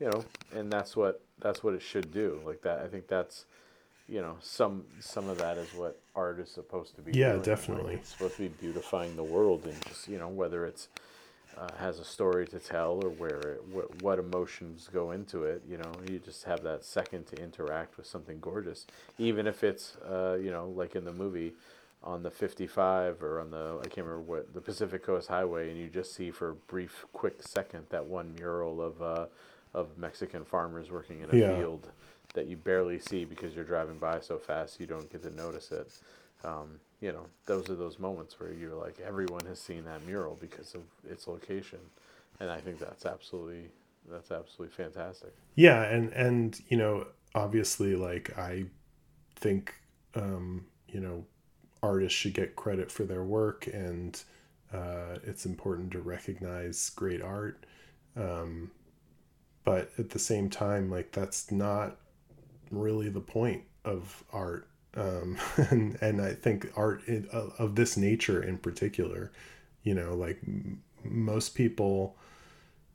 you 0.00 0.10
know, 0.10 0.24
and 0.54 0.70
that's 0.70 0.96
what 0.96 1.22
that's 1.40 1.62
what 1.62 1.74
it 1.74 1.82
should 1.82 2.12
do. 2.12 2.40
Like 2.44 2.62
that, 2.62 2.80
I 2.80 2.88
think 2.88 3.08
that's, 3.08 3.46
you 4.08 4.20
know, 4.20 4.36
some 4.40 4.84
some 5.00 5.28
of 5.28 5.38
that 5.38 5.58
is 5.58 5.72
what 5.74 6.00
art 6.14 6.40
is 6.40 6.50
supposed 6.50 6.96
to 6.96 7.02
be. 7.02 7.12
Yeah, 7.18 7.32
doing. 7.32 7.42
Definitely. 7.42 7.94
it's 7.94 8.10
supposed 8.10 8.36
to 8.36 8.42
be 8.42 8.48
beautifying 8.48 9.16
the 9.16 9.24
world 9.24 9.64
and 9.64 9.80
just 9.86 10.08
you 10.08 10.18
know 10.18 10.28
whether 10.28 10.66
it's 10.66 10.88
uh, 11.56 11.68
has 11.78 11.98
a 11.98 12.04
story 12.04 12.46
to 12.46 12.58
tell 12.58 13.00
or 13.04 13.10
where 13.10 13.38
it, 13.40 13.64
what, 13.70 14.02
what 14.02 14.18
emotions 14.18 14.88
go 14.92 15.10
into 15.10 15.44
it 15.44 15.62
you 15.68 15.76
know 15.76 15.92
you 16.08 16.18
just 16.18 16.44
have 16.44 16.62
that 16.62 16.84
second 16.84 17.26
to 17.26 17.36
interact 17.36 17.96
with 17.96 18.06
something 18.06 18.38
gorgeous 18.40 18.86
even 19.18 19.46
if 19.46 19.62
it's 19.62 19.96
uh, 20.08 20.36
you 20.40 20.50
know 20.50 20.68
like 20.68 20.96
in 20.96 21.04
the 21.04 21.12
movie 21.12 21.52
on 22.04 22.22
the 22.22 22.30
55 22.30 23.22
or 23.22 23.40
on 23.40 23.50
the 23.50 23.78
i 23.80 23.84
can't 23.84 24.06
remember 24.06 24.20
what 24.20 24.52
the 24.54 24.60
pacific 24.60 25.04
coast 25.04 25.28
highway 25.28 25.70
and 25.70 25.78
you 25.78 25.88
just 25.88 26.14
see 26.14 26.30
for 26.30 26.50
a 26.50 26.54
brief 26.54 27.04
quick 27.12 27.42
second 27.42 27.86
that 27.90 28.04
one 28.04 28.34
mural 28.34 28.82
of 28.82 29.00
uh, 29.02 29.26
of 29.74 29.96
mexican 29.98 30.44
farmers 30.44 30.90
working 30.90 31.20
in 31.20 31.30
a 31.30 31.36
Yeah. 31.36 31.36
field 31.36 31.90
that 32.34 32.46
you 32.46 32.56
barely 32.56 32.98
see 32.98 33.24
because 33.24 33.54
you're 33.54 33.64
driving 33.64 33.98
by 33.98 34.20
so 34.20 34.38
fast 34.38 34.80
you 34.80 34.86
don't 34.86 35.10
get 35.10 35.22
to 35.22 35.30
notice 35.30 35.70
it 35.70 35.88
um, 36.44 36.80
you 37.00 37.12
know, 37.12 37.26
those 37.46 37.68
are 37.70 37.74
those 37.74 37.98
moments 37.98 38.38
where 38.38 38.52
you're 38.52 38.74
like, 38.74 38.98
everyone 39.00 39.44
has 39.46 39.60
seen 39.60 39.84
that 39.84 40.04
mural 40.06 40.36
because 40.40 40.74
of 40.74 40.82
its 41.08 41.26
location, 41.26 41.78
and 42.40 42.50
I 42.50 42.58
think 42.58 42.78
that's 42.78 43.06
absolutely 43.06 43.70
that's 44.10 44.30
absolutely 44.30 44.74
fantastic. 44.74 45.32
Yeah, 45.54 45.82
and 45.82 46.12
and 46.12 46.60
you 46.68 46.76
know, 46.76 47.06
obviously, 47.34 47.94
like 47.96 48.36
I 48.38 48.64
think, 49.36 49.74
um, 50.14 50.66
you 50.88 51.00
know, 51.00 51.24
artists 51.82 52.18
should 52.18 52.34
get 52.34 52.56
credit 52.56 52.90
for 52.90 53.04
their 53.04 53.24
work, 53.24 53.66
and 53.66 54.22
uh, 54.72 55.18
it's 55.24 55.44
important 55.44 55.90
to 55.92 56.00
recognize 56.00 56.90
great 56.90 57.22
art. 57.22 57.66
Um, 58.16 58.70
but 59.64 59.90
at 59.98 60.10
the 60.10 60.18
same 60.18 60.50
time, 60.50 60.90
like 60.90 61.12
that's 61.12 61.50
not 61.50 61.96
really 62.70 63.08
the 63.08 63.20
point 63.20 63.62
of 63.84 64.24
art. 64.32 64.68
Um, 64.94 65.38
and 65.70 65.98
and 66.00 66.20
I 66.20 66.34
think 66.34 66.70
art 66.76 67.06
in, 67.06 67.28
of 67.32 67.54
of 67.58 67.74
this 67.74 67.96
nature 67.96 68.42
in 68.42 68.58
particular, 68.58 69.32
you 69.82 69.94
know, 69.94 70.14
like 70.14 70.38
m- 70.46 70.82
most 71.04 71.50
people 71.54 72.16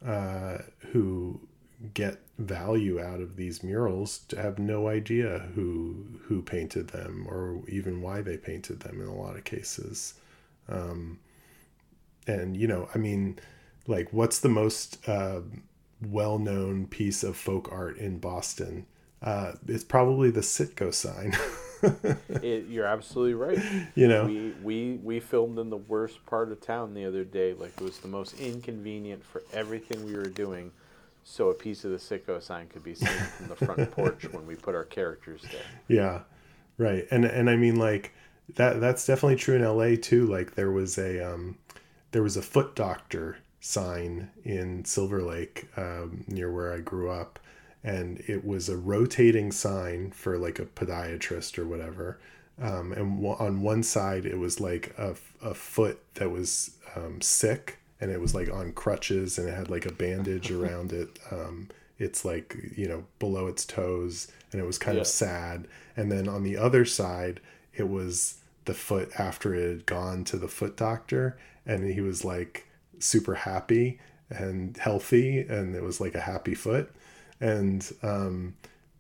uh, 0.06 0.60
who 0.92 1.40
get 1.94 2.20
value 2.38 3.02
out 3.02 3.20
of 3.20 3.36
these 3.36 3.64
murals 3.64 4.20
to 4.28 4.40
have 4.40 4.60
no 4.60 4.88
idea 4.88 5.50
who 5.56 6.06
who 6.26 6.42
painted 6.42 6.90
them 6.90 7.26
or 7.28 7.62
even 7.68 8.02
why 8.02 8.22
they 8.22 8.38
painted 8.38 8.80
them 8.82 9.02
in 9.02 9.08
a 9.08 9.16
lot 9.16 9.36
of 9.36 9.44
cases 9.44 10.14
um, 10.70 11.20
and 12.28 12.56
you 12.56 12.68
know 12.68 12.88
i 12.94 12.98
mean 12.98 13.40
like 13.88 14.12
what's 14.14 14.40
the 14.40 14.50
most 14.50 15.00
uh, 15.10 15.42
well-known 16.10 16.86
piece 16.86 17.24
of 17.24 17.36
folk 17.36 17.70
art 17.72 17.98
in 17.98 18.20
boston 18.20 18.86
uh, 19.24 19.54
it's 19.68 19.84
probably 19.84 20.30
the 20.30 20.42
Citgo 20.42 20.94
sign 20.94 21.34
It, 22.42 22.68
you're 22.70 22.86
absolutely 22.86 23.34
right. 23.36 23.60
you 23.96 24.08
know 24.08 24.26
We 24.26 24.54
we 24.64 25.00
we 25.04 25.20
filmed 25.20 25.60
in 25.60 25.70
the 25.70 25.78
worst 25.78 26.26
part 26.26 26.52
of 26.52 26.60
town 26.62 26.94
the 26.94 27.06
other 27.06 27.24
day. 27.24 27.54
Like 27.54 27.74
it 27.78 27.84
was 27.84 28.00
the 28.00 28.08
most 28.08 28.40
inconvenient 28.40 29.24
for 29.24 29.44
everything 29.54 30.06
we 30.06 30.16
were 30.16 30.24
doing. 30.28 30.72
So 31.30 31.50
a 31.50 31.54
piece 31.54 31.84
of 31.84 31.92
the 31.92 31.98
Citgo 31.98 32.42
sign 32.42 32.68
could 32.68 32.86
be 32.86 32.96
seen 32.96 33.10
from 33.10 33.50
the 33.50 33.56
front 33.58 33.92
porch 33.92 34.24
when 34.32 34.48
we 34.48 34.56
put 34.56 34.76
our 34.76 34.86
characters 34.86 35.42
there. 35.52 35.62
Yeah, 35.90 36.22
right. 36.78 37.06
And 37.12 37.26
and 37.26 37.50
I 37.50 37.58
mean 37.58 37.76
like 37.76 38.14
that 38.56 38.80
that's 38.80 39.06
definitely 39.06 39.36
true 39.36 39.58
in 39.58 39.62
LA 39.62 39.98
too. 40.02 40.26
Like 40.26 40.56
there 40.56 40.72
was 40.72 40.98
a 40.98 41.20
um 41.20 41.58
there 42.12 42.24
was 42.24 42.38
a 42.38 42.42
foot 42.42 42.76
doctor 42.76 43.40
sign 43.60 44.30
in 44.46 44.86
Silver 44.86 45.22
Lake 45.22 45.68
um, 45.76 46.24
near 46.28 46.50
where 46.50 46.74
I 46.74 46.80
grew 46.80 47.12
up 47.12 47.40
and 47.84 48.24
it 48.26 48.46
was 48.46 48.70
a 48.70 48.78
rotating 48.78 49.52
sign 49.52 50.12
for 50.12 50.38
like 50.38 50.60
a 50.60 50.66
podiatrist 50.66 51.60
or 51.60 51.66
whatever. 51.66 52.20
Um, 52.60 52.94
and 52.94 53.18
w- 53.22 53.36
on 53.38 53.62
one 53.62 53.84
side 53.84 54.26
it 54.26 54.40
was 54.40 54.62
like 54.62 54.96
a, 54.98 55.16
a 55.42 55.54
foot 55.54 56.00
that 56.14 56.32
was 56.32 56.72
um, 56.96 57.20
sick 57.20 57.80
and 58.00 58.12
it 58.12 58.20
was 58.22 58.36
like 58.36 58.50
on 58.52 58.72
crutches 58.74 59.38
and 59.38 59.48
it 59.50 59.54
had 59.56 59.70
like 59.70 59.86
a 59.86 59.92
bandage 59.92 60.52
around 60.52 60.94
it. 60.94 61.18
Um, 61.32 61.70
it's 62.00 62.24
like 62.24 62.56
you 62.76 62.88
know 62.88 63.06
below 63.20 63.48
its 63.48 63.66
toes 63.66 64.28
and 64.52 64.62
it 64.62 64.66
was 64.66 64.78
kind 64.78 64.96
Yeah. 64.96 65.02
of 65.02 65.08
sad. 65.08 65.68
And 65.96 66.12
then 66.12 66.28
on 66.28 66.44
the 66.44 66.58
other 66.58 66.86
side 66.86 67.40
it 67.74 67.88
was 67.90 68.36
the 68.66 68.74
foot 68.74 69.12
after 69.20 69.54
it 69.56 69.70
had 69.70 69.86
gone 69.86 70.24
to 70.26 70.38
the 70.38 70.48
foot 70.48 70.76
doctor 70.78 71.38
and 71.66 71.84
he 71.92 72.02
was 72.02 72.24
like 72.26 72.68
super 73.00 73.36
happy 73.36 74.00
and 74.30 74.76
healthy 74.78 75.40
and 75.40 75.76
it 75.76 75.84
was 75.84 76.00
like 76.02 76.16
a 76.16 76.22
happy 76.22 76.54
foot. 76.56 76.92
And 77.40 77.90
um 78.04 78.56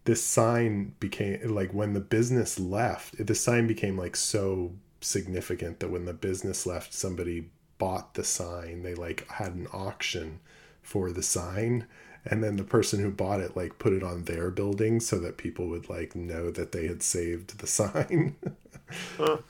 this 0.05 0.23
sign 0.23 0.93
became 1.01 1.53
like 1.53 1.73
when 1.73 1.93
the 1.93 1.99
business 1.99 2.57
left 2.59 3.23
the 3.25 3.35
sign 3.35 3.67
became 3.67 3.97
like 3.97 4.15
so 4.15 4.71
significant 5.01 5.79
that 5.79 5.89
when 5.91 6.05
the 6.05 6.13
business 6.13 6.65
left 6.65 6.93
somebody 6.93 7.49
bought 7.77 8.13
the 8.13 8.23
sign. 8.23 8.83
They 8.83 8.95
like 8.95 9.29
had 9.29 9.53
an 9.53 9.67
auction 9.73 10.39
for 10.81 11.11
the 11.11 11.23
sign. 11.23 11.87
And 12.25 12.43
then 12.43 12.57
the 12.57 12.63
person 12.63 12.99
who 12.99 13.11
bought 13.11 13.39
it 13.39 13.55
like 13.55 13.79
put 13.79 13.93
it 13.93 14.03
on 14.03 14.23
their 14.25 14.49
building 14.51 14.99
so 14.99 15.17
that 15.19 15.37
people 15.37 15.67
would 15.67 15.89
like 15.89 16.15
know 16.15 16.51
that 16.51 16.71
they 16.71 16.87
had 16.87 17.01
saved 17.01 17.59
the 17.59 17.67
sign. 17.79 18.35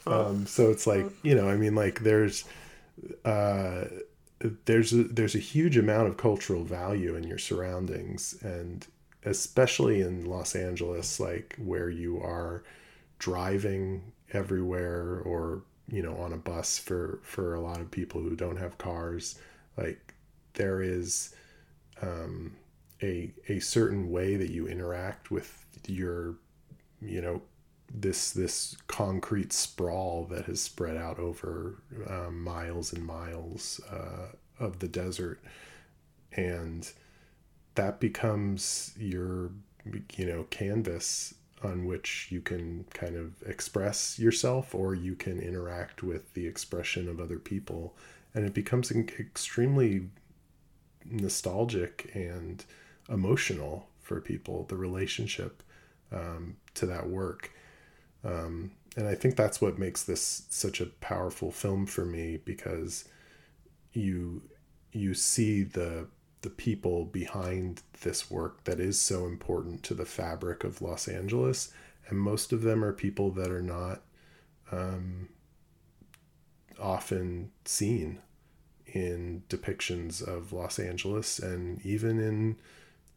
Um, 0.05 0.45
so 0.47 0.71
it's 0.71 0.87
like 0.87 1.05
you 1.21 1.35
know 1.35 1.47
i 1.47 1.55
mean 1.55 1.75
like 1.75 1.99
there's 1.99 2.43
uh 3.23 3.83
there's 4.65 4.93
a, 4.93 5.03
there's 5.03 5.35
a 5.35 5.39
huge 5.39 5.77
amount 5.77 6.07
of 6.07 6.17
cultural 6.17 6.63
value 6.63 7.15
in 7.15 7.23
your 7.23 7.37
surroundings. 7.37 8.37
And 8.41 8.85
especially 9.25 10.01
in 10.01 10.25
Los 10.25 10.55
Angeles 10.55 11.19
like 11.19 11.55
where 11.57 11.89
you 11.89 12.19
are 12.21 12.63
driving 13.19 14.13
everywhere 14.31 15.21
or 15.25 15.63
you 15.89 16.01
know 16.01 16.15
on 16.17 16.33
a 16.33 16.37
bus 16.37 16.77
for 16.77 17.19
for 17.23 17.55
a 17.55 17.61
lot 17.61 17.79
of 17.79 17.89
people 17.91 18.21
who 18.21 18.35
don't 18.35 18.57
have 18.57 18.77
cars 18.77 19.39
like 19.77 20.13
there 20.53 20.81
is 20.81 21.33
um, 22.01 22.55
a 23.01 23.31
a 23.47 23.59
certain 23.59 24.11
way 24.11 24.35
that 24.35 24.49
you 24.49 24.67
interact 24.67 25.31
with 25.31 25.65
your 25.87 26.35
you 27.01 27.21
know 27.21 27.41
this 27.93 28.31
this 28.31 28.75
concrete 28.87 29.53
sprawl 29.53 30.25
that 30.25 30.45
has 30.45 30.61
spread 30.61 30.97
out 30.97 31.19
over 31.19 31.81
um, 32.07 32.43
miles 32.43 32.91
and 32.91 33.05
miles 33.05 33.79
uh, 33.91 34.27
of 34.59 34.79
the 34.79 34.87
desert. 34.87 35.39
And 36.33 36.89
that 37.75 37.99
becomes 37.99 38.93
your 38.97 39.51
you 40.15 40.25
know 40.25 40.43
canvas 40.49 41.33
on 41.63 41.85
which 41.85 42.27
you 42.29 42.41
can 42.41 42.85
kind 42.93 43.15
of 43.15 43.41
express 43.47 44.19
yourself 44.19 44.75
or 44.75 44.93
you 44.93 45.15
can 45.15 45.39
interact 45.39 46.03
with 46.03 46.33
the 46.33 46.45
expression 46.45 47.09
of 47.09 47.19
other 47.19 47.39
people. 47.39 47.95
And 48.33 48.45
it 48.45 48.53
becomes 48.53 48.91
extremely 48.91 50.09
nostalgic 51.05 52.11
and 52.13 52.63
emotional 53.09 53.87
for 54.01 54.21
people 54.21 54.65
the 54.65 54.75
relationship 54.75 55.63
um, 56.11 56.57
to 56.75 56.85
that 56.85 57.09
work. 57.09 57.51
Um, 58.23 58.71
and 58.97 59.07
i 59.07 59.15
think 59.15 59.35
that's 59.35 59.61
what 59.61 59.79
makes 59.79 60.03
this 60.03 60.43
such 60.49 60.81
a 60.81 60.87
powerful 60.87 61.51
film 61.51 61.85
for 61.85 62.03
me 62.03 62.37
because 62.43 63.05
you 63.93 64.41
you 64.91 65.13
see 65.13 65.63
the 65.63 66.07
the 66.47 66.53
people 66.53 67.03
behind 67.03 67.81
this 68.03 68.31
work 68.31 68.63
that 68.63 68.79
is 68.79 69.01
so 69.01 69.25
important 69.25 69.83
to 69.83 69.93
the 69.93 70.05
fabric 70.05 70.63
of 70.63 70.81
Los 70.81 71.09
Angeles. 71.09 71.73
And 72.07 72.17
most 72.17 72.53
of 72.53 72.61
them 72.61 72.85
are 72.85 72.93
people 72.93 73.31
that 73.31 73.51
are 73.51 73.61
not 73.61 74.01
um, 74.71 75.27
often 76.79 77.51
seen 77.65 78.19
in 78.85 79.43
depictions 79.49 80.25
of 80.25 80.53
Los 80.53 80.79
Angeles 80.79 81.37
and 81.37 81.85
even 81.85 82.17
in 82.17 82.55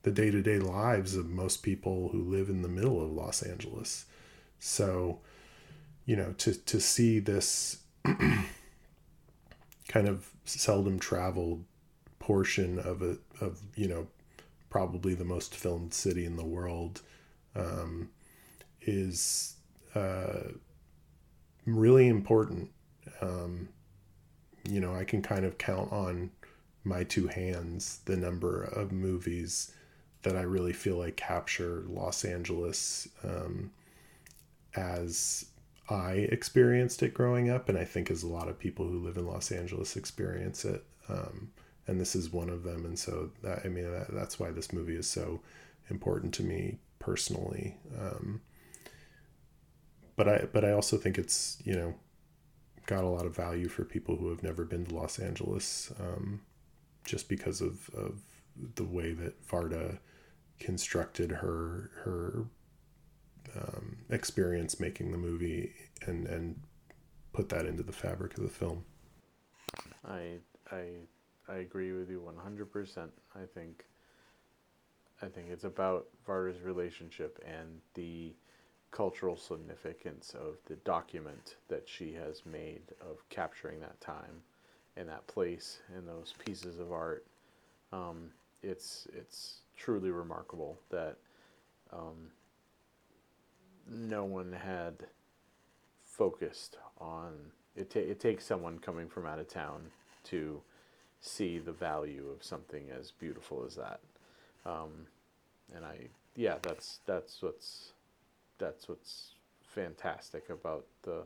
the 0.02 0.10
day 0.10 0.32
to 0.32 0.42
day 0.42 0.58
lives 0.58 1.14
of 1.14 1.30
most 1.30 1.62
people 1.62 2.08
who 2.08 2.24
live 2.24 2.48
in 2.48 2.62
the 2.62 2.68
middle 2.68 3.00
of 3.00 3.12
Los 3.12 3.42
Angeles. 3.42 4.06
So, 4.58 5.20
you 6.04 6.16
know, 6.16 6.34
to, 6.38 6.52
to 6.52 6.80
see 6.80 7.20
this 7.20 7.78
kind 8.04 8.48
of 10.08 10.30
seldom 10.44 10.98
traveled 10.98 11.64
portion 12.30 12.78
of 12.78 13.02
a 13.02 13.16
of 13.40 13.60
you 13.74 13.88
know 13.88 14.06
probably 14.68 15.14
the 15.14 15.24
most 15.24 15.52
filmed 15.52 15.92
city 15.92 16.24
in 16.24 16.36
the 16.36 16.44
world 16.44 17.02
um, 17.56 18.08
is 18.82 19.56
uh, 19.96 20.52
really 21.66 22.06
important. 22.06 22.70
Um, 23.20 23.68
you 24.62 24.78
know, 24.78 24.94
I 24.94 25.02
can 25.02 25.22
kind 25.22 25.44
of 25.44 25.58
count 25.58 25.90
on 25.90 26.30
my 26.84 27.02
two 27.02 27.26
hands 27.26 27.98
the 28.04 28.16
number 28.16 28.62
of 28.62 28.92
movies 28.92 29.72
that 30.22 30.36
I 30.36 30.42
really 30.42 30.72
feel 30.72 30.98
like 30.98 31.16
capture 31.16 31.82
Los 31.88 32.24
Angeles 32.24 33.08
um, 33.24 33.72
as 34.76 35.46
I 35.88 36.28
experienced 36.30 37.02
it 37.02 37.12
growing 37.12 37.50
up, 37.50 37.68
and 37.68 37.76
I 37.76 37.84
think 37.84 38.08
as 38.08 38.22
a 38.22 38.28
lot 38.28 38.46
of 38.46 38.56
people 38.56 38.86
who 38.86 39.00
live 39.00 39.16
in 39.16 39.26
Los 39.26 39.50
Angeles 39.50 39.96
experience 39.96 40.64
it. 40.64 40.84
Um, 41.08 41.50
and 41.86 42.00
this 42.00 42.14
is 42.14 42.32
one 42.32 42.48
of 42.48 42.62
them. 42.62 42.84
And 42.84 42.98
so 42.98 43.30
that, 43.42 43.62
I 43.64 43.68
mean, 43.68 43.90
that, 43.90 44.12
that's 44.14 44.38
why 44.38 44.50
this 44.50 44.72
movie 44.72 44.96
is 44.96 45.08
so 45.08 45.40
important 45.88 46.34
to 46.34 46.42
me 46.42 46.78
personally. 46.98 47.76
Um, 47.98 48.40
but 50.16 50.28
I, 50.28 50.46
but 50.52 50.64
I 50.64 50.72
also 50.72 50.96
think 50.96 51.18
it's, 51.18 51.58
you 51.64 51.74
know, 51.74 51.94
got 52.86 53.04
a 53.04 53.08
lot 53.08 53.26
of 53.26 53.34
value 53.34 53.68
for 53.68 53.84
people 53.84 54.16
who 54.16 54.28
have 54.30 54.42
never 54.42 54.64
been 54.64 54.84
to 54.86 54.94
Los 54.94 55.18
Angeles, 55.18 55.92
um, 55.98 56.42
just 57.04 57.28
because 57.28 57.60
of, 57.60 57.88
of 57.90 58.20
the 58.74 58.84
way 58.84 59.12
that 59.12 59.46
Varda 59.46 59.98
constructed 60.58 61.30
her, 61.30 61.90
her, 62.04 62.44
um, 63.56 63.96
experience 64.10 64.78
making 64.78 65.10
the 65.10 65.18
movie 65.18 65.72
and, 66.06 66.26
and 66.26 66.60
put 67.32 67.48
that 67.48 67.66
into 67.66 67.82
the 67.82 67.92
fabric 67.92 68.36
of 68.36 68.44
the 68.44 68.50
film. 68.50 68.84
I, 70.06 70.38
I 70.70 70.84
I 71.50 71.56
agree 71.56 71.92
with 71.92 72.08
you 72.08 72.20
100%. 72.20 73.08
I 73.34 73.44
think 73.54 73.84
I 75.22 75.26
think 75.26 75.48
it's 75.50 75.64
about 75.64 76.06
Varda's 76.26 76.62
relationship 76.62 77.42
and 77.46 77.80
the 77.94 78.32
cultural 78.90 79.36
significance 79.36 80.34
of 80.34 80.56
the 80.66 80.76
document 80.76 81.56
that 81.68 81.86
she 81.86 82.14
has 82.14 82.42
made 82.46 82.82
of 83.02 83.28
capturing 83.28 83.80
that 83.80 84.00
time 84.00 84.42
and 84.96 85.08
that 85.08 85.26
place 85.26 85.80
and 85.94 86.08
those 86.08 86.34
pieces 86.44 86.78
of 86.78 86.92
art. 86.92 87.26
Um, 87.92 88.30
it's 88.62 89.08
it's 89.12 89.60
truly 89.76 90.10
remarkable 90.10 90.78
that 90.90 91.16
um, 91.92 92.30
no 93.88 94.24
one 94.24 94.52
had 94.52 94.94
focused 96.04 96.78
on 96.98 97.34
it. 97.76 97.94
It 97.94 98.20
takes 98.20 98.44
someone 98.44 98.78
coming 98.78 99.08
from 99.08 99.26
out 99.26 99.38
of 99.38 99.48
town 99.48 99.82
to 100.24 100.62
see 101.20 101.58
the 101.58 101.72
value 101.72 102.26
of 102.34 102.42
something 102.42 102.84
as 102.98 103.10
beautiful 103.12 103.64
as 103.66 103.76
that. 103.76 104.00
Um, 104.64 105.06
and 105.74 105.84
I, 105.84 105.96
yeah, 106.36 106.56
that's 106.62 107.00
that's 107.06 107.42
what's 107.42 107.92
that's 108.58 108.88
what's 108.88 109.32
fantastic 109.62 110.50
about 110.50 110.84
the 111.02 111.22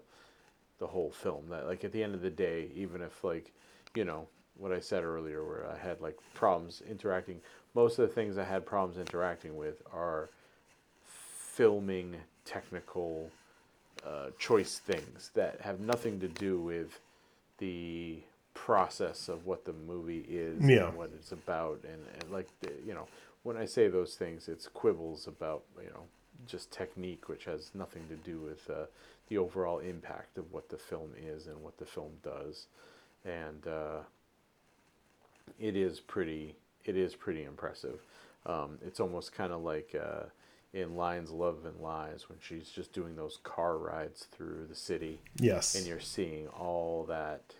the 0.78 0.86
whole 0.86 1.10
film. 1.10 1.44
That 1.50 1.66
like 1.66 1.84
at 1.84 1.92
the 1.92 2.02
end 2.02 2.14
of 2.14 2.22
the 2.22 2.30
day, 2.30 2.68
even 2.74 3.02
if 3.02 3.24
like 3.24 3.52
you 3.94 4.04
know 4.04 4.26
what 4.56 4.72
I 4.72 4.80
said 4.80 5.04
earlier, 5.04 5.44
where 5.44 5.66
I 5.70 5.76
had 5.76 6.00
like 6.00 6.18
problems 6.34 6.82
interacting, 6.88 7.40
most 7.74 7.98
of 7.98 8.08
the 8.08 8.14
things 8.14 8.38
I 8.38 8.44
had 8.44 8.66
problems 8.66 8.98
interacting 8.98 9.56
with 9.56 9.82
are 9.92 10.30
filming 11.54 12.16
technical 12.44 13.30
uh, 14.06 14.30
choice 14.38 14.78
things 14.78 15.30
that 15.34 15.60
have 15.60 15.80
nothing 15.80 16.20
to 16.20 16.28
do 16.28 16.60
with 16.60 17.00
the 17.58 18.18
process 18.54 19.28
of 19.28 19.46
what 19.46 19.64
the 19.64 19.72
movie 19.72 20.24
is 20.28 20.64
yeah. 20.64 20.88
and 20.88 20.96
what 20.96 21.10
it's 21.14 21.32
about 21.32 21.80
and, 21.84 22.02
and 22.20 22.32
like 22.32 22.48
the, 22.60 22.72
you 22.86 22.94
know 22.94 23.06
when 23.42 23.56
i 23.56 23.64
say 23.64 23.88
those 23.88 24.14
things 24.14 24.48
it's 24.48 24.68
quibbles 24.68 25.26
about 25.26 25.64
you 25.82 25.90
know 25.90 26.04
just 26.46 26.70
technique 26.70 27.28
which 27.28 27.44
has 27.44 27.70
nothing 27.74 28.02
to 28.08 28.16
do 28.16 28.38
with 28.38 28.68
uh, 28.70 28.86
the 29.28 29.38
overall 29.38 29.78
impact 29.78 30.38
of 30.38 30.52
what 30.52 30.68
the 30.68 30.78
film 30.78 31.10
is 31.20 31.46
and 31.46 31.60
what 31.62 31.76
the 31.78 31.84
film 31.84 32.12
does 32.22 32.66
and 33.24 33.66
uh, 33.66 34.00
it 35.58 35.76
is 35.76 36.00
pretty 36.00 36.54
it 36.84 36.96
is 36.96 37.14
pretty 37.14 37.44
impressive 37.44 38.00
um, 38.46 38.78
it's 38.86 39.00
almost 39.00 39.32
kind 39.32 39.52
of 39.52 39.62
like 39.62 39.94
uh, 40.00 40.24
in 40.74 40.96
Lions, 40.96 41.30
Love 41.30 41.64
and 41.64 41.80
Lies 41.80 42.28
when 42.28 42.38
she's 42.42 42.68
just 42.68 42.92
doing 42.92 43.16
those 43.16 43.38
car 43.42 43.78
rides 43.78 44.26
through 44.32 44.66
the 44.68 44.74
city. 44.74 45.20
Yes. 45.36 45.76
And 45.76 45.86
you're 45.86 46.00
seeing 46.00 46.48
all 46.48 47.04
that 47.08 47.54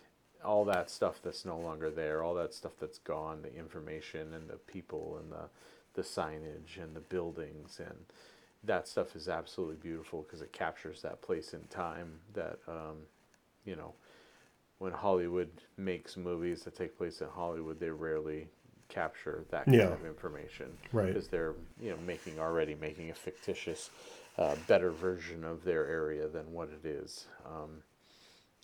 all 0.45 0.65
that 0.65 0.89
stuff 0.89 1.19
that's 1.23 1.45
no 1.45 1.57
longer 1.57 1.89
there, 1.89 2.23
all 2.23 2.35
that 2.35 2.53
stuff 2.53 2.73
that's 2.79 2.99
gone, 2.99 3.41
the 3.41 3.53
information 3.55 4.33
and 4.33 4.49
the 4.49 4.57
people 4.57 5.17
and 5.21 5.31
the 5.31 5.49
the 5.95 6.01
signage 6.01 6.77
and 6.81 6.93
the 6.93 6.99
buildings 6.99 7.79
and 7.79 7.95
that 8.65 8.87
stuff 8.87 9.15
is 9.15 9.29
absolutely 9.29 9.77
beautiful 9.77 10.23
because 10.23 10.41
it 10.41 10.51
captures 10.51 11.01
that 11.01 11.21
place 11.21 11.53
in 11.53 11.61
time 11.69 12.11
that 12.33 12.59
um, 12.67 12.97
you 13.63 13.75
know 13.75 13.93
when 14.79 14.91
Hollywood 14.91 15.49
makes 15.77 16.17
movies 16.17 16.63
that 16.63 16.75
take 16.75 16.97
place 16.97 17.21
in 17.21 17.27
Hollywood, 17.27 17.79
they 17.79 17.89
rarely 17.89 18.47
capture 18.89 19.45
that 19.49 19.65
kind 19.65 19.77
yeah. 19.77 19.85
of 19.85 20.05
information, 20.05 20.67
right? 20.91 21.07
Because 21.07 21.27
they're 21.27 21.53
you 21.79 21.91
know 21.91 21.97
making 22.05 22.39
already 22.39 22.75
making 22.75 23.09
a 23.09 23.13
fictitious, 23.13 23.89
uh, 24.37 24.55
better 24.67 24.91
version 24.91 25.43
of 25.43 25.63
their 25.63 25.87
area 25.87 26.27
than 26.27 26.51
what 26.51 26.69
it 26.69 26.85
is. 26.87 27.25
Um, 27.45 27.83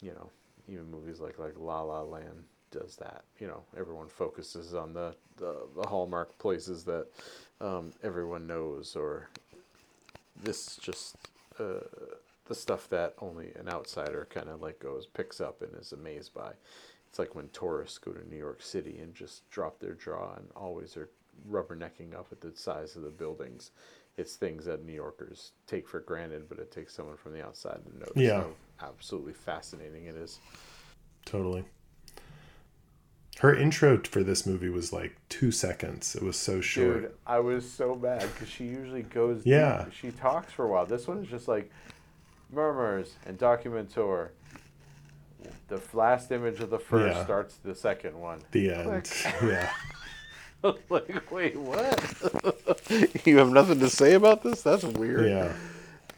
you 0.01 0.11
know, 0.11 0.29
even 0.71 0.89
movies 0.89 1.19
like 1.19 1.39
like 1.39 1.53
La 1.57 1.81
La 1.81 2.01
Land 2.01 2.43
does 2.71 2.95
that. 2.97 3.23
You 3.39 3.47
know, 3.47 3.63
everyone 3.77 4.07
focuses 4.07 4.73
on 4.73 4.93
the 4.93 5.15
the, 5.37 5.67
the 5.75 5.87
hallmark 5.87 6.37
places 6.37 6.83
that 6.85 7.07
um, 7.59 7.91
everyone 8.03 8.47
knows, 8.47 8.95
or 8.95 9.29
this 10.43 10.77
just 10.77 11.17
uh, 11.59 11.85
the 12.47 12.55
stuff 12.55 12.89
that 12.89 13.13
only 13.19 13.51
an 13.59 13.69
outsider 13.69 14.27
kind 14.29 14.49
of 14.49 14.61
like 14.61 14.79
goes 14.79 15.05
picks 15.05 15.39
up 15.39 15.61
and 15.61 15.71
is 15.79 15.91
amazed 15.93 16.33
by. 16.33 16.51
It's 17.09 17.19
like 17.19 17.35
when 17.35 17.49
tourists 17.49 17.97
go 17.97 18.13
to 18.13 18.29
New 18.29 18.37
York 18.37 18.61
City 18.61 18.99
and 18.99 19.13
just 19.13 19.49
drop 19.49 19.79
their 19.79 19.93
jaw 19.93 20.35
and 20.37 20.47
always 20.55 20.95
are 20.95 21.09
rubbernecking 21.49 22.13
up 22.15 22.27
at 22.31 22.39
the 22.39 22.53
size 22.55 22.95
of 22.95 23.03
the 23.03 23.09
buildings. 23.09 23.71
It's 24.17 24.35
things 24.35 24.65
that 24.65 24.85
New 24.85 24.93
Yorkers 24.93 25.53
take 25.67 25.87
for 25.87 25.99
granted, 26.01 26.47
but 26.49 26.59
it 26.59 26.71
takes 26.71 26.93
someone 26.93 27.17
from 27.17 27.33
the 27.33 27.43
outside 27.43 27.79
to 27.85 27.97
notice 27.97 28.13
yeah. 28.15 28.43
how 28.77 28.87
absolutely 28.89 29.33
fascinating 29.33 30.05
it 30.05 30.15
is. 30.15 30.39
Totally. 31.25 31.63
Her 33.39 33.55
intro 33.55 33.99
for 34.03 34.23
this 34.23 34.45
movie 34.45 34.69
was 34.69 34.91
like 34.93 35.15
two 35.29 35.51
seconds. 35.51 36.15
It 36.15 36.21
was 36.21 36.37
so 36.37 36.61
short. 36.61 37.01
Dude, 37.01 37.11
I 37.25 37.39
was 37.39 37.69
so 37.69 37.95
mad 37.95 38.21
because 38.33 38.49
she 38.49 38.65
usually 38.65 39.03
goes. 39.03 39.41
Yeah. 39.45 39.85
deep. 39.85 39.93
She 39.93 40.11
talks 40.11 40.51
for 40.51 40.65
a 40.65 40.67
while. 40.67 40.85
This 40.85 41.07
one 41.07 41.23
is 41.23 41.27
just 41.27 41.47
like 41.47 41.71
Mur 42.51 42.73
Murs 42.73 43.15
and 43.25 43.39
Documenteur. 43.39 44.29
The 45.69 45.81
last 45.93 46.31
image 46.31 46.59
of 46.59 46.69
the 46.69 46.77
first 46.77 47.15
Yeah. 47.15 47.23
starts 47.23 47.55
the 47.63 47.73
second 47.73 48.19
one. 48.19 48.41
The 48.51 48.73
end. 48.73 49.11
yeah. 49.41 49.71
like, 50.89 51.31
wait, 51.31 51.55
what? 51.57 53.25
you 53.25 53.37
have 53.37 53.49
nothing 53.51 53.79
to 53.79 53.89
say 53.89 54.13
about 54.13 54.43
this? 54.43 54.61
That's 54.61 54.83
weird. 54.83 55.29
Yeah. 55.29 55.53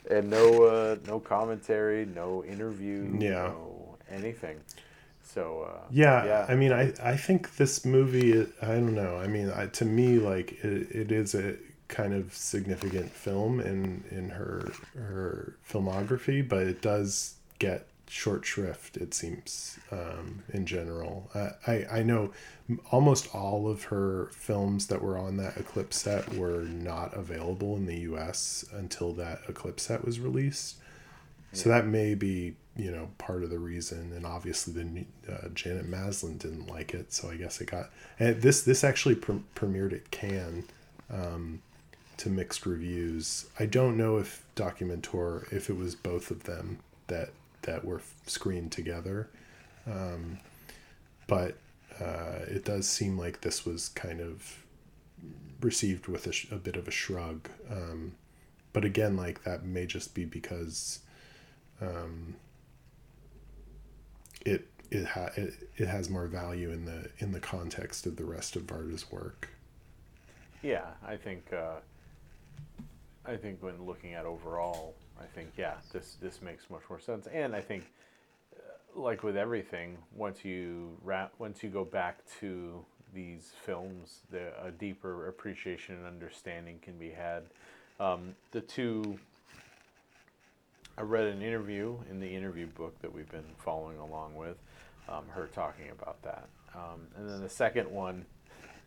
And 0.10 0.30
no, 0.30 0.64
uh, 0.64 0.95
no 1.07 1.20
commentary, 1.20 2.06
no 2.06 2.44
interview, 2.44 3.15
Yeah. 3.20 3.48
no 3.48 3.98
anything. 4.11 4.60
So 5.24 5.68
uh, 5.72 5.80
Yeah, 5.90 6.26
yeah. 6.26 6.45
I 6.49 6.56
mean, 6.56 6.74
I 6.74 6.94
I 7.02 7.15
think 7.15 7.56
this 7.56 7.86
movie. 7.86 8.41
I 8.61 8.68
don't 8.68 8.94
know. 8.94 9.18
I 9.18 9.28
mean, 9.28 9.52
I, 9.52 9.68
to 9.68 9.86
me, 9.86 10.20
like 10.20 10.53
it, 10.64 10.91
it 10.91 11.11
is 11.11 11.34
a 11.36 11.56
kind 11.88 12.14
of 12.14 12.34
significant 12.36 13.11
film 13.11 13.60
in 13.60 14.03
in 14.11 14.30
her 14.30 14.72
her 14.95 15.56
filmography, 15.68 16.48
but 16.48 16.64
it 16.68 16.82
does 16.82 17.36
get 17.60 17.88
short 18.14 18.45
shrift. 18.45 18.95
It 18.95 19.14
seems 19.14 19.80
um, 19.91 20.44
in 20.53 20.68
general. 20.68 21.31
I, 21.34 21.49
I 21.65 21.85
I 21.91 22.03
know 22.03 22.31
almost 22.91 23.34
all 23.34 23.68
of 23.68 23.85
her 23.85 24.30
films 24.34 24.88
that 24.88 25.02
were 25.02 25.18
on 25.18 25.38
that 25.38 25.57
Eclipse 25.57 25.98
set 25.98 26.31
were 26.35 26.61
not 26.61 27.15
available 27.15 27.76
in 27.76 27.88
the 27.88 27.98
U.S. 28.02 28.65
until 28.72 29.14
that 29.14 29.41
Eclipse 29.49 29.84
set 29.84 30.06
was 30.06 30.19
released. 30.19 30.77
So 31.53 31.69
that 31.69 31.85
may 31.85 32.15
be, 32.15 32.56
you 32.76 32.91
know, 32.91 33.11
part 33.19 33.44
of 33.44 33.52
the 33.52 33.60
reason. 33.60 34.11
And 34.11 34.26
obviously, 34.26 34.73
the 34.73 35.06
uh, 35.31 35.49
Janet 35.49 35.88
Maslin 35.88 36.38
didn't 36.38 36.68
like 36.68 36.95
it, 36.95 37.14
so 37.14 37.30
I 37.30 37.35
guess 37.35 37.61
it 37.61 37.72
got. 37.72 37.90
And 38.19 38.41
this 38.41 38.61
this 38.61 38.84
actually 38.84 39.15
pre- 39.15 39.44
premiered 39.56 39.94
at 39.94 40.11
Cannes 40.11 40.65
um, 41.11 41.61
to 42.18 42.30
mixed 42.30 42.65
reviews. 42.65 43.48
I 43.60 43.65
don't 43.65 43.98
know 43.98 44.18
if 44.18 44.45
Documenteur, 44.56 45.52
if 45.52 45.69
it 45.69 45.77
was 45.77 45.95
both 45.95 46.31
of 46.31 46.44
them 46.44 46.80
that 47.07 47.30
that 47.64 47.84
were 47.85 48.02
screened 48.26 48.72
together, 48.72 49.30
um, 49.88 50.40
but 51.27 51.57
uh, 51.99 52.40
it 52.48 52.65
does 52.65 52.88
seem 52.88 53.18
like 53.18 53.41
this 53.41 53.65
was 53.65 53.90
kind 53.90 54.19
of 54.19 54.64
received 55.61 56.07
with 56.07 56.27
a, 56.27 56.31
sh- 56.31 56.52
a 56.52 56.56
bit 56.56 56.76
of 56.76 56.88
a 56.88 56.91
shrug. 56.91 57.49
Um, 57.69 58.14
but 58.73 58.84
again, 58.84 59.15
like 59.15 59.44
that 59.44 59.65
may 59.65 59.85
just 59.85 60.14
be 60.15 60.26
because 60.26 60.99
um, 61.81 62.35
it 64.45 64.68
it, 64.90 65.06
ha- 65.06 65.31
it 65.35 65.69
it 65.77 65.88
has 65.88 66.10
more 66.10 66.27
value 66.27 66.72
in 66.72 66.85
the 66.85 67.10
in 67.19 67.31
the 67.31 67.40
context 67.40 68.06
of 68.06 68.15
the 68.15 68.26
rest 68.26 68.56
of 68.56 68.64
Varda's 68.64 69.11
work. 69.11 69.49
Yeah, 70.61 70.85
I 71.06 71.18
think 71.18 71.52
uh, 71.53 71.80
I 73.26 73.35
think 73.38 73.61
when 73.61 73.85
looking 73.85 74.14
at 74.14 74.26
overall, 74.26 74.95
I 75.22 75.26
think 75.35 75.49
yeah, 75.57 75.76
this 75.91 76.18
this 76.22 76.41
makes 76.41 76.69
much 76.69 76.81
more 76.90 76.99
sense. 76.99 77.27
And 77.27 77.56
I 77.56 77.61
think, 77.61 77.85
uh, 78.56 78.99
like 78.99 79.23
with 79.23 79.38
everything, 79.38 79.98
once 80.15 80.44
you 80.44 80.98
wrap, 81.03 81.34
once 81.38 81.64
you 81.64 81.69
go 81.69 81.85
back 81.85 82.19
to 82.40 82.84
these 83.14 83.52
films, 83.65 84.22
the, 84.31 84.52
a 84.65 84.72
deeper 84.72 85.27
appreciation 85.27 85.95
and 85.95 86.06
understanding 86.07 86.80
can 86.81 86.98
be 86.98 87.11
had. 87.11 87.44
Um, 87.99 88.35
the 88.52 88.61
two. 88.61 89.19
I 90.98 91.02
read 91.02 91.26
an 91.26 91.41
interview 91.41 91.98
in 92.11 92.19
the 92.19 92.27
interview 92.35 92.68
book 92.68 92.99
that 93.02 93.11
we've 93.11 93.30
been 93.31 93.45
following 93.57 93.98
along 93.98 94.35
with, 94.35 94.57
um, 95.10 95.23
her 95.30 95.48
talking 95.48 95.90
about 95.90 96.22
that. 96.22 96.48
Um, 96.76 97.07
and 97.18 97.27
then 97.27 97.41
the 97.41 97.49
second 97.49 97.90
one, 97.90 98.26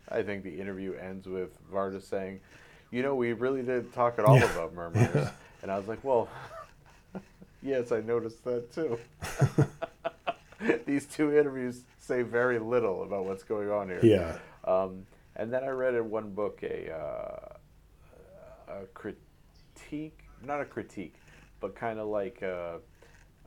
I 0.08 0.22
think 0.22 0.44
the 0.44 0.60
interview 0.60 0.94
ends 0.94 1.26
with 1.26 1.50
Varda 1.68 2.00
saying, 2.00 2.40
"You 2.92 3.02
know, 3.02 3.16
we 3.16 3.32
really 3.32 3.60
didn't 3.62 3.92
talk 3.92 4.20
at 4.20 4.24
all 4.24 4.36
Yeah. 4.36 4.44
about 4.52 4.72
Mur 4.72 4.90
Murs," 4.90 5.28
and 5.66 5.72
I 5.72 5.78
was 5.78 5.88
like, 5.88 6.04
"Well, 6.04 6.28
yes, 7.62 7.90
I 7.90 8.00
noticed 8.00 8.44
that 8.44 8.72
too." 8.72 9.00
These 10.86 11.06
two 11.06 11.36
interviews 11.36 11.80
say 11.98 12.22
very 12.22 12.60
little 12.60 13.02
about 13.02 13.24
what's 13.24 13.42
going 13.42 13.68
on 13.68 13.88
here. 13.88 13.98
Yeah, 14.00 14.38
Um, 14.64 15.06
and 15.34 15.52
then 15.52 15.64
I 15.64 15.70
read 15.70 15.94
in 15.94 16.08
one 16.08 16.30
book 16.30 16.60
a, 16.62 16.92
uh, 16.92 17.56
a 18.68 18.86
critique, 18.94 20.20
not 20.44 20.60
a 20.60 20.64
critique, 20.64 21.16
but 21.58 21.74
kind 21.74 21.98
of 21.98 22.06
like 22.06 22.44
uh 22.44 22.76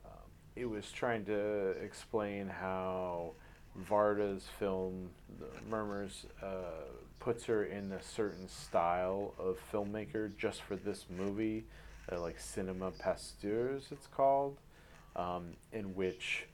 um, 0.04 0.12
it 0.56 0.66
was 0.66 0.92
trying 0.92 1.24
to 1.24 1.70
explain 1.82 2.48
how 2.48 3.32
Varda's 3.88 4.46
film, 4.58 5.08
The 5.38 5.46
Mur 5.70 5.86
Murs, 5.86 6.26
uh, 6.42 6.84
puts 7.18 7.46
her 7.46 7.64
in 7.64 7.92
a 7.92 8.02
certain 8.02 8.46
style 8.46 9.32
of 9.38 9.58
filmmaker 9.72 10.36
just 10.36 10.60
for 10.62 10.76
this 10.76 11.06
movie, 11.08 11.64
uh, 12.12 12.20
like 12.20 12.38
Cinema 12.38 12.90
Pasteurs, 12.92 13.88
it's 13.90 14.06
called, 14.06 14.56
um, 15.16 15.48
in 15.72 15.94
which 15.94 16.46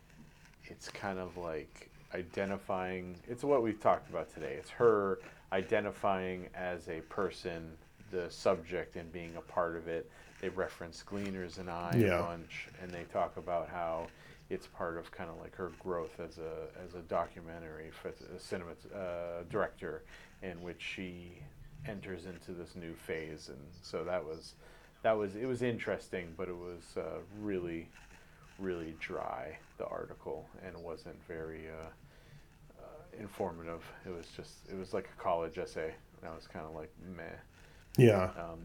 it's 0.64 0.88
kind 0.88 1.18
of 1.18 1.36
like 1.36 1.90
identifying 2.14 3.16
it's 3.28 3.44
what 3.44 3.62
we've 3.62 3.80
talked 3.80 4.08
about 4.10 4.32
today. 4.32 4.54
It's 4.58 4.70
her 4.70 5.18
identifying 5.52 6.48
as 6.54 6.88
a 6.88 7.00
person 7.02 7.76
the 8.10 8.30
subject 8.30 8.96
and 8.96 9.12
being 9.12 9.36
a 9.36 9.40
part 9.40 9.76
of 9.76 9.88
it. 9.88 10.10
They 10.40 10.48
reference 10.50 11.02
gleaners 11.02 11.58
and 11.58 11.68
i 11.70 11.94
Yeah. 11.96 12.20
a 12.20 12.22
bunch 12.22 12.68
and 12.82 12.90
they 12.90 13.04
talk 13.12 13.36
about 13.36 13.68
how 13.68 14.06
it's 14.48 14.66
part 14.66 14.96
of 14.96 15.10
kind 15.10 15.28
of 15.28 15.40
like 15.40 15.54
her 15.56 15.72
growth 15.80 16.20
as 16.20 16.38
a 16.38 16.68
as 16.84 16.94
a 16.94 17.00
documentary 17.00 17.90
a 18.34 18.38
cinema 18.38 18.72
uh, 18.94 19.42
director 19.50 20.04
in 20.42 20.60
which 20.62 20.80
she 20.80 21.42
enters 21.86 22.26
into 22.26 22.52
this 22.52 22.74
new 22.76 22.94
phase. 22.94 23.48
And 23.48 23.58
so 23.82 24.04
that 24.04 24.24
was 24.24 24.54
that 25.02 25.16
was 25.16 25.36
it 25.36 25.46
was 25.46 25.62
interesting 25.62 26.32
but 26.36 26.48
it 26.48 26.56
was 26.56 26.96
uh, 26.96 27.18
really 27.40 27.88
really 28.58 28.94
dry 29.00 29.56
the 29.78 29.86
article 29.86 30.48
and 30.66 30.76
wasn't 30.82 31.16
very 31.28 31.68
uh, 31.68 32.80
uh, 32.80 33.20
informative. 33.20 33.82
It 34.06 34.10
was 34.10 34.26
just 34.34 34.52
it 34.70 34.78
was 34.78 34.94
like 34.94 35.08
a 35.14 35.22
college 35.22 35.58
essay. 35.58 35.92
And 36.22 36.30
I 36.30 36.34
was 36.34 36.46
kind 36.46 36.64
of 36.64 36.74
like 36.74 36.90
meh. 37.14 37.22
yeah, 37.98 38.30
Um, 38.38 38.60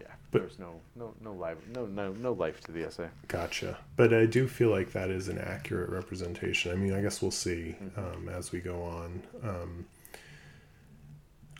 yeah, 0.00 0.08
But- 0.32 0.40
there's 0.40 0.58
no 0.58 0.80
no 0.96 1.14
no 1.20 1.32
life 1.32 1.58
no 1.72 1.86
no 1.86 2.12
no 2.12 2.32
life 2.32 2.60
to 2.62 2.72
the 2.72 2.84
essay. 2.84 3.08
gotcha. 3.28 3.78
But 3.94 4.12
I 4.12 4.26
do 4.26 4.48
feel 4.48 4.70
like 4.70 4.90
that 4.94 5.10
is 5.10 5.28
an 5.28 5.38
accurate 5.38 5.90
representation. 5.90 6.72
I 6.72 6.74
mean, 6.74 6.92
I 6.92 7.00
guess 7.00 7.22
we'll 7.22 7.30
see 7.30 7.76
um, 7.96 8.28
as 8.28 8.50
we 8.50 8.58
go 8.58 8.82
on. 8.82 9.22
Um, 9.44 9.86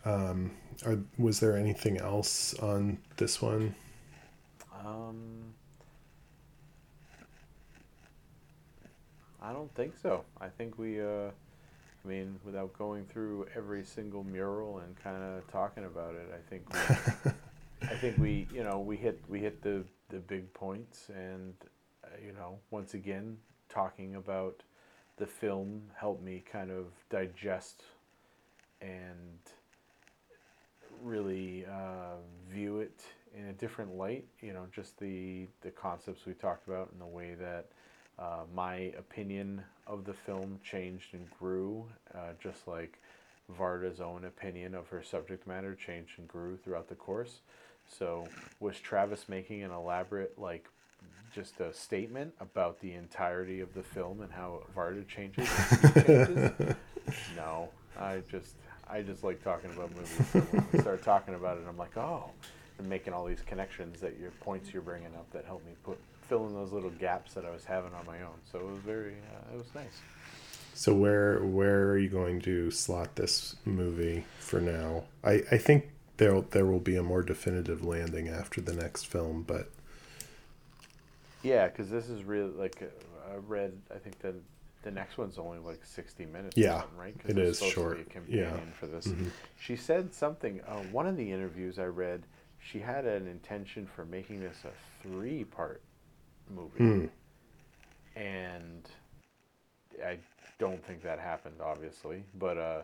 um, 0.05 0.51
are, 0.85 0.99
was 1.19 1.41
there 1.41 1.57
anything 1.57 1.99
else 1.99 2.55
on 2.55 2.99
this 3.17 3.41
one? 3.41 3.75
Um, 4.85 5.55
I 9.41 9.53
don't 9.53 9.73
think 9.75 9.95
so. 9.97 10.25
I 10.41 10.49
think 10.49 10.79
we, 10.79 11.01
uh, 11.01 11.31
I 12.05 12.09
mean, 12.09 12.39
without 12.45 12.77
going 12.77 13.05
through 13.07 13.47
every 13.55 13.85
single 13.85 14.25
mural 14.25 14.79
and 14.79 14.97
kind 15.03 15.23
of 15.23 15.51
talking 15.51 15.85
about 15.85 16.15
it, 16.15 16.29
I 16.33 16.51
think 16.51 16.73
we, 16.73 17.31
I 17.89 17.95
think 17.95 18.19
we, 18.19 18.47
you 18.53 18.65
know, 18.65 18.81
we 18.81 18.97
hit 18.97 19.23
we 19.29 19.41
hit 19.41 19.63
the 19.63 19.85
the 20.09 20.19
big 20.19 20.53
points, 20.55 21.11
and 21.15 21.55
uh, 22.05 22.09
you 22.25 22.33
know, 22.33 22.59
once 22.71 22.95
again, 22.95 23.37
talking 23.69 24.17
about 24.17 24.63
the 25.17 25.27
film 25.27 25.83
helped 25.95 26.23
me 26.23 26.43
kind 26.51 26.71
of 26.71 26.87
digest 27.11 27.83
and 28.81 29.39
really 31.03 31.65
uh, 31.67 32.17
view 32.51 32.81
it 32.81 33.03
in 33.35 33.46
a 33.46 33.46
different 33.59 33.97
light. 33.97 34.25
You 34.41 34.53
know, 34.53 34.67
just 34.75 34.99
the 34.99 35.47
the 35.63 35.71
concepts 35.71 36.27
we 36.27 36.35
talked 36.35 36.67
about 36.67 36.91
and 36.93 37.01
the 37.01 37.07
way 37.07 37.35
that 37.35 37.67
uh, 38.19 38.45
my 38.55 38.93
opinion 38.99 39.63
of 39.87 40.05
the 40.05 40.15
film 40.15 40.59
changed 40.65 41.15
and 41.15 41.29
grew, 41.39 41.87
uh, 42.15 42.33
just 42.41 42.67
like 42.67 42.99
Varda's 43.59 44.01
own 44.01 44.25
opinion 44.25 44.75
of 44.75 44.89
her 44.89 45.03
subject 45.03 45.47
matter 45.47 45.75
changed 45.75 46.19
and 46.19 46.27
grew 46.27 46.57
throughout 46.57 46.89
the 46.89 46.95
course. 46.95 47.41
So, 47.89 48.27
was 48.59 48.81
Travis 48.81 49.29
making 49.29 49.63
an 49.63 49.71
elaborate, 49.71 50.37
like, 50.39 50.67
just 51.33 51.61
a 51.61 51.73
statement 51.73 52.33
about 52.41 52.81
the 52.81 52.95
entirety 52.95 53.61
of 53.61 53.75
the 53.75 53.83
film 53.83 54.23
and 54.23 54.33
how 54.33 54.63
Varda 54.75 55.07
changes? 55.07 55.49
changes? 55.95 56.51
no, 57.37 57.69
I 57.99 58.23
just 58.31 58.57
I 58.89 59.03
just 59.03 59.23
like 59.23 59.43
talking 59.43 59.71
about 59.73 59.91
movies. 59.95 60.27
So 60.33 60.41
when 60.41 60.67
we 60.73 60.79
start 60.81 61.03
talking 61.03 61.35
about 61.35 61.59
it, 61.59 61.65
I'm 61.69 61.77
like, 61.77 61.97
oh, 61.97 62.31
and 62.79 62.89
making 62.89 63.13
all 63.13 63.25
these 63.25 63.43
connections 63.43 64.01
that 64.01 64.19
your 64.19 64.31
points 64.41 64.73
you're 64.73 64.83
bringing 64.83 65.15
up 65.15 65.31
that 65.33 65.45
help 65.45 65.65
me 65.67 65.73
put 65.85 65.99
fill 66.29 66.47
in 66.49 66.55
those 66.55 66.73
little 66.73 66.91
gaps 66.91 67.35
that 67.35 67.45
I 67.45 67.51
was 67.51 67.65
having 67.65 67.95
on 67.95 68.05
my 68.07 68.21
own. 68.23 68.35
So 68.51 68.59
it 68.59 68.67
was 68.67 68.79
very 68.85 69.13
uh, 69.15 69.55
it 69.55 69.57
was 69.59 69.75
nice. 69.75 70.01
So 70.75 70.93
where 70.95 71.39
where 71.45 71.89
are 71.91 71.99
you 71.99 72.09
going 72.11 72.41
to 72.43 72.71
slot 72.71 73.17
this 73.17 73.57
movie 73.65 74.25
for 74.41 74.61
now? 74.61 75.05
I, 75.25 75.43
I 75.51 75.59
think 75.59 75.89
there 76.19 76.41
there 76.41 76.67
will 76.67 76.81
be 76.81 76.97
a 76.97 77.03
more 77.03 77.23
definitive 77.23 77.85
landing 77.85 78.29
after 78.29 78.61
the 78.61 78.75
next 78.75 79.07
film, 79.07 79.45
but 79.47 79.71
Yeah, 81.43 81.69
because 81.69 81.91
this 81.91 82.09
is 82.09 82.25
really 82.25 82.51
like 82.51 82.83
uh, 82.83 83.33
I 83.33 83.37
read. 83.37 83.73
I 83.95 83.99
think 83.99 84.19
that 84.21 84.35
the 84.83 84.91
next 84.91 85.19
one's 85.19 85.37
only 85.39 85.59
like 85.59 85.85
60 85.85 86.27
minutes 86.27 86.57
Yeah, 86.57 86.83
right 86.97 87.15
it 87.27 87.37
it's 87.37 87.59
short. 87.59 87.99
to 87.99 88.05
be 88.05 88.09
a 88.09 88.13
companion 88.13 88.43
Yeah. 88.55 88.79
for 88.79 88.87
this 88.87 89.09
Mhm. 89.09 89.31
she 89.59 89.75
said 89.75 90.15
something 90.15 90.61
uh, 90.61 90.77
one 90.93 91.09
of 91.09 91.17
the 91.17 91.33
interviews 91.33 91.81
i 91.81 91.87
read 91.87 92.23
she 92.71 92.79
had 92.81 93.05
an 93.07 93.29
intention 93.29 93.87
for 93.95 94.05
making 94.05 94.41
this 94.41 94.65
a 94.65 94.73
three 95.03 95.45
part 95.45 95.83
movie 96.51 96.81
Mm. 96.81 97.11
and 98.17 98.89
I 100.05 100.19
don't 100.59 100.85
think 100.87 101.03
that 101.03 101.19
happened, 101.19 101.57
obviously. 101.63 102.25
But 102.39 102.59
uh, 102.59 102.83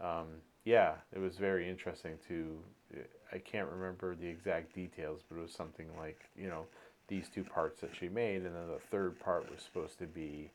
um, 0.00 0.28
yeah, 0.64 0.94
it 1.12 1.18
was 1.18 1.36
very 1.36 1.68
interesting 1.68 2.18
to. 2.28 2.58
I 3.32 3.38
can't 3.38 3.68
remember 3.70 4.14
the 4.14 4.26
exact 4.26 4.74
details, 4.74 5.20
but 5.28 5.38
it 5.38 5.42
was 5.42 5.52
something 5.52 5.86
like 5.98 6.18
you 6.36 6.48
know 6.48 6.66
these 7.08 7.28
two 7.28 7.44
parts 7.44 7.80
that 7.80 7.90
she 7.98 8.08
made, 8.08 8.42
and 8.44 8.54
then 8.54 8.68
the 8.68 8.80
third 8.90 9.18
part 9.20 9.50
was 9.50 9.60
supposed 9.62 9.98
to 9.98 10.06
be 10.06 10.50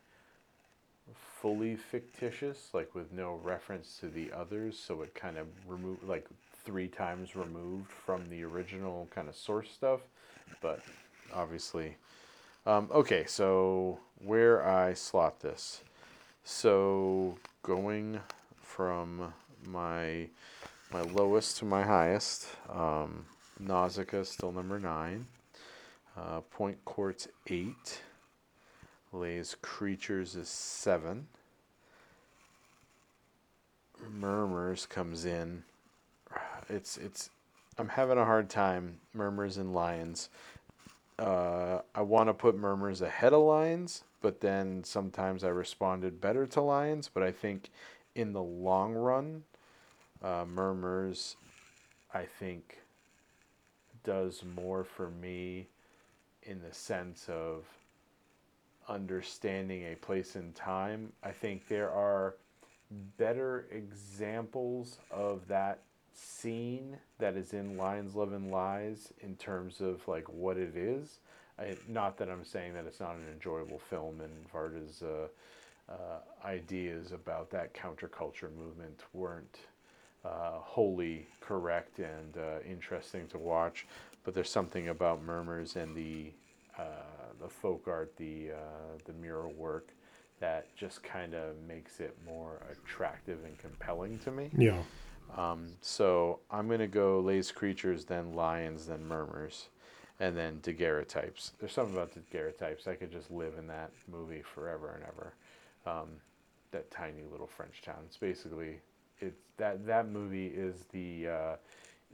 fully 1.41 1.75
fictitious, 1.75 2.69
like 2.73 2.95
with 2.95 3.11
no 3.11 3.39
reference 3.43 3.97
to 3.99 4.07
the 4.07 4.31
others, 4.31 4.79
so 4.79 5.01
it 5.01 5.13
kind 5.13 5.37
of 5.37 5.47
removed 5.67 6.03
like 6.03 6.25
three 6.63 6.87
times 6.87 7.35
removed 7.35 7.91
from 7.91 8.29
the 8.29 8.43
original 8.43 9.07
kind 9.13 9.27
of 9.29 9.35
source 9.35 9.69
stuff, 9.71 10.01
but 10.61 10.81
obviously 11.33 11.95
um, 12.65 12.87
okay, 12.93 13.25
so 13.27 13.99
where 14.23 14.65
I 14.65 14.93
slot 14.93 15.41
this. 15.41 15.83
So 16.45 17.37
going 17.61 18.21
from 18.61 19.33
my 19.65 20.29
my 20.91 21.01
lowest 21.01 21.57
to 21.57 21.65
my 21.65 21.83
highest, 21.83 22.47
um, 22.69 23.25
Nausicaa 23.59 24.23
still 24.23 24.51
number 24.51 24.79
nine. 24.79 25.25
Uh, 26.17 26.41
Pointe 26.51 26.83
Courte's 26.85 27.27
eight. 27.47 28.01
Les 29.11 29.55
Créatures 29.61 30.35
is 30.35 30.47
seven. 30.47 31.27
Mur 34.09 34.47
Murs 34.47 34.85
comes 34.85 35.25
in. 35.25 35.63
It's 36.69 36.97
it's. 36.97 37.29
I'm 37.77 37.89
having 37.89 38.17
a 38.17 38.25
hard 38.25 38.49
time. 38.49 38.99
Mur 39.13 39.31
Murs 39.31 39.57
and 39.57 39.73
Lions 39.73 40.29
uh, 41.19 41.79
I 41.93 42.01
want 42.01 42.29
to 42.29 42.33
put 42.33 42.57
Mur 42.57 42.75
Murs 42.75 43.01
ahead 43.01 43.33
of 43.33 43.41
lions, 43.43 44.03
but 44.21 44.41
then 44.41 44.83
sometimes 44.83 45.43
I 45.43 45.49
responded 45.49 46.19
better 46.19 46.45
to 46.47 46.61
lions. 46.61 47.09
But 47.13 47.23
I 47.23 47.31
think 47.31 47.69
in 48.15 48.33
the 48.33 48.41
long 48.41 48.93
run, 48.93 49.43
uh, 50.23 50.45
Mur 50.47 50.73
Murs, 50.73 51.35
I 52.13 52.23
think, 52.23 52.79
does 54.03 54.43
more 54.55 54.83
for 54.83 55.09
me 55.09 55.67
in 56.43 56.61
the 56.61 56.73
sense 56.73 57.27
of 57.29 57.63
understanding 58.89 59.83
a 59.83 59.95
place 59.95 60.35
in 60.35 60.51
time. 60.53 61.13
I 61.23 61.31
think 61.31 61.67
there 61.67 61.91
are 61.91 62.35
better 63.17 63.65
examples 63.71 64.97
of 65.09 65.47
that 65.47 65.79
scene 66.13 66.97
that 67.19 67.35
is 67.35 67.53
in 67.53 67.77
Lions 67.77 68.15
Love 68.15 68.33
and 68.33 68.51
Lies 68.51 69.11
in 69.21 69.35
terms 69.35 69.81
of 69.81 70.07
like 70.07 70.27
what 70.29 70.57
it 70.57 70.75
is. 70.75 71.19
I, 71.59 71.75
not 71.87 72.17
that 72.17 72.29
I'm 72.29 72.43
saying 72.43 72.73
that 72.73 72.85
it's 72.85 72.99
not 72.99 73.15
an 73.15 73.25
enjoyable 73.31 73.79
film, 73.79 74.21
and 74.21 74.31
Varda's 74.51 75.03
uh, 75.03 75.27
uh, 75.91 76.19
ideas 76.45 77.11
about 77.11 77.49
that 77.51 77.73
counterculture 77.73 78.55
movement 78.55 79.01
weren't 79.13 79.59
uh, 80.25 80.53
wholly 80.53 81.27
correct 81.41 81.99
and 81.99 82.37
uh, 82.37 82.59
interesting 82.67 83.27
to 83.27 83.37
watch. 83.37 83.85
But 84.23 84.33
there's 84.33 84.49
something 84.49 84.87
about 84.89 85.21
Mur 85.21 85.43
Murs 85.43 85.75
and 85.75 85.95
the 85.95 86.31
uh, 86.77 86.83
the 87.41 87.49
folk 87.49 87.87
art, 87.87 88.15
the 88.17 88.51
uh, 88.51 88.97
the 89.05 89.13
mural 89.13 89.53
work, 89.53 89.89
that 90.39 90.75
just 90.75 91.03
kind 91.03 91.33
of 91.33 91.55
makes 91.67 91.99
it 91.99 92.17
more 92.25 92.61
attractive 92.71 93.39
and 93.45 93.57
compelling 93.57 94.17
to 94.19 94.31
me. 94.31 94.49
Yeah. 94.57 94.81
Um, 95.35 95.69
so 95.81 96.39
I'm 96.51 96.67
gonna 96.67 96.87
go 96.87 97.19
Les 97.19 97.51
Créatures, 97.51 98.05
then 98.05 98.33
lions, 98.33 98.85
then 98.85 99.07
Mur 99.07 99.25
Murs, 99.25 99.69
and 100.19 100.37
then 100.37 100.59
daguerreotypes. 100.61 101.51
There's 101.59 101.73
something 101.73 101.95
about 101.95 102.13
daguerreotypes. 102.13 102.87
I 102.87 102.95
could 102.95 103.11
just 103.11 103.31
live 103.31 103.53
in 103.57 103.67
that 103.67 103.91
movie 104.07 104.41
forever 104.41 104.93
and 104.95 105.03
ever. 105.03 105.33
Um, 105.85 106.09
that 106.71 106.91
tiny 106.91 107.23
little 107.31 107.47
French 107.47 107.81
town. 107.81 107.99
It's 108.05 108.17
basically 108.17 108.79
it's 109.19 109.41
that 109.57 109.85
that 109.85 110.09
movie 110.09 110.47
is 110.47 110.85
the 110.91 111.27
uh, 111.27 111.55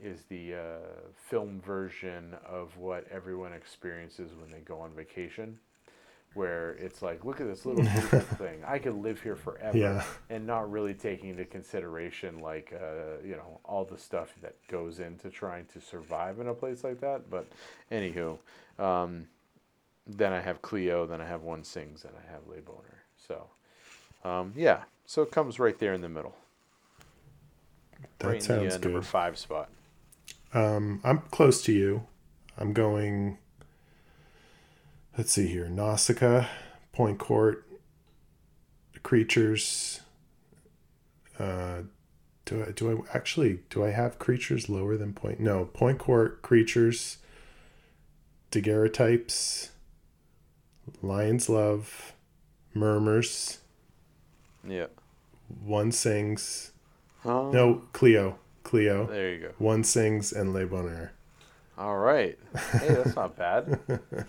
is 0.00 0.22
the 0.28 0.54
uh, 0.54 1.10
film 1.14 1.60
version 1.60 2.34
of 2.46 2.76
what 2.76 3.06
everyone 3.10 3.52
experiences 3.52 4.30
when 4.40 4.50
they 4.50 4.60
go 4.60 4.78
on 4.78 4.92
vacation. 4.94 5.58
Where 6.34 6.72
it's 6.78 7.02
like, 7.02 7.24
look 7.24 7.40
at 7.40 7.48
this 7.48 7.66
little 7.66 7.84
thing. 8.38 8.62
I 8.64 8.78
could 8.78 8.94
live 8.94 9.20
here 9.20 9.34
forever 9.34 9.76
Yeah. 9.76 10.04
and 10.28 10.46
not 10.46 10.70
really 10.70 10.94
taking 10.94 11.30
into 11.30 11.44
consideration 11.44 12.38
like 12.38 12.72
uh, 12.72 13.20
you 13.24 13.32
know 13.36 13.58
all 13.64 13.84
the 13.84 13.98
stuff 13.98 14.32
that 14.42 14.54
goes 14.68 15.00
into 15.00 15.28
trying 15.28 15.66
to 15.72 15.80
survive 15.80 16.38
in 16.38 16.46
a 16.46 16.54
place 16.54 16.84
like 16.84 17.00
that. 17.00 17.28
But 17.28 17.48
anywho, 17.90 18.38
um, 18.78 19.26
then 20.06 20.32
I 20.32 20.40
have 20.40 20.62
Cleo, 20.62 21.04
then 21.04 21.20
I 21.20 21.26
have 21.26 21.42
One 21.42 21.64
Sings, 21.64 22.04
and 22.04 22.12
I 22.16 22.30
have 22.30 22.46
Le 22.46 22.60
Bonheur. 22.62 23.02
So 23.16 23.48
um, 24.28 24.52
yeah, 24.56 24.82
so 25.06 25.22
it 25.22 25.32
comes 25.32 25.58
right 25.58 25.78
there 25.80 25.94
in 25.94 26.00
the 26.00 26.08
middle, 26.08 26.36
That 28.20 28.28
right 28.28 28.42
sounds 28.42 28.74
the 28.74 28.88
uh, 28.88 28.90
number 28.92 29.02
five 29.02 29.36
spot. 29.36 29.68
Um, 30.54 31.00
I'm 31.04 31.18
close 31.32 31.62
to 31.64 31.72
you. 31.72 32.06
I'm 32.56 32.72
going. 32.72 33.38
Let's 35.16 35.32
see 35.32 35.48
here: 35.48 35.68
Nausicaa, 35.68 36.46
Pointe 36.92 37.18
Courte, 37.18 37.64
Creatures. 39.02 40.00
Uh, 41.38 41.82
do 42.44 42.64
I 42.66 42.70
do 42.72 42.90
I 43.12 43.16
actually 43.16 43.60
do 43.70 43.84
I 43.84 43.90
have 43.90 44.18
creatures 44.18 44.68
lower 44.68 44.96
than 44.96 45.12
Point? 45.12 45.40
No, 45.40 45.66
Pointe 45.66 45.98
Courte, 45.98 46.42
Creatures, 46.42 47.18
Daguerreotypes, 48.50 49.70
Lion's 51.02 51.48
Love, 51.48 52.12
Mur 52.74 53.00
Murs, 53.00 53.58
Yeah. 54.66 54.86
One 55.64 55.90
Sings. 55.92 56.70
Oh, 57.24 57.50
No, 57.50 57.82
Cleo, 57.92 58.38
Cleo. 58.62 59.06
There 59.06 59.34
you 59.34 59.40
go. 59.40 59.52
One 59.58 59.82
Sings 59.84 60.32
and 60.32 60.52
Le 60.52 60.64
Bonheur. 60.66 61.10
All 61.76 61.96
right. 61.98 62.38
Hey, 62.72 62.88
that's 62.94 63.16
not 63.16 63.36
bad. 63.36 63.78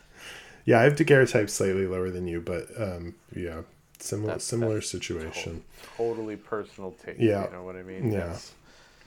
Yeah, 0.65 0.79
I 0.79 0.83
have 0.83 0.95
daguerreotype 0.95 1.49
slightly 1.49 1.88
lower 1.88 2.09
than 2.11 2.27
you, 2.27 2.41
but 2.41 2.67
um, 2.79 3.15
yeah, 3.35 3.61
similar 3.99 4.27
That's- 4.27 4.43
similar 4.43 4.75
that's 4.75 4.89
situation. 4.89 5.63
totally 5.97 6.35
personal 6.35 6.91
taste. 6.91 7.19
Yeah. 7.19 7.45
You 7.45 7.51
know 7.53 7.63
what 7.63 7.75
I 7.75 7.83
mean? 7.83 8.11
Yeah. 8.11 8.38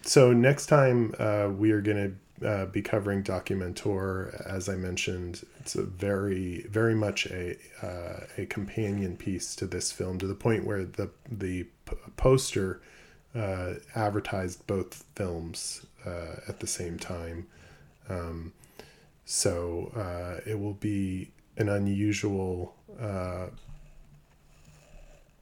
So 0.02 0.32
next 0.32 0.66
time 0.66 1.14
uh, 1.18 1.48
we 1.56 1.70
are 1.70 1.80
going 1.80 2.16
to 2.40 2.46
uh, 2.48 2.66
be 2.66 2.82
covering 2.82 3.22
Documenteur. 3.22 4.44
As 4.46 4.68
I 4.68 4.74
mentioned, 4.74 5.46
it's 5.60 5.76
a 5.76 5.82
very 5.84 6.62
very 6.68 6.94
much 6.94 7.26
a 7.26 7.56
uh, 7.82 8.26
a 8.36 8.46
companion 8.46 9.16
piece 9.16 9.54
to 9.56 9.66
this 9.66 9.92
film 9.92 10.18
to 10.18 10.26
the 10.26 10.34
point 10.34 10.66
where 10.66 10.84
the 10.84 11.08
the 11.30 11.62
p- 11.86 11.96
poster 12.16 12.80
uh, 13.34 13.74
advertised 13.94 14.66
both 14.66 15.04
films 15.14 15.86
uh, 16.04 16.36
at 16.48 16.60
the 16.60 16.66
same 16.66 16.98
time. 16.98 17.46
Um, 18.10 18.52
so 19.24 19.92
uh, 19.96 20.40
it 20.48 20.58
will 20.58 20.74
be 20.74 21.30
an 21.56 21.68
unusual 21.68 22.74
uh, 23.00 23.46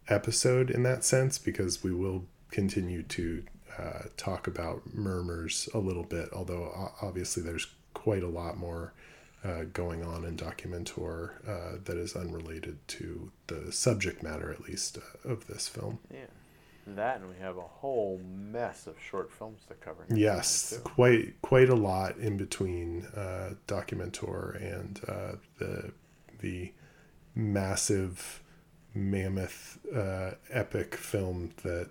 episode 0.08 0.70
in 0.70 0.82
that 0.82 1.04
sense 1.04 1.38
because 1.38 1.82
we 1.82 1.92
will 1.92 2.24
continue 2.50 3.02
to 3.02 3.42
uh, 3.78 4.02
talk 4.16 4.46
about 4.46 4.82
Mur 4.94 5.22
Murs 5.22 5.68
a 5.72 5.78
little 5.78 6.02
bit, 6.04 6.28
although 6.32 6.92
obviously 7.00 7.42
there's 7.42 7.66
quite 7.94 8.22
a 8.22 8.28
lot 8.28 8.58
more 8.58 8.92
uh, 9.44 9.64
going 9.72 10.04
on 10.04 10.24
in 10.24 10.36
Documenteur 10.36 11.30
uh, 11.48 11.78
that 11.84 11.96
is 11.96 12.14
unrelated 12.14 12.78
to 12.88 13.32
the 13.48 13.72
subject 13.72 14.22
matter, 14.22 14.52
at 14.52 14.60
least, 14.60 14.98
uh, 14.98 15.28
of 15.28 15.46
this 15.46 15.68
film. 15.68 15.98
Yeah. 16.12 16.26
That 16.86 17.20
and 17.20 17.28
we 17.28 17.36
have 17.40 17.56
a 17.56 17.60
whole 17.60 18.20
mess 18.26 18.88
of 18.88 18.96
short 19.00 19.30
films 19.30 19.60
to 19.68 19.74
cover. 19.74 20.04
Yes, 20.12 20.80
quite 20.82 21.40
quite 21.40 21.68
a 21.68 21.76
lot 21.76 22.16
in 22.16 22.36
between 22.36 23.06
uh, 23.16 23.54
Documenteur 23.68 24.56
and 24.60 25.00
uh, 25.06 25.32
the 25.60 25.92
the 26.42 26.72
massive 27.34 28.42
mammoth 28.94 29.78
uh, 29.96 30.32
epic 30.50 30.94
film 30.96 31.50
that 31.62 31.88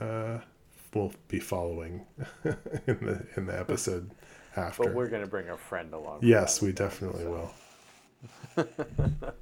uh, 0.00 0.38
we'll 0.92 1.12
be 1.28 1.38
following 1.38 2.04
in 2.44 2.98
the 3.06 3.26
in 3.36 3.46
the 3.46 3.56
episode 3.58 4.10
after. 4.56 4.82
But 4.84 4.94
we're 4.94 5.08
gonna 5.08 5.26
bring 5.28 5.48
a 5.50 5.56
friend 5.56 5.94
along. 5.94 6.20
yes, 6.22 6.60
we 6.60 6.72
definitely 6.72 7.22
so- 7.24 7.50
will. 8.56 8.64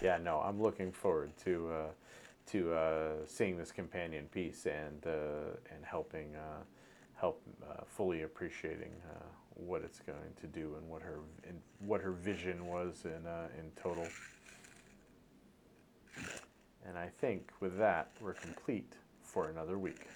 Yeah, 0.00 0.18
no, 0.18 0.38
I'm 0.38 0.62
looking 0.62 0.92
forward 0.92 1.32
to 1.44 1.70
uh, 1.72 1.86
to 2.52 2.72
uh, 2.72 3.12
seeing 3.26 3.56
this 3.58 3.72
companion 3.72 4.26
piece 4.32 4.66
and 4.66 5.04
uh, 5.06 5.56
and 5.74 5.84
helping 5.84 6.36
uh, 6.36 6.62
help 7.16 7.42
uh, 7.68 7.82
fully 7.86 8.22
appreciating 8.22 8.92
uh, 9.10 9.24
what 9.58 9.82
it's 9.82 10.00
going 10.00 10.34
to 10.40 10.46
do 10.46 10.76
and 10.78 10.88
what 10.88 11.02
her 11.02 11.18
and 11.46 11.60
what 11.80 12.00
her 12.00 12.12
vision 12.12 12.66
was 12.66 13.04
in 13.04 13.26
uh, 13.26 13.48
in 13.58 13.70
total. 13.80 14.06
And 16.86 16.96
I 16.96 17.08
think 17.20 17.50
with 17.60 17.76
that 17.78 18.10
we're 18.20 18.34
complete 18.34 18.94
for 19.22 19.50
another 19.50 19.78
week. 19.78 20.06